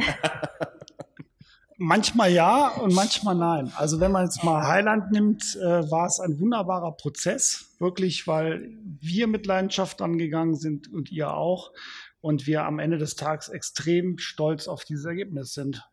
Manchmal 1.82 2.30
ja 2.30 2.68
und 2.68 2.92
manchmal 2.92 3.34
nein. 3.34 3.72
Also 3.74 4.00
wenn 4.00 4.12
man 4.12 4.24
jetzt 4.24 4.44
mal 4.44 4.66
Highland 4.66 5.12
nimmt, 5.12 5.56
äh, 5.56 5.90
war 5.90 6.06
es 6.06 6.20
ein 6.20 6.38
wunderbarer 6.38 6.92
Prozess, 6.92 7.74
wirklich, 7.78 8.26
weil 8.26 8.76
wir 9.00 9.26
mit 9.26 9.46
Leidenschaft 9.46 10.02
angegangen 10.02 10.56
sind 10.56 10.92
und 10.92 11.10
ihr 11.10 11.32
auch. 11.32 11.72
Und 12.20 12.46
wir 12.46 12.64
am 12.64 12.80
Ende 12.80 12.98
des 12.98 13.16
Tages 13.16 13.48
extrem 13.48 14.18
stolz 14.18 14.68
auf 14.68 14.84
dieses 14.84 15.06
Ergebnis 15.06 15.54
sind. 15.54 15.88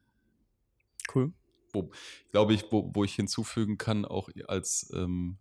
Cool. 1.16 1.32
wo, 1.72 1.90
glaube 2.32 2.54
ich, 2.54 2.66
wo, 2.70 2.92
wo 2.94 3.06
ich 3.06 3.16
hinzufügen 3.16 3.78
kann, 3.78 4.04
auch 4.04 4.30
als 4.48 4.92
ähm, 4.94 5.38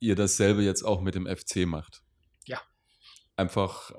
ihr 0.00 0.16
dasselbe 0.16 0.62
jetzt 0.62 0.82
auch 0.82 1.00
mit 1.00 1.14
dem 1.14 1.26
FC 1.26 1.66
macht. 1.66 2.02
Ja. 2.46 2.60
Einfach 3.36 3.92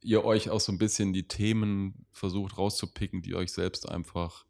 ihr 0.00 0.24
euch 0.24 0.50
auch 0.50 0.60
so 0.60 0.70
ein 0.72 0.78
bisschen 0.78 1.12
die 1.12 1.26
Themen 1.26 2.06
versucht 2.12 2.56
rauszupicken, 2.58 3.22
die 3.22 3.34
euch 3.34 3.52
selbst 3.52 3.88
einfach 3.88 4.44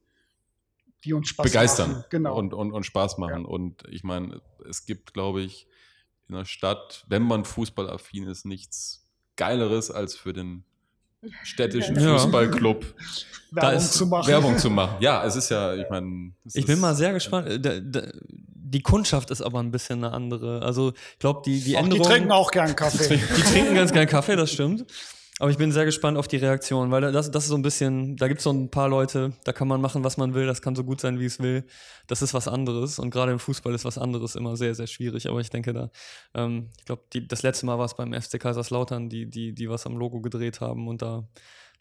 Die 1.04 1.12
uns 1.14 1.28
Spaß 1.28 1.44
begeistern 1.44 1.90
machen. 1.92 2.04
Genau. 2.10 2.36
und, 2.36 2.52
und, 2.54 2.72
und 2.72 2.84
Spaß 2.84 3.18
machen. 3.18 3.44
Und 3.46 3.84
ich 3.88 4.02
meine, 4.04 4.42
es 4.68 4.84
gibt, 4.84 5.14
glaube 5.14 5.40
ich, 5.42 5.66
in 6.28 6.34
der 6.34 6.44
Stadt, 6.44 7.04
wenn 7.08 7.22
man 7.22 7.44
fußballaffin 7.46 8.26
ist, 8.26 8.44
nichts 8.44 9.06
Geileres 9.36 9.90
als 9.90 10.14
für 10.16 10.32
den 10.34 10.64
städtischen 11.42 11.98
Ja. 11.98 12.18
Fußballclub 12.18 12.94
da 13.52 13.62
Werbung 13.62 13.78
ist 13.78 13.92
zu 13.94 14.06
machen. 14.06 14.28
Werbung 14.28 14.58
zu 14.58 14.70
machen. 14.70 14.96
Ja, 15.00 15.24
es 15.24 15.34
ist 15.36 15.48
ja, 15.48 15.74
ich 15.74 15.88
meine. 15.88 16.32
Ich 16.52 16.66
bin 16.66 16.78
mal 16.80 16.94
sehr 16.94 17.12
gespannt. 17.12 17.64
Da- 17.64 17.80
da- 17.80 18.12
Die 18.70 18.82
Kundschaft 18.82 19.30
ist 19.30 19.40
aber 19.42 19.60
ein 19.60 19.70
bisschen 19.70 20.04
eine 20.04 20.12
andere. 20.12 20.62
Also 20.62 20.92
ich 21.12 21.18
glaube, 21.18 21.42
die, 21.44 21.60
die 21.60 21.76
Auch 21.76 21.80
die 21.80 21.84
Änderungen. 21.84 22.10
trinken 22.10 22.32
auch 22.32 22.50
gern 22.50 22.76
Kaffee. 22.76 23.16
Die 23.36 23.42
trinken 23.42 23.74
ganz 23.74 23.92
gern 23.92 24.06
Kaffee, 24.06 24.36
das 24.36 24.52
stimmt. 24.52 24.84
Aber 25.40 25.50
ich 25.50 25.56
bin 25.56 25.70
sehr 25.70 25.84
gespannt 25.84 26.18
auf 26.18 26.26
die 26.26 26.36
Reaktion, 26.36 26.90
weil 26.90 27.00
das, 27.12 27.30
das 27.30 27.44
ist 27.44 27.50
so 27.50 27.54
ein 27.54 27.62
bisschen, 27.62 28.16
da 28.16 28.26
gibt 28.26 28.38
es 28.38 28.44
so 28.44 28.50
ein 28.50 28.70
paar 28.70 28.88
Leute, 28.88 29.34
da 29.44 29.52
kann 29.52 29.68
man 29.68 29.80
machen, 29.80 30.02
was 30.02 30.16
man 30.16 30.34
will, 30.34 30.46
das 30.46 30.62
kann 30.62 30.74
so 30.74 30.82
gut 30.82 31.00
sein, 31.00 31.20
wie 31.20 31.26
es 31.26 31.38
will. 31.38 31.64
Das 32.08 32.22
ist 32.22 32.34
was 32.34 32.48
anderes 32.48 32.98
und 32.98 33.10
gerade 33.10 33.30
im 33.30 33.38
Fußball 33.38 33.72
ist 33.72 33.84
was 33.84 33.98
anderes 33.98 34.34
immer 34.34 34.56
sehr, 34.56 34.74
sehr 34.74 34.88
schwierig. 34.88 35.28
Aber 35.28 35.38
ich 35.38 35.50
denke 35.50 35.72
da, 35.72 35.90
ähm, 36.34 36.70
ich 36.78 36.84
glaube, 36.86 37.02
das 37.28 37.42
letzte 37.42 37.66
Mal 37.66 37.78
war 37.78 37.84
es 37.86 37.94
beim 37.94 38.12
FC 38.12 38.40
Kaiserslautern, 38.40 39.08
die, 39.08 39.26
die, 39.30 39.54
die 39.54 39.70
was 39.70 39.86
am 39.86 39.96
Logo 39.96 40.20
gedreht 40.20 40.60
haben 40.60 40.88
und 40.88 41.02
da, 41.02 41.28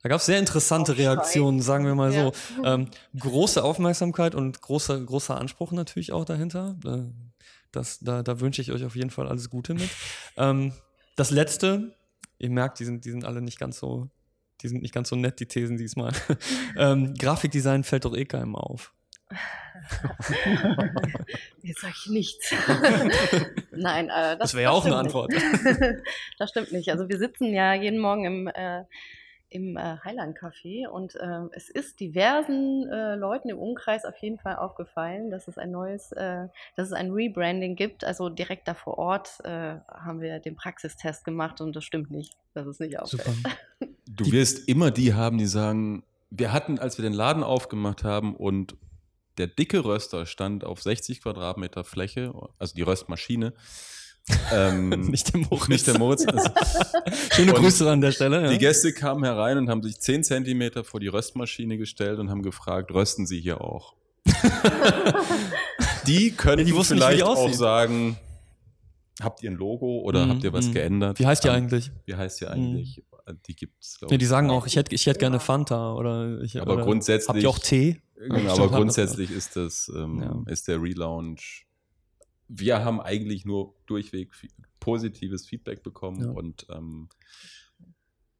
da 0.07 0.11
gab 0.11 0.21
es 0.21 0.25
sehr 0.25 0.39
interessante 0.39 0.93
Aufschrei. 0.93 1.09
Reaktionen, 1.09 1.61
sagen 1.61 1.85
wir 1.85 1.93
mal 1.93 2.13
Ja. 2.13 2.31
so. 2.31 2.63
Ähm, 2.63 2.87
große 3.19 3.61
Aufmerksamkeit 3.61 4.35
und 4.35 4.61
großer, 4.61 4.97
großer 5.01 5.37
Anspruch 5.37 5.73
natürlich 5.73 6.13
auch 6.13 6.23
dahinter. 6.23 6.77
Äh, 6.85 7.11
das, 7.73 7.99
da, 7.99 8.23
da 8.23 8.39
wünsche 8.39 8.61
ich 8.61 8.71
euch 8.71 8.85
auf 8.85 8.95
jeden 8.95 9.09
Fall 9.09 9.27
alles 9.27 9.49
Gute 9.49 9.73
mit. 9.73 9.89
Ähm, 10.37 10.71
das 11.17 11.29
letzte, 11.29 11.93
ihr 12.39 12.49
merkt, 12.49 12.79
die 12.79 12.85
sind, 12.85 13.03
die 13.03 13.11
sind 13.11 13.25
alle 13.25 13.41
nicht 13.41 13.59
ganz 13.59 13.79
so, 13.79 14.07
die 14.61 14.69
sind 14.69 14.81
nicht 14.81 14.93
ganz 14.93 15.09
so 15.09 15.17
nett, 15.17 15.41
die 15.41 15.45
Thesen 15.45 15.75
diesmal. 15.75 16.13
ähm, 16.77 17.13
Grafikdesign 17.13 17.83
fällt 17.83 18.05
doch 18.05 18.15
eh 18.15 18.23
keinem 18.23 18.55
auf. 18.55 18.93
Jetzt 21.63 21.81
sage 21.81 21.95
ich 21.97 22.09
nichts. 22.09 22.55
Nein, 23.71 24.05
äh, 24.05 24.37
das, 24.37 24.39
Das 24.39 24.53
wäre 24.53 24.63
ja 24.63 24.69
auch 24.69 24.85
eine 24.85 24.95
Antwort. 24.95 25.33
Das 26.39 26.49
stimmt 26.49 26.71
nicht. 26.71 26.89
Also 26.91 27.09
wir 27.09 27.17
sitzen 27.17 27.53
ja 27.53 27.73
jeden 27.73 27.99
Morgen 27.99 28.23
im, 28.23 28.47
äh, 28.47 28.85
im 29.49 29.77
äh, 29.77 29.97
Highland 30.03 30.37
Café 30.37 30.87
und 30.87 31.15
äh, 31.15 31.41
es 31.51 31.69
ist 31.69 31.99
diversen 31.99 32.87
äh, 32.89 33.15
Leuten 33.15 33.49
im 33.49 33.57
Umkreis 33.57 34.05
auf 34.05 34.17
jeden 34.17 34.37
Fall 34.39 34.57
aufgefallen, 34.57 35.29
dass 35.31 35.47
es 35.47 35.57
ein 35.57 35.71
neues, 35.71 36.11
äh, 36.11 36.47
dass 36.75 36.87
es 36.87 36.93
ein 36.93 37.11
Rebranding 37.11 37.75
gibt. 37.75 38.03
Also 38.03 38.29
direkt 38.29 38.67
da 38.67 38.73
vor 38.73 38.97
Ort 38.97 39.39
äh, 39.43 39.77
haben 39.89 40.21
wir 40.21 40.39
den 40.39 40.55
Praxistest 40.55 41.23
gemacht 41.23 41.61
und 41.61 41.75
das 41.75 41.83
stimmt 41.83 42.11
nicht. 42.11 42.33
Das 42.53 42.67
ist 42.67 42.79
nicht 42.79 42.99
auffällt. 42.99 43.23
Super. 43.23 43.51
Du 44.09 44.31
wirst 44.31 44.67
immer 44.69 44.89
die 44.89 45.13
haben, 45.13 45.37
die 45.37 45.45
sagen, 45.45 46.01
wir 46.29 46.53
hatten, 46.53 46.79
als 46.79 46.97
wir 46.97 47.03
den 47.03 47.13
Laden 47.13 47.43
aufgemacht 47.43 48.05
haben 48.05 48.35
und 48.35 48.75
der 49.37 49.47
dicke 49.47 49.83
Röster 49.83 50.25
stand 50.25 50.63
auf 50.63 50.81
60 50.81 51.21
Quadratmeter 51.21 51.83
Fläche, 51.83 52.33
also 52.57 52.73
die 52.73 52.81
Röstmaschine. 52.81 53.53
Ähm, 54.51 54.89
Nicht 55.11 55.33
der 55.33 55.39
Moritz. 55.41 55.67
Nicht 55.69 55.87
der 55.87 55.97
Moritz. 55.99 56.25
Also, 56.31 56.49
Schöne 57.33 57.53
Und 57.53 57.59
Grüße 57.61 57.89
an 57.89 58.01
der 58.01 58.11
Stelle. 58.11 58.43
Ja. 58.43 58.49
Die 58.51 58.57
Gäste 58.57 58.93
kamen 58.93 59.23
herein 59.23 59.57
und 59.57 59.69
haben 59.69 59.81
sich 59.83 59.99
10 59.99 60.23
Zentimeter 60.23 60.83
vor 60.83 60.99
die 60.99 61.07
Röstmaschine 61.07 61.77
gestellt 61.77 62.19
und 62.19 62.29
haben 62.29 62.43
gefragt, 62.43 62.91
rösten 62.91 63.25
Sie 63.25 63.39
hier 63.39 63.61
auch? 63.61 63.95
die 66.07 66.31
können 66.31 66.59
Ja, 66.59 66.65
die 66.65 66.71
die 66.71 66.83
vielleicht 66.83 67.23
auch 67.23 67.51
sagen, 67.53 68.17
habt 69.21 69.43
ihr 69.43 69.51
ein 69.51 69.55
Logo 69.55 69.99
oder 70.01 70.25
Mhm, 70.25 70.29
habt 70.31 70.43
ihr 70.43 70.53
was 70.53 70.67
mhm. 70.67 70.73
geändert? 70.73 71.19
Wie 71.19 71.25
heißt 71.25 71.43
die 71.43 71.47
Ähm, 71.49 71.55
eigentlich? 71.55 71.91
Wie 72.05 72.15
heißt 72.15 72.41
die 72.41 72.47
eigentlich? 72.47 73.03
Die 73.47 73.55
gibt 73.55 73.73
es, 73.83 73.99
glaube 73.99 74.13
Nee, 74.13 74.17
die 74.19 74.25
sagen 74.25 74.49
auch, 74.49 74.65
ich 74.67 74.77
hätte 74.77 74.95
ich 74.95 75.05
hätte 75.05 75.19
gerne 75.19 75.39
Fanta 75.41 75.93
oder 75.93 76.39
ich 76.41 76.61
Aber 76.61 76.75
oder 76.75 76.83
grundsätzlich- 76.83 77.27
Habt 77.29 77.41
ihr 77.41 77.49
auch 77.49 77.59
Tee? 77.59 78.01
Genau, 78.15 78.53
aber 78.53 78.69
grundsätzlich 78.69 79.31
ist 79.31 79.55
das 79.57 79.91
ähm, 79.95 80.21
Ja. 80.21 80.51
ist 80.51 80.67
der 80.67 80.81
Relaunch. 80.81 81.66
Wir 82.47 82.83
haben 82.83 83.01
eigentlich 83.01 83.45
nur 83.45 83.75
durchweg 83.87 84.31
positives 84.79 85.45
Feedback 85.47 85.83
bekommen 85.83 86.21
Ja. 86.21 86.29
und 86.31 86.65
ähm, 86.69 87.09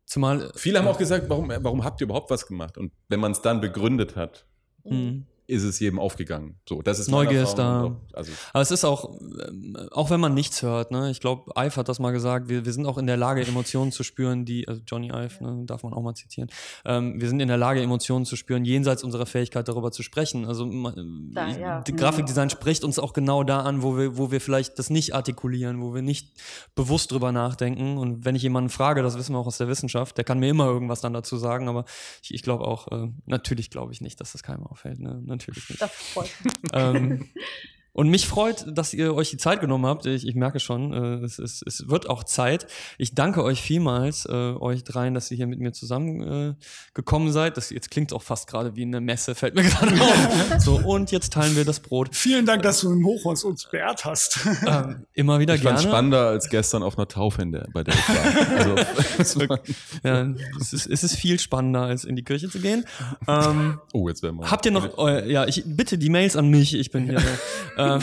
Zumal 0.06 0.52
viele 0.56 0.80
haben 0.80 0.88
auch 0.88 0.98
gesagt, 0.98 1.30
warum, 1.30 1.50
warum 1.50 1.84
habt 1.84 2.00
ihr 2.00 2.06
überhaupt 2.06 2.30
was 2.30 2.48
gemacht? 2.48 2.78
Und 2.78 2.94
wenn 3.10 3.20
man 3.20 3.34
es 3.34 3.42
dann 3.42 3.60
begründet 3.62 4.16
hat, 4.16 4.46
Mhm. 4.86 5.26
Ist 5.48 5.64
es 5.64 5.80
jedem 5.80 5.98
aufgegangen. 5.98 6.60
So, 6.68 6.82
das 6.82 7.00
ist 7.00 7.10
Neugier 7.10 7.44
ist 7.44 7.56
da. 7.56 7.96
Also, 8.14 8.32
Aber 8.52 8.62
es 8.62 8.70
ist 8.72 8.84
auch, 8.84 9.18
ähm, 9.48 9.78
auch 9.92 10.10
wenn 10.10 10.20
man 10.20 10.34
nichts 10.34 10.62
hört, 10.62 10.92
ne? 10.92 11.10
ich 11.10 11.22
glaube, 11.22 11.52
Ive 11.58 11.76
hat 11.78 11.88
das 11.88 12.00
mal 12.00 12.12
gesagt, 12.12 12.50
wir, 12.50 12.66
wir 12.66 12.74
sind 12.74 12.86
auch 12.86 12.98
in 12.98 13.08
der 13.08 13.16
Lage, 13.16 13.46
Emotionen 13.48 13.92
zu 13.94 14.04
spüren, 14.04 14.44
die, 14.44 14.68
also 14.68 14.82
Johnny 14.86 15.08
Ive, 15.08 15.42
ne, 15.44 15.64
darf 15.66 15.84
man 15.84 15.94
auch 15.94 16.02
mal 16.02 16.14
zitieren, 16.16 16.50
ähm, 16.84 17.20
wir 17.22 17.30
sind 17.30 17.40
in 17.40 17.48
der 17.48 17.56
Lage, 17.58 17.82
Emotionen 17.82 18.26
zu 18.26 18.36
spüren, 18.36 18.66
jenseits 18.66 19.04
unserer 19.06 19.26
Fähigkeit, 19.26 19.68
darüber 19.70 19.92
zu 19.92 20.04
sprechen. 20.04 20.46
Also 20.46 20.66
man, 20.66 21.32
Da, 21.34 21.48
ich- 21.48 21.58
ja. 21.58 21.82
die 21.82 21.96
Grafikdesign 21.96 22.50
spricht 22.50 22.84
uns 22.84 23.00
auch 23.00 23.14
genau 23.14 23.44
da 23.44 23.62
an, 23.62 23.82
wo 23.84 23.98
wir, 23.98 24.18
wo 24.18 24.32
wir 24.32 24.42
vielleicht 24.42 24.78
das 24.80 24.90
nicht 24.90 25.16
artikulieren, 25.16 25.82
wo 25.82 25.96
wir 25.96 26.02
nicht 26.02 26.42
bewusst 26.76 27.12
drüber 27.14 27.32
nachdenken. 27.32 27.98
Und 27.98 28.26
wenn 28.26 28.36
ich 28.36 28.42
jemanden 28.44 28.70
frage, 28.70 29.02
das 29.02 29.18
wissen 29.18 29.34
wir 29.34 29.40
auch 29.40 29.48
aus 29.48 29.58
der 29.58 29.70
Wissenschaft, 29.70 30.18
der 30.18 30.26
kann 30.26 30.40
mir 30.40 30.50
immer 30.50 30.66
irgendwas 30.66 31.00
dann 31.00 31.14
dazu 31.14 31.38
sagen, 31.38 31.70
aber 31.70 31.86
ich, 32.22 32.34
ich 32.34 32.44
glaube 32.44 32.66
auch, 32.68 32.92
äh, 32.92 33.08
natürlich 33.26 33.70
glaube 33.70 33.94
ich 33.94 34.02
nicht, 34.02 34.20
dass 34.20 34.34
das 34.34 34.44
keinem 34.44 34.66
auffällt. 34.68 35.00
Ne? 35.00 35.22
Natürlich 35.38 35.70
nicht. 35.70 35.82
Das 35.82 35.92
freut 35.94 36.32
mich. 36.44 36.54
ähm, 36.74 37.30
und 37.98 38.10
mich 38.10 38.28
freut, 38.28 38.64
dass 38.68 38.94
ihr 38.94 39.16
euch 39.16 39.32
die 39.32 39.38
Zeit 39.38 39.60
genommen 39.60 39.88
habt. 39.88 40.06
Ich, 40.06 40.28
ich 40.28 40.36
merke 40.36 40.60
schon, 40.60 40.94
äh, 40.94 41.26
es, 41.26 41.40
es, 41.40 41.64
es 41.66 41.90
wird 41.90 42.08
auch 42.08 42.24
Zeit. 42.24 42.68
Ich 43.00 43.16
danke 43.16 43.44
euch 43.44 43.60
vielmals, 43.60 44.28
äh, 44.28 44.32
euch 44.32 44.84
dreien, 44.84 45.16
dass 45.16 45.32
ihr 45.32 45.38
hier 45.38 45.48
mit 45.48 45.60
mir 45.60 45.74
zusammengekommen 45.74 46.52
äh, 46.52 46.56
gekommen 46.94 47.32
seid. 47.32 47.58
Das 47.58 47.72
jetzt 47.72 47.90
klingt 47.90 48.14
auch 48.14 48.22
fast 48.22 48.46
gerade 48.48 48.76
wie 48.76 48.84
eine 48.84 49.02
Messe, 49.02 49.34
fällt 49.34 49.56
mir 49.56 49.64
gerade 49.68 50.00
auf. 50.00 50.60
So, 50.60 50.76
und 50.78 51.12
jetzt 51.12 51.34
teilen 51.34 51.56
wir 51.56 51.66
das 51.66 51.80
Brot. 51.80 52.16
Vielen 52.16 52.46
Dank, 52.46 52.62
dass 52.62 52.82
du 52.82 52.92
im 52.92 53.04
Hochhaus 53.04 53.44
uns 53.44 53.68
beehrt 53.68 54.06
hast. 54.06 54.42
Ähm, 54.68 55.08
immer 55.14 55.40
wieder 55.40 55.56
ich 55.56 55.64
fand 55.64 55.78
gerne. 55.78 55.90
spannender 55.90 56.28
als 56.28 56.50
gestern 56.50 56.84
auf 56.84 57.00
einer 57.00 57.08
Taufe, 57.08 57.42
in 57.42 57.52
der, 57.52 57.68
bei 57.74 57.84
der 57.84 57.96
ich 57.96 58.10
war. 58.10 59.18
Also, 59.18 59.42
Ja, 60.04 60.28
es, 60.62 60.74
ist, 60.74 60.86
es 60.86 61.04
ist 61.04 61.16
viel 61.16 61.40
spannender, 61.40 61.82
als 61.82 62.04
in 62.04 62.16
die 62.16 62.24
Kirche 62.24 62.48
zu 62.48 62.60
gehen. 62.60 62.86
Ähm, 63.28 63.80
oh, 63.92 64.08
jetzt 64.08 64.22
werden 64.22 64.38
wir. 64.38 64.52
Habt 64.52 64.68
ihr 64.68 64.72
noch, 64.72 65.00
äh, 65.00 65.32
ja, 65.32 65.48
ich 65.48 65.64
bitte 65.66 65.98
die 65.98 66.10
Mails 66.10 66.36
an 66.36 66.50
mich, 66.50 66.76
ich 66.76 66.92
bin 66.92 67.06
hier. 67.06 67.22
ähm, 67.96 68.02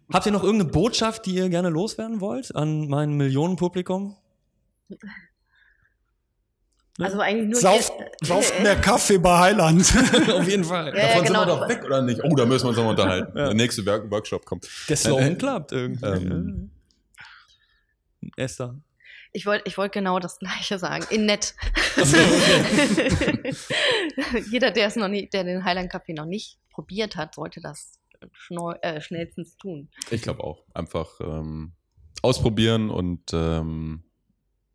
habt 0.12 0.26
ihr 0.26 0.32
noch 0.32 0.42
irgendeine 0.42 0.70
Botschaft, 0.70 1.26
die 1.26 1.34
ihr 1.34 1.48
gerne 1.48 1.68
loswerden 1.70 2.20
wollt 2.20 2.54
an 2.54 2.88
mein 2.88 3.12
Millionenpublikum? 3.12 4.16
Also 7.00 7.20
eigentlich 7.20 7.50
nur 7.50 7.60
Sauft, 7.60 7.92
ihr- 7.98 8.26
sauft 8.26 8.60
mehr 8.62 8.74
Kaffee 8.76 9.18
bei 9.18 9.38
Heiland. 9.38 9.82
Auf 10.32 10.48
jeden 10.48 10.64
Fall. 10.64 10.88
Ja, 10.96 11.08
Davon 11.08 11.24
genau. 11.24 11.40
sind 11.40 11.48
wir 11.48 11.56
doch 11.56 11.68
weg, 11.68 11.84
oder 11.84 12.02
nicht? 12.02 12.20
Oh, 12.24 12.34
da 12.34 12.44
müssen 12.44 12.64
wir 12.64 12.68
uns 12.70 12.76
noch 12.76 12.84
mal 12.84 12.90
unterhalten. 12.90 13.34
Der 13.36 13.54
nächste 13.54 13.86
Work 13.86 14.10
Workshop 14.10 14.44
kommt. 14.44 14.68
Der 14.88 14.96
Slogan 14.96 15.32
Äh, 15.32 15.36
klappt 15.36 15.72
irgendwie. 15.72 16.06
ähm, 16.06 16.70
Esther. 18.36 18.74
Ich 19.32 19.46
wollte 19.46 19.64
ich 19.68 19.78
wollt 19.78 19.92
genau 19.92 20.18
das 20.18 20.38
Gleiche 20.40 20.78
sagen. 20.78 21.04
In 21.10 21.26
nett. 21.26 21.54
Jeder, 24.50 24.70
der 24.70 24.86
es 24.88 24.96
noch 24.96 25.08
nie, 25.08 25.28
der 25.28 25.44
den 25.44 25.64
Highland 25.64 25.90
Kaffee 25.92 26.14
noch 26.14 26.24
nicht 26.24 26.58
probiert 26.70 27.16
hat, 27.16 27.34
sollte 27.34 27.60
das 27.60 27.92
äh, 28.82 29.00
schnellstens 29.00 29.56
tun. 29.56 29.88
Ich 30.10 30.22
glaube 30.22 30.42
auch. 30.44 30.64
Einfach 30.74 31.08
ähm, 31.20 31.72
ausprobieren 32.22 32.90
und 32.90 33.22
ähm, 33.32 34.02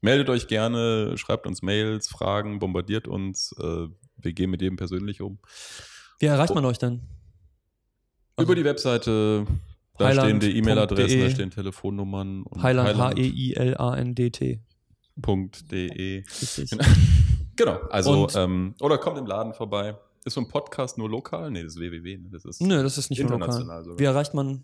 meldet 0.02 0.30
euch 0.30 0.48
gerne, 0.48 1.18
schreibt 1.18 1.48
uns 1.48 1.62
Mails, 1.62 2.08
Fragen, 2.08 2.60
bombardiert 2.60 3.08
uns. 3.08 3.54
Äh, 3.60 3.88
wir 4.18 4.34
gehen 4.34 4.50
mit 4.50 4.62
jedem 4.62 4.78
persönlich 4.78 5.22
um. 5.22 5.40
Wie 6.20 6.28
erreicht 6.28 6.56
man 6.56 6.66
euch 6.66 6.78
denn? 6.78 7.02
Also 8.36 8.48
Über 8.48 8.56
die 8.56 8.64
Webseite, 8.64 9.46
da 9.98 10.06
Highland 10.08 10.28
stehen 10.44 10.52
die 10.52 10.58
E-Mail-Adressen, 10.58 11.20
de. 11.20 11.24
da 11.28 11.30
stehen 11.30 11.52
Telefonnummern. 11.52 12.44
und 12.44 12.60
E 12.60 12.64
Highland 12.64 12.98
H-E-I-L-A-N-D-T. 12.98 14.62
Punkt 15.22 15.72
.de. 15.72 16.24
Genau, 17.56 17.78
also, 17.92 18.24
Und- 18.24 18.36
ähm, 18.36 18.76
oder 18.80 18.98
kommt 18.98 19.20
im 19.20 19.28
Laden 19.28 19.54
vorbei. 19.54 19.96
Ist 20.26 20.34
so 20.34 20.42
ein 20.42 20.48
Podcast 20.48 20.98
nur 20.98 21.10
lokal? 21.10 21.52
Nee, 21.52 21.64
das 21.64 21.74
ist 21.74 21.80
www. 21.80 22.18
ne? 22.18 22.30
Das 22.32 22.46
ist 22.46 22.62
Nö, 22.62 22.82
das 22.82 22.98
ist 22.98 23.10
nicht 23.10 23.22
nur 23.22 23.32
international 23.34 23.66
lokal. 23.80 23.84
sogar. 23.84 24.00
Wie 24.00 24.04
erreicht 24.06 24.34
man 24.34 24.64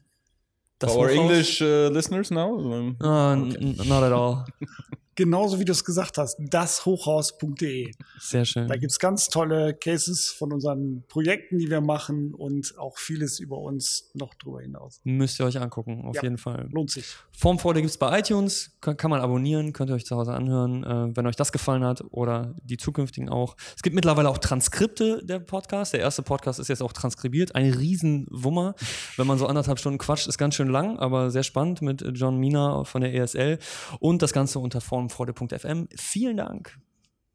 das 0.79 0.93
For? 0.93 1.09
English 1.09 1.61
uh, 1.61 1.89
listeners 1.89 2.31
now? 2.31 2.95
Ah, 3.01 3.33
n- 3.33 3.53
n- 3.55 3.75
not 3.87 4.03
at 4.03 4.13
all. 4.13 4.45
Genauso 5.19 5.59
wie 5.59 5.65
du 5.65 5.73
es 5.73 5.83
gesagt 5.83 6.17
hast, 6.17 6.37
dashochhaus.de. 6.39 7.91
Sehr 8.19 8.45
schön. 8.45 8.69
Da 8.69 8.77
gibt 8.77 8.93
es 8.93 8.99
ganz 8.99 9.27
tolle 9.27 9.73
Cases 9.73 10.29
von 10.29 10.53
unseren 10.53 11.03
Projekten, 11.09 11.57
die 11.57 11.69
wir 11.69 11.81
machen 11.81 12.33
und 12.33 12.73
auch 12.77 12.97
vieles 12.97 13.39
über 13.39 13.57
uns 13.57 14.11
noch 14.13 14.33
drüber 14.35 14.61
hinaus. 14.61 15.01
Müsst 15.03 15.37
ihr 15.41 15.45
euch 15.45 15.59
angucken, 15.59 16.05
auf 16.05 16.15
Ja. 16.15 16.23
jeden 16.23 16.37
Fall. 16.37 16.69
Lohnt 16.71 16.91
sich. 16.91 17.05
Formfreude 17.37 17.81
gibt 17.81 17.91
es 17.91 17.97
bei 17.97 18.17
iTunes, 18.17 18.71
kann, 18.79 18.95
kann 18.95 19.11
man 19.11 19.19
abonnieren, 19.19 19.73
könnt 19.73 19.89
ihr 19.89 19.95
euch 19.95 20.05
zu 20.05 20.15
Hause 20.15 20.33
anhören, 20.33 20.85
äh, 20.85 21.15
wenn 21.17 21.27
euch 21.27 21.35
das 21.35 21.51
gefallen 21.51 21.83
hat 21.83 22.01
oder 22.11 22.55
die 22.63 22.77
zukünftigen 22.77 23.27
auch. 23.27 23.57
Es 23.75 23.81
gibt 23.81 23.95
mittlerweile 23.95 24.29
auch 24.29 24.37
Transkripte 24.37 25.21
der 25.25 25.39
Podcast. 25.39 25.91
Der 25.91 25.99
erste 25.99 26.21
Podcast 26.23 26.61
ist 26.61 26.69
jetzt 26.69 26.81
auch 26.81 26.93
transkribiert. 26.93 27.55
Ein 27.55 27.73
Riesenwummer. 27.73 28.73
Wenn 29.17 29.27
man 29.27 29.37
so 29.37 29.47
anderthalb 29.47 29.79
Stunden 29.79 29.97
quatscht, 29.97 30.27
ist 30.27 30.37
ganz 30.37 30.55
schön 30.55 30.69
lang, 30.69 30.97
aber 30.97 31.29
sehr 31.29 31.43
spannend 31.43 31.81
mit 31.81 32.05
John 32.13 32.37
Mina 32.37 32.85
von 32.85 33.01
der 33.01 33.13
ESL 33.13 33.59
und 33.99 34.21
das 34.21 34.31
Ganze 34.31 34.59
unter 34.59 34.79
formfreude.fm. 35.09 35.87
Vielen 35.95 36.37
Dank. 36.37 36.77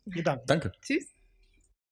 Vielen 0.09 0.25
Dank. 0.25 0.47
Danke. 0.47 0.73
Tschüss. 0.81 1.14